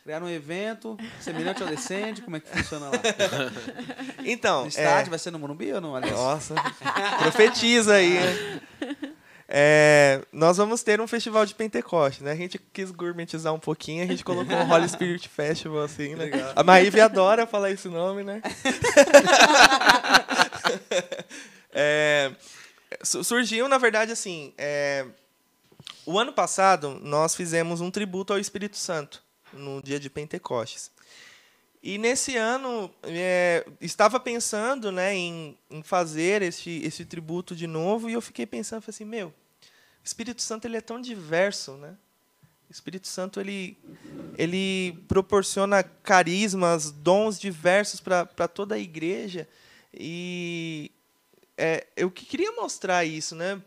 Criaram 0.04 0.26
um 0.26 0.30
evento, 0.30 0.98
semelhante 1.18 1.62
ao 1.62 1.68
Descende, 1.68 2.20
como 2.20 2.36
é 2.36 2.40
que 2.40 2.46
funciona 2.48 2.90
lá? 2.90 2.92
Então, 4.22 4.60
No 4.60 4.66
é, 4.66 4.68
estádio, 4.68 5.08
vai 5.10 5.18
ser 5.18 5.30
no 5.30 5.38
Morumbi 5.38 5.72
ou 5.72 5.80
não? 5.80 5.96
Aliás? 5.96 6.14
Nossa, 6.14 6.54
profetiza 7.18 7.94
aí. 7.94 8.18
É, 9.46 10.22
nós 10.32 10.56
vamos 10.56 10.82
ter 10.82 11.02
um 11.02 11.06
festival 11.06 11.44
de 11.44 11.54
Pentecoste, 11.54 12.24
né? 12.24 12.32
A 12.32 12.34
gente 12.34 12.58
quis 12.72 12.90
gourmetizar 12.90 13.52
um 13.52 13.58
pouquinho, 13.58 14.02
a 14.02 14.06
gente 14.06 14.24
colocou 14.24 14.56
um 14.56 14.72
Holy 14.72 14.88
Spirit 14.88 15.28
Festival, 15.28 15.82
assim, 15.82 16.14
né? 16.14 16.30
A 16.56 16.62
Maíve 16.64 16.98
adora 16.98 17.46
falar 17.46 17.70
esse 17.70 17.86
nome, 17.88 18.24
né? 18.24 18.40
É, 21.76 22.30
su- 23.02 23.24
surgiu, 23.24 23.68
na 23.68 23.78
verdade, 23.78 24.12
assim, 24.12 24.54
é, 24.56 25.04
o 26.06 26.18
ano 26.18 26.32
passado 26.32 26.98
nós 27.02 27.34
fizemos 27.34 27.80
um 27.80 27.90
tributo 27.90 28.32
ao 28.32 28.38
Espírito 28.38 28.76
Santo, 28.76 29.22
no 29.54 29.82
dia 29.82 29.98
de 29.98 30.10
Pentecostes. 30.10 30.90
E 31.82 31.98
nesse 31.98 32.36
ano, 32.36 32.90
é, 33.02 33.66
estava 33.80 34.18
pensando 34.18 34.90
né, 34.90 35.14
em, 35.14 35.58
em 35.70 35.82
fazer 35.82 36.40
esse, 36.40 36.80
esse 36.82 37.04
tributo 37.04 37.54
de 37.54 37.66
novo, 37.66 38.08
e 38.08 38.14
eu 38.14 38.22
fiquei 38.22 38.46
pensando, 38.46 38.80
falei 38.80 38.94
assim, 38.94 39.04
meu, 39.04 39.28
o 39.28 39.32
Espírito 40.02 40.40
Santo 40.40 40.66
ele 40.66 40.78
é 40.78 40.80
tão 40.80 41.00
diverso, 41.00 41.72
né? 41.72 41.94
O 42.68 42.72
Espírito 42.72 43.06
Santo 43.06 43.38
ele, 43.38 43.76
ele 44.36 44.98
proporciona 45.06 45.82
carismas, 45.82 46.90
dons 46.90 47.38
diversos 47.38 48.00
para 48.00 48.48
toda 48.48 48.74
a 48.74 48.78
igreja. 48.78 49.46
E 49.92 50.90
é, 51.56 51.86
eu 51.96 52.10
que 52.10 52.24
queria 52.24 52.52
mostrar 52.52 53.04
isso, 53.04 53.34
né? 53.34 53.60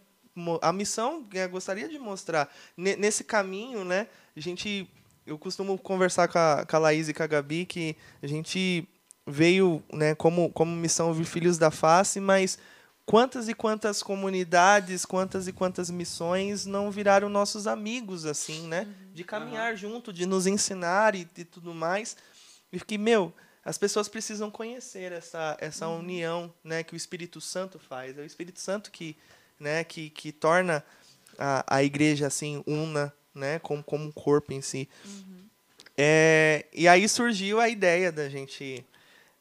A 0.62 0.74
missão 0.74 1.24
que 1.24 1.38
eu 1.38 1.50
gostaria 1.50 1.88
de 1.88 1.98
mostrar 1.98 2.54
Ne- 2.76 2.96
nesse 2.96 3.24
caminho, 3.24 3.84
né? 3.84 4.08
A 4.36 4.40
gente, 4.40 4.88
eu 5.28 5.38
costumo 5.38 5.78
conversar 5.78 6.28
com 6.28 6.40
a, 6.40 6.66
com 6.66 6.76
a 6.76 6.80
Laís 6.80 7.10
e 7.10 7.14
com 7.14 7.22
a 7.22 7.28
Gabi 7.28 7.66
que 7.66 7.96
a 8.24 8.28
gente 8.28 8.88
veio, 9.26 9.84
né? 9.92 10.16
Como 10.16 10.50
como 10.52 10.76
missão 10.76 11.14
vir 11.14 11.26
filhos 11.26 11.58
da 11.58 11.70
face, 11.70 12.20
mas 12.20 12.58
quantas 13.06 13.48
e 13.50 13.54
quantas 13.54 14.02
comunidades, 14.02 15.06
quantas 15.06 15.48
e 15.48 15.52
quantas 15.52 15.90
missões 15.90 16.66
não 16.66 16.90
viraram 16.90 17.30
nossos 17.30 17.68
amigos 17.68 18.26
assim, 18.26 18.68
né? 18.68 18.88
De 19.14 19.24
caminhar 19.24 19.76
junto, 19.76 20.14
de 20.14 20.26
nos 20.26 20.48
ensinar 20.48 21.14
e, 21.14 21.28
e 21.38 21.44
tudo 21.44 21.74
mais. 21.74 22.16
E 22.72 22.80
fiquei, 22.80 22.98
meu, 22.98 23.34
as 23.64 23.78
pessoas 23.78 24.08
precisam 24.08 24.50
conhecer 24.50 25.12
essa, 25.12 25.58
essa 25.60 25.90
união 25.90 26.54
né, 26.64 26.84
que 26.84 26.94
o 26.94 26.96
Espírito 26.96 27.42
Santo 27.42 27.78
faz. 27.78 28.18
É 28.18 28.22
o 28.22 28.26
Espírito 28.26 28.62
Santo 28.62 28.90
que, 28.92 29.18
né, 29.60 29.84
que, 29.84 30.10
que 30.10 30.32
torna 30.32 30.84
a, 31.38 31.78
a 31.78 31.84
igreja 31.84 32.28
assim 32.28 32.64
una, 32.66 33.14
né, 33.38 33.60
como, 33.60 33.84
como 33.84 34.06
um 34.06 34.12
corpo 34.12 34.52
em 34.52 34.62
si. 34.62 34.90
É, 35.96 36.66
e 36.74 36.88
aí 36.88 37.08
surgiu 37.08 37.60
a 37.60 37.70
ideia 37.70 38.12
da 38.12 38.30
gente, 38.30 38.86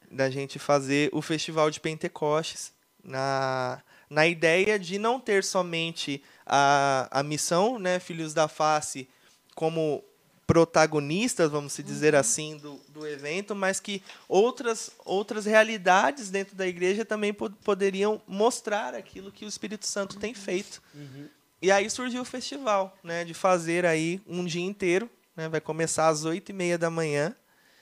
da 0.09 0.29
gente 0.29 0.57
fazer 0.57 1.09
o 1.13 1.21
Festival 1.21 1.69
de 1.69 1.79
Pentecostes 1.79 2.71
na, 3.03 3.81
na 4.09 4.25
ideia 4.25 4.79
de 4.79 4.97
não 4.97 5.19
ter 5.19 5.43
somente 5.43 6.23
a, 6.45 7.07
a 7.11 7.23
missão, 7.23 7.77
né, 7.77 7.99
Filhos 7.99 8.33
da 8.33 8.47
Face, 8.47 9.07
como 9.53 10.03
protagonistas, 10.47 11.51
vamos 11.51 11.73
se 11.73 11.83
dizer 11.83 12.15
assim, 12.15 12.55
do, 12.57 12.79
do 12.87 13.05
evento, 13.05 13.53
mas 13.53 13.81
que 13.81 14.01
outras, 14.29 14.91
outras 15.03 15.45
realidades 15.45 16.29
dentro 16.29 16.55
da 16.55 16.65
igreja 16.65 17.03
também 17.03 17.33
po 17.33 17.49
poderiam 17.49 18.21
mostrar 18.25 18.95
aquilo 18.95 19.29
que 19.29 19.43
o 19.43 19.47
Espírito 19.47 19.85
Santo 19.85 20.17
tem 20.17 20.33
feito. 20.33 20.81
E 21.61 21.71
aí 21.71 21.89
surgiu 21.89 22.21
o 22.21 22.25
festival, 22.25 22.95
né, 23.03 23.23
de 23.25 23.33
fazer 23.33 23.85
aí 23.85 24.21
um 24.27 24.45
dia 24.45 24.63
inteiro, 24.63 25.09
né, 25.35 25.49
vai 25.49 25.59
começar 25.61 26.07
às 26.07 26.23
oito 26.25 26.49
e 26.49 26.53
meia 26.53 26.77
da 26.77 26.89
manhã 26.89 27.35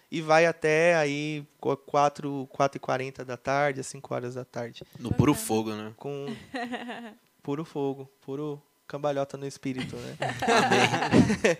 e 0.09 0.21
vai 0.21 0.45
até 0.45 0.95
aí 0.95 1.45
qu- 1.59 1.75
quatro, 1.77 2.47
quatro 2.51 2.77
e 2.77 2.79
quarenta 2.79 3.25
da 3.25 3.35
tarde, 3.35 3.81
às 3.81 3.87
5 3.87 4.13
horas 4.13 4.35
da 4.35 4.45
tarde, 4.45 4.83
No 4.97 5.11
puro 5.13 5.33
fogo, 5.33 5.73
né? 5.73 5.93
com 5.97 6.33
puro 7.43 7.65
fogo, 7.65 8.09
puro 8.21 8.61
cambalhota 8.87 9.35
no 9.35 9.45
espírito, 9.47 9.95
né? 9.97 10.15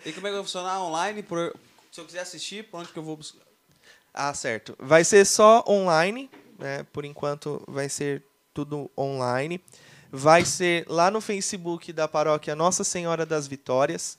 E 0.05 0.13
como 0.13 0.27
é 0.27 0.29
que 0.29 0.35
vai 0.35 0.43
funcionar 0.43 0.81
online? 0.81 1.21
Por- 1.23 1.53
se 1.91 1.99
eu 1.99 2.05
quiser 2.05 2.19
assistir, 2.21 2.63
por 2.69 2.79
onde 2.79 2.89
que 2.89 2.99
eu 2.99 3.03
vou 3.03 3.17
buscar? 3.17 3.43
Ah, 4.13 4.33
certo. 4.33 4.75
Vai 4.79 5.03
ser 5.03 5.25
só 5.25 5.63
online, 5.67 6.29
né? 6.57 6.83
Por 6.93 7.03
enquanto 7.03 7.61
vai 7.67 7.89
ser 7.89 8.23
tudo 8.53 8.89
online. 8.97 9.61
Vai 10.15 10.45
ser 10.45 10.85
lá 10.87 11.11
no 11.11 11.19
Facebook 11.19 11.91
da 11.91 12.07
paróquia 12.07 12.55
Nossa 12.55 12.83
Senhora 12.83 13.25
das 13.25 13.47
Vitórias. 13.47 14.17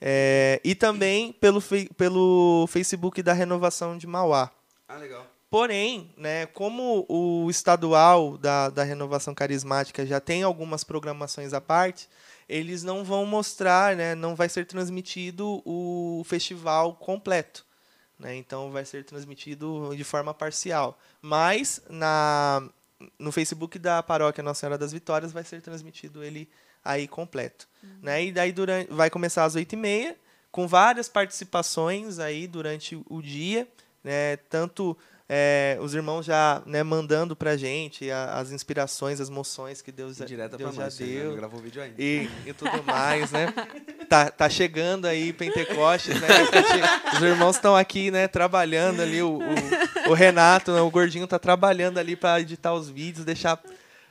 é, 0.00 0.60
e 0.64 0.74
também 0.74 1.32
pelo, 1.32 1.62
pelo 1.96 2.66
Facebook 2.68 3.22
da 3.22 3.32
Renovação 3.32 3.96
de 3.96 4.06
Mauá. 4.06 4.50
Ah, 4.88 4.96
legal. 4.96 5.24
Porém, 5.50 6.12
né, 6.16 6.46
como 6.46 7.06
o 7.08 7.48
estadual 7.48 8.36
da, 8.36 8.68
da 8.68 8.82
Renovação 8.82 9.34
Carismática 9.34 10.04
já 10.04 10.20
tem 10.20 10.42
algumas 10.42 10.84
programações 10.84 11.54
à 11.54 11.60
parte, 11.60 12.08
eles 12.46 12.82
não 12.82 13.02
vão 13.02 13.24
mostrar, 13.24 13.96
né, 13.96 14.14
não 14.14 14.34
vai 14.34 14.48
ser 14.48 14.66
transmitido 14.66 15.62
o 15.64 16.22
festival 16.26 16.94
completo. 16.94 17.64
Né, 18.18 18.34
então 18.34 18.70
vai 18.70 18.84
ser 18.84 19.04
transmitido 19.04 19.94
de 19.96 20.04
forma 20.04 20.34
parcial. 20.34 20.98
Mas 21.22 21.80
na, 21.88 22.68
no 23.18 23.30
Facebook 23.30 23.78
da 23.78 24.02
paróquia 24.02 24.42
Nossa 24.42 24.60
Senhora 24.60 24.78
das 24.78 24.92
Vitórias 24.92 25.32
vai 25.32 25.44
ser 25.44 25.60
transmitido 25.60 26.22
ele 26.22 26.48
aí 26.84 27.06
completo. 27.06 27.68
Né, 28.02 28.26
e 28.26 28.32
daí 28.32 28.52
durante, 28.52 28.92
vai 28.92 29.10
começar 29.10 29.44
às 29.44 29.54
8h30, 29.54 30.16
com 30.50 30.66
várias 30.66 31.08
participações 31.08 32.18
aí 32.18 32.46
durante 32.46 33.00
o 33.08 33.20
dia, 33.20 33.68
né, 34.02 34.36
tanto 34.48 34.96
é, 35.28 35.76
os 35.80 35.94
irmãos 35.94 36.24
já 36.24 36.62
né, 36.64 36.82
mandando 36.82 37.36
pra 37.36 37.56
gente 37.56 38.10
a- 38.10 38.34
as 38.38 38.50
inspirações, 38.50 39.20
as 39.20 39.28
moções 39.28 39.82
que 39.82 39.92
Deus, 39.92 40.16
Direta 40.16 40.56
Deus 40.56 40.70
pra 40.70 40.78
já 40.78 40.84
nós. 40.84 40.96
deu 40.96 41.36
gravou 41.36 41.60
o 41.60 41.62
vídeo 41.62 41.82
ainda. 41.82 41.94
e, 41.98 42.30
e 42.46 42.52
tudo 42.54 42.82
mais, 42.82 43.30
né? 43.30 43.52
Tá, 44.08 44.30
tá 44.30 44.48
chegando 44.48 45.04
aí 45.06 45.32
Pentecostes, 45.32 46.18
né? 46.20 46.28
Tá 46.28 47.16
Os 47.16 47.22
irmãos 47.22 47.56
estão 47.56 47.76
aqui, 47.76 48.10
né, 48.10 48.26
trabalhando 48.26 49.02
ali, 49.02 49.20
o, 49.22 49.38
o, 49.38 50.10
o 50.10 50.14
Renato, 50.14 50.72
né, 50.72 50.80
o 50.80 50.90
gordinho 50.90 51.26
tá 51.26 51.38
trabalhando 51.38 51.98
ali 51.98 52.16
para 52.16 52.40
editar 52.40 52.72
os 52.72 52.88
vídeos, 52.88 53.24
deixar 53.26 53.60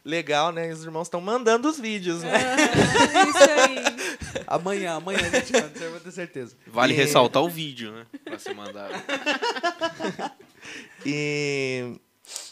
legal, 0.06 0.52
né? 0.54 0.70
E 0.70 0.72
os 0.72 0.84
irmãos 0.84 1.08
estão 1.08 1.20
mandando 1.20 1.68
os 1.68 1.80
vídeos, 1.80 2.22
né? 2.22 2.32
Isso 3.28 3.38
aí. 3.38 3.98
Amanhã, 4.48 4.94
amanhã 4.94 5.20
a 5.20 5.40
gente 5.40 5.52
manda, 5.52 5.90
vai 5.90 6.00
ter 6.00 6.12
certeza. 6.12 6.56
Vale 6.68 6.94
E- 6.94 6.96
ressaltar 6.96 7.44
o 7.44 7.50
vídeo, 7.50 7.92
né? 7.92 8.06
Pra 8.24 8.40
ser 8.40 8.54
mandado. 8.54 8.94
E, 11.06 11.96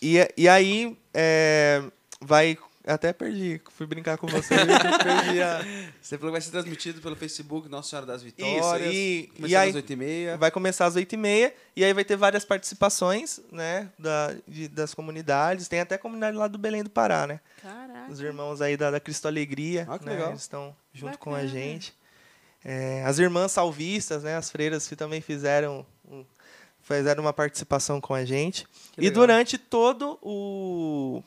e, 0.01 0.27
e 0.37 0.47
aí 0.49 0.97
é, 1.13 1.81
vai. 2.21 2.57
Até 2.87 3.11
perdi, 3.11 3.59
fui 3.71 3.87
brincar 3.87 4.15
com 4.15 4.27
você, 4.27 4.53
perdi 4.55 5.41
a. 5.41 5.59
Você 5.99 6.19
falou 6.19 6.29
que 6.31 6.33
vai 6.33 6.41
ser 6.41 6.51
transmitido 6.51 7.01
pelo 7.01 7.15
Facebook 7.15 7.67
Nossa 7.67 7.89
Senhora 7.89 8.05
das 8.05 8.21
Isso, 8.21 8.25
Vitórias. 8.37 8.93
e, 8.93 9.27
Começando 9.35 9.49
e 9.49 9.55
aí 9.55 9.69
às 9.71 9.75
8h30. 9.75 10.37
vai 10.37 10.51
começar 10.51 10.85
às 10.85 10.93
8h30 10.95 11.51
e 11.75 11.83
aí 11.83 11.91
vai 11.93 12.05
ter 12.05 12.15
várias 12.15 12.45
participações, 12.45 13.39
né, 13.51 13.89
da, 13.97 14.35
de- 14.47 14.67
das 14.67 14.93
comunidades. 14.93 15.67
Tem 15.67 15.79
até 15.79 15.95
a 15.95 15.97
comunidade 15.97 16.37
lá 16.37 16.47
do 16.47 16.59
Belém 16.59 16.83
do 16.83 16.89
Pará, 16.91 17.25
né? 17.25 17.39
Caraca. 17.59 18.11
Os 18.11 18.19
irmãos 18.19 18.61
aí 18.61 18.77
da, 18.77 18.91
da 18.91 18.99
Cristo 18.99 19.27
Alegria, 19.27 19.87
Ah, 19.89 19.97
que 19.97 20.05
né? 20.05 20.11
legal. 20.11 20.29
Eles 20.29 20.41
estão 20.41 20.75
junto 20.93 21.17
com 21.17 21.31
a 21.31 21.37
Bacana. 21.39 21.51
gente. 21.51 21.91
É, 22.63 23.03
as 23.03 23.17
irmãs 23.17 23.51
salvistas, 23.51 24.21
né? 24.21 24.35
As 24.37 24.51
freiras 24.51 24.87
que 24.87 24.95
também 24.95 25.21
fizeram, 25.21 25.83
fizeram 26.85 27.23
uma 27.23 27.33
participação 27.33 27.99
com 27.99 28.13
a 28.13 28.23
gente. 28.23 28.65
Que 28.93 29.01
E 29.01 29.03
legal. 29.05 29.13
durante 29.21 29.57
todo 29.57 30.17
o, 30.21 31.23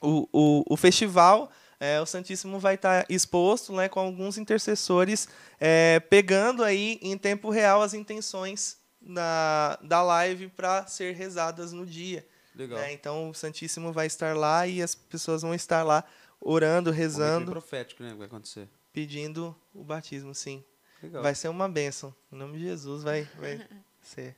o, 0.00 0.28
o, 0.32 0.64
o 0.70 0.76
festival, 0.76 1.50
é, 1.78 2.00
o 2.00 2.06
Santíssimo 2.06 2.58
vai 2.58 2.74
estar 2.74 3.06
exposto 3.08 3.72
né, 3.72 3.88
com 3.88 4.00
alguns 4.00 4.38
intercessores 4.38 5.28
é, 5.58 6.00
pegando 6.00 6.64
aí 6.64 6.98
em 7.02 7.16
tempo 7.16 7.50
real 7.50 7.82
as 7.82 7.94
intenções 7.94 8.78
da, 9.00 9.78
da 9.82 10.02
live 10.02 10.48
para 10.48 10.86
ser 10.86 11.14
rezadas 11.14 11.72
no 11.72 11.86
dia. 11.86 12.26
Legal. 12.54 12.78
né? 12.78 12.92
Então 12.92 13.30
o 13.30 13.34
Santíssimo 13.34 13.92
vai 13.92 14.06
estar 14.06 14.36
lá 14.36 14.66
e 14.66 14.82
as 14.82 14.94
pessoas 14.94 15.42
vão 15.42 15.54
estar 15.54 15.82
lá 15.82 16.04
orando, 16.40 16.90
Momento 16.90 16.98
rezando, 16.98 17.50
profético, 17.50 18.02
né? 18.02 18.10
que 18.10 18.16
Vai 18.16 18.26
acontecer. 18.26 18.68
pedindo 18.92 19.54
o 19.74 19.84
batismo, 19.84 20.34
sim. 20.34 20.64
Legal. 21.02 21.22
Vai 21.22 21.34
ser 21.34 21.48
uma 21.48 21.68
bênção. 21.68 22.14
Em 22.32 22.36
nome 22.36 22.58
de 22.58 22.64
Jesus 22.64 23.02
vai, 23.02 23.26
vai 23.38 23.66
ser. 24.02 24.36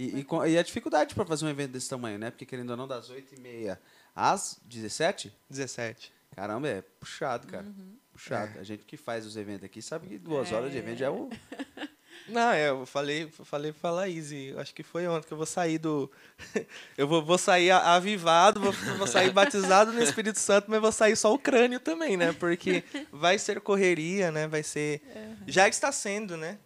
E, 0.00 0.20
e, 0.20 0.24
com- 0.24 0.46
e 0.46 0.56
a 0.56 0.62
dificuldade 0.62 1.14
para 1.14 1.26
fazer 1.26 1.44
um 1.44 1.50
evento 1.50 1.72
desse 1.72 1.90
tamanho, 1.90 2.18
né? 2.18 2.30
Porque 2.30 2.46
querendo 2.46 2.70
ou 2.70 2.76
não, 2.76 2.88
das 2.88 3.10
8h30 3.10 3.76
às 4.16 4.58
17 4.64 5.30
17. 5.50 6.10
Caramba, 6.34 6.68
é 6.68 6.80
puxado, 6.98 7.46
cara. 7.46 7.66
Uhum. 7.66 7.96
Puxado. 8.10 8.58
A 8.58 8.62
gente 8.62 8.84
que 8.86 8.96
faz 8.96 9.26
os 9.26 9.36
eventos 9.36 9.64
aqui 9.64 9.82
sabe 9.82 10.08
que 10.08 10.18
duas 10.18 10.50
horas 10.52 10.72
de 10.72 10.78
evento 10.78 10.98
já 10.98 11.06
é 11.06 11.10
o. 11.10 11.28
Não, 12.28 12.52
é, 12.52 12.68
eu 12.68 12.86
falei, 12.86 13.28
falei 13.44 13.72
pra 13.72 13.90
Laís, 13.90 14.30
acho 14.56 14.72
que 14.74 14.82
foi 14.82 15.06
ontem 15.08 15.26
que 15.26 15.32
eu 15.32 15.36
vou 15.36 15.46
sair 15.46 15.78
do. 15.78 16.10
eu 16.96 17.08
vou, 17.08 17.24
vou 17.24 17.38
sair 17.38 17.70
avivado, 17.70 18.60
vou, 18.60 18.72
vou 18.98 19.06
sair 19.06 19.30
batizado 19.32 19.92
no 19.92 20.02
Espírito 20.02 20.38
Santo, 20.38 20.70
mas 20.70 20.80
vou 20.80 20.92
sair 20.92 21.16
só 21.16 21.32
o 21.34 21.38
crânio 21.38 21.80
também, 21.80 22.16
né? 22.16 22.32
Porque 22.32 22.84
vai 23.10 23.38
ser 23.38 23.60
correria, 23.60 24.30
né? 24.30 24.46
Vai 24.46 24.62
ser. 24.62 25.02
Já 25.46 25.66
está 25.68 25.90
sendo, 25.90 26.36
né? 26.36 26.58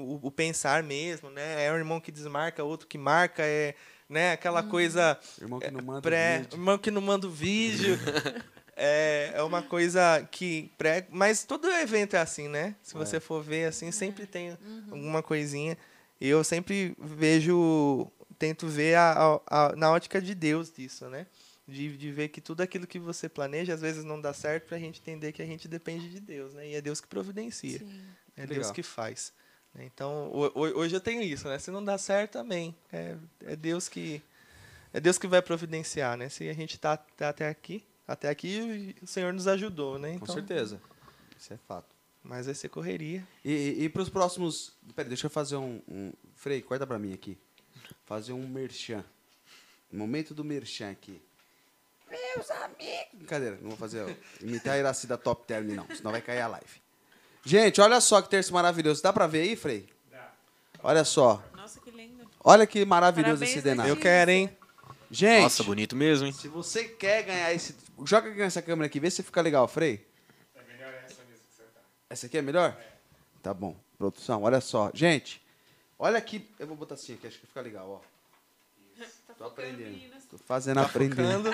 O, 0.00 0.20
o 0.26 0.30
pensar 0.30 0.82
mesmo, 0.82 1.30
né? 1.30 1.64
É 1.66 1.72
um 1.72 1.76
irmão 1.76 2.00
que 2.00 2.10
desmarca, 2.12 2.62
outro 2.64 2.86
que 2.86 2.98
marca, 2.98 3.42
é 3.44 3.74
né? 4.08 4.32
aquela 4.32 4.62
coisa. 4.62 5.18
Irmão 5.40 5.60
que 5.60 5.70
não 5.70 5.82
manda. 5.82 6.02
pré, 6.02 6.38
vídeo. 6.40 6.54
irmão 6.58 6.78
que 6.78 6.90
não 6.90 7.00
manda 7.00 7.26
o 7.26 7.30
vídeo. 7.30 7.96
é, 8.76 9.32
é 9.34 9.42
uma 9.42 9.62
coisa 9.62 10.26
que 10.30 10.70
pré, 10.76 11.06
mas 11.10 11.44
todo 11.44 11.68
evento 11.70 12.14
é 12.16 12.18
assim, 12.20 12.48
né? 12.48 12.74
Se 12.82 12.94
você 12.94 13.20
for 13.20 13.42
ver 13.42 13.66
assim, 13.66 13.90
sempre 13.92 14.26
tem 14.26 14.56
alguma 14.90 15.22
coisinha. 15.22 15.76
E 16.20 16.28
eu 16.28 16.42
sempre 16.44 16.94
vejo, 16.98 18.10
tento 18.38 18.66
ver 18.66 18.94
a, 18.96 19.12
a- 19.12 19.40
a- 19.46 19.76
na 19.76 19.90
ótica 19.90 20.20
de 20.20 20.34
Deus 20.34 20.72
disso, 20.72 21.08
né? 21.08 21.26
De, 21.66 21.96
de 21.96 22.10
ver 22.10 22.28
que 22.28 22.40
tudo 22.40 22.62
aquilo 22.62 22.86
que 22.86 22.98
você 22.98 23.28
planeja 23.28 23.72
às 23.74 23.80
vezes 23.80 24.02
não 24.02 24.20
dá 24.20 24.32
certo 24.34 24.66
para 24.66 24.76
a 24.76 24.80
gente 24.80 25.00
entender 25.00 25.30
que 25.32 25.40
a 25.40 25.46
gente 25.46 25.68
depende 25.68 26.10
de 26.10 26.18
Deus, 26.20 26.52
né? 26.52 26.68
E 26.68 26.74
é 26.74 26.80
Deus 26.80 27.00
que 27.00 27.06
providencia. 27.06 27.78
Sim. 27.78 28.02
É 28.36 28.40
Legal. 28.42 28.56
Deus 28.56 28.70
que 28.72 28.82
faz. 28.82 29.32
Né? 29.74 29.84
Então, 29.84 30.30
ho- 30.32 30.52
ho- 30.54 30.78
hoje 30.78 30.94
eu 30.94 31.00
tenho 31.00 31.22
isso, 31.22 31.48
né? 31.48 31.58
Se 31.58 31.70
não 31.70 31.84
dá 31.84 31.96
certo, 31.98 32.38
amém. 32.38 32.74
É, 32.92 33.16
é 33.46 33.56
Deus 33.56 33.88
que 33.88 34.22
é 34.92 35.00
Deus 35.00 35.18
que 35.18 35.26
vai 35.26 35.40
providenciar, 35.40 36.16
né? 36.16 36.28
Se 36.28 36.48
a 36.48 36.52
gente 36.52 36.78
tá, 36.78 36.96
tá 36.96 37.28
até 37.28 37.48
aqui, 37.48 37.84
até 38.06 38.28
aqui 38.28 38.94
o 39.02 39.06
Senhor 39.06 39.32
nos 39.32 39.46
ajudou, 39.46 39.98
né? 39.98 40.10
Com 40.18 40.24
Então, 40.24 40.34
certeza. 40.34 40.80
Isso 41.38 41.52
é 41.52 41.56
fato. 41.68 41.88
Mas 42.22 42.46
vai 42.46 42.54
ser 42.54 42.68
correria. 42.68 43.26
E, 43.44 43.50
e, 43.52 43.84
e 43.84 43.88
para 43.88 44.02
os 44.02 44.08
próximos. 44.10 44.72
Peraí, 44.94 45.08
deixa 45.08 45.26
eu 45.26 45.30
fazer 45.30 45.56
um, 45.56 45.80
um. 45.88 46.12
Frei, 46.36 46.60
corta 46.60 46.86
para 46.86 46.98
mim 46.98 47.14
aqui. 47.14 47.38
Fazer 48.04 48.32
um 48.34 48.46
merchan. 48.46 49.04
Momento 49.90 50.34
do 50.34 50.44
merchan 50.44 50.90
aqui. 50.90 51.20
Meus 52.10 52.50
amigos. 52.50 53.08
Brincadeira, 53.14 53.56
não 53.62 53.68
vou 53.70 53.76
fazer. 53.78 54.16
Imitar 54.40 54.74
a 54.74 54.78
Iraci 54.78 55.06
da 55.06 55.16
Top 55.16 55.46
Term, 55.46 55.66
não, 55.68 55.86
senão 55.94 56.10
vai 56.10 56.20
cair 56.20 56.40
a 56.40 56.48
live. 56.48 56.82
Gente, 57.44 57.80
olha 57.80 58.00
só 58.00 58.20
que 58.20 58.28
terço 58.28 58.52
maravilhoso. 58.52 59.02
Dá 59.02 59.12
para 59.12 59.26
ver 59.26 59.42
aí, 59.42 59.56
Frei? 59.56 59.88
Olha 60.82 61.04
só. 61.04 61.42
Nossa, 61.54 61.80
que 61.80 61.90
lindo. 61.90 62.28
Olha 62.42 62.66
que 62.66 62.84
maravilhoso 62.84 63.34
Parabéns, 63.40 63.50
esse 63.50 63.62
denário. 63.62 63.90
Eu 63.90 63.96
quero, 63.96 64.30
hein? 64.30 64.56
Gente, 65.10 65.42
Nossa, 65.42 65.64
bonito 65.64 65.96
mesmo, 65.96 66.26
hein? 66.26 66.32
se 66.32 66.46
você 66.48 66.84
quer 66.84 67.24
ganhar 67.24 67.52
esse. 67.52 67.74
Joga 68.04 68.30
aqui 68.30 68.38
nessa 68.38 68.62
câmera 68.62 68.86
aqui, 68.86 69.00
vê 69.00 69.10
se 69.10 69.22
fica 69.22 69.40
legal, 69.40 69.66
Frei. 69.66 70.06
É 70.54 70.62
melhor 70.72 70.92
essa 71.04 71.22
mesmo 71.24 71.44
que 71.48 71.56
você 71.56 71.62
tá. 71.64 71.80
Essa 72.08 72.26
aqui 72.26 72.38
é 72.38 72.42
melhor? 72.42 72.78
Tá 73.42 73.52
bom. 73.52 73.76
Produção, 73.98 74.42
olha 74.44 74.60
só. 74.60 74.90
Gente, 74.94 75.42
olha 75.98 76.16
aqui. 76.16 76.48
Eu 76.58 76.66
vou 76.66 76.76
botar 76.76 76.94
assim 76.94 77.14
aqui, 77.14 77.26
acho 77.26 77.38
que 77.40 77.46
fica 77.46 77.60
legal, 77.60 78.00
ó. 78.02 79.02
Tá 79.26 79.34
Tô 79.34 79.44
aprendendo. 79.44 79.90
meninas. 79.90 80.24
Tô 80.30 80.38
fazendo 80.38 80.78
aprendendo. 80.80 81.50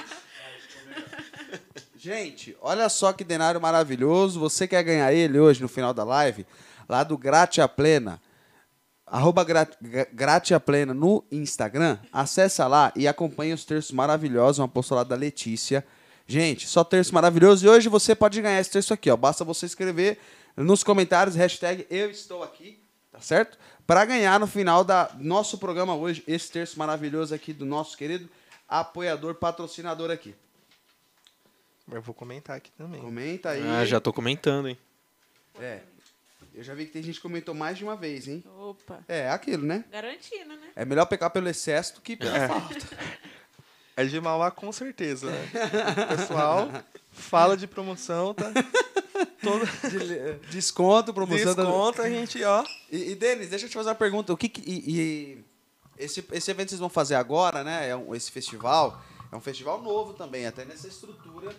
Gente, 2.06 2.56
olha 2.60 2.88
só 2.88 3.12
que 3.12 3.24
denário 3.24 3.60
maravilhoso. 3.60 4.38
Você 4.38 4.68
quer 4.68 4.80
ganhar 4.84 5.12
ele 5.12 5.40
hoje 5.40 5.60
no 5.60 5.66
final 5.66 5.92
da 5.92 6.04
live? 6.04 6.46
Lá 6.88 7.02
do 7.02 7.18
Gratia 7.18 7.66
Plena. 7.66 8.22
Arroba 9.04 9.42
Gra- 9.42 9.68
Gra- 9.82 10.06
Gratia 10.12 10.60
Plena 10.60 10.94
no 10.94 11.24
Instagram. 11.32 11.98
Acessa 12.12 12.68
lá 12.68 12.92
e 12.94 13.08
acompanha 13.08 13.56
os 13.56 13.64
terços 13.64 13.90
maravilhosos. 13.90 14.60
Um 14.60 14.62
apostolado 14.62 15.08
da 15.08 15.16
Letícia. 15.16 15.84
Gente, 16.28 16.68
só 16.68 16.84
terço 16.84 17.12
maravilhoso. 17.12 17.66
E 17.66 17.68
hoje 17.68 17.88
você 17.88 18.14
pode 18.14 18.40
ganhar 18.40 18.60
esse 18.60 18.70
terço 18.70 18.94
aqui, 18.94 19.10
ó. 19.10 19.16
Basta 19.16 19.42
você 19.44 19.66
escrever 19.66 20.16
nos 20.56 20.84
comentários, 20.84 21.34
hashtag 21.34 21.88
eu 21.90 22.08
estou 22.08 22.44
aqui, 22.44 22.78
Tá 23.10 23.20
certo? 23.20 23.58
Para 23.84 24.04
ganhar 24.04 24.38
no 24.38 24.46
final 24.46 24.84
da 24.84 25.10
nosso 25.18 25.58
programa 25.58 25.96
hoje, 25.96 26.22
esse 26.28 26.52
terço 26.52 26.78
maravilhoso 26.78 27.34
aqui 27.34 27.52
do 27.52 27.66
nosso 27.66 27.96
querido 27.96 28.28
apoiador, 28.68 29.34
patrocinador 29.34 30.08
aqui. 30.08 30.36
Eu 31.90 32.02
vou 32.02 32.14
comentar 32.14 32.56
aqui 32.56 32.70
também. 32.72 33.00
Comenta 33.00 33.50
aí. 33.50 33.62
Ah, 33.62 33.84
já 33.84 34.00
tô 34.00 34.12
comentando, 34.12 34.68
hein? 34.68 34.78
É. 35.60 35.80
Eu 36.54 36.62
já 36.64 36.74
vi 36.74 36.86
que 36.86 36.92
tem 36.92 37.02
gente 37.02 37.16
que 37.16 37.20
comentou 37.22 37.54
mais 37.54 37.76
de 37.78 37.84
uma 37.84 37.94
vez, 37.96 38.26
hein? 38.26 38.42
Opa. 38.58 39.00
É, 39.06 39.28
aquilo, 39.30 39.64
né? 39.64 39.84
Garantindo, 39.92 40.48
né? 40.56 40.70
É 40.74 40.84
melhor 40.84 41.04
pecar 41.06 41.30
pelo 41.30 41.48
excesso 41.48 41.96
do 41.96 42.00
que 42.00 42.16
pela 42.16 42.48
falta. 42.48 42.74
É 43.96 44.04
de 44.04 44.20
Mauá 44.20 44.50
com 44.50 44.70
certeza, 44.72 45.30
né? 45.30 45.48
O 46.12 46.16
pessoal 46.16 46.68
fala 47.12 47.56
de 47.56 47.66
promoção, 47.66 48.34
tá? 48.34 48.50
Todo 49.42 49.64
De- 49.90 50.48
Desconto, 50.50 51.14
promoção. 51.14 51.54
da- 51.54 51.62
desconto, 51.62 52.02
a 52.02 52.08
gente, 52.08 52.42
ó. 52.42 52.64
E, 52.90 53.12
e 53.12 53.14
Denis, 53.14 53.48
deixa 53.48 53.66
eu 53.66 53.70
te 53.70 53.74
fazer 53.74 53.90
uma 53.90 53.94
pergunta. 53.94 54.32
O 54.32 54.36
que, 54.36 54.48
que- 54.48 54.62
e, 54.66 54.90
e 54.90 55.44
esse, 55.98 56.24
esse 56.32 56.50
evento 56.50 56.66
que 56.66 56.70
vocês 56.70 56.80
vão 56.80 56.88
fazer 56.90 57.14
agora, 57.14 57.62
né? 57.62 57.88
É 57.88 57.96
um- 57.96 58.14
esse 58.14 58.30
festival 58.30 59.02
é 59.30 59.36
um 59.36 59.40
festival 59.40 59.80
novo 59.82 60.12
também, 60.14 60.46
até 60.46 60.64
nessa 60.64 60.88
estrutura 60.88 61.54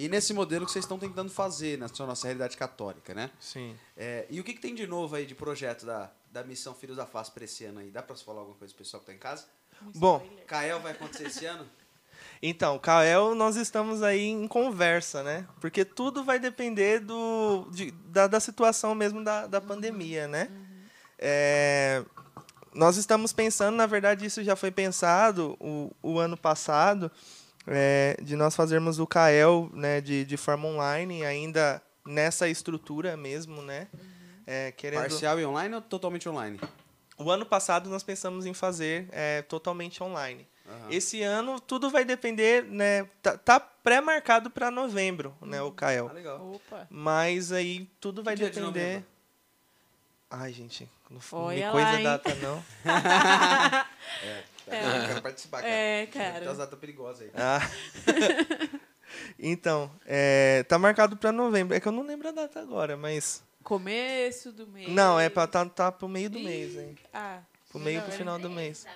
e 0.00 0.08
nesse 0.08 0.32
modelo 0.32 0.64
que 0.64 0.70
vocês 0.70 0.84
estão 0.84 0.98
tentando 0.98 1.28
fazer 1.30 1.76
na 1.76 1.88
sua 1.88 2.06
nossa 2.06 2.26
realidade 2.28 2.56
católica, 2.56 3.12
né? 3.14 3.30
Sim. 3.40 3.74
É, 3.96 4.26
e 4.30 4.38
o 4.40 4.44
que, 4.44 4.54
que 4.54 4.60
tem 4.60 4.74
de 4.74 4.86
novo 4.86 5.16
aí 5.16 5.26
de 5.26 5.34
projeto 5.34 5.84
da, 5.84 6.10
da 6.30 6.44
missão 6.44 6.72
Filhos 6.72 6.96
da 6.96 7.04
Face 7.04 7.30
para 7.32 7.44
esse 7.44 7.64
ano 7.64 7.80
aí? 7.80 7.90
Dá 7.90 8.00
para 8.02 8.14
você 8.14 8.24
falar 8.24 8.38
alguma 8.40 8.56
coisa 8.56 8.72
pro 8.72 8.84
pessoal 8.84 9.00
que 9.00 9.06
tá 9.06 9.12
em 9.12 9.18
casa? 9.18 9.46
Um 9.82 9.90
Bom. 9.98 10.24
Kael 10.46 10.78
vai 10.80 10.92
acontecer 10.92 11.26
esse 11.26 11.44
ano? 11.46 11.66
Então, 12.40 12.78
Kael, 12.78 13.34
nós 13.34 13.56
estamos 13.56 14.02
aí 14.02 14.26
em 14.26 14.46
conversa, 14.46 15.22
né? 15.24 15.46
Porque 15.60 15.84
tudo 15.84 16.22
vai 16.22 16.38
depender 16.38 17.00
do, 17.00 17.68
de- 17.72 17.90
da, 17.90 18.28
da 18.28 18.38
situação 18.38 18.94
mesmo 18.94 19.24
da, 19.24 19.46
da 19.48 19.60
pandemia, 19.60 20.28
né? 20.28 20.48
É, 21.18 22.04
nós 22.72 22.96
estamos 22.96 23.32
pensando, 23.32 23.74
na 23.74 23.86
verdade, 23.86 24.24
isso 24.24 24.44
já 24.44 24.54
foi 24.54 24.70
pensado 24.70 25.56
o, 25.58 25.90
o 26.00 26.18
ano 26.20 26.36
passado, 26.36 27.10
é, 27.68 28.16
de 28.22 28.36
nós 28.36 28.56
fazermos 28.56 28.98
o 28.98 29.06
Kael 29.06 29.70
né, 29.72 30.00
de, 30.00 30.24
de 30.24 30.36
forma 30.36 30.66
online, 30.68 31.24
ainda 31.24 31.82
nessa 32.06 32.48
estrutura 32.48 33.16
mesmo, 33.16 33.62
né? 33.62 33.88
É, 34.46 34.72
querendo... 34.72 35.00
Parcial 35.00 35.38
e 35.38 35.44
online 35.44 35.74
ou 35.74 35.80
totalmente 35.80 36.28
online? 36.28 36.58
O 37.18 37.30
ano 37.30 37.44
passado 37.44 37.90
nós 37.90 38.02
pensamos 38.02 38.46
em 38.46 38.54
fazer 38.54 39.08
é, 39.12 39.42
totalmente 39.42 40.02
online. 40.02 40.46
Esse 40.90 41.22
ano 41.22 41.58
tudo 41.60 41.90
vai 41.90 42.04
depender, 42.04 42.64
né? 42.64 43.04
Tá, 43.22 43.38
tá 43.38 43.58
pré-marcado 43.58 44.50
para 44.50 44.70
novembro, 44.70 45.34
né, 45.40 45.62
o 45.62 45.72
Ah, 45.80 46.12
legal. 46.12 46.52
Opa. 46.52 46.86
Mas 46.90 47.52
aí 47.52 47.88
tudo 48.00 48.22
vai 48.22 48.34
dia 48.34 48.50
de 48.50 48.60
depender. 48.60 49.02
Ai, 50.30 50.52
gente, 50.52 50.88
não 51.10 51.18
f- 51.20 51.34
Olha 51.34 51.66
me 51.66 51.72
coisa 51.72 51.90
lá, 51.92 52.02
data 52.02 52.34
não. 52.36 52.62
Eu 54.68 55.06
quero 55.08 55.22
participar, 55.22 55.62
cara. 55.62 55.72
É, 55.72 56.06
Tem 56.06 56.20
cara. 56.20 56.32
muitas 56.34 56.58
datas 56.58 56.78
perigosas 56.78 57.22
aí. 57.22 57.30
Ah. 57.34 57.60
então, 59.38 59.90
é, 60.04 60.62
tá 60.64 60.78
marcado 60.78 61.16
para 61.16 61.32
novembro. 61.32 61.74
É 61.74 61.80
que 61.80 61.88
eu 61.88 61.92
não 61.92 62.02
lembro 62.06 62.28
a 62.28 62.32
data 62.32 62.60
agora, 62.60 62.94
mas 62.96 63.42
Começo 63.62 64.52
do 64.52 64.66
mês. 64.66 64.90
não, 64.90 65.18
é 65.18 65.30
para 65.30 65.46
tá, 65.46 65.64
tá 65.64 65.90
pro 65.90 66.06
meio 66.08 66.28
do 66.28 66.38
Ih, 66.38 66.44
mês, 66.44 66.76
hein? 66.76 66.94
Ah. 67.14 67.38
Pro 67.70 67.80
meio 67.80 68.02
pro 68.02 68.12
final 68.12 68.38
do 68.38 68.50
mês. 68.50 68.86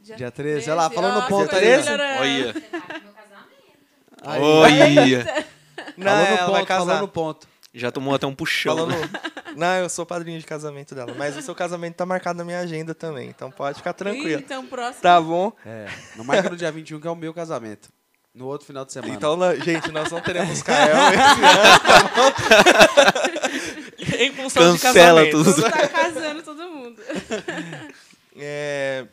Dia 0.00 0.30
13, 0.30 0.70
olha 0.70 0.82
lá, 0.82 0.90
falando 0.90 1.20
no 1.22 1.28
ponto 1.28 1.54
aí. 1.54 1.66
Olha. 2.20 2.54
Tá 4.22 4.38
no. 4.38 4.44
Olha. 4.44 5.44
Não, 5.96 6.12
falou 6.12 6.30
no 6.30 6.36
ela 6.36 6.50
vai 6.50 6.60
ponto, 6.60 6.66
falou 6.66 6.98
no 6.98 7.08
ponto. 7.08 7.48
Já 7.72 7.90
tomou 7.90 8.14
até 8.14 8.26
um 8.26 8.34
puxão. 8.34 8.76
Falando. 8.76 8.98
né? 8.98 9.10
Não, 9.56 9.76
eu 9.76 9.88
sou 9.88 10.04
padrinho 10.04 10.38
de 10.38 10.46
casamento 10.46 10.94
dela, 10.94 11.14
mas 11.16 11.36
o 11.36 11.42
seu 11.42 11.54
casamento 11.54 11.94
tá 11.94 12.06
marcado 12.06 12.38
na 12.38 12.44
minha 12.44 12.60
agenda 12.60 12.94
também, 12.94 13.28
então 13.28 13.50
pode 13.50 13.78
ficar 13.78 13.90
Ih, 13.90 13.94
tranquilo. 13.94 14.40
Então, 14.40 14.66
próximo. 14.66 15.02
Tá 15.02 15.20
bom? 15.20 15.52
É, 15.64 15.86
não 16.16 16.24
marca 16.24 16.50
no 16.50 16.56
dia 16.56 16.70
21, 16.70 17.00
que 17.00 17.06
é 17.06 17.10
o 17.10 17.16
meu 17.16 17.32
casamento. 17.32 17.88
No 18.34 18.46
outro 18.46 18.66
final 18.66 18.84
de 18.84 18.92
semana. 18.92 19.14
Então, 19.14 19.38
gente, 19.62 19.92
nós 19.92 20.10
não 20.10 20.20
teremos 20.20 20.60
Kael 20.60 20.96
esse 21.12 21.40
ano, 21.44 21.80
tá 21.80 22.02
bom? 22.16 22.32
em 24.18 24.32
função 24.32 24.74
de 24.74 24.80
Cancela 24.80 25.24
casamento. 25.24 25.44
tudo. 25.44 25.70
Tá 25.70 25.86
casando 25.88 26.42
todo 26.42 26.68
mundo. 26.68 27.00
É, 28.36 29.06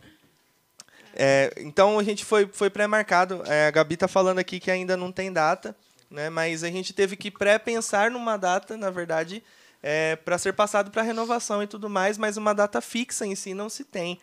é, 1.13 1.53
então 1.57 1.99
a 1.99 2.03
gente 2.03 2.25
foi, 2.25 2.49
foi 2.51 2.69
pré-marcado. 2.69 3.43
É, 3.45 3.67
a 3.67 3.71
Gabi 3.71 3.97
tá 3.97 4.07
falando 4.07 4.39
aqui 4.39 4.59
que 4.59 4.71
ainda 4.71 4.97
não 4.97 5.11
tem 5.11 5.31
data, 5.31 5.75
né? 6.09 6.29
Mas 6.29 6.63
a 6.63 6.69
gente 6.69 6.93
teve 6.93 7.15
que 7.15 7.29
pré-pensar 7.29 8.09
numa 8.09 8.37
data, 8.37 8.75
na 8.75 8.89
verdade, 8.89 9.43
é, 9.81 10.15
para 10.15 10.37
ser 10.37 10.53
passado 10.53 10.91
para 10.91 11.01
renovação 11.01 11.63
e 11.63 11.67
tudo 11.67 11.89
mais, 11.89 12.17
mas 12.17 12.37
uma 12.37 12.53
data 12.53 12.81
fixa 12.81 13.25
em 13.25 13.35
si 13.35 13.53
não 13.53 13.69
se 13.69 13.83
tem. 13.83 14.19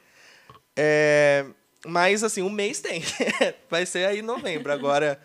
É, 0.76 1.47
mas 1.86 2.22
assim, 2.22 2.43
um 2.43 2.51
mês 2.51 2.80
tem. 2.80 3.02
Vai 3.68 3.85
ser 3.85 4.06
aí 4.06 4.20
em 4.20 4.22
novembro. 4.22 4.72
Agora, 4.72 5.20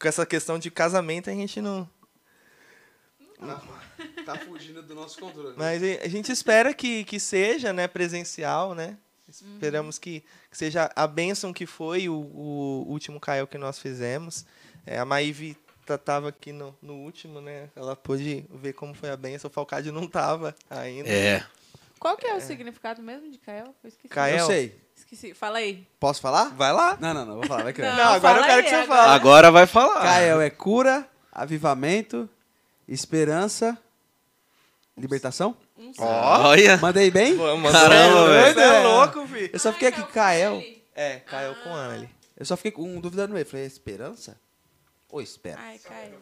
com 0.00 0.08
essa 0.08 0.26
questão 0.26 0.58
de 0.58 0.70
casamento, 0.70 1.30
a 1.30 1.32
gente 1.32 1.60
não. 1.60 1.88
Tá 4.24 4.36
fugindo 4.38 4.82
do 4.82 4.94
nosso 4.94 5.18
controle. 5.18 5.54
Mas 5.56 5.82
a 6.02 6.08
gente 6.08 6.32
espera 6.32 6.74
que, 6.74 7.04
que 7.04 7.20
seja 7.20 7.72
né, 7.72 7.86
presencial, 7.86 8.74
né? 8.74 8.96
Esperamos 9.28 9.98
que, 9.98 10.24
que 10.50 10.56
seja 10.56 10.90
a 10.94 11.06
bênção 11.06 11.52
que 11.52 11.66
foi 11.66 12.08
o, 12.08 12.14
o 12.14 12.84
último 12.88 13.18
Caio 13.18 13.46
que 13.46 13.58
nós 13.58 13.78
fizemos. 13.78 14.46
É, 14.84 14.98
a 14.98 15.04
Maíve 15.04 15.56
estava 15.94 16.28
aqui 16.28 16.52
no, 16.52 16.76
no 16.82 16.94
último, 16.94 17.40
né? 17.40 17.68
Ela 17.76 17.94
pôde 17.94 18.44
ver 18.50 18.72
como 18.72 18.94
foi 18.94 19.10
a 19.10 19.16
bênção. 19.16 19.48
O 19.48 19.52
Falcade 19.52 19.90
não 19.92 20.04
estava 20.04 20.54
ainda. 20.68 21.08
É. 21.08 21.44
Qual 21.98 22.16
que 22.16 22.26
é 22.26 22.34
o 22.34 22.40
significado 22.40 23.02
mesmo 23.02 23.30
de 23.30 23.38
Kael? 23.38 23.74
Eu 23.82 23.88
esqueci. 23.88 24.08
Kael. 24.08 24.38
Eu 24.38 24.46
sei. 24.46 24.80
Esqueci. 24.94 25.34
Fala 25.34 25.58
aí. 25.58 25.86
Posso 25.98 26.20
falar? 26.20 26.50
Vai 26.54 26.72
lá. 26.72 26.96
Não, 27.00 27.14
não, 27.14 27.24
não. 27.24 27.34
Vou 27.36 27.46
falar. 27.46 27.64
Vai 27.64 27.72
que 27.72 27.82
Não. 27.82 27.96
Não, 27.96 28.12
agora 28.12 28.38
eu 28.38 28.44
quero 28.44 28.56
aí, 28.56 28.62
que 28.64 28.68
você 28.68 28.74
agora. 28.76 29.02
fale. 29.02 29.14
Agora 29.14 29.50
vai 29.50 29.66
falar. 29.66 30.02
Kael 30.02 30.40
é 30.40 30.50
cura, 30.50 31.08
avivamento, 31.32 32.28
esperança, 32.86 33.78
libertação? 34.96 35.56
Um. 35.78 35.92
Olha. 35.98 36.76
Mandei 36.78 37.10
bem? 37.10 37.36
Vamos, 37.36 37.72
Caramba, 37.72 38.28
velho. 38.28 38.60
é 38.60 38.82
louco, 38.82 39.26
filho. 39.26 39.50
Eu 39.52 39.58
só 39.58 39.72
fiquei 39.72 39.88
aqui, 39.88 40.02
Kael. 40.04 40.62
É, 40.94 41.16
Caio 41.20 41.54
com 41.62 41.74
Anne. 41.74 42.08
Eu 42.36 42.46
só 42.46 42.56
fiquei 42.56 42.72
com 42.72 43.00
dúvida 43.00 43.26
no 43.26 43.36
ele. 43.36 43.44
Falei, 43.44 43.66
esperança? 43.66 44.38
Ou 45.16 45.22
espera? 45.22 45.58
Ai, 45.58 45.78
Caio. 45.78 46.14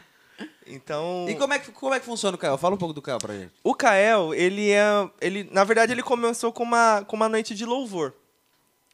Então, 0.66 1.26
E 1.28 1.36
como 1.36 1.52
é, 1.54 1.60
que, 1.60 1.72
como 1.72 1.94
é 1.96 2.00
que 2.00 2.06
funciona 2.06 2.36
o 2.36 2.40
Kael? 2.40 2.58
Fala 2.58 2.76
um 2.76 2.78
pouco 2.78 2.94
do 2.94 3.02
Kael 3.02 3.18
pra 3.18 3.34
gente. 3.34 3.52
o 3.64 3.74
Kael, 3.74 4.34
ele 4.36 4.70
é. 4.72 5.10
Ele, 5.20 5.50
na 5.52 5.64
verdade, 5.64 5.92
ele 5.92 6.04
começou 6.04 6.54
com 6.54 6.62
uma, 6.64 7.04
com 7.08 7.16
uma 7.16 7.28
noite 7.28 7.56
de 7.56 7.66
louvor. 7.66 8.14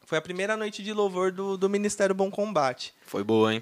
Foi 0.05 0.17
a 0.17 0.21
primeira 0.21 0.55
noite 0.55 0.81
de 0.81 0.93
louvor 0.93 1.31
do, 1.33 1.57
do 1.57 1.69
Ministério 1.69 2.15
Bom 2.15 2.31
Combate. 2.31 2.93
Foi 3.05 3.23
boa, 3.25 3.53
hein? 3.53 3.61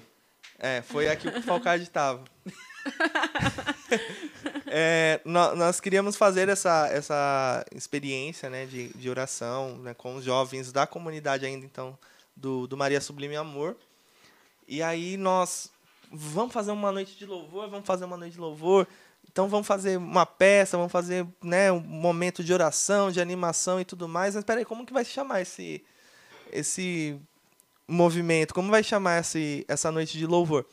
É, 0.60 0.80
foi 0.82 1.08
aqui 1.08 1.28
que 1.30 1.38
o 1.38 1.42
Falcade 1.42 1.82
estava. 1.82 2.22
É, 4.76 5.20
nó- 5.24 5.54
nós 5.54 5.78
queríamos 5.78 6.16
fazer 6.16 6.48
essa, 6.48 6.88
essa 6.90 7.64
experiência 7.72 8.50
né, 8.50 8.66
de, 8.66 8.88
de 8.88 9.08
oração 9.08 9.76
né, 9.78 9.94
com 9.94 10.16
os 10.16 10.24
jovens 10.24 10.72
da 10.72 10.84
comunidade 10.86 11.46
ainda, 11.46 11.64
então, 11.64 11.96
do, 12.36 12.66
do 12.66 12.76
Maria 12.76 13.00
Sublime 13.00 13.36
Amor. 13.36 13.76
E 14.66 14.82
aí 14.82 15.16
nós 15.16 15.70
vamos 16.10 16.52
fazer 16.52 16.70
uma 16.70 16.92
noite 16.92 17.16
de 17.16 17.26
louvor, 17.26 17.68
vamos 17.68 17.86
fazer 17.86 18.04
uma 18.04 18.16
noite 18.16 18.34
de 18.34 18.40
louvor. 18.40 18.86
Então 19.30 19.48
vamos 19.48 19.66
fazer 19.66 19.96
uma 19.96 20.26
peça, 20.26 20.76
vamos 20.76 20.92
fazer 20.92 21.26
né, 21.42 21.72
um 21.72 21.80
momento 21.80 22.44
de 22.44 22.52
oração, 22.52 23.10
de 23.10 23.20
animação 23.20 23.80
e 23.80 23.84
tudo 23.84 24.08
mais. 24.08 24.34
Mas 24.34 24.44
peraí, 24.44 24.64
como 24.64 24.86
que 24.86 24.92
vai 24.92 25.04
se 25.04 25.10
chamar 25.10 25.40
esse, 25.40 25.84
esse 26.52 27.18
movimento? 27.88 28.54
Como 28.54 28.70
vai 28.70 28.82
chamar 28.82 29.20
esse, 29.20 29.64
essa 29.66 29.90
noite 29.90 30.18
de 30.18 30.26
louvor? 30.26 30.64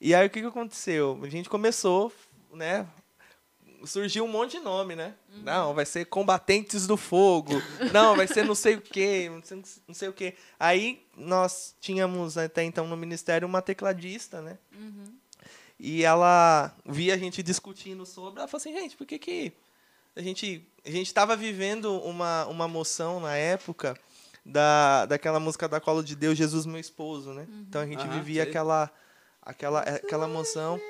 E 0.00 0.14
aí 0.14 0.26
o 0.26 0.30
que, 0.30 0.40
que 0.40 0.46
aconteceu? 0.46 1.18
A 1.22 1.28
gente 1.28 1.48
começou, 1.48 2.12
né? 2.52 2.86
Surgiu 3.84 4.24
um 4.24 4.28
monte 4.28 4.52
de 4.52 4.60
nome, 4.60 4.96
né? 4.96 5.14
Não, 5.42 5.74
vai 5.74 5.84
ser 5.84 6.06
combatentes 6.06 6.86
do 6.86 6.96
fogo. 6.96 7.52
Não, 7.92 8.16
vai 8.16 8.26
ser 8.26 8.44
não 8.44 8.54
sei 8.54 8.76
o 8.76 8.80
quê, 8.80 9.30
não 9.30 9.42
sei, 9.42 9.62
não 9.86 9.94
sei 9.94 10.08
o 10.08 10.12
quê. 10.12 10.34
Aí 10.58 11.04
nós 11.16 11.74
tínhamos 11.80 12.38
até 12.38 12.64
então 12.64 12.86
no 12.86 12.96
ministério 12.96 13.46
uma 13.46 13.62
tecladista, 13.62 14.40
né? 14.40 14.58
E 15.78 16.04
ela 16.04 16.74
via 16.84 17.14
a 17.14 17.18
gente 17.18 17.42
discutindo 17.42 18.06
sobre, 18.06 18.40
ela 18.40 18.48
falou 18.48 18.60
assim, 18.60 18.72
gente, 18.72 18.96
por 18.96 19.06
que 19.06 19.18
que 19.18 19.52
a 20.16 20.22
gente 20.22 20.66
a 20.84 20.90
gente 20.90 21.06
estava 21.08 21.36
vivendo 21.36 22.00
uma, 22.02 22.46
uma 22.46 22.66
moção 22.66 23.20
na 23.20 23.36
época 23.36 23.98
da, 24.44 25.04
daquela 25.06 25.40
música 25.40 25.68
da 25.68 25.80
Colo 25.80 26.02
de 26.02 26.14
Deus, 26.14 26.38
Jesus 26.38 26.64
meu 26.64 26.80
esposo, 26.80 27.32
né? 27.32 27.46
Então 27.68 27.82
a 27.82 27.86
gente 27.86 28.06
vivia 28.08 28.42
sei. 28.42 28.50
aquela 28.50 28.90
aquela 29.42 29.80
aquela 29.80 30.28
moção 30.28 30.80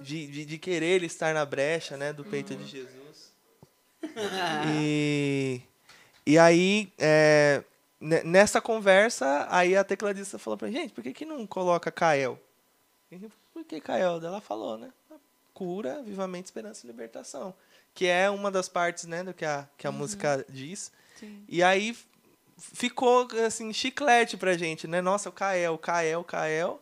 de, 0.00 0.26
de, 0.26 0.44
de 0.44 0.58
querer 0.58 0.86
ele 0.96 1.06
estar 1.06 1.32
na 1.34 1.44
brecha, 1.44 1.96
né, 1.96 2.12
do 2.12 2.24
peito 2.24 2.54
de 2.54 2.66
Jesus. 2.66 3.32
E 4.74 5.60
e 6.26 6.38
aí 6.38 6.92
é, 6.98 7.62
ne- 8.00 8.22
nessa 8.22 8.60
conversa, 8.60 9.46
aí 9.50 9.76
a 9.76 9.84
tecladista 9.84 10.38
falou 10.38 10.56
pra 10.56 10.70
gente, 10.70 10.92
por 10.92 11.02
que 11.02 11.12
que 11.12 11.24
não 11.24 11.46
coloca 11.46 11.90
Kael? 11.90 12.38
Por 13.52 13.64
que 13.64 13.80
Kael? 13.80 14.20
Ela 14.24 14.40
falou, 14.40 14.78
né? 14.78 14.90
cura, 15.52 15.98
avivamento, 15.98 16.46
esperança 16.46 16.86
e 16.86 16.90
libertação. 16.90 17.52
Que 17.92 18.06
é 18.06 18.30
uma 18.30 18.50
das 18.50 18.66
partes, 18.66 19.04
né, 19.04 19.22
do 19.22 19.34
que 19.34 19.44
a, 19.44 19.68
que 19.76 19.86
a 19.86 19.92
música 19.92 20.42
diz. 20.48 20.90
Sim. 21.18 21.44
E 21.46 21.62
aí 21.62 21.94
ficou, 22.56 23.28
assim, 23.46 23.70
chiclete 23.70 24.38
pra 24.38 24.56
gente, 24.56 24.86
né? 24.88 25.02
Nossa, 25.02 25.28
o 25.28 25.32
Kael, 25.32 25.76
Kael, 25.76 26.24
Kael. 26.24 26.80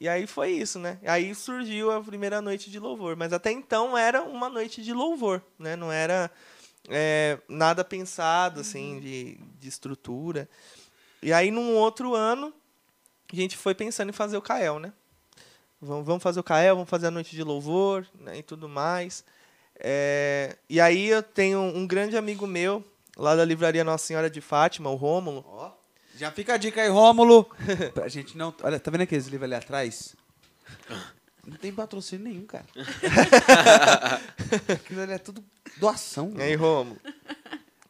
E 0.00 0.08
aí 0.08 0.26
foi 0.26 0.50
isso, 0.50 0.78
né? 0.78 0.98
Aí 1.04 1.34
surgiu 1.34 1.90
a 1.90 2.02
primeira 2.02 2.42
noite 2.42 2.70
de 2.70 2.78
louvor. 2.78 3.16
Mas 3.16 3.32
até 3.32 3.50
então 3.50 3.96
era 3.96 4.22
uma 4.22 4.48
noite 4.48 4.82
de 4.82 4.92
louvor, 4.92 5.42
né? 5.58 5.74
Não 5.74 5.90
era 5.90 6.30
é, 6.88 7.38
nada 7.48 7.84
pensado, 7.84 8.60
assim, 8.60 9.00
de, 9.00 9.38
de 9.58 9.68
estrutura. 9.68 10.48
E 11.22 11.32
aí, 11.32 11.50
num 11.50 11.74
outro 11.74 12.14
ano, 12.14 12.52
a 13.32 13.36
gente 13.36 13.56
foi 13.56 13.74
pensando 13.74 14.10
em 14.10 14.12
fazer 14.12 14.36
o 14.36 14.42
Kael, 14.42 14.78
né? 14.78 14.92
Vamos, 15.80 16.06
vamos 16.06 16.22
fazer 16.22 16.40
o 16.40 16.44
Kael, 16.44 16.74
vamos 16.74 16.88
fazer 16.88 17.08
a 17.08 17.10
noite 17.10 17.36
de 17.36 17.42
louvor 17.42 18.06
né, 18.18 18.38
e 18.38 18.42
tudo 18.42 18.68
mais. 18.68 19.24
É, 19.78 20.56
e 20.70 20.80
aí 20.80 21.08
eu 21.08 21.22
tenho 21.22 21.60
um 21.60 21.86
grande 21.86 22.16
amigo 22.16 22.46
meu, 22.46 22.82
lá 23.16 23.36
da 23.36 23.44
livraria 23.44 23.84
Nossa 23.84 24.06
Senhora 24.06 24.30
de 24.30 24.40
Fátima, 24.40 24.90
o 24.90 24.94
Rômulo. 24.94 25.44
Ó, 25.46 25.70
já 26.16 26.30
fica 26.30 26.54
a 26.54 26.56
dica 26.56 26.80
aí, 26.80 26.88
Rômulo. 26.88 27.44
Pra 27.94 28.08
gente 28.08 28.36
não. 28.36 28.54
Olha, 28.62 28.80
tá 28.80 28.90
vendo 28.90 29.02
aqueles 29.02 29.26
livros 29.26 29.44
ali 29.44 29.54
atrás? 29.54 30.16
Não 31.46 31.56
tem 31.56 31.72
patrocínio 31.72 32.24
nenhum, 32.24 32.46
cara. 32.46 32.64
Aquilo 34.72 35.02
ali 35.02 35.12
é 35.12 35.18
tudo 35.18 35.44
doação. 35.76 36.32
E 36.36 36.42
aí, 36.42 36.54
Rômulo? 36.54 36.98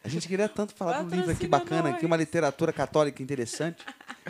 A 0.06 0.08
gente 0.08 0.28
queria 0.28 0.48
tanto 0.48 0.72
falar 0.74 1.02
de 1.02 1.06
um 1.14 1.16
livro 1.18 1.32
aqui 1.32 1.48
bacana, 1.48 1.82
nós. 1.82 1.94
aqui, 1.96 2.06
uma 2.06 2.16
literatura 2.16 2.72
católica 2.72 3.20
interessante. 3.22 3.84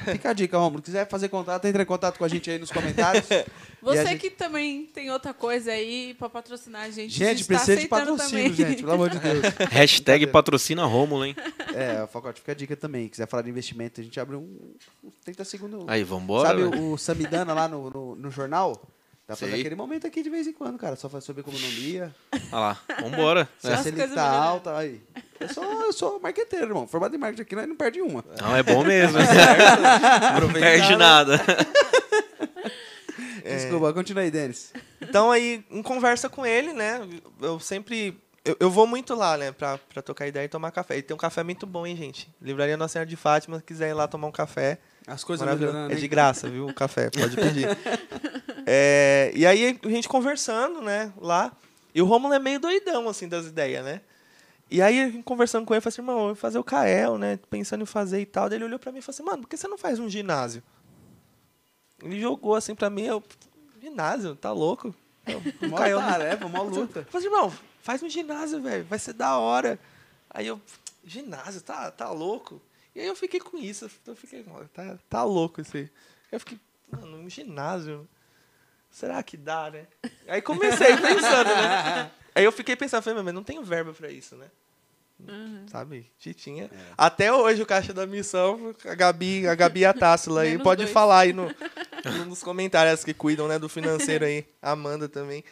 Fica 0.05 0.31
a 0.31 0.33
dica, 0.33 0.57
Rômulo. 0.57 0.83
Quiser 0.83 1.07
fazer 1.09 1.29
contato, 1.29 1.65
entre 1.67 1.83
em 1.83 1.87
contato 1.87 2.17
com 2.19 2.25
a 2.25 2.29
gente 2.29 2.51
aí 2.51 2.59
nos 2.59 2.71
comentários. 2.71 3.27
Você 3.83 4.07
gente- 4.07 4.19
que 4.21 4.31
também 4.31 4.87
tem 4.87 5.11
outra 5.11 5.33
coisa 5.35 5.71
aí 5.71 6.15
pra 6.19 6.29
patrocinar 6.29 6.83
a 6.83 6.91
gente. 6.91 7.23
a 7.23 7.27
Gente, 7.29 7.39
gente 7.39 7.47
tá 7.49 7.55
precisa 7.55 7.73
de 7.77 7.87
aceitando 7.87 8.17
patrocínio, 8.17 8.51
também. 8.51 8.71
gente, 8.71 8.81
pelo 8.83 8.93
amor 8.95 9.11
de 9.11 9.19
Deus. 9.19 9.43
Hashtag 9.71 10.27
patrocina 10.29 10.85
Rômulo, 10.85 11.25
hein? 11.25 11.37
É, 11.75 12.07
Focote, 12.07 12.41
fica 12.41 12.53
a 12.53 12.55
dica 12.55 12.75
também. 12.75 13.09
Quiser 13.09 13.29
falar 13.29 13.43
de 13.43 13.51
investimento, 13.51 14.01
a 14.01 14.05
gente 14.05 14.19
abre 14.19 14.35
um, 14.37 14.75
uns 15.05 15.15
30 15.25 15.45
segundos. 15.45 15.85
Aí, 15.87 16.03
vambora. 16.03 16.49
Sabe 16.49 16.63
o, 16.63 16.93
o 16.95 16.99
Samidana 16.99 17.53
lá 17.55 17.69
no, 17.69 17.91
no, 17.91 18.17
no 18.17 18.31
jornal? 18.31 18.81
Dá 19.29 19.35
pra 19.35 19.49
fazer 19.49 19.59
aquele 19.59 19.75
momento 19.75 20.07
aqui 20.07 20.23
de 20.23 20.31
vez 20.31 20.47
em 20.47 20.53
quando, 20.53 20.79
cara. 20.79 20.95
Só 20.95 21.09
faz 21.09 21.25
sobre 21.25 21.41
economia. 21.43 22.15
Olha 22.33 22.41
lá, 22.53 22.79
vambora. 23.01 23.49
Se 23.59 23.67
a 23.67 23.79
Selic 23.79 24.15
tá 24.15 24.23
alta, 24.23 24.77
aí. 24.77 25.03
Eu 25.41 25.49
sou, 25.49 25.65
eu 25.65 25.93
sou 25.93 26.21
marqueteiro, 26.21 26.67
irmão. 26.67 26.87
Formado 26.87 27.15
em 27.15 27.19
marketing 27.19 27.43
aqui, 27.43 27.57
nós 27.57 27.67
não 27.67 27.75
perde 27.75 28.01
uma. 28.01 28.25
Não, 28.41 28.57
é 28.57 28.63
bom 28.63 28.85
mesmo. 28.85 29.19
não 30.41 30.53
perde 30.53 30.95
nada. 30.97 31.41
É. 33.43 33.57
Desculpa, 33.57 33.93
continua 33.93 34.23
aí, 34.23 34.31
Denis. 34.31 34.73
Então 35.01 35.31
aí, 35.31 35.65
em 35.71 35.83
conversa 35.83 36.29
com 36.29 36.47
ele, 36.47 36.73
né? 36.73 37.01
Eu 37.41 37.59
sempre. 37.59 38.17
Eu, 38.45 38.57
eu 38.61 38.71
vou 38.71 38.87
muito 38.87 39.13
lá, 39.15 39.37
né? 39.37 39.51
Pra, 39.51 39.77
pra 39.79 40.03
tocar 40.03 40.29
ideia 40.29 40.45
e 40.45 40.49
tomar 40.49 40.71
café. 40.71 40.99
E 40.99 41.03
tem 41.03 41.15
um 41.15 41.19
café 41.19 41.43
muito 41.43 41.67
bom, 41.67 41.85
hein, 41.85 41.97
gente? 41.97 42.33
Livraria 42.41 42.77
Nossa 42.77 42.93
Senhora 42.93 43.09
de 43.09 43.17
Fátima, 43.17 43.59
se 43.59 43.65
quiser 43.65 43.91
ir 43.91 43.95
lá 43.95 44.07
tomar 44.07 44.29
um 44.29 44.33
café. 44.33 44.79
As 45.07 45.23
coisas 45.23 45.47
melhorando. 45.47 45.93
É 45.93 45.95
hein? 45.95 46.01
de 46.01 46.09
graça, 46.09 46.49
viu? 46.49 46.67
O 46.67 46.75
café, 46.75 47.11
pode 47.11 47.37
pedir. 47.37 47.69
É, 48.69 49.31
e 49.33 49.47
aí, 49.47 49.79
a 49.81 49.89
gente 49.89 50.09
conversando, 50.09 50.81
né? 50.81 51.13
Lá. 51.21 51.53
E 51.95 52.03
o 52.03 52.05
Romulo 52.05 52.35
é 52.35 52.39
meio 52.41 52.59
doidão, 52.59 53.09
assim, 53.09 53.29
das 53.29 53.47
ideias, 53.47 53.85
né? 53.85 54.01
E 54.69 54.83
aí, 54.83 55.23
conversando 55.23 55.65
com 55.65 55.73
ele, 55.73 55.79
eu 55.79 55.83
falei 55.83 55.95
assim, 55.95 56.03
irmão, 56.03 56.19
eu 56.19 56.27
vou 56.27 56.35
fazer 56.35 56.59
o 56.59 56.65
Kael, 56.65 57.17
né? 57.17 57.39
Pensando 57.49 57.83
em 57.83 57.87
fazer 57.87 58.21
e 58.21 58.27
tal. 58.27 58.49
Daí 58.49 58.59
ele 58.59 58.65
olhou 58.65 58.81
pra 58.81 58.91
mim 58.91 58.99
e 58.99 59.03
falou 59.03 59.15
assim, 59.15 59.23
mano, 59.23 59.43
por 59.43 59.49
que 59.49 59.57
você 59.57 59.69
não 59.69 59.79
faz 59.79 60.01
um 60.01 60.09
ginásio? 60.11 60.65
Ele 62.03 62.21
jogou 62.21 62.57
assim 62.57 62.75
pra 62.75 62.91
mim, 62.91 63.05
eu, 63.05 63.23
ginásio, 63.81 64.35
tá 64.35 64.51
louco? 64.51 64.93
Eu, 65.25 65.41
Mó 65.69 65.77
Kael- 65.77 66.01
tarefa, 66.01 66.49
mó 66.49 66.63
luta. 66.63 67.01
eu 67.01 67.05
falei 67.05 67.27
assim, 67.29 67.37
irmão, 67.37 67.53
faz 67.81 68.03
um 68.03 68.09
ginásio, 68.09 68.61
velho, 68.61 68.85
vai 68.85 68.99
ser 68.99 69.13
da 69.13 69.39
hora. 69.39 69.79
Aí 70.29 70.49
eu, 70.49 70.61
ginásio, 71.05 71.61
tá, 71.61 71.89
tá 71.93 72.11
louco? 72.11 72.61
E 72.97 73.01
aí 73.01 73.07
eu 73.07 73.15
fiquei 73.15 73.39
com 73.39 73.59
isso, 73.59 73.91
eu 74.07 74.17
fiquei, 74.17 74.43
mano, 74.43 74.67
tá, 74.73 74.97
tá 75.09 75.23
louco 75.23 75.61
isso 75.61 75.77
aí. 75.77 75.91
Eu 76.33 76.41
fiquei, 76.41 76.59
mano, 76.91 77.19
um 77.19 77.29
ginásio, 77.29 78.09
será 78.91 79.23
que 79.23 79.37
dá, 79.37 79.71
né? 79.71 79.87
Aí 80.27 80.41
comecei 80.41 80.97
pensando, 80.97 81.49
né? 81.49 82.11
Aí 82.35 82.43
eu 82.43 82.51
fiquei 82.53 82.75
pensando, 82.75 83.03
falei, 83.03 83.23
mas 83.23 83.35
não 83.35 83.45
tenho 83.45 83.63
verba 83.63 83.93
pra 83.93 84.11
isso, 84.11 84.35
né? 84.37 84.47
Sabe? 85.71 86.11
Titinha. 86.19 86.71
Até 86.97 87.33
hoje 87.33 87.63
o 87.63 87.67
caixa 87.67 87.93
da 87.93 88.07
missão, 88.07 88.75
a 88.85 88.95
Gabi, 88.95 89.47
a 89.49 89.55
Gabi 89.55 89.81
e 89.81 89.85
a 89.87 89.93
Tássila 89.95 90.43
aí, 90.43 90.59
pode 90.59 90.83
dois. 90.83 90.93
falar 90.93 91.21
aí 91.21 91.33
no, 91.33 91.47
no- 92.05 92.25
nos 92.27 92.43
comentários 92.43 93.03
que 93.05 93.15
cuidam 93.15 93.49
né, 93.49 93.59
do 93.59 93.69
financeiro 93.69 94.25
aí. 94.27 94.47
A 94.61 94.73
Amanda 94.73 95.09
também. 95.09 95.43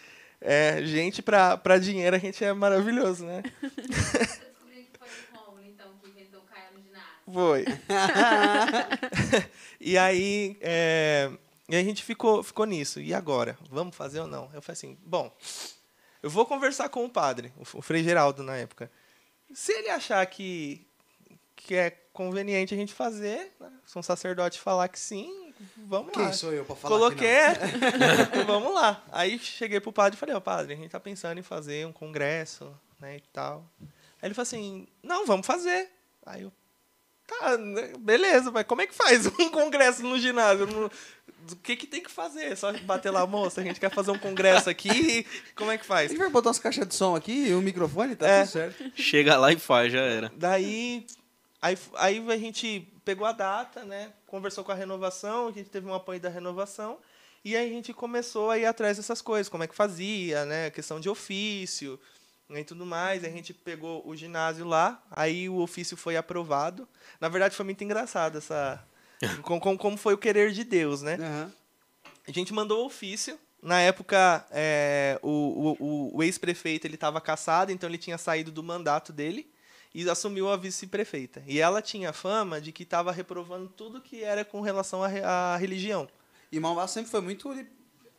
É, 0.41 0.83
gente, 0.85 1.23
pra, 1.23 1.57
pra 1.57 1.79
dinheiro 1.79 2.15
a 2.15 2.19
gente 2.19 2.45
é 2.45 2.53
maravilhoso, 2.53 3.25
né? 3.25 3.43
Eu 3.63 3.71
descobri 3.71 4.89
que 4.93 4.99
foi 4.99 5.09
o 5.09 5.39
Romulo, 5.39 5.65
então, 5.67 5.87
que 6.03 6.11
inventou 6.11 6.41
o 6.41 6.45
Caio 6.45 6.67
no 6.77 6.83
ginásio. 6.83 7.09
Foi. 7.33 7.65
e 9.81 9.97
aí, 9.97 10.59
é, 10.61 11.31
e 11.69 11.77
a 11.77 11.83
gente 11.83 12.03
ficou, 12.03 12.43
ficou 12.43 12.67
nisso. 12.67 13.01
E 13.01 13.15
agora? 13.15 13.57
Vamos 13.71 13.97
fazer 13.97 14.21
ou 14.21 14.27
não? 14.27 14.51
Eu 14.53 14.61
falei 14.61 14.75
assim, 14.75 14.99
bom, 15.05 15.35
eu 16.23 16.31
vou 16.31 16.47
conversar 16.47 16.89
com 16.89 17.05
o 17.05 17.11
padre, 17.11 17.53
o 17.73 17.83
Frei 17.83 18.03
Geraldo 18.03 18.43
na 18.43 18.57
época. 18.57 18.91
Se 19.53 19.73
ele 19.73 19.89
achar 19.89 20.25
que, 20.27 20.87
que 21.55 21.75
é 21.75 21.91
conveniente 22.13 22.75
a 22.75 22.77
gente 22.77 22.95
fazer, 22.95 23.53
né, 23.59 23.73
se 23.85 23.99
um 23.99 24.03
sacerdote 24.03 24.61
falar 24.61 24.89
que 24.89 24.99
sim, 24.99 25.53
vamos 25.77 26.15
lá. 26.17 26.25
Quem 26.25 26.33
sou 26.33 26.53
eu 26.53 26.65
pra 26.65 26.77
falar 26.77 26.97
Coloquei, 26.97 27.39
que 28.33 28.45
vamos 28.47 28.75
lá. 28.75 29.03
Aí 29.11 29.39
cheguei 29.39 29.81
pro 29.81 29.93
padre 29.93 30.17
e 30.17 30.21
falei, 30.21 30.35
ó, 30.35 30.41
padre, 30.41 30.75
a 30.75 30.77
gente 30.77 30.91
tá 30.91 31.01
pensando 31.01 31.39
em 31.39 31.43
fazer 31.43 31.87
um 31.87 31.93
congresso, 31.93 32.75
né, 33.01 33.17
e 33.17 33.21
tal. 33.33 33.69
Aí 33.81 34.29
ele 34.29 34.35
falou 34.35 34.45
assim, 34.45 34.87
não, 35.03 35.27
vamos 35.27 35.47
fazer. 35.47 35.91
Aí 36.25 36.43
eu, 36.43 36.53
tá, 37.27 37.57
né, 37.59 37.93
beleza, 37.99 38.51
mas 38.51 38.65
como 38.67 38.83
é 38.83 38.87
que 38.87 38.95
faz 38.95 39.27
um 39.39 39.49
congresso 39.51 40.03
no 40.03 40.19
ginásio? 40.19 40.67
No- 40.67 40.91
O 41.53 41.57
que 41.57 41.77
que 41.77 41.87
tem 41.87 42.03
que 42.03 42.11
fazer? 42.11 42.57
Só 42.57 42.73
bater 42.81 43.11
lá, 43.11 43.27
moça, 43.27 43.61
a 43.61 43.65
gente 43.65 43.79
quer 43.79 43.91
fazer 43.91 44.11
um 44.11 44.19
congresso 44.19 44.71
aqui, 44.71 45.27
como 45.55 45.71
é 45.71 45.77
que 45.79 45.85
faz? 45.85 46.07
A 46.07 46.09
gente 46.15 46.19
vai 46.19 46.31
botar 46.31 46.49
umas 46.49 46.59
caixas 46.59 46.87
de 46.89 46.95
som 46.95 47.15
aqui 47.15 47.49
e 47.49 47.55
um 47.55 47.61
microfone, 47.61 48.17
tá 48.17 48.27
É. 48.27 48.41
tudo 48.43 48.51
certo. 48.53 48.93
Chega 48.95 49.37
lá 49.37 49.53
e 49.53 49.59
faz, 49.59 49.93
já 49.93 50.01
era. 50.01 50.33
Daí, 50.37 51.07
aí, 51.61 51.77
aí 51.97 52.25
a 52.33 52.37
gente 52.39 52.89
pegou 53.05 53.27
a 53.27 53.33
data, 53.33 53.85
né? 53.85 54.11
Conversou 54.27 54.65
com 54.65 54.73
a 54.73 54.75
renovação, 54.75 55.49
a 55.49 55.53
gente 55.53 55.69
teve 55.69 55.87
um 55.87 55.93
apoio 55.95 56.19
da 56.19 56.29
renovação. 56.31 56.97
E 57.45 57.55
aí 57.55 57.69
a 57.69 57.73
gente 57.73 57.93
começou 57.93 58.51
a 58.51 58.57
ir 58.59 58.65
atrás 58.65 58.97
dessas 58.97 59.21
coisas, 59.21 59.51
como 59.51 59.63
é 59.63 59.67
que 59.67 59.75
fazia, 59.75 60.47
né? 60.47 60.71
Questão 60.71 60.99
de 60.99 61.11
ofício 61.11 62.01
e 62.51 62.65
tudo 62.65 62.85
mais. 62.87 63.25
A 63.25 63.29
gente 63.29 63.53
pegou 63.55 64.03
o 64.07 64.15
ginásio 64.17 64.67
lá, 64.67 65.03
aí 65.11 65.49
o 65.49 65.57
ofício 65.59 65.97
foi 65.97 66.17
aprovado. 66.17 66.89
Na 67.21 67.29
verdade, 67.29 67.57
foi 67.57 67.65
muito 67.65 67.83
engraçado 67.85 68.39
essa. 68.39 68.85
com- 69.43 69.59
com- 69.61 69.77
como 69.79 69.97
foi 69.97 70.15
o 70.15 70.19
querer 70.19 70.53
de 70.53 70.65
Deus, 70.65 71.03
né? 71.03 71.15
Aham. 71.21 71.53
A 72.27 72.33
gente 72.33 72.53
mandou 72.55 72.83
o 72.83 72.87
ofício. 72.87 73.39
Na 73.63 73.81
época, 73.81 74.47
é, 74.51 75.19
o, 75.23 75.77
o- 75.81 76.17
o- 76.17 76.23
ex-prefeito 76.23 76.87
ele 76.87 76.97
estava 76.97 77.19
cassado, 77.21 77.73
então 77.73 77.89
ele 77.89 77.97
tinha 77.97 78.19
saído 78.19 78.51
do 78.53 78.63
mandato 78.63 79.11
dele 79.13 79.51
e 79.95 80.09
assumiu 80.11 80.51
a 80.51 80.57
vice-prefeita. 80.57 81.43
E 81.47 81.61
ela 81.61 81.81
tinha 81.81 82.13
fama 82.13 82.61
de 82.61 82.73
que 82.73 82.83
estava 82.83 83.11
reprovando 83.11 83.69
tudo 83.69 84.03
que 84.03 84.23
era 84.23 84.45
com 84.45 84.61
relação 84.61 85.03
à, 85.03 85.09
re- 85.09 85.23
à 85.23 85.57
religião. 85.57 86.07
E 86.53 86.61
Mauá 86.61 86.87
sempre 86.87 87.11
foi 87.11 87.21
muito 87.23 87.49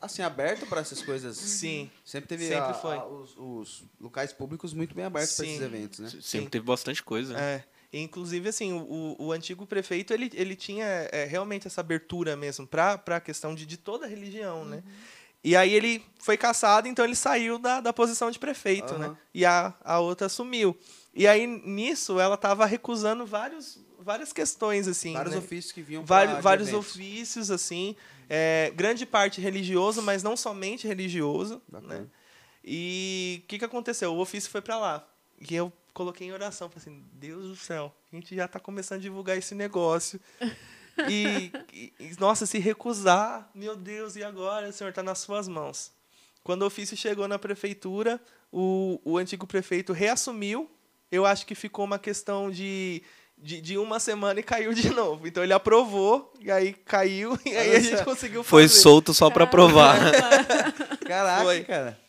assim 0.02 0.22
aberto 0.22 0.66
para 0.68 0.82
essas 0.82 1.02
coisas. 1.02 1.38
Sim. 1.38 1.90
Sempre 2.04 2.28
teve 2.28 2.48
Sempre 2.48 2.72
a- 2.72 2.74
foi. 2.74 2.96
a- 2.98 3.06
os, 3.06 3.36
os 3.38 3.84
locais 4.00 4.32
públicos 4.34 4.74
muito 4.74 4.94
bem 4.96 5.06
abertos 5.06 5.36
para 5.36 5.46
esses 5.46 5.62
eventos, 5.62 6.00
né? 6.00 6.10
Sempre 6.22 6.50
teve 6.50 6.66
bastante 6.66 7.02
coisa. 7.04 7.34
né? 7.34 7.64
É. 7.64 7.76
Inclusive, 7.98 8.50
assim, 8.50 8.74
o, 8.74 9.16
o- 9.18 9.32
antigo 9.32 9.66
prefeito, 9.66 10.14
ele, 10.14 10.30
ele 10.34 10.56
tinha 10.56 10.86
é, 10.86 11.24
realmente 11.26 11.66
essa 11.68 11.80
abertura 11.82 12.36
mesmo 12.36 12.68
para 12.68 13.02
a 13.06 13.20
questão 13.22 13.56
de, 13.56 13.66
de 13.66 13.78
toda 13.78 14.06
a 14.06 14.10
religião, 14.10 14.66
né? 14.66 14.84
E 15.44 15.56
aí 15.56 15.74
ele 15.74 16.04
foi 16.20 16.36
caçado, 16.38 16.88
então 16.88 17.06
ele 17.06 17.16
saiu 17.16 17.60
da, 17.60 17.80
da 17.80 17.94
posição 17.94 18.32
de 18.32 18.40
prefeito, 18.40 18.98
né? 18.98 19.06
Aham. 19.06 19.18
E 19.34 19.46
a, 19.46 19.74
a 19.84 20.00
outra 20.00 20.26
assumiu. 20.26 20.76
E 21.14 21.28
aí, 21.28 21.46
nisso, 21.46 22.20
ela 22.20 22.34
estava 22.36 22.66
recusando 22.66 23.26
vários, 23.28 23.80
várias 24.00 24.34
questões, 24.34 24.88
assim. 24.88 25.14
Vários 25.14 25.34
né? 25.36 25.40
ofícios 25.40 25.72
que 25.72 25.82
vinham 25.84 26.04
Vários, 26.04 26.42
vários 26.44 26.68
eventos. 26.70 26.90
ofícios, 26.96 27.52
assim. 27.52 27.96
É, 28.30 28.72
grande 28.76 29.06
parte 29.06 29.40
religioso, 29.42 30.02
mas 30.02 30.24
não 30.24 30.36
somente 30.38 30.88
religioso. 30.88 31.62
Bacana. 31.68 32.02
Né? 32.02 32.08
E 32.64 33.42
o 33.44 33.48
que, 33.48 33.60
que 33.60 33.66
aconteceu? 33.66 34.14
O 34.14 34.20
ofício 34.20 34.50
foi 34.50 34.62
para 34.62 34.78
lá. 34.78 35.08
E 35.40 35.54
eu 35.56 35.72
coloquei 35.94 36.28
em 36.28 36.32
oração. 36.32 36.70
Falei 36.70 36.82
assim, 36.82 37.04
Deus 37.14 37.48
do 37.50 37.56
céu, 37.56 37.94
a 38.12 38.16
gente 38.16 38.36
já 38.36 38.46
está 38.46 38.60
começando 38.60 39.00
a 39.00 39.02
divulgar 39.02 39.38
esse 39.38 39.54
negócio. 39.56 40.20
E, 41.10 41.52
e- 41.74 41.94
e, 42.00 42.16
nossa, 42.22 42.46
se 42.46 42.58
recusar, 42.58 43.50
meu 43.54 43.76
Deus, 43.76 44.16
e 44.16 44.24
agora? 44.24 44.70
O 44.70 44.72
Senhor 44.72 44.92
está 44.92 45.04
nas 45.04 45.20
suas 45.20 45.46
mãos. 45.46 45.92
Quando 46.42 46.62
o 46.62 46.66
ofício 46.68 46.96
chegou 46.96 47.28
na 47.28 47.38
prefeitura, 47.38 48.18
o, 48.50 48.98
o 49.04 49.18
antigo 49.18 49.46
prefeito 49.46 49.92
reassumiu. 49.92 50.72
Eu 51.12 51.26
acho 51.26 51.46
que 51.46 51.54
ficou 51.54 51.84
uma 51.84 52.00
questão 52.00 52.50
de, 52.50 53.04
de, 53.38 53.62
de 53.62 53.78
uma 53.78 54.00
semana 54.00 54.40
e 54.40 54.44
caiu 54.44 54.74
de 54.74 54.90
novo. 54.94 55.28
Então 55.28 55.44
ele 55.44 55.54
aprovou, 55.54 56.32
e 56.40 56.52
aí 56.52 56.74
caiu, 56.74 57.38
e 57.46 57.56
aí 57.56 57.76
a 57.76 57.80
gente 57.80 58.04
conseguiu 58.04 58.44
fazer. 58.44 58.50
Foi 58.50 58.68
solto 58.68 59.14
só 59.14 59.30
pra 59.30 59.46
provar. 59.46 60.00
Caraca, 61.06 61.44
Foi. 61.44 61.64
cara. 61.64 62.00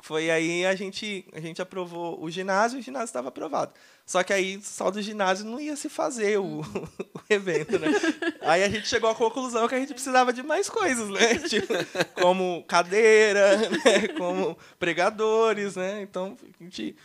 foi 0.00 0.30
aí 0.30 0.64
a 0.64 0.74
gente, 0.74 1.24
a 1.32 1.40
gente 1.40 1.60
aprovou 1.60 2.22
o 2.22 2.30
ginásio 2.30 2.76
e 2.76 2.80
o 2.80 2.82
ginásio 2.82 3.06
estava 3.06 3.28
aprovado. 3.28 3.72
Só 4.06 4.22
que 4.22 4.32
aí 4.32 4.60
só 4.62 4.90
do 4.90 5.00
ginásio 5.02 5.44
não 5.46 5.60
ia 5.60 5.76
se 5.76 5.88
fazer 5.88 6.38
o, 6.38 6.60
o 7.14 7.20
evento, 7.28 7.78
né? 7.78 7.88
Aí 8.40 8.62
a 8.62 8.68
gente 8.68 8.88
chegou 8.88 9.10
à 9.10 9.14
conclusão 9.14 9.66
que 9.68 9.74
a 9.74 9.78
gente 9.78 9.92
precisava 9.92 10.32
de 10.32 10.42
mais 10.42 10.68
coisas, 10.68 11.08
né? 11.08 11.34
Tipo, 11.48 11.74
como 12.20 12.64
cadeira, 12.64 13.56
né? 13.56 14.08
como 14.16 14.56
pregadores, 14.78 15.76
né? 15.76 16.02
Então 16.02 16.36
a 16.42 16.64
gente 16.64 16.96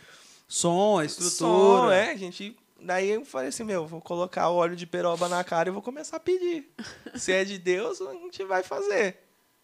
Som, 0.48 0.98
a 0.98 1.04
estrutura. 1.04 1.30
Som, 1.30 1.90
é, 1.90 2.10
a 2.12 2.16
gente. 2.16 2.56
Daí 2.80 3.10
eu 3.10 3.24
falei 3.24 3.48
assim, 3.48 3.64
meu, 3.64 3.86
vou 3.86 4.00
colocar 4.00 4.50
óleo 4.50 4.76
de 4.76 4.86
peroba 4.86 5.28
na 5.28 5.42
cara 5.42 5.68
e 5.68 5.72
vou 5.72 5.82
começar 5.82 6.18
a 6.18 6.20
pedir. 6.20 6.70
Se 7.14 7.32
é 7.32 7.44
de 7.44 7.58
Deus, 7.58 8.00
a 8.00 8.12
gente 8.12 8.44
vai 8.44 8.62
fazer. 8.62 9.18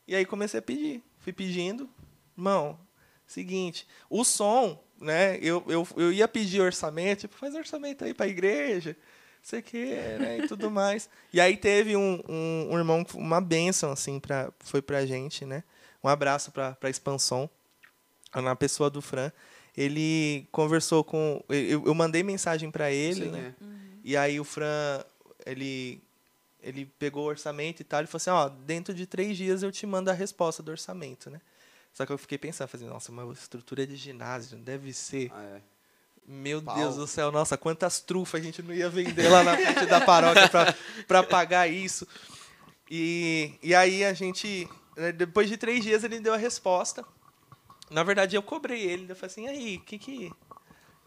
E 0.06 0.14
aí 0.14 0.24
comecei 0.24 0.58
a 0.58 0.62
pedir. 0.62 1.02
Fui 1.18 1.32
pedindo. 1.32 1.88
Irmão, 2.36 2.78
seguinte, 3.26 3.86
o 4.08 4.24
som, 4.24 4.82
né? 5.00 5.38
Eu, 5.42 5.62
eu, 5.68 5.86
eu 5.96 6.12
ia 6.12 6.26
pedir 6.26 6.60
orçamento, 6.60 7.22
tipo, 7.22 7.36
faz 7.36 7.54
orçamento 7.54 8.04
aí 8.04 8.14
pra 8.14 8.26
igreja, 8.26 8.96
sei 9.42 9.60
que, 9.60 9.84
né? 9.84 10.38
E 10.38 10.48
tudo 10.48 10.70
mais. 10.70 11.08
E 11.32 11.40
aí 11.40 11.56
teve 11.56 11.94
um, 11.96 12.22
um, 12.28 12.68
um 12.70 12.78
irmão, 12.78 13.04
uma 13.14 13.40
bênção, 13.40 13.92
assim, 13.92 14.18
pra, 14.18 14.50
foi 14.60 14.80
pra 14.80 15.04
gente, 15.04 15.44
né? 15.44 15.62
Um 16.02 16.08
abraço 16.08 16.50
pra, 16.50 16.72
pra 16.72 16.90
Expansão, 16.90 17.48
na 18.34 18.56
pessoa 18.56 18.88
do 18.88 19.02
Fran 19.02 19.30
ele 19.76 20.46
conversou 20.52 21.02
com. 21.02 21.42
Eu, 21.48 21.86
eu 21.86 21.94
mandei 21.94 22.22
mensagem 22.22 22.70
para 22.70 22.90
ele, 22.90 23.22
Sei 23.22 23.30
né? 23.30 23.54
é. 23.60 23.64
E 24.04 24.16
aí 24.16 24.40
o 24.40 24.44
Fran, 24.44 25.04
ele, 25.46 26.02
ele 26.60 26.86
pegou 26.98 27.24
o 27.24 27.28
orçamento 27.28 27.80
e 27.80 27.84
tal, 27.84 28.00
ele 28.00 28.08
falou 28.08 28.16
assim, 28.16 28.30
ó, 28.30 28.48
dentro 28.64 28.92
de 28.92 29.06
três 29.06 29.36
dias 29.36 29.62
eu 29.62 29.70
te 29.70 29.86
mando 29.86 30.10
a 30.10 30.12
resposta 30.14 30.62
do 30.62 30.70
orçamento, 30.70 31.30
né? 31.30 31.40
Só 31.92 32.06
que 32.06 32.12
eu 32.12 32.18
fiquei 32.18 32.38
pensando, 32.38 32.68
falei, 32.68 32.86
nossa, 32.86 33.12
uma 33.12 33.30
estrutura 33.32 33.86
de 33.86 33.96
ginásio, 33.96 34.58
deve 34.58 34.92
ser. 34.92 35.30
Ah, 35.32 35.42
é. 35.42 35.60
Meu 36.26 36.62
Pau. 36.62 36.76
Deus 36.76 36.96
do 36.96 37.06
céu, 37.06 37.32
nossa, 37.32 37.56
quantas 37.56 38.00
trufas 38.00 38.40
a 38.40 38.44
gente 38.44 38.62
não 38.62 38.72
ia 38.72 38.88
vender 38.88 39.28
lá 39.28 39.42
na 39.42 39.56
frente 39.56 39.86
da 39.86 40.00
paróquia 40.00 40.48
pra 41.06 41.22
pagar 41.22 41.68
isso. 41.68 42.06
E, 42.88 43.54
e 43.62 43.74
aí 43.74 44.04
a 44.04 44.12
gente, 44.12 44.68
né, 44.96 45.12
depois 45.12 45.48
de 45.48 45.56
três 45.56 45.82
dias, 45.82 46.04
ele 46.04 46.20
deu 46.20 46.32
a 46.32 46.36
resposta. 46.36 47.04
Na 47.92 48.02
verdade, 48.02 48.36
eu 48.36 48.42
cobrei 48.42 48.82
ele. 48.82 49.10
Eu 49.10 49.16
falei 49.16 49.30
assim, 49.30 49.46
aí, 49.48 49.76
o 49.76 49.80
que 49.80 49.98
que, 49.98 50.32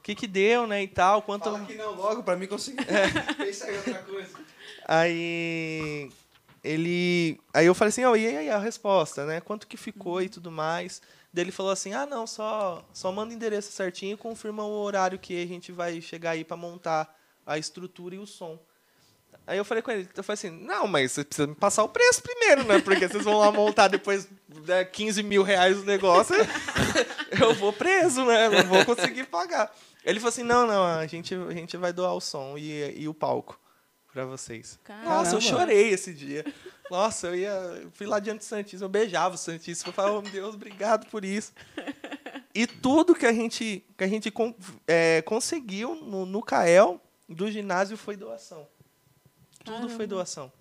que 0.04 0.16
que 0.16 0.28
deu, 0.28 0.68
né, 0.68 0.84
e 0.84 0.88
tal? 0.88 1.22
Quanto... 1.22 1.46
Fala 1.46 1.66
que 1.66 1.76
não 1.76 1.96
logo 1.96 2.24
pra 2.24 2.36
mim 2.36 2.48
conseguir. 2.48 2.86
Pensa 3.38 3.72
em 3.72 3.78
outra 3.78 4.04
coisa. 4.04 4.38
Aí 4.88 6.10
ele, 6.64 7.40
aí 7.54 7.66
eu 7.66 7.76
falei 7.76 7.90
assim, 7.90 8.06
ó, 8.06 8.16
e 8.16 8.26
aí 8.28 8.50
a 8.50 8.58
resposta, 8.58 9.26
né? 9.26 9.42
Quanto 9.42 9.68
que 9.68 9.78
ficou 9.78 10.22
e 10.22 10.30
tudo 10.30 10.52
mais? 10.52 11.02
Daí 11.36 11.44
ele 11.44 11.52
falou 11.52 11.72
assim: 11.72 11.94
"Ah, 11.94 12.06
não, 12.06 12.26
só 12.26 12.88
só 12.94 13.12
manda 13.12 13.34
o 13.34 13.36
endereço 13.36 13.70
certinho 13.72 14.14
e 14.14 14.18
confirma 14.18 14.64
o 14.64 14.72
horário 14.82 15.20
que 15.20 15.44
a 15.44 15.46
gente 15.46 15.70
vai 15.70 16.00
chegar 16.00 16.32
aí 16.32 16.46
para 16.46 16.56
montar 16.56 17.14
a 17.46 17.58
estrutura 17.58 18.16
e 18.16 18.20
o 18.20 18.26
som". 18.26 18.58
Aí 19.48 19.58
eu 19.58 19.66
falei 19.66 19.84
com 19.84 19.92
ele, 19.92 20.10
eu 20.16 20.24
falei 20.24 20.34
assim, 20.34 20.50
não, 20.50 20.88
mas 20.88 21.12
você 21.12 21.24
precisa 21.24 21.48
me 21.48 21.54
passar 21.54 21.84
o 21.84 21.90
preço 21.90 22.22
primeiro, 22.24 22.64
né? 22.64 22.80
Porque 22.80 23.08
vocês 23.08 23.24
vão 23.24 23.38
lá 23.38 23.52
montar 23.52 23.88
depois 23.88 24.28
né, 24.66 24.84
15 24.84 25.22
mil 25.22 25.44
reais 25.44 25.78
o 25.78 25.86
negócio, 25.86 26.36
eu 27.40 27.54
vou 27.54 27.72
preso, 27.72 28.26
né? 28.26 28.50
Não 28.50 28.64
vou 28.64 28.84
conseguir 28.86 29.26
pagar. 29.26 29.72
Ele 30.04 30.20
falou 30.20 30.30
assim, 30.30 30.44
não, 30.44 30.66
não, 30.66 30.86
a 30.86 31.06
gente, 31.06 31.36
a 31.36 31.54
gente 31.54 31.78
vai 31.78 31.94
doar 31.94 32.14
o 32.14 32.22
som 32.22 32.58
e, 32.58 33.02
e 33.02 33.08
o 33.08 33.14
palco 33.14 33.60
para 34.12 34.26
vocês. 34.26 34.80
Caramba. 34.84 35.10
Nossa, 35.10 35.36
eu 35.36 35.42
chorei 35.42 35.90
esse 35.90 36.14
dia. 36.14 36.46
Nossa, 36.90 37.28
eu 37.28 37.36
ia. 37.36 37.50
eu 37.50 37.92
fui 37.92 38.08
lá 38.08 38.20
diante 38.20 38.40
do 38.40 38.46
Santíssimo, 38.46 38.86
eu 38.86 38.90
beijava 38.90 39.36
o 39.36 39.38
Santíssimo. 39.38 39.90
Eu 39.90 39.94
falava, 39.94 40.18
oh, 40.18 40.22
Deus, 40.22 40.56
obrigado 40.56 41.08
por 41.08 41.26
isso. 41.26 41.52
E 42.54 42.66
tudo 42.66 43.14
que 43.14 43.26
a 43.26 43.34
gente, 43.34 43.86
que 43.98 44.04
a 44.04 44.08
gente 44.08 44.34
é, 44.88 45.22
conseguiu 45.24 45.96
no, 45.96 46.26
no 46.26 46.42
CAEL 46.42 47.02
do 47.28 47.52
ginásio 47.52 47.98
foi 47.98 48.16
doação. 48.16 48.66
Tudo 49.66 49.90
foi 49.90 50.08
doação. 50.08 50.52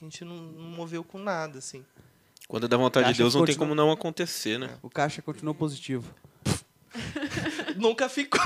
A 0.00 0.04
gente 0.04 0.24
não, 0.24 0.34
não 0.36 0.70
moveu 0.70 1.04
com 1.04 1.18
nada, 1.18 1.58
assim. 1.58 1.84
Quando 2.48 2.64
é 2.64 2.68
da 2.68 2.76
vontade 2.76 3.12
de 3.12 3.18
Deus, 3.18 3.34
não 3.34 3.42
tem 3.44 3.54
continua- 3.54 3.66
como 3.68 3.74
não 3.74 3.90
acontecer, 3.92 4.58
né? 4.58 4.70
O 4.82 4.88
caixa 4.90 5.20
continuou 5.22 5.54
positivo. 5.54 6.12
Nunca 7.76 8.08
ficou. 8.08 8.40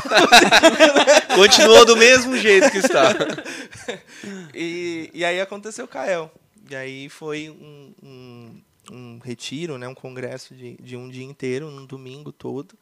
Continua 1.35 1.85
do 1.85 1.97
mesmo 1.97 2.37
jeito 2.37 2.71
que 2.71 2.79
está. 2.79 3.13
E, 4.55 5.11
e 5.13 5.25
aí 5.25 5.41
aconteceu 5.41 5.85
o 5.85 5.89
CAEL. 5.89 6.31
E 6.71 6.75
aí 6.75 7.09
foi 7.09 7.51
um, 7.51 7.93
um, 8.03 8.63
um 8.91 9.19
retiro, 9.19 9.77
né, 9.79 9.87
um 9.87 9.95
congresso 9.95 10.55
de, 10.55 10.77
de 10.81 10.97
um 10.97 11.09
dia 11.09 11.25
inteiro, 11.25 11.67
um 11.69 11.85
domingo 11.85 12.33
todo. 12.33 12.75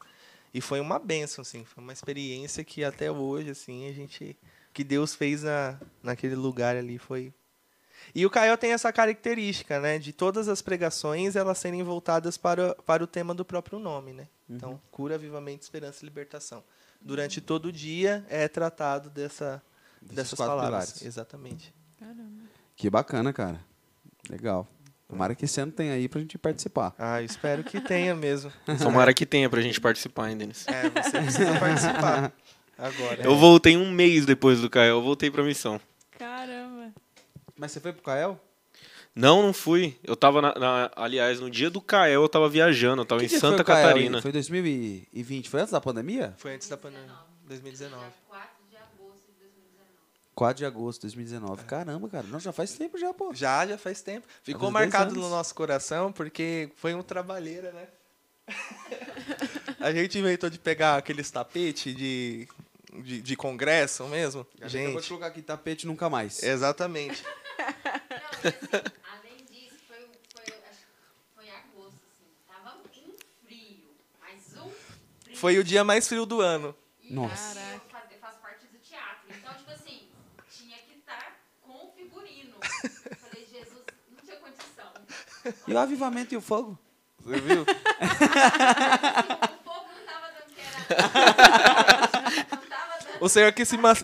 E 0.53 0.61
foi 0.61 0.79
uma 0.81 0.99
benção, 0.99 1.43
assim, 1.43 1.65
foi 1.65 1.83
uma 1.83 1.93
experiência 1.93 2.63
que 2.63 2.85
até 2.85 3.11
hoje, 3.11 3.51
assim, 3.51 3.89
a 3.89 3.93
gente. 3.93 4.37
Que 4.75 4.85
Deus 4.85 5.15
fez 5.15 5.43
na, 5.45 5.79
naquele 6.03 6.35
lugar 6.35 6.77
ali 6.77 6.99
foi. 6.99 7.33
E 8.15 8.27
o 8.27 8.31
CAEL 8.31 8.59
tem 8.59 8.73
essa 8.73 8.93
característica, 8.93 9.81
né, 9.81 9.99
de 9.99 10.13
todas 10.13 10.49
as 10.49 10.61
pregações 10.61 11.37
elas 11.37 11.57
serem 11.57 11.83
voltadas 11.83 12.37
para, 12.37 12.75
para 12.75 13.03
o 13.03 13.07
tema 13.07 13.33
do 13.33 13.45
próprio 13.45 13.79
nome, 13.79 14.13
né? 14.13 14.29
Então, 14.51 14.79
cura, 14.91 15.15
avivamento, 15.15 15.63
esperança 15.63 16.05
e 16.05 16.07
libertação. 16.07 16.63
Durante 17.01 17.41
todo 17.41 17.67
o 17.67 17.73
dia 17.73 18.25
é 18.29 18.47
tratado 18.49 19.09
dessa, 19.09 19.63
Desses 20.03 20.17
dessas 20.17 20.39
palavras. 20.39 20.67
pilares. 20.67 21.03
Exatamente. 21.03 21.75
Caramba. 21.99 22.43
Que 22.77 22.91
bacana, 22.91 23.33
cara. 23.33 23.61
Legal. 24.29 24.67
Tomara 25.09 25.35
que 25.35 25.45
esse 25.45 25.61
ano 25.61 25.71
tenha 25.71 25.93
aí 25.93 26.09
pra 26.09 26.21
gente 26.21 26.37
participar. 26.39 26.95
Ah, 26.99 27.21
eu 27.21 27.27
espero 27.27 27.63
que 27.63 27.81
tenha 27.81 28.15
mesmo. 28.15 28.51
Tomara 28.83 29.13
que 29.15 29.25
tenha 29.25 29.49
pra 29.49 29.61
gente 29.61 29.81
participar 29.81 30.25
ainda. 30.25 30.41
Denis. 30.45 30.67
É, 30.67 30.91
você 30.91 31.11
precisa 31.21 31.59
participar 31.61 32.33
agora. 32.79 33.23
Eu 33.23 33.37
voltei 33.37 33.77
um 33.77 33.91
mês 33.91 34.25
depois 34.27 34.61
do 34.61 34.69
Caio, 34.71 34.91
eu 34.91 35.03
voltei 35.03 35.31
pra 35.31 35.43
missão. 35.43 35.81
Caramba. 36.19 36.93
Mas 37.57 37.73
você 37.73 37.81
foi 37.81 37.93
pro 37.93 38.03
Cael? 38.03 38.41
Não, 39.15 39.43
não 39.43 39.53
fui. 39.53 39.97
Eu 40.03 40.17
tava, 40.17 40.43
na, 40.43 40.55
na- 40.55 40.91
aliás, 40.97 41.39
no 41.39 41.49
dia 41.49 41.71
do 41.71 41.81
Cael 41.81 42.23
eu 42.23 42.29
tava 42.29 42.49
viajando, 42.49 43.03
eu 43.03 43.07
tava 43.07 43.21
Que 43.21 43.27
em 43.27 43.29
dia 43.29 43.39
foi 43.41 43.49
Santa 43.51 43.63
o 43.63 43.65
Cael? 43.65 43.87
Catarina. 43.89 44.21
Foi 44.21 44.33
2020? 44.33 45.49
Foi 45.49 45.61
antes 45.61 45.73
da 45.73 45.81
pandemia? 45.81 46.35
Foi 46.37 46.53
antes 46.55 46.69
da 46.69 46.77
pandemia. 46.77 47.13
2019. 47.47 48.01
Dia 48.03 48.13
4 48.27 48.49
de 48.69 48.77
agosto 48.77 49.27
de 49.29 49.39
2019. 49.39 49.91
4 50.35 50.59
de 50.59 50.65
agosto 50.67 51.01
de 51.01 51.07
2019. 51.07 51.65
Caramba, 51.65 52.09
cara. 52.09 52.27
Não, 52.27 52.41
já 52.41 52.53
faz 52.53 52.73
tempo 52.73 52.99
já, 52.99 53.15
pô. 53.15 53.33
Já, 53.33 53.65
já 53.67 53.79
faz 53.79 54.03
tempo. 54.03 54.27
Ficou 54.43 54.73
Faz 54.73 54.85
10 54.87 54.93
marcado 54.93 55.13
anos. 55.15 55.25
no 55.25 55.31
nosso 55.31 55.55
coração 55.55 56.11
porque 56.11 56.71
foi 56.75 56.93
um 56.95 57.03
trabalheira, 57.03 57.71
né? 57.73 57.87
A 59.81 59.93
gente 59.93 60.19
inventou 60.19 60.51
de 60.51 60.59
pegar 60.59 60.97
aqueles 60.97 61.31
tapetes 61.31 61.95
de, 61.95 62.49
de, 63.03 63.21
de 63.23 63.37
congresso 63.37 64.05
mesmo. 64.09 64.43
Acabou 64.57 64.67
de 64.69 64.73
Gente, 64.73 65.09
colocar 65.09 65.27
aqui 65.27 65.43
tapete 65.43 65.87
nunca 65.87 66.09
mais. 66.09 66.43
exatamente. 66.43 67.23
Não, 67.59 67.67
mas 68.43 68.47
assim, 68.47 68.93
além 69.13 69.37
disso, 69.51 69.77
foi, 69.87 69.99
foi, 70.35 70.55
acho 70.71 70.81
que 70.81 71.35
foi 71.35 71.49
agosto, 71.51 72.01
assim. 72.11 72.27
Tava 72.47 72.77
um 72.79 72.89
frio, 73.47 73.91
mas 74.21 74.43
um 74.63 74.71
frio. 74.71 75.37
Foi 75.37 75.59
o 75.59 75.65
dia 75.65 75.83
mais 75.85 76.07
frio 76.09 76.27
do 76.27 76.41
ano. 76.41 76.75
E 77.03 77.13
Nossa. 77.13 77.59
Eu, 77.61 77.81
faz- 77.91 78.05
eu 78.13 78.19
faço 78.19 78.39
parte 78.41 78.67
do 78.67 78.79
teatro. 78.79 79.27
Então, 79.31 79.55
tipo 79.55 79.71
assim, 79.71 80.09
tinha 80.51 80.77
que 80.79 80.99
estar 80.99 81.39
com 81.63 81.73
o 81.89 81.93
figurino. 81.97 82.55
Falei, 82.61 83.47
Jesus, 83.51 83.85
não 84.11 84.25
tinha 84.25 84.37
condição. 84.37 84.93
E 85.67 85.73
o 85.73 85.79
avivamento 85.79 86.35
e 86.35 86.37
o 86.37 86.41
fogo? 86.41 86.79
Você 87.21 87.41
viu? 87.41 87.65
O 89.55 89.65
fogo 89.65 89.87
não 89.95 90.05
tava 90.07 90.27
dando 90.33 90.55
que 90.55 90.61
era. 90.61 91.94
O 93.25 93.29
Senhor 93.29 93.53
quis 93.53 93.69
se 93.69 93.77
ma- 93.79 93.95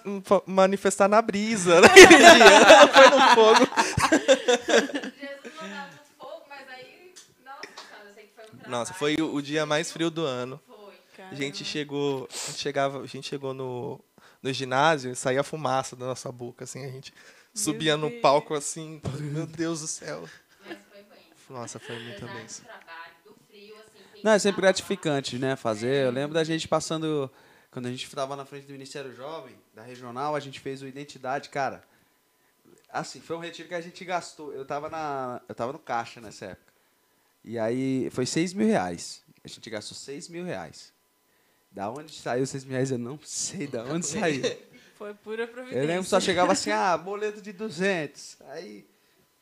manifestar 0.47 1.09
na 1.09 1.20
brisa 1.20 1.80
naquele 1.80 2.06
dia. 2.06 2.60
Não 2.80 2.88
foi 2.88 3.10
no 3.10 3.34
fogo. 3.34 3.70
Jesus 3.70 5.40
não 5.44 5.68
tava 5.68 5.90
no 5.90 6.18
fogo, 6.18 6.42
mas 6.48 6.68
aí. 6.68 7.12
Nossa, 7.44 7.60
senhora, 7.66 8.09
eu 8.09 8.14
sei 8.14 8.24
que 8.24 8.34
foi 8.34 8.44
trabalho. 8.47 8.70
Nossa, 8.70 8.94
foi 8.94 9.16
o, 9.20 9.34
o 9.34 9.42
dia 9.42 9.66
mais 9.66 9.92
frio 9.92 10.10
do 10.10 10.24
ano. 10.24 10.60
Foi. 10.66 11.24
A 11.30 11.34
gente 11.34 11.64
chegou, 11.64 12.28
a 12.32 12.51
gente 12.51 12.59
chegava, 12.60 13.01
a 13.02 13.06
gente 13.06 13.28
chegou 13.28 13.52
no, 13.52 14.01
no 14.42 14.52
ginásio 14.52 15.12
e 15.12 15.14
saía 15.16 15.42
fumaça 15.42 15.94
da 15.94 16.06
nossa 16.06 16.32
boca, 16.32 16.64
assim, 16.64 16.84
a 16.84 16.88
gente 16.90 17.12
subia 17.55 17.97
no 17.97 18.09
Deus. 18.09 18.22
palco 18.22 18.55
assim, 18.55 19.01
meu 19.20 19.47
Deus 19.47 19.80
do 19.82 19.86
céu. 19.86 20.24
Mas 20.66 20.78
foi 20.90 21.02
bem. 21.02 21.18
Nossa, 21.51 21.78
foi 21.78 21.98
muito 21.98 22.24
bem. 22.24 22.47
do 22.47 22.62
trabalho, 22.62 23.12
do 23.26 23.34
frio, 23.48 23.74
assim. 23.76 24.20
Não, 24.24 24.32
é 24.32 24.38
sempre 24.38 24.62
gratificante, 24.62 25.38
né? 25.38 25.56
Fazer. 25.56 26.06
Eu 26.06 26.10
lembro 26.10 26.32
da 26.32 26.42
gente 26.42 26.66
passando. 26.66 27.30
Quando 27.70 27.86
a 27.86 27.90
gente 27.90 28.05
estava 28.05 28.34
na 28.34 28.44
frente 28.44 28.66
do 28.66 28.72
Ministério 28.72 29.14
Jovem, 29.14 29.55
da 29.72 29.82
regional, 29.82 30.34
a 30.34 30.40
gente 30.40 30.59
fez 30.59 30.82
o 30.82 30.88
Identidade, 30.88 31.48
cara. 31.48 31.84
Assim, 32.88 33.20
foi 33.20 33.36
um 33.36 33.40
retiro 33.40 33.68
que 33.68 33.74
a 33.74 33.80
gente 33.80 34.05
gastou. 34.05 34.52
Eu 34.52 34.64
tava, 34.64 34.88
na, 34.88 35.40
eu 35.48 35.55
tava 35.55 35.72
no 35.72 35.78
caixa 35.78 36.20
nessa 36.20 36.47
época. 36.47 36.72
E 37.44 37.59
aí 37.59 38.10
foi 38.10 38.26
6 38.26 38.52
mil 38.55 38.66
reais. 38.66 39.22
A 39.44 39.48
gente 39.48 39.70
gastou 39.70 39.97
6 39.97 40.28
mil 40.28 40.44
reais. 40.44 40.92
Da 41.70 41.88
onde 41.88 42.12
saiu 42.12 42.44
6 42.44 42.64
mil 42.64 42.72
reais? 42.72 42.90
Eu 42.90 42.98
não 42.98 43.18
sei 43.22 43.68
da 43.68 43.84
onde 43.84 44.06
saiu. 44.06 44.42
Foi 44.98 45.14
pura 45.14 45.47
providência. 45.47 45.80
Eu 45.80 45.86
lembro 45.86 46.02
que 46.02 46.10
só 46.10 46.20
chegava 46.20 46.52
assim, 46.52 46.68
ah, 46.72 46.94
boleto 46.94 47.40
de 47.40 47.55
200. 47.55 48.36
Aí 48.48 48.86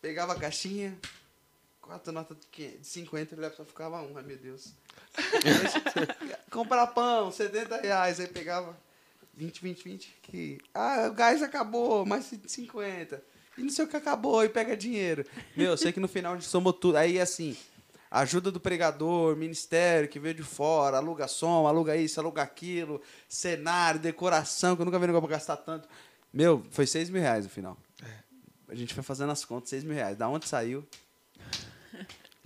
pegava 0.00 0.34
a 0.34 0.38
caixinha, 0.38 0.96
quatro 1.89 2.12
notas 2.12 2.36
de 2.39 2.47
500, 2.48 2.81
de 2.81 2.86
50, 2.86 3.35
ele 3.35 3.51
só 3.51 3.65
ficava 3.65 4.02
um, 4.02 4.16
ai 4.16 4.23
meu 4.23 4.36
Deus. 4.36 4.74
comprar 6.52 6.86
pão, 6.89 7.32
70 7.32 7.81
reais. 7.81 8.20
Aí 8.20 8.27
pegava 8.27 8.77
20, 9.35 9.62
20, 9.62 9.85
20. 9.85 10.19
Que, 10.23 10.59
ah, 10.74 11.09
o 11.10 11.15
gás 11.15 11.43
acabou, 11.43 12.05
mais 12.05 12.31
50. 12.47 13.23
E 13.56 13.62
não 13.62 13.70
sei 13.70 13.86
o 13.86 13.89
que 13.89 13.97
acabou, 13.97 14.44
e 14.44 14.51
pega 14.51 14.77
dinheiro. 14.77 15.24
Meu, 15.56 15.70
eu 15.70 15.77
sei 15.78 15.90
que 15.90 15.98
no 15.98 16.06
final 16.06 16.35
a 16.35 16.36
gente 16.36 16.47
somou 16.47 16.74
tudo. 16.74 16.97
Aí, 16.97 17.19
assim, 17.19 17.56
ajuda 18.10 18.51
do 18.51 18.60
pregador, 18.60 19.35
ministério 19.35 20.10
que 20.10 20.20
veio 20.20 20.35
de 20.35 20.43
fora, 20.43 20.98
aluga 20.98 21.27
som, 21.27 21.66
aluga 21.66 21.97
isso, 21.97 22.20
aluga 22.20 22.43
aquilo, 22.43 23.01
cenário, 23.28 23.98
decoração, 23.98 24.77
que 24.77 24.82
eu 24.82 24.86
nunca 24.86 24.98
vi 24.98 25.06
negócio 25.06 25.27
pra 25.27 25.36
gastar 25.36 25.56
tanto. 25.56 25.89
Meu, 26.32 26.62
foi 26.70 26.86
6 26.86 27.09
mil 27.09 27.23
reais 27.23 27.47
no 27.47 27.51
final. 27.51 27.78
A 28.69 28.74
gente 28.74 28.93
foi 28.93 29.02
fazendo 29.02 29.32
as 29.32 29.44
contas, 29.47 29.70
6 29.70 29.85
mil 29.85 29.94
reais. 29.94 30.19
Da 30.19 30.28
onde 30.28 30.47
saiu? 30.47 30.86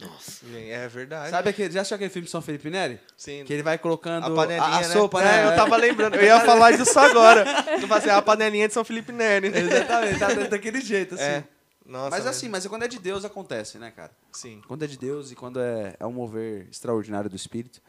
Nossa. 0.05 0.47
É 0.57 0.89
verdade. 0.89 1.31
Sabe 1.31 1.51
aquele, 1.51 1.73
já 1.73 1.81
assistiu 1.81 1.95
aquele 1.97 2.11
filme 2.11 2.25
de 2.27 2.31
São 2.31 2.43
Felipe 2.43 2.69
Neri? 2.71 2.99
Sim. 3.17 3.45
Que 3.45 3.53
ele 3.53 3.63
vai 3.63 3.79
colocando 3.79 4.25
A 4.27 4.31
panelinha, 4.35 4.63
a, 4.63 4.77
a 4.79 4.81
né? 4.81 4.89
sopa, 4.89 5.21
É, 5.23 5.25
né? 5.25 5.53
eu 5.53 5.57
tava 5.57 5.77
lembrando. 5.77 6.17
Eu 6.17 6.25
ia 6.25 6.41
falar 6.41 6.73
disso 6.77 6.99
agora. 6.99 7.45
Eu 7.81 7.87
falei 7.89 7.99
assim, 7.99 8.11
a 8.11 8.23
panelinha 8.23 8.69
de 8.69 8.75
São 8.75 8.85
Felipe 8.85 9.13
Neri. 9.13 9.49
né? 9.51 9.59
Exatamente, 9.61 10.19
tá 10.19 10.29
daquele 10.49 10.81
jeito, 10.81 11.15
assim. 11.15 11.25
É. 11.25 11.45
Nossa, 11.85 12.11
mas 12.11 12.27
assim, 12.27 12.49
mas 12.49 12.67
quando 12.67 12.85
é 12.85 12.89
de 12.89 12.99
Deus 12.99 13.25
acontece, 13.25 13.77
né, 13.79 13.91
cara? 13.91 14.13
Sim. 14.33 14.63
Quando 14.69 14.85
é 14.85 14.87
de 14.87 14.97
Deus 14.97 15.33
e 15.33 15.35
quando 15.35 15.61
é, 15.61 15.95
é 15.99 16.07
um 16.07 16.13
mover 16.13 16.69
extraordinário 16.71 17.29
do 17.29 17.35
Espírito, 17.35 17.81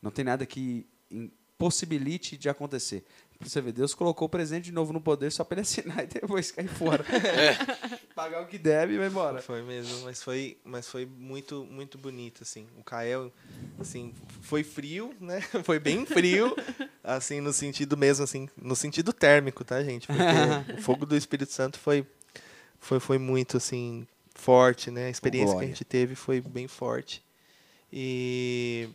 não 0.00 0.10
tem 0.10 0.24
nada 0.24 0.46
que 0.46 0.86
impossibilite 1.10 2.36
de 2.36 2.48
acontecer. 2.48 3.04
Você 3.42 3.60
ver, 3.60 3.72
Deus 3.72 3.94
colocou 3.94 4.26
o 4.26 4.28
presente 4.28 4.64
de 4.64 4.72
novo 4.72 4.92
no 4.92 5.00
poder 5.00 5.32
só 5.32 5.44
pra 5.44 5.56
ele 5.56 5.62
assinar 5.62 6.02
e 6.04 6.06
depois 6.06 6.50
cair 6.50 6.68
fora. 6.68 7.04
Pagar 8.14 8.42
o 8.42 8.46
que 8.46 8.58
deve 8.58 8.94
e 8.94 8.98
vai 8.98 9.08
embora. 9.08 9.40
Foi 9.40 9.62
mesmo, 9.62 10.04
mas 10.04 10.22
foi, 10.22 10.58
mas 10.64 10.88
foi 10.88 11.06
muito, 11.06 11.66
muito 11.70 11.98
bonito, 11.98 12.42
assim. 12.42 12.66
O 12.78 12.84
Kael, 12.84 13.32
assim, 13.80 14.14
foi 14.42 14.62
frio, 14.62 15.14
né? 15.20 15.40
Foi 15.64 15.78
bem 15.78 16.04
frio, 16.04 16.54
assim, 17.02 17.40
no 17.40 17.52
sentido 17.52 17.96
mesmo, 17.96 18.24
assim, 18.24 18.48
no 18.56 18.76
sentido 18.76 19.12
térmico, 19.12 19.64
tá, 19.64 19.82
gente? 19.82 20.06
Porque 20.06 20.78
o 20.78 20.82
fogo 20.82 21.06
do 21.06 21.16
Espírito 21.16 21.52
Santo 21.52 21.78
foi, 21.78 22.06
foi, 22.78 23.00
foi 23.00 23.18
muito, 23.18 23.56
assim, 23.56 24.06
forte, 24.34 24.90
né? 24.90 25.06
A 25.06 25.10
experiência 25.10 25.56
que 25.56 25.64
a 25.64 25.68
gente 25.68 25.84
teve 25.84 26.14
foi 26.14 26.40
bem 26.40 26.68
forte. 26.68 27.22
E 27.92 28.88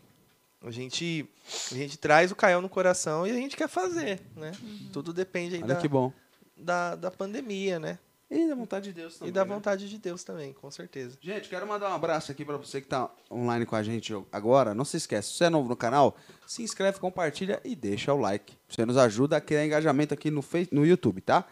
a 0.64 0.72
gente, 0.72 1.30
a 1.72 1.76
gente 1.76 1.98
traz 1.98 2.32
o 2.32 2.36
Kael 2.36 2.62
no 2.62 2.70
coração 2.70 3.26
e 3.28 3.32
a 3.32 3.36
gente 3.36 3.56
quer 3.56 3.70
fazer, 3.70 4.20
né? 4.36 4.52
Tudo 4.92 5.14
depende 5.14 5.56
aí 5.56 5.64
Olha 5.64 5.76
da, 5.76 5.82
que 5.82 5.88
bom. 5.88 6.12
da, 6.56 6.96
da 6.96 7.12
pandemia, 7.12 7.80
né? 7.80 8.00
E 8.30 8.46
da 8.46 8.56
vontade 8.56 8.90
de 8.90 8.94
Deus 8.94 9.18
também. 9.18 9.30
e 9.30 9.32
da 9.32 9.46
né? 9.46 9.54
vontade 9.54 9.90
de 9.90 9.98
Deus 9.98 10.22
também, 10.24 10.52
com 10.52 10.70
certeza. 10.70 11.18
Gente, 11.22 11.48
quero 11.48 11.66
mandar 11.66 11.90
um 11.90 11.94
abraço 11.94 12.30
aqui 12.30 12.44
pra 12.44 12.58
você 12.58 12.82
que 12.82 12.88
tá 12.88 13.10
online 13.32 13.66
com 13.66 13.76
a 13.76 13.84
gente 13.84 14.14
agora. 14.34 14.74
Não 14.74 14.84
se 14.84 14.98
esquece, 14.98 15.30
se 15.30 15.36
você 15.36 15.46
é 15.46 15.50
novo 15.50 15.70
no 15.70 15.78
canal, 15.78 16.18
se 16.46 16.62
inscreve, 16.62 17.00
compartilha 17.00 17.62
e 17.64 17.74
deixa 17.74 18.14
o 18.14 18.20
like. 18.20 18.54
Você 18.68 18.86
nos 18.86 18.98
ajuda 18.98 19.38
a 19.38 19.42
criar 19.42 19.66
engajamento 19.66 20.14
aqui 20.14 20.30
no, 20.30 20.42
Face, 20.42 20.68
no 20.74 20.86
YouTube, 20.86 21.22
tá? 21.22 21.46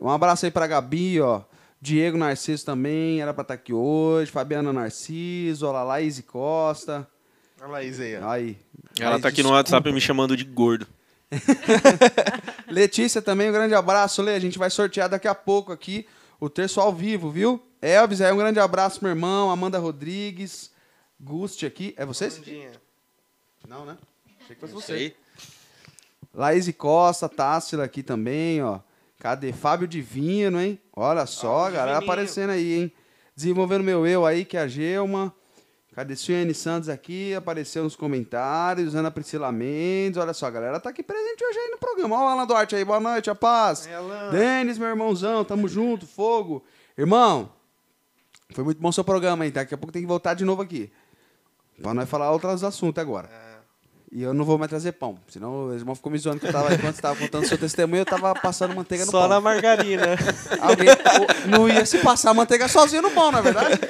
Um 0.00 0.08
abraço 0.08 0.44
aí 0.44 0.52
pra 0.52 0.68
Gabi, 0.68 1.20
ó. 1.20 1.42
Diego 1.80 2.16
Narciso 2.16 2.64
também, 2.64 3.20
era 3.20 3.34
pra 3.34 3.42
estar 3.42 3.54
aqui 3.54 3.72
hoje. 3.72 4.30
Fabiana 4.30 4.72
Narciso, 4.72 5.66
olha 5.66 5.78
lá, 5.78 5.82
Laís 5.82 6.20
Costa. 6.20 7.08
Olha 7.62 7.68
lá, 7.70 7.78
Laís 7.78 8.00
aí, 8.00 8.16
ó. 8.16 8.28
Aí. 8.28 8.58
Ela 8.98 9.10
Laís, 9.10 9.22
tá 9.22 9.28
aqui 9.28 9.36
no 9.42 9.48
desculpa. 9.50 9.54
WhatsApp 9.54 9.92
me 9.92 10.00
chamando 10.00 10.36
de 10.36 10.42
gordo. 10.42 10.84
Letícia 12.66 13.22
também, 13.22 13.48
um 13.50 13.52
grande 13.52 13.72
abraço, 13.74 14.20
Lê. 14.20 14.34
A 14.34 14.40
gente 14.40 14.58
vai 14.58 14.68
sortear 14.68 15.08
daqui 15.08 15.28
a 15.28 15.34
pouco 15.34 15.70
aqui 15.70 16.04
o 16.40 16.50
terço 16.50 16.80
ao 16.80 16.92
vivo, 16.92 17.30
viu? 17.30 17.62
Elvis, 17.80 18.20
aí 18.20 18.32
um 18.32 18.36
grande 18.36 18.58
abraço, 18.58 18.98
meu 19.00 19.10
irmão. 19.10 19.48
Amanda 19.48 19.78
Rodrigues. 19.78 20.72
Guste 21.20 21.64
aqui. 21.64 21.94
É 21.96 22.04
vocês? 22.04 22.36
Bandinha. 22.36 22.72
Não, 23.68 23.84
né? 23.86 23.96
Achei 24.42 24.56
que 24.56 24.60
fosse 24.60 24.74
você. 24.74 25.14
Laís 26.34 26.68
Costa, 26.76 27.28
Tássila 27.28 27.84
aqui 27.84 28.02
também, 28.02 28.60
ó. 28.60 28.80
Cadê? 29.20 29.52
Fábio 29.52 29.86
Divino, 29.86 30.60
hein? 30.60 30.80
Olha 30.96 31.26
só, 31.26 31.48
Ó, 31.58 31.66
a 31.66 31.70
galera 31.70 31.92
Divininho. 31.92 32.10
aparecendo 32.12 32.50
aí, 32.50 32.72
hein? 32.72 32.92
Desenvolvendo 33.36 33.84
meu 33.84 34.04
eu 34.04 34.26
aí, 34.26 34.44
que 34.44 34.56
é 34.56 34.60
a 34.62 34.66
Gelma. 34.66 35.32
Cadê 35.94 36.16
Suene 36.16 36.54
Santos 36.54 36.88
aqui? 36.88 37.34
Apareceu 37.34 37.84
nos 37.84 37.94
comentários. 37.94 38.94
Ana 38.94 39.10
Priscila 39.10 39.52
Mendes. 39.52 40.16
Olha 40.16 40.32
só, 40.32 40.46
a 40.46 40.50
galera 40.50 40.80
tá 40.80 40.88
aqui 40.88 41.02
presente 41.02 41.44
hoje 41.44 41.58
aí 41.58 41.70
no 41.70 41.76
programa. 41.76 42.16
Olha 42.16 42.24
o 42.24 42.28
Alan 42.28 42.46
Duarte 42.46 42.74
aí. 42.74 42.84
Boa 42.84 42.98
noite, 42.98 43.28
a 43.28 43.34
paz. 43.34 43.86
É, 43.86 43.94
Alan. 43.94 44.30
Denis, 44.30 44.78
meu 44.78 44.88
irmãozão. 44.88 45.44
Tamo 45.44 45.68
junto. 45.68 46.06
Fogo. 46.06 46.64
Irmão, 46.96 47.52
foi 48.54 48.64
muito 48.64 48.80
bom 48.80 48.90
seu 48.90 49.04
programa, 49.04 49.44
hein? 49.44 49.52
Daqui 49.52 49.74
a 49.74 49.78
pouco 49.78 49.92
tem 49.92 50.00
que 50.00 50.08
voltar 50.08 50.32
de 50.32 50.46
novo 50.46 50.62
aqui. 50.62 50.90
Pra 51.82 51.92
nós 51.92 52.08
falar 52.08 52.30
outros 52.30 52.64
assuntos 52.64 52.98
agora. 52.98 53.28
É. 53.30 53.52
E 54.12 54.22
eu 54.22 54.32
não 54.32 54.46
vou 54.46 54.56
mais 54.56 54.70
trazer 54.70 54.92
pão. 54.92 55.18
Senão 55.28 55.68
o 55.68 55.74
irmão 55.74 55.94
ficou 55.94 56.10
me 56.10 56.18
zoando 56.18 56.40
que 56.40 56.46
eu 56.46 56.52
tava, 56.52 56.72
enquanto 56.74 56.96
você 56.96 57.02
tava 57.02 57.18
contando 57.18 57.46
seu 57.46 57.58
testemunho, 57.58 58.00
eu 58.00 58.06
tava 58.06 58.34
passando 58.34 58.74
manteiga 58.74 59.04
no 59.04 59.10
Só 59.10 59.20
pão. 59.20 59.28
na 59.28 59.40
margarina. 59.40 60.04
Alguém 60.60 60.88
não 61.48 61.68
ia 61.68 61.84
se 61.84 61.98
passar 61.98 62.32
manteiga 62.32 62.66
sozinho 62.68 63.02
no 63.02 63.10
pão, 63.10 63.30
na 63.30 63.38
é 63.38 63.42
verdade? 63.42 63.80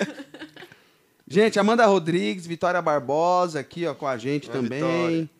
Gente, 1.32 1.58
Amanda 1.58 1.86
Rodrigues, 1.86 2.46
Vitória 2.46 2.82
Barbosa 2.82 3.60
aqui 3.60 3.86
ó, 3.86 3.94
com 3.94 4.06
a 4.06 4.18
gente 4.18 4.50
Oi, 4.50 4.52
também. 4.52 4.82
Vitória. 4.82 5.30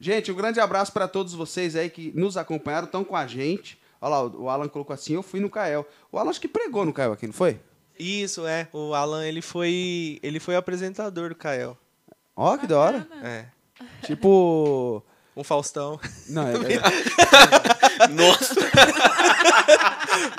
Gente, 0.00 0.32
um 0.32 0.34
grande 0.34 0.58
abraço 0.58 0.90
para 0.90 1.06
todos 1.06 1.34
vocês 1.34 1.76
aí 1.76 1.90
que 1.90 2.10
nos 2.14 2.38
acompanharam, 2.38 2.86
estão 2.86 3.04
com 3.04 3.14
a 3.14 3.26
gente. 3.26 3.78
Olha 4.00 4.10
lá, 4.16 4.24
o 4.24 4.48
Alan 4.48 4.68
colocou 4.68 4.94
assim, 4.94 5.12
eu 5.12 5.22
fui 5.22 5.40
no 5.40 5.50
Cael. 5.50 5.86
O 6.10 6.18
Alan 6.18 6.30
acho 6.30 6.40
que 6.40 6.48
pregou 6.48 6.86
no 6.86 6.94
Cael 6.94 7.12
aqui, 7.12 7.26
não 7.26 7.34
foi? 7.34 7.60
Isso, 7.98 8.46
é. 8.46 8.68
O 8.72 8.94
Alan, 8.94 9.26
ele 9.26 9.42
foi, 9.42 10.18
ele 10.22 10.40
foi 10.40 10.56
apresentador 10.56 11.28
do 11.28 11.34
Kael. 11.34 11.76
Ó, 12.34 12.56
que 12.56 12.66
da 12.66 12.78
hora. 12.78 13.06
É. 13.22 13.44
Tipo... 14.06 15.04
Um 15.36 15.44
Faustão. 15.44 16.00
Não, 16.30 16.46
é, 16.48 16.54
é, 16.72 18.08
Nossa, 18.08 18.54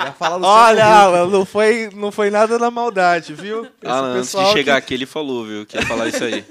ia 0.05 0.13
falar 0.13 0.39
no 0.39 0.45
Olha, 0.45 0.85
Alan, 0.85 1.27
não 1.27 1.45
foi, 1.45 1.89
não 1.93 2.11
foi 2.11 2.29
nada 2.29 2.57
na 2.59 2.69
maldade, 2.71 3.33
viu? 3.33 3.65
Esse 3.65 3.73
Alan, 3.85 4.13
antes 4.15 4.31
de 4.31 4.45
chegar 4.51 4.79
que- 4.81 4.85
aqui, 4.85 4.93
ele 4.93 5.05
falou, 5.05 5.45
viu, 5.45 5.65
que 5.65 5.77
ia 5.77 5.85
falar 5.85 6.07
isso 6.07 6.23
aí. 6.23 6.45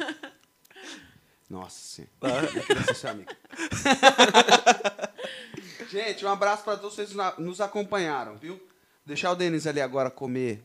Nossa 1.48 1.78
senhora. 1.78 2.10
Ah. 2.22 3.10
Amigo. 3.10 3.30
Gente, 5.90 6.24
um 6.24 6.28
abraço 6.28 6.64
para 6.64 6.76
todos 6.76 6.96
vocês 6.96 7.10
que 7.10 7.42
nos 7.42 7.60
acompanharam, 7.60 8.36
viu? 8.36 8.60
Deixar 9.06 9.30
o 9.30 9.36
Denis 9.36 9.66
ali 9.66 9.80
agora 9.80 10.10
comer 10.10 10.62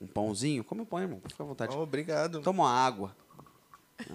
um 0.00 0.06
pãozinho. 0.06 0.64
Come 0.64 0.82
o 0.82 0.86
pão, 0.86 1.00
irmão. 1.00 1.20
Fica 1.28 1.42
à 1.42 1.46
vontade. 1.46 1.72
Oh, 1.76 1.82
obrigado. 1.82 2.40
Toma 2.40 2.64
uma 2.64 2.72
água. 2.72 3.14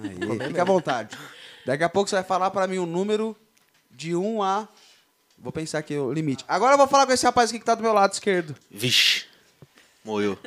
Aí, 0.03 0.47
fica 0.47 0.61
à 0.63 0.65
vontade. 0.65 1.17
Daqui 1.65 1.83
a 1.83 1.89
pouco 1.89 2.09
você 2.09 2.15
vai 2.15 2.23
falar 2.25 2.51
para 2.51 2.67
mim 2.67 2.79
um 2.79 2.85
número 2.85 3.35
de 3.89 4.15
1 4.15 4.43
a... 4.43 4.67
Vou 5.39 5.51
pensar 5.51 5.79
aqui 5.79 5.95
o 5.95 6.11
limite. 6.11 6.43
Agora 6.47 6.73
eu 6.73 6.77
vou 6.77 6.87
falar 6.87 7.05
com 7.05 7.13
esse 7.13 7.25
rapaz 7.25 7.49
aqui 7.49 7.59
que 7.59 7.65
tá 7.65 7.75
do 7.75 7.83
meu 7.83 7.93
lado 7.93 8.11
esquerdo. 8.13 8.55
Vixe, 8.69 9.25
morreu. 10.03 10.37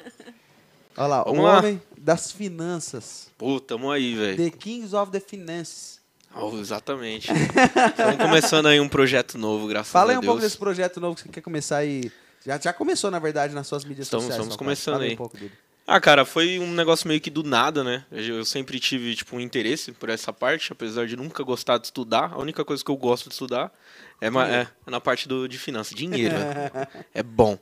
Olha 0.96 1.06
lá, 1.06 1.22
Vamos 1.24 1.38
o 1.40 1.42
lá. 1.42 1.58
homem 1.58 1.80
das 1.96 2.30
finanças. 2.32 3.28
Pô, 3.38 3.60
tamo 3.60 3.90
aí, 3.90 4.14
velho. 4.14 4.36
The 4.36 4.50
Kings 4.56 4.94
of 4.94 5.10
the 5.12 5.20
Finances. 5.20 6.00
Oh, 6.34 6.56
exatamente. 6.58 7.30
Estamos 7.32 8.16
começando 8.16 8.66
aí 8.66 8.78
um 8.80 8.88
projeto 8.88 9.36
novo, 9.38 9.66
graças 9.66 9.90
Fala 9.90 10.10
aí 10.12 10.16
a 10.16 10.18
um 10.18 10.20
Deus. 10.20 10.30
pouco 10.32 10.42
desse 10.42 10.56
projeto 10.58 11.00
novo 11.00 11.16
que 11.16 11.22
você 11.22 11.28
quer 11.28 11.40
começar 11.40 11.78
aí. 11.78 12.10
Já, 12.44 12.58
já 12.58 12.72
começou, 12.72 13.10
na 13.10 13.18
verdade, 13.18 13.54
nas 13.54 13.66
suas 13.66 13.84
mídias 13.84 14.06
Estamos- 14.06 14.24
sociais. 14.26 14.40
estamos 14.42 14.56
começando 14.56 14.94
Fala 14.94 15.04
aí. 15.04 15.16
um. 15.18 15.50
Ah, 15.92 16.00
cara, 16.00 16.24
foi 16.24 16.60
um 16.60 16.72
negócio 16.72 17.08
meio 17.08 17.20
que 17.20 17.30
do 17.30 17.42
nada, 17.42 17.82
né? 17.82 18.04
Eu 18.12 18.44
sempre 18.44 18.78
tive, 18.78 19.12
tipo, 19.16 19.34
um 19.34 19.40
interesse 19.40 19.90
por 19.90 20.08
essa 20.08 20.32
parte, 20.32 20.72
apesar 20.72 21.04
de 21.04 21.16
nunca 21.16 21.42
gostar 21.42 21.78
de 21.78 21.86
estudar. 21.86 22.32
A 22.32 22.38
única 22.38 22.64
coisa 22.64 22.84
que 22.84 22.88
eu 22.92 22.96
gosto 22.96 23.28
de 23.28 23.32
estudar 23.34 23.72
é, 24.20 24.30
ma- 24.30 24.48
é 24.48 24.68
na 24.86 25.00
parte 25.00 25.26
do, 25.26 25.48
de 25.48 25.58
finanças. 25.58 25.92
Dinheiro, 25.92 26.32
né? 26.38 26.70
é 27.12 27.24
bom. 27.24 27.58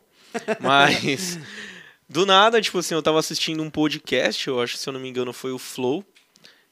Mas, 0.61 1.39
do 2.07 2.27
nada, 2.27 2.61
tipo 2.61 2.77
assim, 2.79 2.93
eu 2.95 3.03
tava 3.03 3.19
assistindo 3.19 3.63
um 3.63 3.71
podcast, 3.71 4.47
eu 4.47 4.61
acho, 4.61 4.77
se 4.77 4.87
eu 4.87 4.93
não 4.93 5.01
me 5.01 5.09
engano, 5.09 5.33
foi 5.33 5.53
o 5.53 5.59
Flow. 5.59 6.05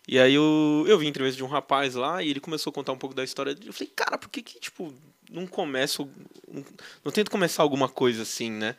E 0.06 0.18
aí 0.18 0.34
eu, 0.34 0.84
eu 0.86 0.98
vi 0.98 1.06
a 1.06 1.08
entrevista 1.08 1.38
de 1.38 1.42
um 1.42 1.48
rapaz 1.48 1.94
lá 1.94 2.22
e 2.22 2.28
ele 2.28 2.38
começou 2.38 2.70
a 2.70 2.74
contar 2.74 2.92
um 2.92 2.98
pouco 2.98 3.16
da 3.16 3.24
história 3.24 3.54
dele. 3.54 3.70
Eu 3.70 3.72
falei, 3.72 3.90
cara, 3.96 4.18
por 4.18 4.28
que 4.28 4.42
que, 4.42 4.60
tipo, 4.60 4.92
não 5.30 5.46
começo... 5.46 6.06
Não, 6.52 6.62
não 7.02 7.10
tento 7.10 7.30
começar 7.30 7.62
alguma 7.62 7.88
coisa 7.88 8.24
assim, 8.24 8.50
né? 8.50 8.76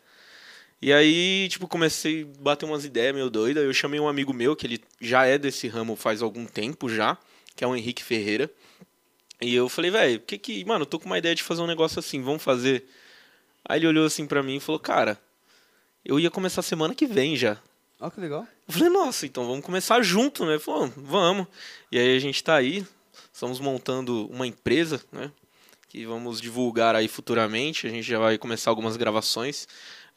E 0.81 0.93
aí, 0.93 1.47
tipo, 1.49 1.67
comecei 1.67 2.23
a 2.23 2.41
bater 2.41 2.65
umas 2.65 2.85
ideias 2.85 3.13
meio 3.13 3.29
doidas. 3.29 3.63
Eu 3.63 3.73
chamei 3.73 3.99
um 3.99 4.07
amigo 4.07 4.33
meu, 4.33 4.55
que 4.55 4.67
ele 4.67 4.79
já 5.01 5.25
é 5.25 5.37
desse 5.37 5.67
ramo 5.67 5.95
faz 5.95 6.21
algum 6.21 6.45
tempo 6.45 6.87
já, 6.87 7.17
que 7.55 7.63
é 7.63 7.67
o 7.67 7.75
Henrique 7.75 8.03
Ferreira. 8.03 8.51
E 9.41 9.53
eu 9.55 9.67
falei, 9.69 9.91
velho, 9.91 10.19
que 10.19 10.37
que. 10.37 10.63
Mano, 10.65 10.83
eu 10.83 10.85
tô 10.85 10.99
com 10.99 11.05
uma 11.05 11.17
ideia 11.17 11.35
de 11.35 11.43
fazer 11.43 11.61
um 11.61 11.67
negócio 11.67 11.99
assim, 11.99 12.21
vamos 12.21 12.43
fazer. 12.43 12.85
Aí 13.67 13.79
ele 13.79 13.87
olhou 13.87 14.05
assim 14.05 14.25
pra 14.25 14.43
mim 14.43 14.57
e 14.57 14.59
falou, 14.59 14.79
cara, 14.79 15.19
eu 16.05 16.19
ia 16.19 16.31
começar 16.31 16.61
semana 16.61 16.95
que 16.95 17.05
vem 17.05 17.35
já. 17.35 17.57
Ó, 17.99 18.09
que 18.09 18.19
legal. 18.19 18.47
Eu 18.67 18.73
falei, 18.73 18.89
nossa, 18.89 19.25
então 19.25 19.45
vamos 19.47 19.65
começar 19.65 20.01
junto, 20.01 20.45
né? 20.45 20.53
Ele 20.53 20.59
falou, 20.59 20.91
vamos. 20.95 21.47
E 21.91 21.97
aí 21.97 22.15
a 22.15 22.19
gente 22.19 22.43
tá 22.43 22.55
aí, 22.55 22.85
estamos 23.33 23.59
montando 23.59 24.27
uma 24.27 24.45
empresa, 24.45 25.03
né? 25.11 25.31
Que 25.89 26.05
vamos 26.05 26.39
divulgar 26.39 26.95
aí 26.95 27.07
futuramente. 27.07 27.87
A 27.87 27.89
gente 27.89 28.03
já 28.03 28.19
vai 28.19 28.37
começar 28.37 28.69
algumas 28.69 28.95
gravações. 28.95 29.67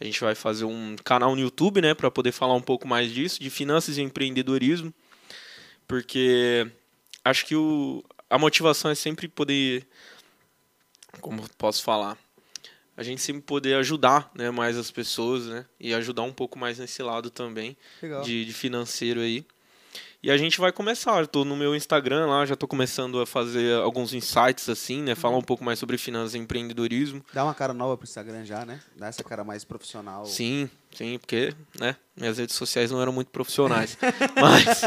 A 0.01 0.05
gente 0.05 0.21
vai 0.21 0.35
fazer 0.35 0.65
um 0.65 0.97
canal 1.05 1.35
no 1.37 1.43
YouTube, 1.43 1.81
né? 1.83 1.95
Pra 1.95 2.11
poder 2.11 2.33
falar 2.33 2.55
um 2.55 2.63
pouco 2.63 2.89
mais 2.89 3.13
disso, 3.13 3.41
de 3.41 3.51
finanças 3.51 3.99
e 3.99 4.03
empreendedorismo. 4.03 4.93
Porque 5.87 6.67
acho 7.25 7.45
que 7.45 7.55
o, 7.55 8.03
a 8.29 8.39
motivação 8.39 8.91
é 8.91 8.95
sempre 8.95 9.29
poder, 9.29 9.87
como 11.21 11.43
posso 11.59 11.83
falar, 11.83 12.17
a 12.97 13.03
gente 13.03 13.21
sempre 13.21 13.43
poder 13.43 13.75
ajudar, 13.77 14.31
né, 14.35 14.51
mais 14.51 14.77
as 14.77 14.91
pessoas, 14.91 15.47
né, 15.47 15.67
e 15.79 15.93
ajudar 15.95 16.23
um 16.23 16.33
pouco 16.33 16.59
mais 16.59 16.79
nesse 16.79 17.03
lado 17.03 17.31
também 17.31 17.77
de, 18.23 18.45
de 18.45 18.53
financeiro 18.53 19.21
aí. 19.21 19.45
E 20.23 20.31
a 20.31 20.37
gente 20.37 20.61
vai 20.61 20.71
começar, 20.71 21.19
eu 21.19 21.27
tô 21.27 21.47
no 21.47 21.57
meu 21.57 21.75
Instagram 21.75 22.27
lá, 22.27 22.45
já 22.45 22.55
tô 22.55 22.69
começando 22.69 23.23
a 23.23 23.27
fazer 23.27 23.77
alguns 23.77 24.13
insights 24.13 24.69
assim, 24.69 25.03
né, 25.03 25.15
falar 25.15 25.39
um 25.39 25.43
pouco 25.43 25.65
mais 25.65 25.79
sobre 25.79 25.97
finanças 25.97 26.35
e 26.35 26.39
empreendedorismo. 26.39 27.25
Dá 27.33 27.43
uma 27.43 27.55
cara 27.55 27.73
nova 27.73 27.97
pro 27.97 28.05
Instagram 28.05 28.45
já, 28.45 28.67
né? 28.67 28.81
Dá 28.95 29.07
essa 29.07 29.25
cara 29.25 29.43
mais 29.43 29.65
profissional. 29.65 30.27
Sim, 30.27 30.69
sim, 30.95 31.19
porque, 31.19 31.55
né, 31.79 31.97
minhas 32.15 32.37
redes 32.37 32.55
sociais 32.55 32.91
não 32.91 33.01
eram 33.01 33.13
muito 33.13 33.29
profissionais. 33.29 33.97
Mas. 34.39 34.83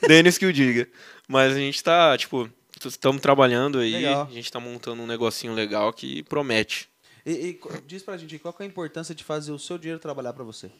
Denis 0.06 0.36
que 0.36 0.44
o 0.44 0.52
diga. 0.52 0.86
Mas 1.26 1.54
a 1.54 1.58
gente 1.58 1.82
tá, 1.82 2.18
tipo, 2.18 2.50
estamos 2.84 3.22
trabalhando 3.22 3.78
aí, 3.78 3.94
Legal. 3.94 4.28
a 4.30 4.34
gente 4.34 4.52
tá 4.52 4.60
montando 4.60 5.02
um 5.02 5.06
negocinho 5.06 5.54
legal 5.54 5.94
que 5.94 6.22
promete. 6.24 6.90
E, 7.26 7.32
e 7.32 7.60
diz 7.86 8.02
pra 8.02 8.16
gente 8.16 8.38
qual 8.38 8.54
é 8.58 8.62
a 8.62 8.66
importância 8.66 9.14
de 9.14 9.24
fazer 9.24 9.50
o 9.52 9.58
seu 9.58 9.78
dinheiro 9.78 9.98
trabalhar 9.98 10.32
pra 10.32 10.44
você. 10.44 10.70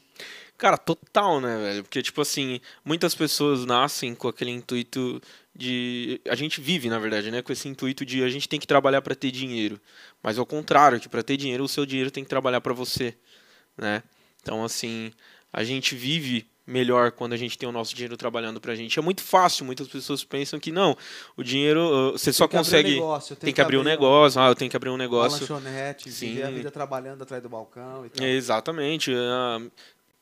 Cara, 0.59 0.77
total, 0.77 1.41
né, 1.41 1.57
velho? 1.57 1.83
Porque, 1.83 2.03
tipo 2.03 2.21
assim, 2.21 2.61
muitas 2.85 3.15
pessoas 3.15 3.65
nascem 3.65 4.15
com 4.15 4.29
aquele 4.29 4.51
intuito 4.51 5.21
de. 5.55 6.21
A 6.29 6.35
gente 6.35 6.61
vive, 6.61 6.89
na 6.89 6.99
verdade, 6.99 7.31
né? 7.31 7.41
Com 7.41 7.53
esse 7.53 7.67
intuito 7.69 8.05
de 8.05 8.23
a 8.23 8.29
gente 8.29 8.49
tem 8.49 8.61
que 8.61 8.67
trabalhar 8.67 9.01
para 9.01 9.15
ter 9.15 9.31
dinheiro. 9.31 9.81
Mas 10.23 10.39
ao 10.39 10.45
contrário, 10.45 11.01
que 11.01 11.09
para 11.09 11.23
ter 11.23 11.37
dinheiro, 11.37 11.65
o 11.65 11.69
seu 11.69 11.87
dinheiro 11.87 12.11
tem 12.11 12.23
que 12.23 12.31
trabalhar 12.31 12.61
para 12.61 12.75
você, 12.75 13.17
né? 13.77 14.03
Então, 14.43 14.63
assim, 14.63 15.13
a 15.53 15.65
gente 15.65 15.95
vive 15.95 16.47
melhor 16.67 17.13
quando 17.13 17.33
a 17.35 17.37
gente 17.37 17.59
tem 17.59 17.69
o 17.69 17.73
nosso 17.73 17.95
dinheiro 17.95 18.17
trabalhando 18.17 18.61
pra 18.61 18.75
gente. 18.75 18.99
É 18.99 19.03
muito 19.03 19.23
fácil, 19.23 19.65
muitas 19.65 19.87
pessoas 19.89 20.25
pensam 20.25 20.59
que 20.59 20.73
não, 20.73 20.97
o 21.37 21.43
dinheiro, 21.43 21.81
uh, 21.81 22.13
você 22.13 22.33
só 22.33 22.47
Tem 22.49 22.51
que 22.51 22.57
abrir 22.57 22.57
um 22.57 22.65
consegue. 22.65 22.95
negócio, 22.95 23.37
tem 23.37 23.53
que 23.55 23.61
abrir 23.61 23.77
um 23.79 23.83
negócio, 23.83 24.41
ah, 24.41 24.49
eu 24.49 24.55
tenho 24.55 24.71
que 24.71 24.77
abrir 24.77 24.89
um 24.91 24.93
Uma 24.93 24.99
negócio. 24.99 25.41
lanchonete, 25.41 26.09
viver 26.09 26.43
a 26.43 26.47
Sim. 26.49 26.55
vida 26.55 26.71
trabalhando 26.71 27.23
atrás 27.23 27.43
do 27.43 27.49
balcão 27.49 28.07
e 28.07 28.09
tal. 28.09 28.27
Exatamente. 28.27 29.13
ah, 29.15 29.61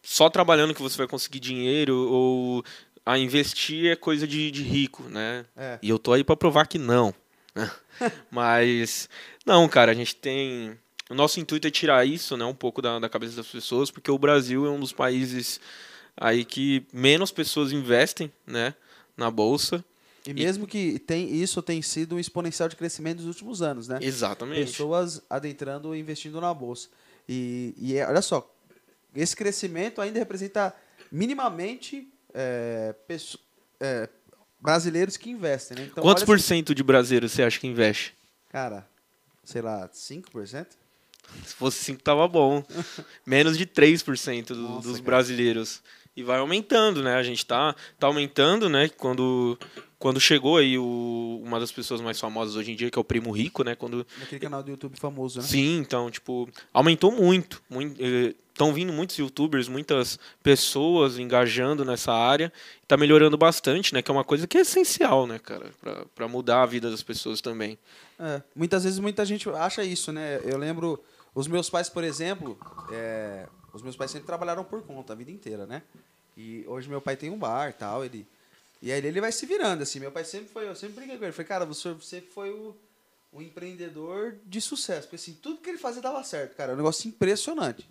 Só 0.03 0.29
trabalhando 0.29 0.75
que 0.75 0.83
você 0.83 0.97
vai 0.99 1.07
conseguir 1.07 1.39
dinheiro 1.41 1.97
ou 2.11 2.65
a 3.07 3.19
investir 3.19 3.91
é 3.91 3.97
coisa 3.97 4.27
de, 4.27 4.51
de 4.51 4.63
rico, 4.63 5.05
né? 5.05 5.45
É. 5.57 5.79
E 5.83 5.89
eu 5.89 5.99
tô 5.99 6.13
aí 6.13 6.25
para 6.25 6.37
provar 6.37 6.67
que 6.67 6.79
não. 6.79 7.15
né? 7.55 7.71
Mas 8.31 9.09
não, 9.47 9.69
cara, 9.69 9.93
a 9.93 9.95
gente 9.95 10.17
tem 10.17 10.77
o 11.11 11.15
nosso 11.15 11.39
intuito 11.39 11.67
é 11.69 11.71
tirar 11.71 12.07
isso, 12.07 12.37
né, 12.39 12.45
um 12.47 12.55
pouco 12.55 12.81
da, 12.81 12.99
da 12.99 13.07
cabeça 13.09 13.37
das 13.37 13.47
pessoas, 13.47 13.91
porque 13.91 14.11
o 14.11 14.17
Brasil 14.17 14.65
é 14.67 14.71
um 14.71 14.81
dos 14.81 14.93
países 14.95 15.61
aí 16.17 16.45
que 16.45 16.87
menos 16.93 17.31
pessoas 17.31 17.73
investem, 17.73 18.33
né, 18.47 18.75
na 19.17 19.31
bolsa. 19.31 19.85
E 20.27 20.33
mesmo 20.33 20.67
que 20.67 20.99
tem, 21.01 21.35
isso 21.35 21.61
tem 21.61 21.83
sido 21.83 22.15
um 22.15 22.19
exponencial 22.19 22.69
de 22.69 22.77
crescimento 22.77 23.19
nos 23.19 23.27
últimos 23.27 23.61
anos, 23.61 23.89
né? 23.89 23.99
Exatamente. 24.01 24.67
Pessoas 24.67 25.21
adentrando 25.29 25.95
e 25.97 26.01
investindo 26.01 26.41
na 26.41 26.55
bolsa. 26.55 26.89
E, 27.29 27.75
e 27.77 27.97
é- 27.97 28.07
olha 28.07 28.23
só, 28.23 28.49
esse 29.15 29.35
crescimento 29.35 30.01
ainda 30.01 30.19
representa 30.19 30.75
minimamente 31.11 32.09
é, 32.33 32.95
é, 33.81 34.09
brasileiros 34.61 35.17
que 35.17 35.29
investem, 35.29 35.77
né? 35.77 35.89
Então, 35.91 36.03
Quantos 36.03 36.25
por 36.25 36.41
cento 36.41 36.75
de 36.75 36.83
brasileiros 36.83 37.33
você 37.33 37.43
acha 37.43 37.59
que 37.59 37.67
investe? 37.67 38.15
Cara, 38.49 38.89
sei 39.45 39.61
lá, 39.61 39.89
5%? 39.89 40.67
Se 41.45 41.55
fosse 41.55 41.83
5 41.85 42.03
tava 42.03 42.27
bom. 42.29 42.65
Menos 43.27 43.57
de 43.57 43.67
3% 43.67 44.49
do, 44.49 44.57
Nossa, 44.57 44.89
dos 44.89 45.01
cara. 45.01 45.05
E 46.15 46.23
vai 46.23 46.39
aumentando, 46.39 47.03
né? 47.03 47.15
A 47.15 47.23
gente 47.23 47.45
tá, 47.47 47.75
tá 47.99 48.07
aumentando, 48.07 48.69
né? 48.69 48.89
Quando, 48.99 49.59
quando 49.99 50.21
chegou 50.21 50.59
aí 50.59 50.79
o, 50.79 51.41
uma 51.43 51.59
das 51.59 51.73
pessoas 51.73 52.03
mais 52.03 52.21
famosas 52.21 52.55
hoje 52.55 52.73
em 52.73 52.77
dia, 52.77 52.91
que 52.91 52.99
é 52.99 53.01
o 53.01 53.05
Primo 53.05 53.31
Rico, 53.31 53.65
né? 53.65 53.75
Quando, 53.75 54.07
Naquele 54.19 54.41
canal 54.41 54.63
do 54.63 54.71
YouTube 54.71 54.99
famoso, 54.99 55.41
né? 55.41 55.47
sim, 55.47 55.79
então, 55.79 56.11
tipo, 56.11 56.49
aumentou 56.73 57.11
muito. 57.11 57.63
Estão 58.53 58.75
vindo 58.75 58.93
muitos 58.93 59.17
youtubers, 59.17 59.67
muitas 59.69 60.19
pessoas 60.43 61.19
engajando 61.19 61.83
nessa 61.83 62.13
área. 62.13 62.53
Tá 62.87 62.99
melhorando 62.99 63.39
bastante, 63.39 63.95
né? 63.95 64.03
Que 64.03 64.11
é 64.11 64.15
uma 64.15 64.25
coisa 64.25 64.47
que 64.47 64.59
é 64.59 64.61
essencial, 64.61 65.27
né, 65.27 65.39
cara? 65.39 65.71
Pra, 65.81 66.05
pra 66.15 66.29
mudar 66.29 66.63
a 66.63 66.67
vida 66.67 66.91
das 66.91 67.03
pessoas 67.03 67.41
também. 67.41 67.79
É, 68.19 68.43
muitas 68.55 68.85
vezes 68.85 68.99
muita 68.99 69.25
gente 69.25 69.49
acha 69.49 69.83
isso, 69.83 70.13
né? 70.13 70.41
Eu 70.45 70.59
lembro, 70.59 71.03
os 71.35 71.49
meus 71.49 71.71
pais, 71.71 71.89
por 71.89 72.05
exemplo, 72.05 72.59
é, 72.93 73.47
os 73.73 73.83
meus 73.83 73.97
pais 73.97 74.11
sempre 74.11 74.27
trabalharam 74.27 74.65
por 74.65 74.83
conta 74.83 75.13
a 75.13 75.17
vida 75.17 75.31
inteira, 75.31 75.67
né? 75.67 75.83
E 76.37 76.65
hoje 76.67 76.89
meu 76.89 77.01
pai 77.01 77.17
tem 77.17 77.31
um 77.31 77.39
bar 77.39 77.71
e 77.71 77.73
tal, 77.75 78.05
ele 78.05 78.27
e 78.81 78.91
aí 78.91 79.05
ele 79.05 79.21
vai 79.21 79.31
se 79.31 79.47
virando 79.47 79.83
assim. 79.83 80.01
Meu 80.01 80.11
pai 80.11 80.25
sempre 80.25 80.49
foi, 80.49 80.67
eu 80.69 80.75
sempre 80.75 80.97
brinquei 80.97 81.17
com 81.19 81.25
ele, 81.25 81.33
falei, 81.33 81.47
cara, 81.47 81.65
você 81.65 81.95
sempre 82.01 82.31
foi 82.31 82.51
o, 82.51 82.75
o 83.33 83.41
empreendedor 83.41 84.37
de 84.45 84.61
sucesso, 84.61 85.03
porque 85.03 85.17
assim, 85.17 85.35
tudo 85.41 85.61
que 85.61 85.69
ele 85.71 85.79
fazia 85.79 86.03
dava 86.03 86.23
certo, 86.25 86.57
cara, 86.57 86.73
é 86.73 86.75
um 86.75 86.79
negócio 86.79 87.07
impressionante. 87.09 87.89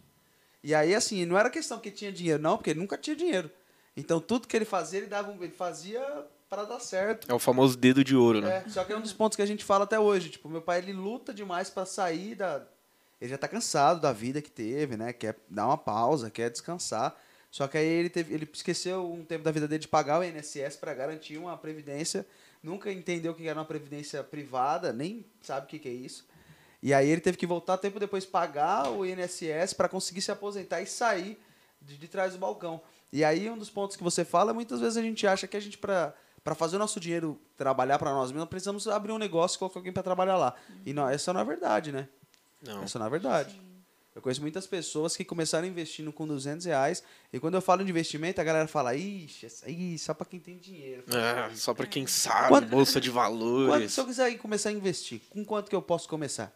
E 0.64 0.76
aí 0.76 0.94
assim, 0.94 1.26
não 1.26 1.38
era 1.38 1.50
questão 1.50 1.80
que 1.80 1.90
ele 1.90 1.96
tinha 1.96 2.12
dinheiro, 2.12 2.42
não, 2.42 2.58
porque 2.58 2.72
ele 2.72 2.80
nunca 2.80 2.98
tinha 2.98 3.16
dinheiro. 3.16 3.50
Então 3.96 4.20
tudo 4.20 4.48
que 4.48 4.56
ele 4.56 4.66
fazia, 4.66 5.00
ele 5.00 5.08
dava, 5.08 5.32
um- 5.32 5.42
ele 5.44 5.52
fazia 5.54 6.02
para 6.50 6.66
dar 6.66 6.80
certo. 6.82 7.32
É 7.32 7.34
o 7.34 7.40
famoso 7.40 7.78
dedo 7.78 8.04
de 8.04 8.16
ouro, 8.16 8.42
né? 8.42 8.64
É, 8.66 8.70
só 8.70 8.84
que 8.84 8.92
é 8.92 8.98
um 8.98 9.02
dos 9.02 9.14
pontos 9.14 9.38
que 9.38 9.42
a 9.42 9.46
gente 9.46 9.64
fala 9.64 9.86
até 9.86 9.98
hoje. 10.00 10.30
Tipo, 10.30 10.50
meu 10.50 10.62
pai, 10.62 10.80
ele 10.80 10.92
luta 10.92 11.34
demais 11.34 11.70
pra 11.70 11.86
sair 11.86 12.36
da... 12.36 12.62
Ele 13.22 13.30
já 13.30 13.38
tá 13.38 13.48
cansado 13.48 14.02
da 14.02 14.12
vida 14.12 14.42
que 14.42 14.50
teve, 14.50 14.98
né? 14.98 15.14
Quer 15.14 15.36
dar 15.48 15.68
uma 15.68 15.78
pausa, 15.78 16.32
quer 16.32 16.50
descansar. 16.50 17.16
Só 17.52 17.68
que 17.68 17.78
aí 17.78 17.86
ele, 17.86 18.10
teve, 18.10 18.34
ele 18.34 18.50
esqueceu 18.52 19.12
um 19.12 19.24
tempo 19.24 19.44
da 19.44 19.52
vida 19.52 19.68
dele 19.68 19.82
de 19.82 19.88
pagar 19.88 20.20
o 20.20 20.24
INSS 20.24 20.78
pra 20.78 20.94
garantir 20.94 21.38
uma 21.38 21.56
previdência. 21.56 22.26
Nunca 22.64 22.92
entendeu 22.92 23.34
o 23.34 23.36
que 23.36 23.48
era 23.48 23.60
uma 23.60 23.66
previdência 23.66 24.24
privada, 24.24 24.92
nem 24.92 25.24
sabe 25.42 25.68
o 25.68 25.70
que 25.70 25.78
que 25.78 25.88
é 25.88 25.92
isso. 25.92 26.26
E 26.82 26.94
aí 26.94 27.08
ele 27.08 27.22
teve 27.22 27.38
que 27.38 27.46
voltar 27.46 27.78
tempo 27.78 28.00
depois 28.00 28.26
pagar 28.26 28.90
o 28.90 29.06
INSS 29.06 29.74
para 29.76 29.88
conseguir 29.88 30.22
se 30.22 30.32
aposentar 30.32 30.82
e 30.82 30.88
sair 30.88 31.40
de, 31.80 31.98
de 31.98 32.08
trás 32.08 32.34
do 32.34 32.40
balcão. 32.40 32.82
E 33.14 33.24
aí 33.24 33.50
um 33.50 33.58
dos 33.58 33.70
pontos 33.70 33.96
que 33.96 34.04
você 34.04 34.26
fala, 34.26 34.52
muitas 34.54 34.80
vezes 34.80 34.98
a 34.98 35.02
gente 35.02 35.28
acha 35.28 35.48
que 35.48 35.58
a 35.58 35.60
gente 35.60 35.78
para 35.78 36.14
para 36.44 36.56
fazer 36.56 36.76
o 36.76 36.80
nosso 36.80 37.00
dinheiro 37.00 37.40
trabalhar 37.56 38.00
para 38.00 38.12
nós 38.12 38.32
mesmos, 38.32 38.50
precisamos 38.50 38.88
abrir 38.88 39.12
um 39.12 39.20
negócio 39.20 39.58
e 39.58 39.60
colocar 39.60 39.80
alguém 39.80 39.94
para 39.94 40.02
trabalhar 40.02 40.38
lá. 40.38 40.56
E 40.84 40.92
não, 40.92 41.08
essa 41.08 41.32
não 41.32 41.40
é 41.40 41.46
verdade, 41.46 41.92
né? 41.92 42.08
Não. 42.62 42.84
Essa 42.84 43.00
não 43.00 43.06
é 43.06 43.10
verdade. 43.10 43.60
Eu 44.14 44.22
conheço 44.22 44.42
muitas 44.42 44.68
pessoas 44.68 45.16
que 45.16 45.24
começaram 45.24 45.66
investindo 45.66 46.12
com 46.12 46.28
200 46.28 46.66
reais 46.66 47.02
e 47.32 47.40
quando 47.40 47.56
eu 47.56 47.62
falo 47.62 47.82
de 47.84 47.90
investimento, 47.90 48.42
a 48.42 48.44
galera 48.44 48.68
fala, 48.68 48.94
ixi, 48.94 49.48
aí 49.64 49.98
só 49.98 50.14
para 50.14 50.26
quem 50.26 50.38
tem 50.40 50.58
dinheiro. 50.58 51.04
É, 51.16 51.56
só 51.56 51.74
pra 51.74 51.88
quem 51.88 52.06
sabe, 52.06 52.50
Quanto- 52.50 52.68
bolsa 52.68 53.00
de 53.00 53.10
Quanto, 53.10 53.14
valores. 53.16 53.94
se 53.94 54.00
eu 54.02 54.06
quiser 54.06 54.38
começar 54.38 54.68
a 54.70 54.74
investir, 54.74 55.22
com 55.30 55.46
quanto 55.46 55.70
que 55.70 55.76
eu 55.76 55.82
posso 55.82 56.10
começar? 56.10 56.54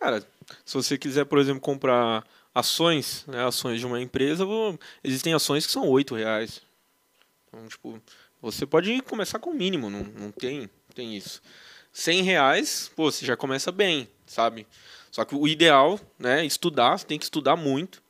Cara, 0.00 0.20
se 0.64 0.74
você 0.74 0.98
quiser, 0.98 1.24
por 1.26 1.38
exemplo, 1.38 1.60
comprar 1.60 2.26
ações, 2.52 3.24
né, 3.28 3.44
ações 3.46 3.78
de 3.78 3.86
uma 3.86 4.00
empresa, 4.00 4.44
vou- 4.44 4.76
existem 5.04 5.32
ações 5.32 5.64
que 5.64 5.70
são 5.72 5.86
oito 5.88 6.16
reais. 6.16 6.60
Então, 7.48 7.68
tipo, 7.68 8.02
você 8.42 8.66
pode 8.66 9.00
começar 9.02 9.38
com 9.38 9.50
o 9.50 9.54
mínimo, 9.54 9.88
não, 9.88 10.02
não 10.02 10.32
tem, 10.32 10.68
tem 10.92 11.16
isso. 11.16 11.40
100 11.92 12.22
reais, 12.22 12.90
pô, 12.96 13.10
você 13.12 13.24
já 13.24 13.36
começa 13.36 13.70
bem, 13.70 14.08
sabe? 14.26 14.66
Só 15.10 15.24
que 15.24 15.34
o 15.34 15.46
ideal, 15.48 15.98
né, 16.18 16.40
é 16.42 16.44
estudar, 16.44 16.98
você 16.98 17.06
tem 17.06 17.18
que 17.18 17.24
estudar 17.24 17.56
muito. 17.56 18.02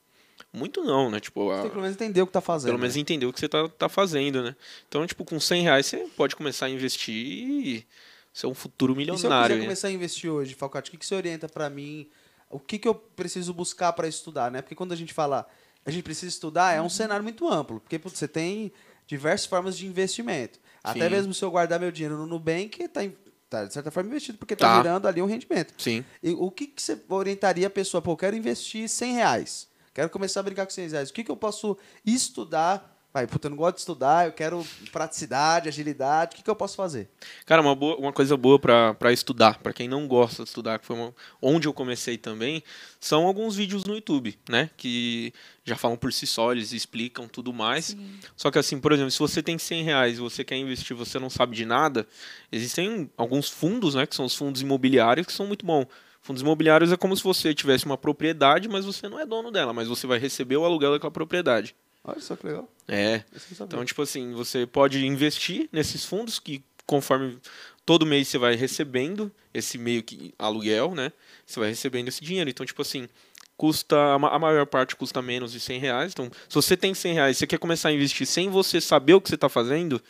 Muito 0.52 0.82
não, 0.82 1.10
né? 1.10 1.20
Tipo, 1.20 1.46
Você 1.46 1.52
a- 1.52 1.54
tem 1.60 1.64
que 1.64 1.70
pelo 1.70 1.82
menos 1.82 1.96
entender 1.96 2.22
o 2.22 2.26
que 2.26 2.32
tá 2.32 2.40
fazendo. 2.40 2.68
pelo 2.68 2.78
menos 2.78 2.94
né? 2.94 3.00
entender 3.00 3.26
o 3.26 3.32
que 3.32 3.40
você 3.40 3.48
tá, 3.48 3.68
tá 3.68 3.88
fazendo, 3.88 4.42
né? 4.42 4.56
Então, 4.88 5.06
tipo, 5.06 5.24
com 5.24 5.38
100 5.38 5.62
reais 5.62 5.86
você 5.86 6.06
pode 6.16 6.34
começar 6.34 6.66
a 6.66 6.70
investir 6.70 7.14
e 7.14 7.86
ser 8.32 8.46
um 8.46 8.54
futuro 8.54 8.92
E 8.92 8.96
se 9.04 9.10
eu 9.10 9.14
milionário. 9.14 9.56
né? 9.56 9.62
começar 9.62 9.88
a 9.88 9.90
investir 9.90 10.30
hoje, 10.30 10.54
Falcati, 10.54 10.88
o 10.88 10.92
que, 10.92 10.98
que 10.98 11.06
você 11.06 11.14
orienta 11.14 11.48
para 11.48 11.68
mim? 11.68 12.08
O 12.48 12.58
que, 12.58 12.78
que 12.78 12.88
eu 12.88 12.94
preciso 12.94 13.52
buscar 13.52 13.92
para 13.92 14.08
estudar, 14.08 14.50
né? 14.50 14.62
Porque 14.62 14.74
quando 14.74 14.92
a 14.92 14.96
gente 14.96 15.12
fala 15.12 15.46
a 15.84 15.90
gente 15.90 16.02
precisa 16.02 16.28
estudar, 16.28 16.72
é 16.74 16.80
um 16.82 16.88
cenário 16.88 17.22
muito 17.22 17.46
amplo. 17.48 17.78
Porque 17.80 17.98
putz, 17.98 18.18
você 18.18 18.26
tem 18.26 18.72
diversas 19.06 19.46
formas 19.46 19.76
de 19.76 19.86
investimento. 19.86 20.58
Até 20.82 21.04
Sim. 21.04 21.10
mesmo 21.10 21.34
se 21.34 21.44
eu 21.44 21.50
guardar 21.50 21.78
meu 21.78 21.92
dinheiro 21.92 22.16
no 22.16 22.26
Nubank, 22.26 22.82
está 22.82 23.02
tá, 23.48 23.64
de 23.64 23.72
certa 23.72 23.90
forma 23.90 24.08
investido, 24.10 24.38
porque 24.38 24.54
está 24.54 24.66
Tá. 24.68 24.76
gerando 24.82 25.06
ali 25.08 25.20
um 25.22 25.26
rendimento. 25.26 25.72
Sim. 25.78 26.04
E 26.22 26.30
o 26.32 26.50
que, 26.50 26.66
que 26.66 26.82
você 26.82 27.00
orientaria 27.08 27.66
a 27.66 27.70
pessoa? 27.70 28.02
Pô, 28.02 28.12
eu 28.12 28.16
quero 28.16 28.36
investir 28.36 28.88
100 28.88 29.14
reais. 29.14 29.68
Quero 29.94 30.10
começar 30.10 30.40
a 30.40 30.42
brincar 30.42 30.66
com 30.66 30.72
100 30.72 30.88
reais. 30.88 31.10
O 31.10 31.12
que, 31.12 31.24
que 31.24 31.30
eu 31.30 31.36
posso 31.36 31.76
estudar? 32.04 32.95
Vai, 33.16 33.26
puta, 33.26 33.46
eu 33.46 33.50
não 33.50 33.56
gosto 33.56 33.76
de 33.76 33.80
estudar, 33.80 34.26
eu 34.26 34.32
quero 34.32 34.62
praticidade, 34.92 35.70
agilidade. 35.70 36.34
O 36.34 36.36
que, 36.36 36.42
que 36.42 36.50
eu 36.50 36.54
posso 36.54 36.76
fazer? 36.76 37.08
Cara, 37.46 37.62
uma, 37.62 37.74
boa, 37.74 37.96
uma 37.96 38.12
coisa 38.12 38.36
boa 38.36 38.58
pra 38.58 38.92
pra 38.92 39.10
estudar, 39.10 39.58
pra 39.60 39.72
quem 39.72 39.88
não 39.88 40.06
gosta 40.06 40.42
de 40.42 40.50
estudar, 40.50 40.78
que 40.78 40.84
foi 40.84 40.94
uma- 40.96 41.14
onde 41.40 41.66
eu 41.66 41.72
comecei 41.72 42.18
também, 42.18 42.62
são 43.00 43.26
alguns 43.26 43.56
vídeos 43.56 43.84
no 43.84 43.94
YouTube, 43.94 44.38
né? 44.46 44.68
Que 44.76 45.32
já 45.64 45.76
falam 45.76 45.96
por 45.96 46.12
si 46.12 46.26
só, 46.26 46.52
eles 46.52 46.72
explicam 46.72 47.26
tudo 47.26 47.54
mais. 47.54 47.96
Só 48.36 48.50
que 48.50 48.58
assim, 48.58 48.78
por 48.78 48.92
exemplo, 48.92 49.10
se 49.10 49.18
você 49.18 49.42
tem 49.42 49.56
100 49.56 49.82
reais 49.82 50.18
e 50.18 50.20
você 50.20 50.44
quer 50.44 50.56
investir 50.58 50.94
você 50.94 51.18
não 51.18 51.30
sabe 51.30 51.56
de 51.56 51.64
nada, 51.64 52.06
existem 52.52 53.10
alguns 53.16 53.48
fundos, 53.48 53.94
né? 53.94 54.04
Que 54.06 54.14
são 54.14 54.26
os 54.26 54.34
fundos 54.36 54.60
imobiliários, 54.60 55.26
que 55.26 55.32
são 55.32 55.46
muito 55.46 55.64
bons. 55.64 55.86
Fundos 56.20 56.42
imobiliários 56.42 56.92
é 56.92 56.98
como 56.98 57.16
se 57.16 57.22
você 57.24 57.54
tivesse 57.54 57.86
uma 57.86 57.96
propriedade, 57.96 58.68
mas 58.68 58.84
você 58.84 59.08
não 59.08 59.18
é 59.18 59.24
dono 59.24 59.50
dela, 59.50 59.72
mas 59.72 59.88
você 59.88 60.06
vai 60.06 60.18
receber 60.18 60.58
o 60.58 60.66
aluguel 60.66 60.92
daquela 60.92 61.10
propriedade. 61.10 61.74
Olha 62.06 62.20
só 62.20 62.36
que 62.36 62.46
legal. 62.46 62.68
É. 62.88 63.24
Então, 63.64 63.84
tipo 63.84 64.00
assim, 64.02 64.32
você 64.32 64.66
pode 64.66 65.04
investir 65.04 65.68
nesses 65.72 66.04
fundos 66.04 66.38
que 66.38 66.62
conforme 66.86 67.38
todo 67.84 68.06
mês 68.06 68.28
você 68.28 68.38
vai 68.38 68.54
recebendo 68.54 69.30
esse 69.52 69.76
meio 69.76 70.02
que 70.02 70.32
aluguel, 70.38 70.94
né? 70.94 71.12
Você 71.44 71.58
vai 71.58 71.68
recebendo 71.70 72.08
esse 72.08 72.22
dinheiro. 72.24 72.48
Então, 72.48 72.64
tipo 72.64 72.80
assim, 72.82 73.08
custa 73.56 73.96
a 74.14 74.18
ma- 74.18 74.30
a 74.30 74.38
maior 74.38 74.66
parte 74.66 74.94
custa 74.94 75.20
menos 75.20 75.50
de 75.52 75.58
100 75.58 75.80
reais. 75.80 76.12
Então, 76.12 76.30
se 76.48 76.54
você 76.54 76.76
tem 76.76 76.94
100 76.94 77.14
reais, 77.14 77.36
você 77.38 77.46
quer 77.46 77.58
começar 77.58 77.88
a 77.88 77.92
investir 77.92 78.26
sem 78.26 78.48
você 78.50 78.80
saber 78.80 79.14
o 79.14 79.20
que 79.20 79.28
você 79.28 79.34
está 79.34 79.48
fazendo, 79.48 80.00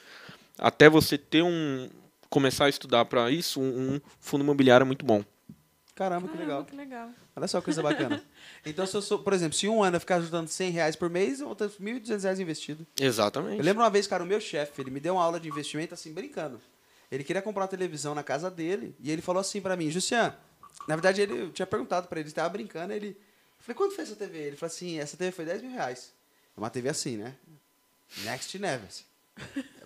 até 0.59 0.89
você 0.91 1.17
ter 1.17 1.43
um 1.43 1.89
começar 2.29 2.67
a 2.67 2.69
estudar 2.69 3.05
para 3.07 3.31
isso, 3.31 3.61
um, 3.61 3.95
um 3.95 4.01
fundo 4.21 4.43
imobiliário 4.43 4.85
é 4.85 4.87
muito 4.87 5.07
bom. 5.07 5.25
Caramba, 5.97 6.29
que 6.29 6.37
legal. 6.37 6.63
Caramba, 6.63 6.71
que 6.71 6.77
legal. 6.77 7.11
Olha 7.35 7.49
só 7.49 7.59
que 7.59 7.65
coisa 7.65 7.83
bacana. 7.83 8.23
Então, 8.65 8.85
se 8.85 8.97
eu 8.97 9.01
sou, 9.01 9.21
por 9.21 9.33
exemplo, 9.33 9.57
se 9.57 9.69
um 9.69 9.83
ano 9.83 9.97
eu 9.97 10.01
ficar 10.01 10.17
ajudando 10.17 10.49
100 10.49 10.71
reais 10.71 10.97
por 10.97 11.09
mês, 11.09 11.41
eu 11.41 11.47
vou 11.47 11.55
ter 11.55 11.69
1.200 11.71 12.23
reais 12.23 12.41
investido. 12.41 12.87
Exatamente. 13.01 13.59
Eu 13.59 13.65
lembro 13.65 13.83
uma 13.83 13.89
vez, 13.89 14.07
cara, 14.07 14.25
o 14.25 14.27
meu 14.27 14.41
chefe, 14.41 14.83
ele 14.83 14.91
me 14.91 14.99
deu 15.01 15.15
uma 15.15 15.23
aula 15.25 15.39
de 15.39 15.49
investimento 15.49 15.95
assim, 15.95 16.13
brincando. 16.13 16.61
Ele 17.11 17.23
queria 17.23 17.41
comprar 17.41 17.63
uma 17.63 17.69
televisão 17.69 18.13
na 18.15 18.25
casa 18.25 18.51
dele 18.51 18.95
e 19.01 19.11
ele 19.11 19.23
falou 19.23 19.41
assim 19.41 19.61
pra 19.61 19.77
mim, 19.77 19.89
Jussian, 19.89 20.35
na 20.89 20.97
verdade 20.97 21.23
ele, 21.23 21.43
eu 21.43 21.53
tinha 21.53 21.67
perguntado 21.67 22.09
pra 22.09 22.19
ele, 22.19 22.29
ele 22.29 22.35
tava 22.35 22.49
brincando, 22.49 22.93
ele... 22.93 23.09
Eu 23.09 23.63
falei, 23.63 23.77
quanto 23.77 23.95
foi 23.95 24.05
essa 24.05 24.17
TV? 24.17 24.39
Ele 24.39 24.57
falou 24.57 24.75
assim, 24.75 24.99
essa 24.99 25.17
TV 25.17 25.31
foi 25.31 25.45
10 25.45 25.63
mil 25.63 25.71
reais. 25.71 26.13
É 26.57 26.61
uma 26.61 26.69
TV 26.69 26.89
assim, 26.89 27.17
né? 27.17 27.35
Next 28.25 28.59
Never. 28.59 28.89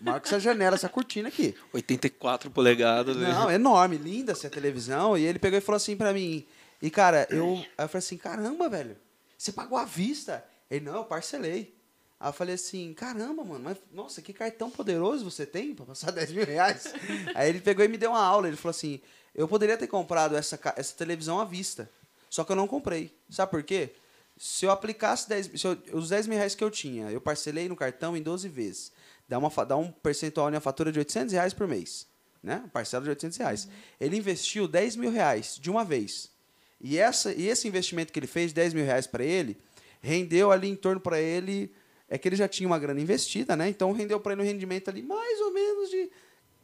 Maior 0.01 0.21
que 0.21 0.29
essa 0.29 0.41
janela, 0.41 0.77
essa 0.77 0.89
cortina 0.89 1.29
aqui. 1.29 1.55
84 1.73 2.51
polegadas. 2.51 3.17
né? 3.17 3.29
Não, 3.33 3.51
é 3.51 3.55
enorme, 3.55 3.97
linda 3.99 4.33
essa 4.33 4.49
televisão. 4.49 5.17
E 5.17 5.25
ele 5.27 5.39
pegou 5.39 5.59
e 5.59 5.61
falou 5.63 5.77
assim 5.77 5.97
pra 5.97 6.13
mim. 6.13 6.47
E, 6.81 6.91
cara, 6.91 7.27
eu, 7.31 7.55
aí 7.77 7.85
eu 7.85 7.89
falei 7.89 7.99
assim: 7.99 8.17
caramba, 8.17 8.69
velho, 8.69 8.97
você 9.37 9.53
pagou 9.53 9.77
à 9.77 9.85
vista? 9.85 10.45
Ele, 10.71 10.85
não, 10.87 10.97
eu 10.97 11.05
parcelei. 11.05 11.75
Aí 12.19 12.29
eu 12.29 12.33
falei 12.33 12.55
assim: 12.55 12.95
caramba, 12.95 13.45
mano, 13.45 13.61
mas 13.65 13.77
nossa, 13.93 14.23
que 14.23 14.33
cartão 14.33 14.71
poderoso 14.71 15.25
você 15.31 15.45
tem 15.45 15.75
pra 15.75 15.85
passar 15.85 16.11
10 16.13 16.33
mil 16.33 16.47
reais? 16.47 16.93
aí 17.35 17.49
ele 17.51 17.61
pegou 17.61 17.85
e 17.85 17.89
me 17.89 17.99
deu 17.99 18.11
uma 18.11 18.23
aula. 18.25 18.49
Ele 18.49 18.57
falou 18.57 18.71
assim: 18.71 19.01
eu 19.35 19.47
poderia 19.47 19.77
ter 19.77 19.87
comprado 19.87 20.35
essa, 20.37 20.59
essa 20.77 20.95
televisão 20.97 21.39
à 21.39 21.45
vista, 21.45 21.91
só 22.31 22.43
que 22.45 22.53
eu 22.53 22.57
não 22.57 22.67
comprei. 22.67 23.15
Sabe 23.29 23.51
por 23.51 23.63
quê? 23.63 23.91
Se 24.39 24.65
eu 24.65 24.71
aplicasse 24.71 25.29
10, 25.29 25.51
se 25.61 25.67
eu- 25.67 25.77
os 25.93 26.09
10 26.09 26.27
mil 26.27 26.39
reais 26.39 26.55
que 26.55 26.65
eu 26.65 26.71
tinha, 26.71 27.11
eu 27.11 27.21
parcelei 27.21 27.69
no 27.69 27.77
cartão 27.77 28.17
em 28.17 28.23
12 28.23 28.49
vezes. 28.49 28.91
Dá, 29.31 29.39
uma, 29.39 29.49
dá 29.65 29.77
um 29.77 29.93
percentual 29.93 30.51
na 30.51 30.59
fatura 30.59 30.91
de 30.91 30.99
800 30.99 31.33
reais 31.33 31.55
por 31.55 31.69
mês. 31.69 32.05
Né? 32.43 32.65
Parcela 32.73 33.05
de 33.05 33.11
800 33.11 33.39
reais. 33.39 33.69
Ele 34.01 34.17
investiu 34.17 34.67
10 34.67 34.97
mil 34.97 35.13
reais 35.13 35.57
de 35.61 35.71
uma 35.71 35.85
vez. 35.85 36.33
E, 36.81 36.99
essa, 36.99 37.33
e 37.33 37.47
esse 37.47 37.69
investimento 37.69 38.13
que 38.13 38.19
ele 38.19 38.27
fez, 38.27 38.53
10 38.53 38.75
mil 38.75 38.85
reais 38.85 39.07
para 39.07 39.23
ele, 39.23 39.57
rendeu 40.01 40.51
ali 40.51 40.69
em 40.69 40.75
torno 40.75 41.01
para 41.01 41.21
ele. 41.21 41.73
É 42.09 42.19
que 42.19 42.29
ele 42.29 42.35
já 42.35 42.49
tinha 42.49 42.67
uma 42.67 42.77
grana 42.77 43.01
investida, 43.01 43.55
né? 43.55 43.69
Então 43.69 43.93
rendeu 43.93 44.19
para 44.19 44.33
ele 44.33 44.43
um 44.43 44.45
rendimento 44.45 44.89
ali 44.89 45.01
mais 45.01 45.41
ou 45.43 45.53
menos 45.53 45.89
de 45.89 46.11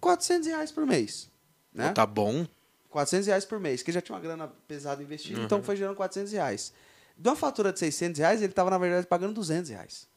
400 0.00 0.48
reais 0.48 0.72
por 0.72 0.84
mês. 0.84 1.30
Né? 1.72 1.92
Tá 1.92 2.04
bom. 2.04 2.48
400 2.90 3.28
reais 3.28 3.44
por 3.44 3.60
mês, 3.60 3.80
que 3.80 3.90
ele 3.92 3.94
já 3.94 4.02
tinha 4.02 4.16
uma 4.16 4.22
grana 4.22 4.48
pesada 4.66 5.00
investida, 5.00 5.40
então 5.40 5.62
foi 5.62 5.76
gerando 5.76 5.94
400 5.94 6.32
reais. 6.32 6.72
De 7.16 7.28
uma 7.28 7.36
fatura 7.36 7.72
de 7.72 7.78
600 7.78 8.18
reais, 8.18 8.42
ele 8.42 8.50
estava, 8.50 8.70
na 8.70 8.78
verdade, 8.78 9.06
pagando 9.06 9.34
200 9.34 9.70
reais. 9.70 10.08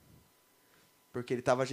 Porque 1.11 1.31
ele 1.33 1.41
estava... 1.41 1.63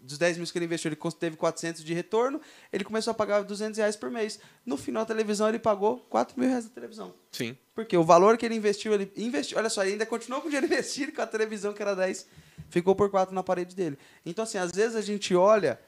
Dos 0.00 0.16
10 0.16 0.38
mil 0.38 0.46
que 0.46 0.56
ele 0.56 0.64
investiu, 0.64 0.90
ele 0.90 0.98
teve 1.18 1.36
400 1.36 1.84
de 1.84 1.92
retorno, 1.92 2.40
ele 2.72 2.84
começou 2.84 3.10
a 3.10 3.14
pagar 3.14 3.42
200 3.42 3.78
reais 3.78 3.96
por 3.96 4.10
mês. 4.10 4.38
No 4.64 4.76
final 4.76 5.04
da 5.04 5.14
televisão, 5.14 5.48
ele 5.48 5.58
pagou 5.58 5.98
4 6.08 6.38
mil 6.38 6.48
reais 6.48 6.64
da 6.64 6.70
televisão. 6.70 7.12
Sim. 7.32 7.56
Porque 7.74 7.96
o 7.96 8.04
valor 8.04 8.38
que 8.38 8.46
ele 8.46 8.54
investiu, 8.54 8.92
ele 8.92 9.12
investiu. 9.16 9.58
Olha 9.58 9.68
só, 9.68 9.82
ele 9.82 9.92
ainda 9.92 10.06
continuou 10.06 10.40
com 10.40 10.48
o 10.48 10.50
dinheiro 10.50 10.66
investido 10.72 11.12
com 11.12 11.22
a 11.22 11.26
televisão 11.26 11.72
que 11.72 11.82
era 11.82 11.94
10, 11.94 12.26
ficou 12.70 12.94
por 12.94 13.10
4 13.10 13.34
na 13.34 13.42
parede 13.42 13.74
dele. 13.74 13.98
Então, 14.24 14.44
assim, 14.44 14.58
às 14.58 14.72
vezes 14.72 14.96
a 14.96 15.00
gente 15.00 15.34
olha, 15.34 15.80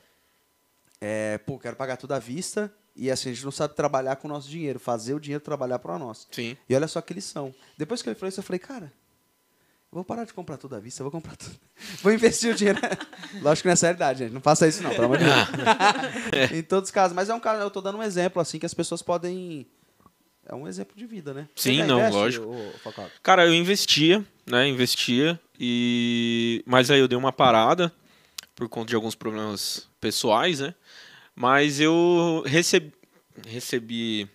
é, 1.00 1.38
pô, 1.38 1.58
quero 1.58 1.76
pagar 1.76 1.96
tudo 1.96 2.12
à 2.12 2.18
vista, 2.18 2.72
e 2.94 3.10
assim, 3.10 3.30
a 3.30 3.32
gente 3.32 3.44
não 3.44 3.52
sabe 3.52 3.74
trabalhar 3.74 4.16
com 4.16 4.28
o 4.28 4.30
nosso 4.30 4.48
dinheiro, 4.48 4.78
fazer 4.78 5.14
o 5.14 5.20
dinheiro 5.20 5.42
trabalhar 5.42 5.78
para 5.78 5.98
nós. 5.98 6.26
Sim. 6.30 6.56
E 6.68 6.74
olha 6.74 6.88
só 6.88 7.00
que 7.00 7.14
lição. 7.14 7.54
Depois 7.78 8.02
que 8.02 8.08
ele 8.08 8.14
falou 8.14 8.28
isso, 8.28 8.40
eu 8.40 8.44
falei, 8.44 8.58
cara, 8.58 8.92
vou 9.90 10.04
parar 10.04 10.24
de 10.24 10.32
comprar 10.32 10.56
tudo 10.56 10.76
à 10.76 10.80
vista, 10.80 11.02
vou 11.02 11.10
comprar 11.10 11.36
tudo. 11.36 11.54
Vou 12.02 12.12
investir 12.12 12.52
o 12.52 12.54
dinheiro. 12.54 12.78
Lógico 13.42 13.62
que 13.62 13.68
nessa 13.68 13.86
é 13.86 13.88
a 13.88 13.92
realidade, 13.92 14.18
gente. 14.20 14.32
Não 14.32 14.40
faça 14.40 14.68
isso, 14.68 14.82
não, 14.82 14.90
pelo 14.90 15.04
amor 15.04 15.18
de 15.18 15.24
Deus. 15.24 16.52
em 16.52 16.62
todos 16.62 16.88
os 16.88 16.90
casos. 16.92 17.14
Mas 17.14 17.28
é 17.28 17.34
um 17.34 17.40
caso, 17.40 17.60
eu 17.60 17.70
tô 17.70 17.80
dando 17.80 17.98
um 17.98 18.02
exemplo, 18.02 18.40
assim, 18.40 18.58
que 18.58 18.66
as 18.66 18.74
pessoas 18.74 19.02
podem. 19.02 19.66
É 20.46 20.54
um 20.54 20.68
exemplo 20.68 20.96
de 20.96 21.06
vida, 21.06 21.32
né? 21.32 21.48
Você 21.54 21.70
Sim, 21.70 21.82
não, 21.84 21.98
investe, 21.98 22.16
lógico. 22.16 22.54
Cara, 23.22 23.46
eu 23.46 23.54
investia, 23.54 24.24
né? 24.46 24.68
Investia 24.68 25.38
e 25.58 26.62
mas 26.66 26.90
aí 26.90 26.98
eu 26.98 27.06
dei 27.06 27.16
uma 27.16 27.32
parada 27.32 27.92
por 28.54 28.68
conta 28.68 28.88
de 28.88 28.94
alguns 28.94 29.14
problemas 29.14 29.88
pessoais, 30.00 30.60
né? 30.60 30.74
Mas 31.34 31.80
eu 31.80 32.42
recebi 32.46 32.92
recebi 33.46 34.28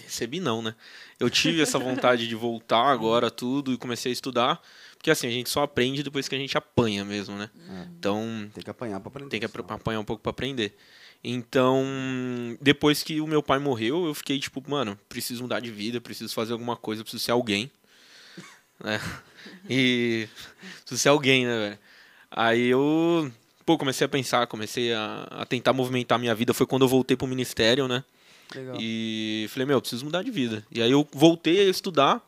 recebi 0.00 0.40
não, 0.40 0.62
né? 0.62 0.74
Eu 1.18 1.28
tive 1.30 1.60
essa 1.62 1.78
vontade 1.78 2.26
de 2.28 2.34
voltar 2.34 2.86
agora 2.90 3.30
tudo 3.30 3.72
e 3.72 3.76
comecei 3.78 4.10
a 4.10 4.12
estudar, 4.12 4.60
porque 4.96 5.10
assim, 5.10 5.26
a 5.26 5.30
gente 5.30 5.48
só 5.50 5.62
aprende 5.62 6.02
depois 6.02 6.28
que 6.28 6.34
a 6.34 6.38
gente 6.38 6.56
apanha 6.56 7.04
mesmo, 7.04 7.36
né? 7.36 7.50
Então, 7.98 8.50
Tem 8.54 8.62
que 8.62 8.70
apanhar 8.70 9.00
pra 9.00 9.08
aprender. 9.08 9.30
tem 9.30 9.40
que 9.40 9.46
apanhar 9.46 10.00
um 10.00 10.04
pouco 10.04 10.22
pra 10.22 10.30
aprender. 10.30 10.76
Então, 11.24 11.84
depois 12.60 13.02
que 13.02 13.20
o 13.20 13.26
meu 13.26 13.42
pai 13.42 13.58
morreu, 13.58 14.06
eu 14.06 14.14
fiquei 14.14 14.38
tipo, 14.38 14.62
mano, 14.68 14.98
preciso 15.08 15.42
mudar 15.42 15.60
de 15.60 15.70
vida, 15.70 16.00
preciso 16.00 16.32
fazer 16.34 16.52
alguma 16.52 16.76
coisa, 16.76 17.02
preciso 17.02 17.22
ser 17.24 17.32
alguém. 17.32 17.70
né? 18.82 19.00
E 19.68 20.28
preciso 20.80 20.98
ser 21.00 21.08
alguém, 21.08 21.46
né, 21.46 21.58
velho? 21.58 21.78
Aí 22.30 22.66
eu, 22.66 23.32
pô, 23.64 23.78
comecei 23.78 24.04
a 24.04 24.08
pensar, 24.08 24.46
comecei 24.46 24.92
a, 24.92 25.26
a 25.30 25.46
tentar 25.46 25.72
movimentar 25.72 26.18
minha 26.18 26.34
vida. 26.34 26.52
Foi 26.52 26.66
quando 26.66 26.82
eu 26.82 26.88
voltei 26.88 27.16
pro 27.16 27.26
ministério, 27.26 27.88
né? 27.88 28.04
Legal. 28.54 28.76
E 28.80 29.46
falei, 29.50 29.66
meu, 29.66 29.80
preciso 29.80 30.04
mudar 30.04 30.22
de 30.22 30.30
vida. 30.30 30.64
E 30.70 30.80
aí 30.82 30.90
eu 30.90 31.06
voltei 31.12 31.60
a 31.66 31.70
estudar 31.70 32.20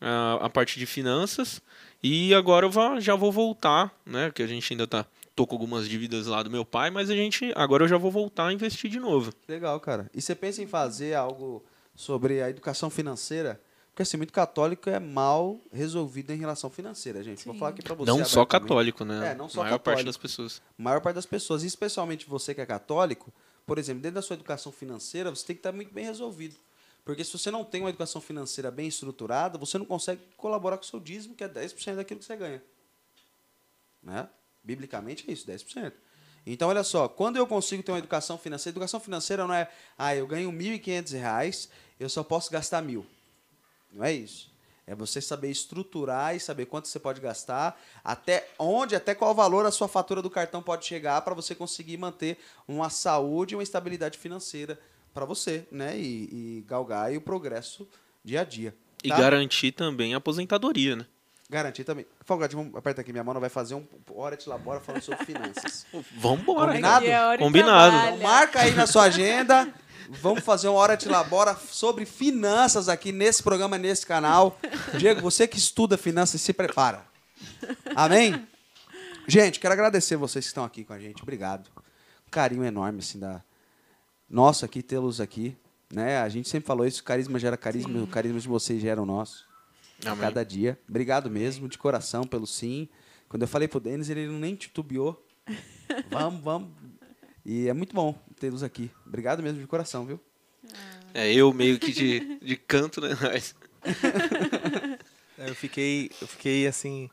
a, 0.00 0.34
a 0.46 0.50
parte 0.50 0.78
de 0.78 0.86
finanças 0.86 1.60
e 2.02 2.32
agora 2.34 2.66
eu 2.66 2.70
vá- 2.70 3.00
já 3.00 3.14
vou 3.14 3.32
voltar, 3.32 3.92
né? 4.06 4.30
Que 4.30 4.42
a 4.42 4.46
gente 4.46 4.72
ainda 4.72 4.86
tá 4.86 5.04
tô 5.34 5.46
com 5.46 5.54
algumas 5.54 5.88
dívidas 5.88 6.26
lá 6.26 6.42
do 6.42 6.50
meu 6.50 6.64
pai, 6.64 6.90
mas 6.90 7.08
a 7.10 7.14
gente 7.14 7.52
agora 7.54 7.84
eu 7.84 7.88
já 7.88 7.96
vou 7.96 8.10
voltar 8.10 8.48
a 8.48 8.52
investir 8.52 8.90
de 8.90 8.98
novo. 8.98 9.32
Legal, 9.48 9.78
cara. 9.80 10.10
E 10.14 10.20
você 10.20 10.34
pensa 10.34 10.62
em 10.62 10.66
fazer 10.66 11.14
algo 11.14 11.64
sobre 11.94 12.42
a 12.42 12.50
educação 12.50 12.90
financeira? 12.90 13.60
Porque 13.90 14.02
assim, 14.02 14.16
muito 14.16 14.32
católico 14.32 14.88
é 14.88 15.00
mal 15.00 15.58
resolvido 15.72 16.32
em 16.32 16.36
relação 16.38 16.70
financeira, 16.70 17.20
gente. 17.22 17.44
Vou 17.44 17.54
Sim. 17.54 17.58
falar 17.58 17.70
aqui 17.72 17.82
pra 17.82 17.94
você. 17.94 18.08
não 18.10 18.24
só 18.24 18.44
católico, 18.46 19.04
né? 19.04 19.32
É, 19.32 19.34
não 19.34 19.48
só 19.48 19.60
a 19.60 19.64
maior 19.64 19.78
parte 19.78 19.84
católico. 20.04 20.06
das 20.06 20.16
pessoas. 20.16 20.62
A 20.78 20.82
maior 20.82 21.00
parte 21.00 21.16
das 21.16 21.26
pessoas, 21.26 21.64
e 21.64 21.66
especialmente 21.66 22.24
você 22.28 22.54
que 22.54 22.60
é 22.60 22.66
católico, 22.66 23.32
por 23.68 23.78
exemplo, 23.78 24.00
dentro 24.00 24.14
da 24.14 24.22
sua 24.22 24.32
educação 24.32 24.72
financeira, 24.72 25.28
você 25.28 25.44
tem 25.44 25.54
que 25.54 25.60
estar 25.60 25.72
muito 25.72 25.92
bem 25.92 26.02
resolvido. 26.02 26.56
Porque 27.04 27.22
se 27.22 27.30
você 27.30 27.50
não 27.50 27.62
tem 27.62 27.82
uma 27.82 27.90
educação 27.90 28.18
financeira 28.18 28.70
bem 28.70 28.88
estruturada, 28.88 29.58
você 29.58 29.76
não 29.76 29.84
consegue 29.84 30.22
colaborar 30.38 30.78
com 30.78 30.84
o 30.84 30.86
seu 30.86 30.98
dízimo, 30.98 31.34
que 31.34 31.44
é 31.44 31.48
10% 31.50 31.96
daquilo 31.96 32.18
que 32.18 32.24
você 32.24 32.34
ganha. 32.34 32.62
Né? 34.02 34.26
Biblicamente 34.64 35.28
é 35.28 35.32
isso, 35.34 35.46
10%. 35.46 35.92
Então, 36.46 36.70
olha 36.70 36.82
só, 36.82 37.08
quando 37.08 37.36
eu 37.36 37.46
consigo 37.46 37.82
ter 37.82 37.92
uma 37.92 37.98
educação 37.98 38.38
financeira, 38.38 38.72
educação 38.72 38.98
financeira 38.98 39.46
não 39.46 39.52
é, 39.52 39.70
ah, 39.98 40.16
eu 40.16 40.26
ganho 40.26 40.48
R$ 40.50 40.78
1.500, 40.78 41.68
eu 42.00 42.08
só 42.08 42.24
posso 42.24 42.50
gastar 42.50 42.80
mil. 42.80 43.04
Não 43.92 44.02
é 44.02 44.14
isso. 44.14 44.50
É 44.88 44.94
você 44.94 45.20
saber 45.20 45.50
estruturar 45.50 46.34
e 46.34 46.40
saber 46.40 46.66
quanto 46.66 46.88
você 46.88 46.98
pode 46.98 47.20
gastar, 47.20 47.78
até 48.02 48.48
onde, 48.58 48.96
até 48.96 49.14
qual 49.14 49.34
valor 49.34 49.66
a 49.66 49.70
sua 49.70 49.86
fatura 49.86 50.22
do 50.22 50.30
cartão 50.30 50.62
pode 50.62 50.86
chegar 50.86 51.20
para 51.20 51.34
você 51.34 51.54
conseguir 51.54 51.98
manter 51.98 52.38
uma 52.66 52.88
saúde 52.88 53.54
e 53.54 53.56
uma 53.56 53.62
estabilidade 53.62 54.16
financeira 54.16 54.80
para 55.12 55.24
você, 55.24 55.66
né? 55.70 55.98
E, 55.98 56.28
e 56.32 56.64
galgar 56.66 57.06
aí 57.06 57.16
o 57.16 57.20
progresso 57.20 57.86
dia 58.24 58.40
a 58.40 58.44
dia. 58.44 58.74
E 59.04 59.08
tá? 59.08 59.16
garantir 59.18 59.72
também 59.72 60.14
a 60.14 60.16
aposentadoria, 60.16 60.96
né? 60.96 61.06
Garantir 61.50 61.82
também. 61.82 62.04
Folgado, 62.24 62.56
vamos 62.56 62.74
aperta 62.74 63.00
aqui 63.00 63.10
minha 63.10 63.24
mão, 63.24 63.32
não 63.32 63.40
vai 63.40 63.48
fazer 63.48 63.74
um 63.74 63.86
hora 64.12 64.36
de 64.36 64.46
labora 64.48 64.80
falando 64.80 65.00
sobre 65.00 65.24
finanças. 65.24 65.86
Vambora. 66.16 66.72
Combinado? 66.72 67.06
É 67.06 67.38
Combinado. 67.38 67.90
trabalho. 67.90 68.16
Então, 68.16 68.28
marca 68.28 68.60
aí 68.60 68.74
na 68.74 68.86
sua 68.86 69.04
agenda. 69.04 69.72
Vamos 70.10 70.42
fazer 70.42 70.68
uma 70.68 70.78
hora 70.78 70.96
de 70.96 71.06
labora 71.06 71.54
sobre 71.54 72.06
finanças 72.06 72.88
aqui 72.88 73.12
nesse 73.12 73.42
programa, 73.42 73.76
nesse 73.76 74.06
canal. 74.06 74.58
Diego, 74.96 75.20
você 75.20 75.46
que 75.46 75.58
estuda 75.58 75.98
finanças, 75.98 76.40
se 76.40 76.52
prepara. 76.54 77.04
Amém? 77.94 78.46
Gente, 79.26 79.60
quero 79.60 79.74
agradecer 79.74 80.16
vocês 80.16 80.46
que 80.46 80.48
estão 80.48 80.64
aqui 80.64 80.82
com 80.82 80.94
a 80.94 80.98
gente. 80.98 81.22
Obrigado. 81.22 81.68
Um 82.26 82.30
carinho 82.30 82.64
enorme, 82.64 83.00
assim, 83.00 83.18
da... 83.18 83.42
Nossa, 84.30 84.64
aqui, 84.64 84.82
tê-los 84.82 85.20
aqui. 85.20 85.54
Né? 85.92 86.18
A 86.18 86.28
gente 86.30 86.48
sempre 86.48 86.66
falou 86.66 86.86
isso, 86.86 87.04
carisma 87.04 87.38
gera 87.38 87.56
carisma, 87.56 88.02
o 88.02 88.06
carisma 88.06 88.40
de 88.40 88.48
vocês 88.48 88.80
gera 88.80 89.02
o 89.02 89.06
nosso. 89.06 89.46
Amém. 90.06 90.20
cada 90.20 90.42
dia. 90.42 90.78
Obrigado 90.88 91.28
mesmo, 91.28 91.68
de 91.68 91.76
coração, 91.76 92.24
pelo 92.24 92.46
sim. 92.46 92.88
Quando 93.28 93.42
eu 93.42 93.48
falei 93.48 93.68
pro 93.68 93.78
Denis, 93.78 94.08
ele 94.08 94.26
nem 94.28 94.54
titubeou. 94.54 95.22
Vamos, 96.10 96.42
vamos. 96.42 96.70
E 97.44 97.66
é 97.66 97.72
muito 97.72 97.94
bom 97.94 98.14
tê-los 98.38 98.62
aqui. 98.62 98.90
Obrigado 99.06 99.42
mesmo, 99.42 99.60
de 99.60 99.66
coração, 99.66 100.06
viu? 100.06 100.20
É 101.14 101.32
eu 101.32 101.52
meio 101.52 101.78
que 101.78 101.92
de, 101.92 102.38
de 102.40 102.56
canto, 102.56 103.00
né? 103.00 103.16
Mas, 103.20 103.54
Eu 105.38 105.54
fiquei, 105.54 106.10
eu 106.20 106.26
fiquei 106.26 106.66
assim, 106.66 107.08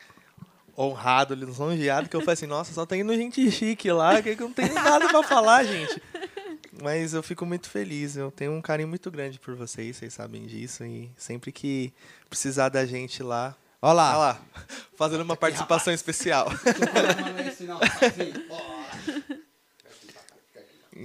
honrado, 0.77 1.35
lisonjeado, 1.35 2.09
que 2.09 2.15
eu 2.15 2.21
falei 2.21 2.33
assim, 2.33 2.47
nossa, 2.47 2.73
só 2.73 2.85
tá 2.85 2.97
indo 2.97 3.13
gente 3.15 3.49
chique 3.51 3.91
lá, 3.91 4.21
que 4.21 4.35
que 4.35 4.41
eu 4.41 4.47
não 4.47 4.53
tenho 4.53 4.73
nada 4.73 5.07
pra 5.07 5.21
falar, 5.21 5.63
gente. 5.63 6.01
Mas 6.81 7.13
eu 7.13 7.23
fico 7.23 7.45
muito 7.45 7.69
feliz. 7.69 8.17
Eu 8.17 8.31
tenho 8.31 8.51
um 8.51 8.61
carinho 8.61 8.89
muito 8.89 9.09
grande 9.09 9.39
por 9.39 9.55
vocês, 9.55 9.95
vocês 9.95 10.13
sabem 10.13 10.45
disso. 10.45 10.83
E 10.83 11.09
sempre 11.15 11.51
que 11.51 11.93
precisar 12.29 12.69
da 12.69 12.85
gente 12.85 13.23
lá. 13.23 13.55
Olha 13.81 13.93
lá. 13.93 14.09
Olha 14.09 14.17
lá, 14.17 14.41
fazendo 14.97 15.21
uma 15.21 15.37
participação 15.37 15.93
especial. 15.95 16.47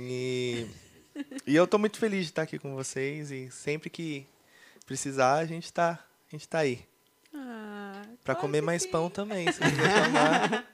E, 0.09 0.66
e 1.47 1.55
eu 1.56 1.66
tô 1.66 1.78
muito 1.78 1.98
feliz 1.98 2.24
de 2.24 2.31
estar 2.31 2.43
aqui 2.43 2.59
com 2.59 2.74
vocês. 2.74 3.31
E 3.31 3.51
sempre 3.51 3.90
que 3.90 4.27
precisar, 4.86 5.35
a 5.35 5.44
gente 5.44 5.72
tá, 5.72 5.98
a 6.28 6.36
gente 6.36 6.48
tá 6.48 6.60
aí. 6.60 6.81
Ah, 7.35 8.02
Pra 8.24 8.35
claro 8.35 8.40
comer 8.40 8.60
mais 8.60 8.82
sim. 8.82 8.90
pão 8.90 9.10
também, 9.10 9.51
se. 9.52 9.60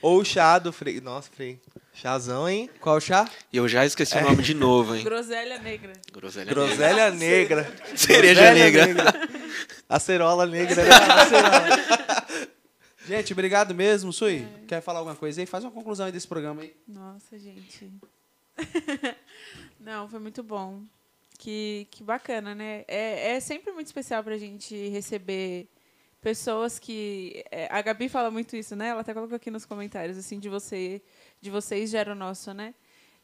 Ou 0.00 0.20
o 0.20 0.24
chá 0.24 0.58
do 0.58 0.72
Frei. 0.72 1.00
Nossa, 1.00 1.28
Frei. 1.30 1.60
Chazão, 1.92 2.48
hein? 2.48 2.70
Qual 2.80 2.96
o 2.96 3.00
chá? 3.00 3.28
E 3.52 3.56
eu 3.56 3.68
já 3.68 3.84
esqueci 3.84 4.16
o 4.16 4.22
nome 4.22 4.42
de 4.42 4.54
novo, 4.54 4.94
hein? 4.96 5.04
Groselha 5.04 5.58
negra. 5.58 5.92
Groselha. 6.12 6.50
Groselha 6.52 7.10
negra. 7.10 7.76
Cereja 7.94 8.40
Groselha 8.52 8.72
negra. 8.72 9.04
Acerola 9.88 10.46
negra. 10.46 10.82
né? 10.84 10.90
Gente, 13.06 13.32
obrigado 13.32 13.74
mesmo. 13.74 14.12
Sui, 14.12 14.46
quer 14.68 14.80
falar 14.80 15.00
alguma 15.00 15.16
coisa 15.16 15.40
aí? 15.40 15.46
Faz 15.46 15.64
uma 15.64 15.72
conclusão 15.72 16.06
aí 16.06 16.12
desse 16.12 16.26
programa 16.26 16.62
aí. 16.62 16.74
Nossa, 16.86 17.38
gente. 17.38 17.92
Não, 19.80 20.08
foi 20.08 20.18
muito 20.20 20.42
bom. 20.42 20.82
Que, 21.38 21.88
que 21.90 22.02
bacana, 22.04 22.54
né? 22.54 22.84
É, 22.86 23.32
é 23.32 23.40
sempre 23.40 23.72
muito 23.72 23.86
especial 23.88 24.22
pra 24.22 24.38
gente 24.38 24.74
receber 24.88 25.68
pessoas 26.20 26.78
que. 26.78 27.44
é, 27.50 27.66
a 27.70 27.82
Gabi 27.82 28.08
fala 28.08 28.30
muito 28.30 28.54
isso, 28.56 28.76
né? 28.76 28.88
Ela 28.88 29.00
até 29.00 29.12
colocou 29.12 29.36
aqui 29.36 29.50
nos 29.50 29.64
comentários, 29.64 30.16
assim, 30.16 30.38
de 30.38 30.48
você, 30.48 31.02
de 31.40 31.50
vocês 31.50 31.90
gera 31.90 32.12
o 32.12 32.14
nosso, 32.14 32.54
né? 32.54 32.74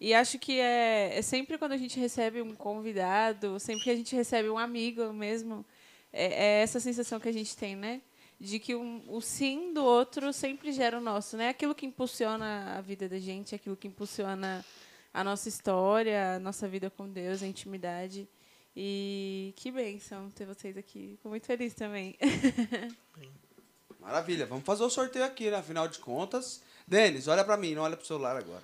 E 0.00 0.14
acho 0.14 0.38
que 0.38 0.58
é, 0.60 1.16
é 1.18 1.22
sempre 1.22 1.58
quando 1.58 1.72
a 1.72 1.76
gente 1.76 1.98
recebe 1.98 2.40
um 2.42 2.54
convidado, 2.54 3.58
sempre 3.60 3.84
que 3.84 3.90
a 3.90 3.96
gente 3.96 4.14
recebe 4.14 4.48
um 4.48 4.58
amigo 4.58 5.12
mesmo, 5.12 5.64
é, 6.12 6.58
é 6.58 6.62
essa 6.62 6.78
sensação 6.80 7.18
que 7.20 7.28
a 7.28 7.32
gente 7.32 7.56
tem, 7.56 7.76
né? 7.76 8.00
De 8.40 8.58
que 8.60 8.74
um- 8.76 9.02
o 9.08 9.20
sim 9.20 9.72
do 9.72 9.84
outro 9.84 10.32
sempre 10.32 10.72
gera 10.72 10.98
o 10.98 11.00
nosso, 11.00 11.36
né? 11.36 11.48
Aquilo 11.48 11.74
que 11.74 11.86
impulsiona 11.86 12.76
a 12.76 12.80
vida 12.80 13.08
da 13.08 13.18
gente, 13.18 13.54
aquilo 13.54 13.76
que 13.76 13.88
impulsiona 13.88 14.64
a 15.12 15.24
nossa 15.24 15.48
história, 15.48 16.36
a 16.36 16.38
nossa 16.38 16.68
vida 16.68 16.90
com 16.90 17.08
Deus, 17.08 17.42
a 17.42 17.46
intimidade. 17.46 18.28
E 18.76 19.52
que 19.56 19.72
bênção 19.72 20.30
ter 20.30 20.46
vocês 20.46 20.76
aqui. 20.76 21.14
Fico 21.16 21.28
muito 21.28 21.46
feliz 21.46 21.74
também. 21.74 22.16
Maravilha, 23.98 24.46
vamos 24.46 24.64
fazer 24.64 24.84
o 24.84 24.90
sorteio 24.90 25.24
aqui, 25.24 25.50
né? 25.50 25.56
Afinal 25.56 25.88
de 25.88 25.98
contas. 25.98 26.62
Denis, 26.86 27.26
olha 27.28 27.44
pra 27.44 27.56
mim, 27.56 27.74
não 27.74 27.82
olha 27.82 27.96
pro 27.96 28.06
celular 28.06 28.36
agora. 28.36 28.62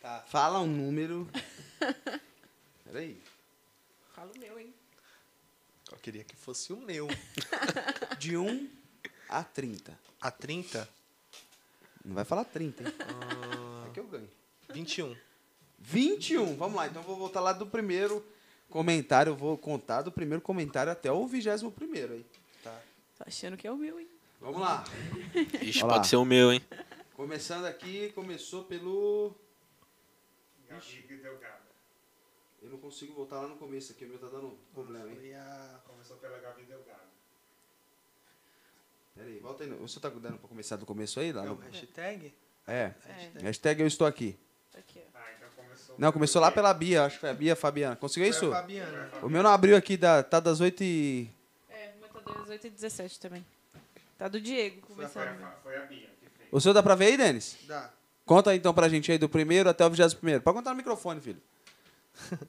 Tá. 0.00 0.24
Fala 0.26 0.60
um 0.60 0.66
número. 0.66 1.28
Peraí. 2.84 3.22
Fala 4.14 4.30
o 4.34 4.38
meu, 4.38 4.58
hein? 4.58 4.74
Eu 5.90 5.98
queria 5.98 6.24
que 6.24 6.34
fosse 6.36 6.72
o 6.72 6.76
meu. 6.76 7.06
De 8.18 8.36
1 8.36 8.68
a 9.28 9.42
30. 9.44 9.98
A 10.20 10.30
30? 10.30 10.88
Não 12.04 12.14
vai 12.14 12.24
falar 12.24 12.44
30, 12.44 12.82
hein? 12.82 12.94
Ah, 13.00 13.86
É 13.88 13.90
que 13.92 14.00
eu 14.00 14.06
ganho. 14.06 14.28
21. 14.72 15.16
21. 15.88 16.56
Vamos 16.56 16.76
lá, 16.76 16.86
então 16.86 17.02
eu 17.02 17.06
vou 17.06 17.16
voltar 17.16 17.40
lá 17.40 17.52
do 17.52 17.66
primeiro 17.66 18.24
comentário. 18.70 19.30
Eu 19.30 19.36
vou 19.36 19.56
contar 19.58 20.02
do 20.02 20.10
primeiro 20.10 20.40
comentário 20.40 20.90
até 20.90 21.12
o 21.12 21.26
vigésimo 21.26 21.70
primeiro 21.70 22.14
aí. 22.14 22.26
Tá. 22.62 22.80
Tô 23.18 23.24
achando 23.26 23.56
que 23.56 23.66
é 23.66 23.70
o 23.70 23.76
meu, 23.76 24.00
hein? 24.00 24.08
Vamos 24.40 24.60
lá. 24.60 24.82
Ixi, 25.62 25.78
Olha 25.82 25.86
lá. 25.86 25.94
pode 25.94 26.08
ser 26.08 26.16
o 26.16 26.24
meu, 26.24 26.52
hein? 26.52 26.60
Começando 27.14 27.66
aqui, 27.66 28.10
começou 28.14 28.64
pelo. 28.64 29.34
Gabi 30.68 31.02
Delgado. 31.22 31.64
Eu 32.62 32.70
não 32.70 32.78
consigo 32.78 33.12
voltar 33.12 33.42
lá 33.42 33.48
no 33.48 33.56
começo 33.56 33.92
aqui, 33.92 34.06
o 34.06 34.08
meu 34.08 34.18
tá 34.18 34.26
dando 34.28 34.58
problema, 34.72 35.08
hein? 35.10 35.18
Começou 35.86 36.16
pela 36.16 36.38
Gabi 36.38 36.62
Delgado. 36.64 37.12
Pera 39.14 39.28
aí, 39.28 39.38
volta 39.38 39.62
aí. 39.64 39.70
no- 39.70 39.76
Você 39.86 40.00
tá 40.00 40.08
dando 40.08 40.38
pra 40.38 40.48
começar 40.48 40.76
do 40.76 40.86
começo 40.86 41.20
aí? 41.20 41.30
Lá 41.30 41.44
É 41.44 41.50
o 41.50 41.54
no... 41.54 41.60
hashtag? 41.60 42.34
É. 42.66 42.94
É, 43.06 43.30
Hashtag 43.42 43.82
eu 43.82 43.86
estou 43.86 44.06
aqui. 44.06 44.36
tá 44.72 44.78
aqui, 44.78 44.98
ó. 44.98 45.18
Ah, 45.18 45.30
então 45.36 45.48
começou. 45.54 45.83
Não, 45.98 46.12
começou 46.12 46.40
lá 46.42 46.50
pela 46.50 46.72
Bia, 46.74 47.04
acho 47.04 47.16
que 47.16 47.20
foi 47.20 47.30
a 47.30 47.34
Bia 47.34 47.56
Fabiana. 47.56 47.96
Conseguiu 47.96 48.28
isso? 48.28 48.40
Foi 48.40 48.48
a 48.52 48.60
Fabiana. 48.60 49.10
O 49.22 49.28
meu 49.28 49.42
não 49.42 49.50
abriu 49.50 49.76
aqui, 49.76 49.96
da, 49.96 50.22
tá 50.22 50.40
das 50.40 50.60
8 50.60 50.82
e. 50.82 51.30
É, 51.70 51.90
o 51.96 52.00
meu 52.00 52.22
tá 52.22 52.40
18 52.42 52.66
e 52.66 52.70
17 52.70 53.20
também. 53.20 53.44
Tá 54.18 54.28
do 54.28 54.40
Diego 54.40 54.80
Foi, 54.86 54.96
começando. 54.96 55.42
a, 55.42 55.50
foi 55.62 55.76
a 55.76 55.80
Bia. 55.82 56.08
O 56.50 56.60
seu 56.60 56.72
dá 56.72 56.82
pra 56.82 56.94
ver 56.94 57.06
aí, 57.06 57.16
Denis? 57.16 57.56
Dá. 57.66 57.90
Conta 58.24 58.54
então 58.54 58.72
pra 58.72 58.88
gente 58.88 59.10
aí 59.12 59.18
do 59.18 59.28
primeiro 59.28 59.68
até 59.68 59.84
o 59.84 59.90
vigésimo 59.90 60.20
primeiro. 60.20 60.42
Pode 60.42 60.56
contar 60.56 60.70
no 60.70 60.76
microfone, 60.76 61.20
filho. 61.20 61.40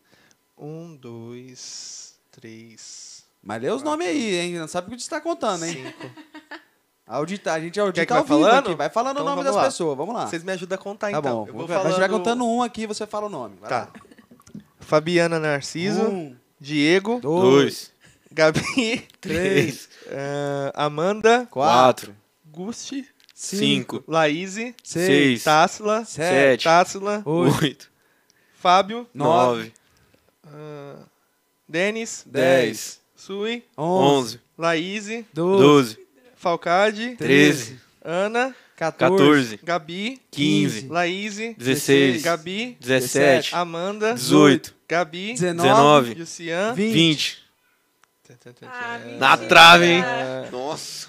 Um, 0.57 0.95
dois, 0.95 2.15
três, 2.31 3.25
Mas 3.43 3.61
lê 3.61 3.69
os 3.69 3.83
nomes 3.83 4.07
aí, 4.07 4.35
hein? 4.37 4.53
Não 4.53 4.69
sabe 4.69 4.87
o 4.87 4.95
que 4.95 5.03
você 5.03 5.09
tá 5.09 5.19
contando, 5.19 5.65
hein? 5.65 5.73
cinco. 5.73 6.09
Auditar, 7.07 7.55
a 7.55 7.59
gente 7.59 7.79
audita 7.79 8.01
Quer 8.01 8.05
que 8.07 8.13
vai 8.13 8.19
ao 8.21 8.25
vivo 8.25 8.39
falando? 8.39 8.65
aqui. 8.67 8.75
Vai 8.75 8.89
falando 8.89 9.11
Então 9.17 9.23
o 9.23 9.29
nome 9.29 9.35
vamos 9.43 9.45
das 9.45 9.55
lá. 9.55 9.63
pessoas. 9.69 9.97
Vamos 9.97 10.15
lá. 10.15 10.27
Vocês 10.27 10.43
me 10.43 10.51
ajudam 10.53 10.75
a 10.75 10.79
contar, 10.81 11.11
Tá 11.11 11.19
então. 11.19 11.43
bom. 11.43 11.47
Eu 11.47 11.53
vou 11.53 11.63
a 11.65 11.67
gente 11.67 11.77
vai 11.83 11.93
falando- 11.93 12.11
contando 12.11 12.45
um 12.47 12.63
aqui 12.63 12.81
e 12.81 12.87
você 12.87 13.05
fala 13.05 13.27
o 13.27 13.29
nome. 13.29 13.55
Vai 13.61 13.69
Tá. 13.69 13.79
lá. 13.81 13.89
Fabiana 14.79 15.39
Narciso, 15.39 16.01
Um, 16.03 16.35
Diego, 16.59 17.19
dois, 17.19 17.91
Gabi, 18.31 19.07
três, 19.21 19.87
ah, 20.11 20.71
Amanda, 20.85 21.47
quatro, 21.51 22.15
Gusti, 22.51 23.07
Cinco, 23.33 24.03
Laíse, 24.07 24.75
seis, 24.83 25.43
Tássila, 25.43 26.05
sete, 26.05 26.63
Tássila, 26.63 27.21
oito, 27.25 27.89
Fábio, 28.59 29.07
nove, 29.13 29.57
nove, 29.63 29.73
ah, 30.47 30.99
Denis, 31.67 32.23
dez, 32.25 32.99
Sui, 33.15 33.63
onze, 33.77 34.15
onze, 34.37 34.41
Laíse, 34.57 35.25
doze, 35.33 35.63
doze, 35.63 36.04
Falcade, 36.35 37.15
treze, 37.17 37.79
Ana, 38.03 38.55
14, 38.75 39.59
Gabi, 39.63 40.21
15, 40.31 40.87
Laíse, 40.89 41.55
16, 41.57 42.21
Gabi, 42.23 42.77
17, 42.79 43.55
Amanda, 43.55 44.13
18, 44.13 44.75
Gabi, 44.87 45.33
19, 45.33 46.13
19, 46.13 46.13
Lucian, 46.19 46.73
20. 46.73 47.45
Ah, 48.63 48.99
Na 49.17 49.37
trave, 49.37 49.85
hein? 49.85 50.01
Ah, 50.03 50.49
Nossa. 50.51 51.07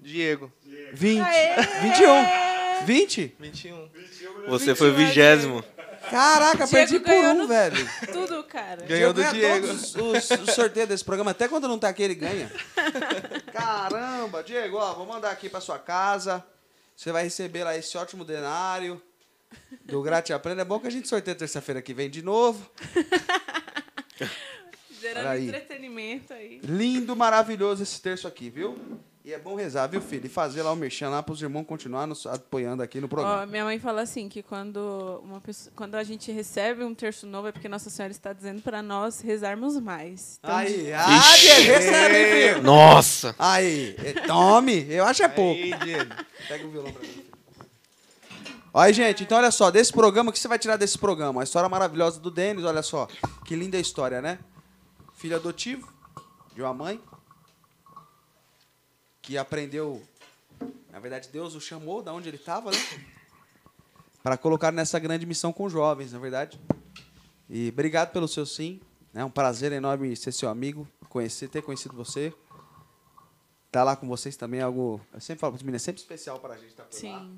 Diego, 0.00 0.50
20, 0.92 1.20
Aê! 1.20 1.62
21, 1.82 2.86
20. 2.86 3.34
21. 3.40 3.88
Você 4.48 4.74
foi 4.74 4.90
o 4.90 4.94
vigésimo. 4.94 5.62
Caraca, 6.10 6.66
Diego 6.66 6.70
perdi 6.70 7.00
por 7.00 7.12
um, 7.12 7.34
no- 7.34 7.48
velho. 7.48 7.88
Tudo, 8.12 8.44
cara. 8.44 8.84
Ganhou 8.86 9.12
do 9.12 9.20
ganha 9.20 9.32
Diego. 9.32 9.66
todos 9.68 9.94
os, 9.94 10.30
os 10.48 10.54
sorteios 10.54 10.88
desse 10.88 11.04
programa. 11.04 11.30
Até 11.32 11.48
quando 11.48 11.68
não 11.68 11.78
tá 11.78 11.88
aqui, 11.88 12.02
ele 12.02 12.14
ganha. 12.14 12.50
Caramba, 13.52 14.42
Diego, 14.42 14.76
ó, 14.76 14.94
vou 14.94 15.06
mandar 15.06 15.30
aqui 15.30 15.48
pra 15.48 15.60
sua 15.60 15.78
casa. 15.78 16.44
Você 16.96 17.12
vai 17.12 17.22
receber 17.24 17.64
lá 17.64 17.76
esse 17.76 17.96
ótimo 17.96 18.24
denário 18.24 19.00
do 19.84 20.02
Grate 20.02 20.32
Aprenda. 20.32 20.62
É 20.62 20.64
bom 20.64 20.80
que 20.80 20.86
a 20.86 20.90
gente 20.90 21.08
sorteia 21.08 21.34
terça-feira 21.34 21.80
que 21.80 21.94
vem 21.94 22.10
de 22.10 22.22
novo. 22.22 22.68
Gerando 25.00 25.28
aí. 25.28 25.46
entretenimento 25.48 26.32
aí. 26.32 26.60
Lindo, 26.64 27.14
maravilhoso 27.14 27.82
esse 27.82 28.00
terço 28.00 28.26
aqui, 28.26 28.50
viu? 28.50 28.76
E 29.28 29.34
é 29.34 29.38
bom 29.38 29.54
rezar, 29.54 29.86
viu, 29.88 30.00
filho? 30.00 30.24
E 30.24 30.28
fazer 30.30 30.62
lá 30.62 30.72
o 30.72 30.74
merchan 30.74 31.10
lá 31.10 31.22
pros 31.22 31.42
irmãos 31.42 31.64
continuar 31.64 32.06
nos 32.06 32.26
apoiando 32.26 32.82
aqui 32.82 32.98
no 32.98 33.04
Ó, 33.04 33.08
programa. 33.10 33.44
minha 33.44 33.62
mãe 33.62 33.78
fala 33.78 34.00
assim 34.00 34.26
que 34.26 34.42
quando 34.42 35.20
uma 35.22 35.38
pessoa, 35.38 35.70
quando 35.76 35.96
a 35.96 36.02
gente 36.02 36.32
recebe 36.32 36.82
um 36.82 36.94
terço 36.94 37.26
novo 37.26 37.46
é 37.46 37.52
porque 37.52 37.68
Nossa 37.68 37.90
Senhora 37.90 38.10
está 38.10 38.32
dizendo 38.32 38.62
para 38.62 38.80
nós 38.80 39.20
rezarmos 39.20 39.78
mais. 39.78 40.38
Então, 40.38 40.56
Aí, 40.56 40.90
ah, 40.94 41.36
Diego, 41.36 41.72
recebe, 41.74 42.14
filho? 42.24 42.62
Nossa. 42.62 43.34
Aí, 43.38 43.94
eh, 43.98 44.14
tome. 44.26 44.86
Eu 44.88 45.04
acho 45.04 45.22
é 45.22 45.28
pouco. 45.28 45.60
Aí, 45.60 45.74
Diego. 45.74 46.14
Pega 46.48 46.66
o 46.66 46.70
violão 46.70 46.90
pra 46.90 47.02
mim. 47.02 47.24
Aí, 48.72 48.94
gente, 48.94 49.24
então 49.24 49.36
olha 49.36 49.50
só, 49.50 49.70
desse 49.70 49.92
programa, 49.92 50.30
o 50.30 50.32
que 50.32 50.38
você 50.38 50.48
vai 50.48 50.58
tirar 50.58 50.78
desse 50.78 50.96
programa? 50.96 51.42
A 51.42 51.44
história 51.44 51.68
maravilhosa 51.68 52.18
do 52.18 52.30
Denis, 52.30 52.64
olha 52.64 52.82
só. 52.82 53.06
Que 53.44 53.54
linda 53.54 53.78
história, 53.78 54.22
né? 54.22 54.38
Filho 55.14 55.36
adotivo 55.36 55.92
de 56.54 56.62
uma 56.62 56.72
mãe 56.72 56.98
que 59.28 59.36
aprendeu. 59.36 60.02
Na 60.90 60.98
verdade, 60.98 61.28
Deus 61.30 61.54
o 61.54 61.60
chamou 61.60 62.02
da 62.02 62.14
onde 62.14 62.30
ele 62.30 62.38
estava, 62.38 62.70
né? 62.70 62.78
Para 64.22 64.38
colocar 64.38 64.72
nessa 64.72 64.98
grande 64.98 65.26
missão 65.26 65.52
com 65.52 65.68
jovens, 65.68 66.12
na 66.12 66.18
verdade. 66.18 66.58
E 67.46 67.68
obrigado 67.68 68.10
pelo 68.10 68.26
seu 68.26 68.46
sim. 68.46 68.80
É 69.12 69.22
um 69.22 69.30
prazer 69.30 69.70
enorme 69.70 70.16
ser 70.16 70.32
seu 70.32 70.48
amigo, 70.48 70.88
conhecer, 71.10 71.46
ter 71.48 71.60
conhecido 71.60 71.94
você. 71.94 72.32
Estar 73.66 73.84
lá 73.84 73.94
com 73.94 74.08
vocês 74.08 74.34
também 74.34 74.60
é 74.60 74.62
algo. 74.62 74.98
Eu 75.12 75.20
sempre 75.20 75.40
falo 75.40 75.52
para 75.52 75.58
os 75.58 75.62
meninos, 75.62 75.82
é 75.82 75.84
sempre 75.84 76.00
especial 76.00 76.40
para 76.40 76.54
a 76.54 76.56
gente 76.56 76.70
estar 76.70 76.84
por 76.84 77.04
lá. 77.04 77.30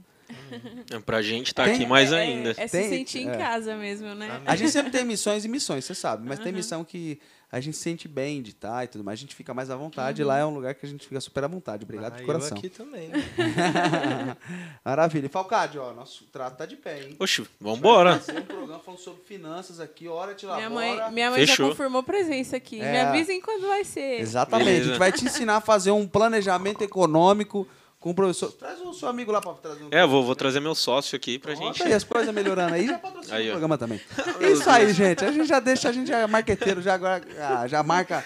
É, 0.90 0.98
Pra 1.00 1.22
gente 1.22 1.54
tá 1.54 1.64
Tem- 1.64 1.74
aqui 1.74 1.86
mais 1.86 2.12
É- 2.12 2.20
ainda. 2.20 2.50
É, 2.50 2.66
se 2.66 2.68
Tem- 2.78 2.88
sentir 2.88 3.20
em 3.20 3.30
é. 3.30 3.36
casa 3.36 3.76
mesmo, 3.76 4.14
né? 4.14 4.40
A 4.46 4.56
gente 4.56 4.70
sempre 4.70 4.90
tem 4.90 5.04
missões 5.04 5.44
e 5.44 5.48
missões, 5.48 5.84
você 5.84 5.94
sabe. 5.94 6.26
Mas 6.28 6.38
tem 6.38 6.52
missão 6.52 6.84
que 6.84 7.20
a 7.52 7.58
gente 7.60 7.76
se 7.76 7.82
sente 7.82 8.06
bem 8.06 8.40
de 8.42 8.50
estar 8.50 8.84
e 8.84 8.88
tudo 8.88 9.02
mais. 9.02 9.18
A 9.18 9.22
gente 9.22 9.34
fica 9.34 9.52
mais 9.52 9.70
à 9.70 9.76
vontade. 9.76 10.22
E 10.22 10.24
lá 10.24 10.38
é 10.38 10.44
um 10.44 10.54
lugar 10.54 10.74
que 10.74 10.86
a 10.86 10.88
gente 10.88 11.06
fica 11.06 11.20
super 11.20 11.42
à 11.44 11.48
vontade. 11.48 11.82
Obrigado 11.84 12.12
Ah, 12.12 12.16
de 12.16 12.22
eu 12.22 12.26
coração. 12.26 12.56
aqui 12.58 12.68
também. 12.68 13.10
Maravilha. 14.84 15.26
E 15.26 15.28
Falcade, 15.28 15.78
ó, 15.78 15.92
nosso 15.92 16.24
trato 16.26 16.56
tá 16.58 16.66
de 16.66 16.76
pé, 16.76 17.02
hein? 17.02 17.16
Oxe, 17.18 17.46
vambora. 17.60 18.18
Fazer 18.18 18.38
um 18.38 18.42
programa 18.42 18.78
falando 18.80 19.00
sobre 19.00 19.22
finanças 19.24 19.80
aqui, 19.80 20.08
hora 20.08 20.34
de 20.34 20.46
Minha 20.46 20.70
mãe, 20.70 21.10
minha 21.12 21.30
mãe 21.30 21.40
já 21.46 21.52
Fechou. 21.54 21.70
confirmou 21.70 22.02
presença 22.02 22.56
aqui. 22.56 22.80
É. 22.80 22.92
Me 22.92 22.98
avisem 23.00 23.40
quando 23.40 23.66
vai 23.66 23.84
ser. 23.84 24.20
Exatamente. 24.20 24.68
A 24.68 24.70
Beleza. 24.72 24.88
gente 24.90 24.98
vai 24.98 25.12
te 25.12 25.24
ensinar 25.24 25.56
a 25.56 25.60
fazer 25.60 25.90
um 25.90 26.06
planejamento 26.06 26.82
econômico 26.82 27.66
com 28.00 28.10
o 28.10 28.14
professor. 28.14 28.50
Traz 28.52 28.80
o 28.80 28.94
seu 28.94 29.08
amigo 29.08 29.30
lá 29.30 29.40
pra 29.40 29.52
trazer 29.52 29.84
um. 29.84 29.88
É, 29.90 30.06
vou, 30.06 30.24
vou 30.24 30.34
trazer 30.34 30.58
meu 30.58 30.74
sócio 30.74 31.14
aqui 31.14 31.38
pra 31.38 31.54
Pronto, 31.54 31.76
gente. 31.76 31.82
aí, 31.86 31.92
as 31.92 32.02
coisas 32.02 32.34
melhorando 32.34 32.74
aí, 32.74 32.86
já 32.88 33.00
Aí, 33.30 33.48
o 33.48 33.50
programa 33.52 33.76
também. 33.76 34.00
Isso 34.40 34.68
aí, 34.68 34.92
gente. 34.92 35.22
A 35.24 35.30
gente 35.30 35.46
já 35.46 35.60
deixa, 35.60 35.90
a 35.90 35.92
gente 35.92 36.08
já 36.08 36.18
é 36.18 36.26
marqueteiro, 36.26 36.80
já, 36.80 36.94
agora, 36.94 37.22
ah, 37.38 37.68
já 37.68 37.82
marca 37.82 38.24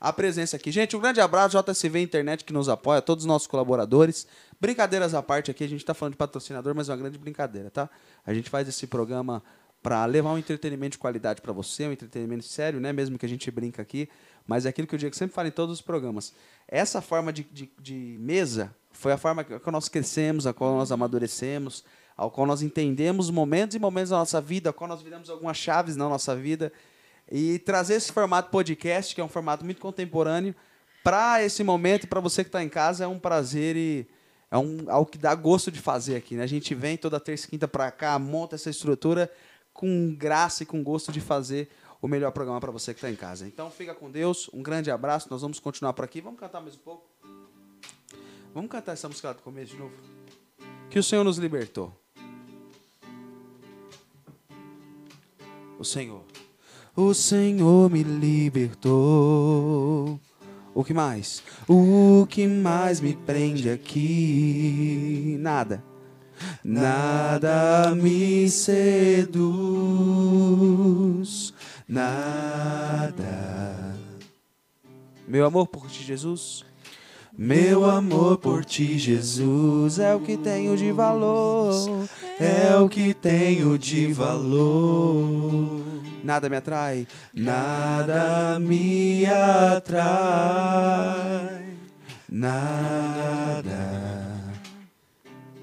a 0.00 0.12
presença 0.12 0.56
aqui. 0.56 0.70
Gente, 0.70 0.96
um 0.96 1.00
grande 1.00 1.20
abraço, 1.20 1.58
JCV 1.58 2.00
Internet 2.00 2.44
que 2.44 2.52
nos 2.52 2.68
apoia, 2.68 3.02
todos 3.02 3.24
os 3.24 3.26
nossos 3.26 3.48
colaboradores. 3.48 4.26
Brincadeiras 4.60 5.12
à 5.12 5.22
parte 5.22 5.50
aqui, 5.50 5.64
a 5.64 5.68
gente 5.68 5.84
tá 5.84 5.92
falando 5.92 6.12
de 6.12 6.18
patrocinador, 6.18 6.74
mas 6.74 6.88
é 6.88 6.92
uma 6.92 6.98
grande 6.98 7.18
brincadeira, 7.18 7.70
tá? 7.70 7.90
A 8.24 8.32
gente 8.32 8.48
faz 8.48 8.68
esse 8.68 8.86
programa 8.86 9.42
para 9.82 10.04
levar 10.04 10.32
um 10.32 10.38
entretenimento 10.38 10.92
de 10.92 10.98
qualidade 10.98 11.40
para 11.40 11.52
você, 11.52 11.86
um 11.86 11.92
entretenimento 11.92 12.44
sério, 12.44 12.80
né? 12.80 12.92
Mesmo 12.92 13.18
que 13.18 13.26
a 13.26 13.28
gente 13.28 13.50
brinca 13.50 13.82
aqui, 13.82 14.08
mas 14.46 14.66
é 14.66 14.68
aquilo 14.68 14.86
que 14.86 14.94
o 14.94 14.98
Diego 14.98 15.14
sempre 15.14 15.34
fala 15.34 15.48
em 15.48 15.52
todos 15.52 15.74
os 15.74 15.80
programas. 15.80 16.32
Essa 16.68 17.00
forma 17.00 17.32
de, 17.32 17.44
de, 17.44 17.70
de 17.80 18.16
mesa 18.20 18.74
foi 18.92 19.12
a 19.12 19.18
forma 19.18 19.44
que 19.44 19.70
nós 19.70 19.88
crescemos, 19.88 20.46
a 20.46 20.52
qual 20.52 20.76
nós 20.76 20.92
amadurecemos, 20.92 21.84
ao 22.16 22.30
qual 22.30 22.46
nós 22.46 22.62
entendemos 22.62 23.30
momentos 23.30 23.76
e 23.76 23.78
momentos 23.78 24.10
da 24.10 24.18
nossa 24.18 24.40
vida, 24.40 24.70
ao 24.70 24.74
qual 24.74 24.88
nós 24.88 25.02
viramos 25.02 25.28
algumas 25.28 25.56
chaves 25.56 25.96
na 25.96 26.08
nossa 26.08 26.34
vida. 26.34 26.72
E 27.30 27.58
trazer 27.58 27.94
esse 27.94 28.12
formato 28.12 28.50
podcast, 28.50 29.14
que 29.14 29.20
é 29.20 29.24
um 29.24 29.28
formato 29.28 29.64
muito 29.64 29.80
contemporâneo, 29.80 30.54
para 31.02 31.42
esse 31.42 31.62
momento 31.62 32.08
para 32.08 32.20
você 32.20 32.42
que 32.42 32.48
está 32.48 32.62
em 32.62 32.68
casa, 32.68 33.04
é 33.04 33.06
um 33.06 33.18
prazer 33.18 33.76
e 33.76 34.08
é 34.50 34.56
um, 34.56 34.84
algo 34.88 35.10
que 35.10 35.18
dá 35.18 35.34
gosto 35.34 35.70
de 35.70 35.80
fazer 35.80 36.16
aqui. 36.16 36.36
Né? 36.36 36.42
A 36.42 36.48
gente 36.48 36.74
vem 36.74 36.96
toda 36.96 37.20
terça 37.20 37.46
e 37.46 37.50
quinta 37.50 37.68
para 37.68 37.90
cá, 37.90 38.18
monta 38.18 38.54
essa 38.54 38.70
estrutura 38.70 39.30
com 39.72 40.14
graça 40.14 40.62
e 40.62 40.66
com 40.66 40.82
gosto 40.82 41.12
de 41.12 41.20
fazer 41.20 41.68
o 42.06 42.08
melhor 42.08 42.30
programa 42.30 42.60
para 42.60 42.70
você 42.70 42.94
que 42.94 42.98
está 42.98 43.10
em 43.10 43.16
casa. 43.16 43.48
Então 43.48 43.68
fica 43.68 43.92
com 43.92 44.08
Deus, 44.08 44.48
um 44.54 44.62
grande 44.62 44.92
abraço, 44.92 45.26
nós 45.28 45.42
vamos 45.42 45.58
continuar 45.58 45.92
por 45.92 46.04
aqui. 46.04 46.20
Vamos 46.20 46.38
cantar 46.38 46.60
mais 46.60 46.76
um 46.76 46.78
pouco? 46.78 47.10
Vamos 48.54 48.70
cantar 48.70 48.92
essa 48.92 49.08
música 49.08 49.26
lá 49.26 49.34
do 49.34 49.42
começo 49.42 49.72
de 49.72 49.78
novo? 49.78 49.92
Que 50.88 51.00
o 51.00 51.02
Senhor 51.02 51.24
nos 51.24 51.36
libertou. 51.36 51.92
O 55.80 55.84
Senhor. 55.84 56.22
O 56.94 57.12
Senhor 57.12 57.90
me 57.90 58.04
libertou. 58.04 59.00
O 60.72 60.84
que 60.84 60.94
mais? 60.94 61.42
O 61.66 62.24
que 62.30 62.46
mais 62.46 63.00
me 63.00 63.16
prende 63.16 63.68
aqui? 63.68 65.36
Nada. 65.40 65.82
Nada 66.62 67.94
me 67.96 68.48
seduz. 68.48 69.36
Nada. 71.88 73.24
Meu 75.26 75.46
amor 75.46 75.68
por 75.68 75.88
ti, 75.88 76.02
Jesus. 76.02 76.64
Meu 77.38 77.84
amor 77.84 78.38
por 78.38 78.64
ti, 78.64 78.98
Jesus, 78.98 79.98
é 79.98 80.14
o 80.14 80.20
que 80.20 80.38
tenho 80.38 80.74
de 80.74 80.90
valor. 80.90 82.08
É 82.40 82.74
o 82.76 82.88
que 82.88 83.12
tenho 83.12 83.78
de 83.78 84.10
valor. 84.12 85.82
Nada 86.24 86.48
me 86.48 86.56
atrai, 86.56 87.06
nada 87.34 88.58
me 88.58 89.26
atrai. 89.26 90.06
Nada. 92.28 93.76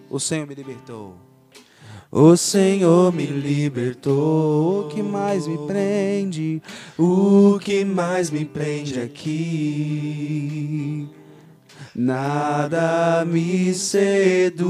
O 0.09 0.19
Senhor 0.19 0.45
me 0.45 0.53
libertou. 0.53 1.22
O 2.15 2.37
Senhor 2.37 3.11
me 3.11 3.25
libertou. 3.25 4.81
O 4.81 4.87
que 4.87 5.01
mais 5.01 5.47
me 5.47 5.57
prende? 5.65 6.61
O 6.95 7.57
que 7.59 7.83
mais 7.83 8.29
me 8.29 8.45
prende 8.45 9.01
aqui? 9.01 11.09
Nada 11.95 13.25
me 13.25 13.73
seduz, 13.73 14.69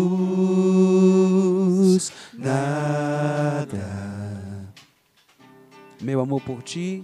nada. 2.33 3.89
Meu 6.01 6.21
amor 6.21 6.39
por 6.39 6.63
ti, 6.63 7.03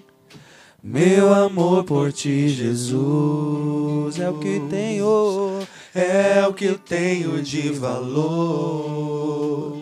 meu 0.81 1.33
amor 1.33 1.83
por 1.83 2.13
ti, 2.13 2.47
Jesus, 2.47 4.17
é 4.17 4.29
o 4.29 4.39
que 4.39 4.61
tenho, 4.69 5.59
é 5.93 6.47
o 6.47 6.53
que 6.53 6.63
eu 6.63 6.77
tenho 6.77 7.41
de 7.41 7.71
valor. 7.71 9.78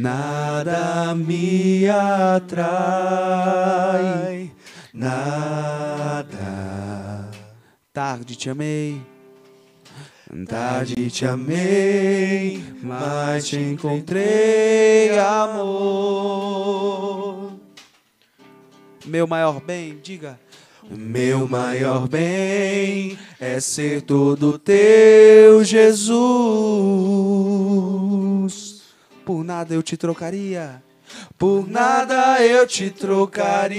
Nada 0.00 1.12
me 1.12 1.88
atrai, 1.88 2.62
nada. 4.94 6.36
Tarde 7.92 8.36
te 8.36 8.48
amei, 8.48 9.02
tarde 10.48 11.10
te 11.10 11.26
amei, 11.26 12.62
mas 12.80 13.48
te 13.48 13.56
encontrei 13.56 15.18
amor. 15.18 16.38
Meu 19.04 19.26
maior 19.26 19.60
bem, 19.60 19.98
diga. 20.00 20.38
Meu 20.88 21.48
maior 21.48 22.06
bem 22.06 23.18
é 23.40 23.58
ser 23.58 24.02
todo 24.02 24.60
teu, 24.60 25.64
Jesus. 25.64 26.68
Por 29.28 29.44
nada 29.44 29.74
eu 29.74 29.82
te 29.82 29.94
trocaria. 29.94 30.82
Por 31.36 31.68
nada 31.68 32.42
eu 32.42 32.66
te 32.66 32.88
trocaria. 32.88 33.74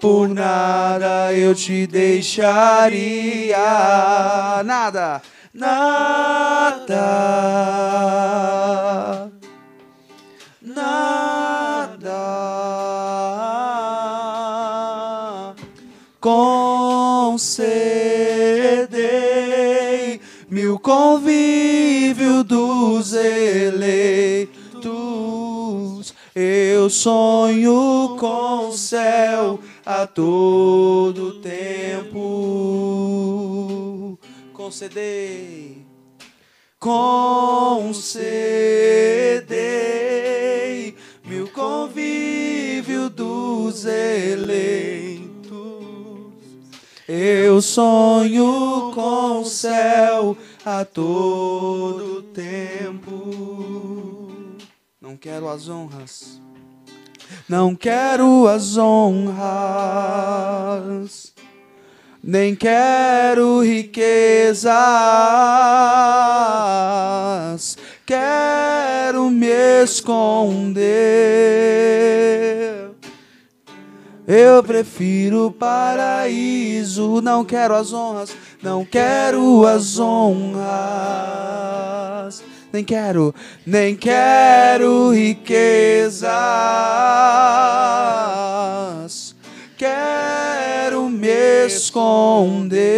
Por 0.00 0.28
nada 0.28 1.32
eu 1.32 1.54
te 1.54 1.86
deixaria. 1.86 3.56
Nada, 4.64 5.22
nada, 5.54 6.90
nada. 10.60 12.32
Concedei 16.18 17.81
convívio 20.82 22.42
dos 22.44 23.14
eleitos. 23.14 24.52
Eu 26.34 26.90
sonho 26.90 28.16
com 28.18 28.68
o 28.68 28.72
céu 28.72 29.60
a 29.86 30.06
todo 30.06 31.40
tempo. 31.40 32.18
Concedei, 34.52 35.86
concedei 36.78 38.12
mil 41.24 41.48
convívio 41.48 43.08
dos 43.08 43.84
eleitos. 43.84 45.31
Eu 47.14 47.60
sonho 47.60 48.90
com 48.94 49.42
o 49.42 49.44
céu 49.44 50.34
a 50.64 50.82
todo 50.82 52.22
tempo. 52.32 53.10
Não 54.98 55.14
quero 55.14 55.46
as 55.46 55.68
honras. 55.68 56.40
Não 57.46 57.74
quero 57.74 58.48
as 58.48 58.78
honras. 58.78 59.34
Nem 62.24 62.56
quero 62.56 63.60
riquezas. 63.60 64.72
Quero 68.06 69.28
me 69.28 69.82
esconder. 69.82 70.72
Eu 74.26 74.62
prefiro 74.62 75.46
o 75.48 75.50
paraíso, 75.50 77.20
não 77.20 77.44
quero 77.44 77.74
as 77.74 77.92
honras, 77.92 78.36
não 78.62 78.84
quero 78.84 79.66
as 79.66 79.98
honras, 79.98 80.62
nem 82.72 82.84
quero, 82.84 83.34
nem 83.66 83.96
quero 83.96 85.10
riquezas, 85.10 86.30
quero 89.76 91.08
me 91.08 91.66
esconder. 91.66 92.92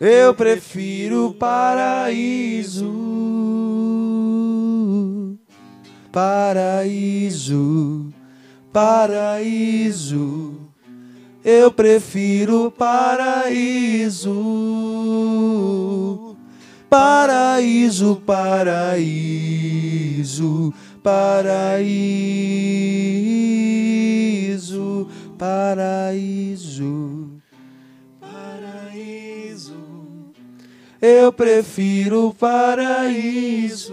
Eu 0.00 0.34
prefiro 0.34 1.26
o 1.26 1.34
paraíso. 1.34 2.90
Paraíso, 6.16 8.08
paraíso. 8.72 10.54
Eu 11.44 11.70
prefiro 11.70 12.70
paraíso. 12.70 14.32
Paraíso, 16.88 18.16
paraíso, 18.24 19.12
paraíso, 21.02 21.76
paraíso. 25.36 27.30
Paraíso. 28.18 29.76
Eu 30.98 31.30
prefiro 31.30 32.34
paraíso. 32.40 33.92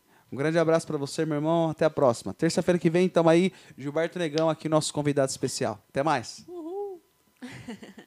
Um 0.31 0.37
grande 0.37 0.57
abraço 0.57 0.87
para 0.87 0.97
você, 0.97 1.25
meu 1.25 1.35
irmão. 1.35 1.69
Até 1.69 1.83
a 1.83 1.89
próxima. 1.89 2.33
Terça-feira 2.33 2.79
que 2.79 2.89
vem, 2.89 3.07
estamos 3.07 3.31
aí. 3.31 3.51
Gilberto 3.77 4.17
Negão 4.17 4.49
aqui, 4.49 4.69
nosso 4.69 4.93
convidado 4.93 5.29
especial. 5.29 5.83
Até 5.89 6.01
mais. 6.01 6.45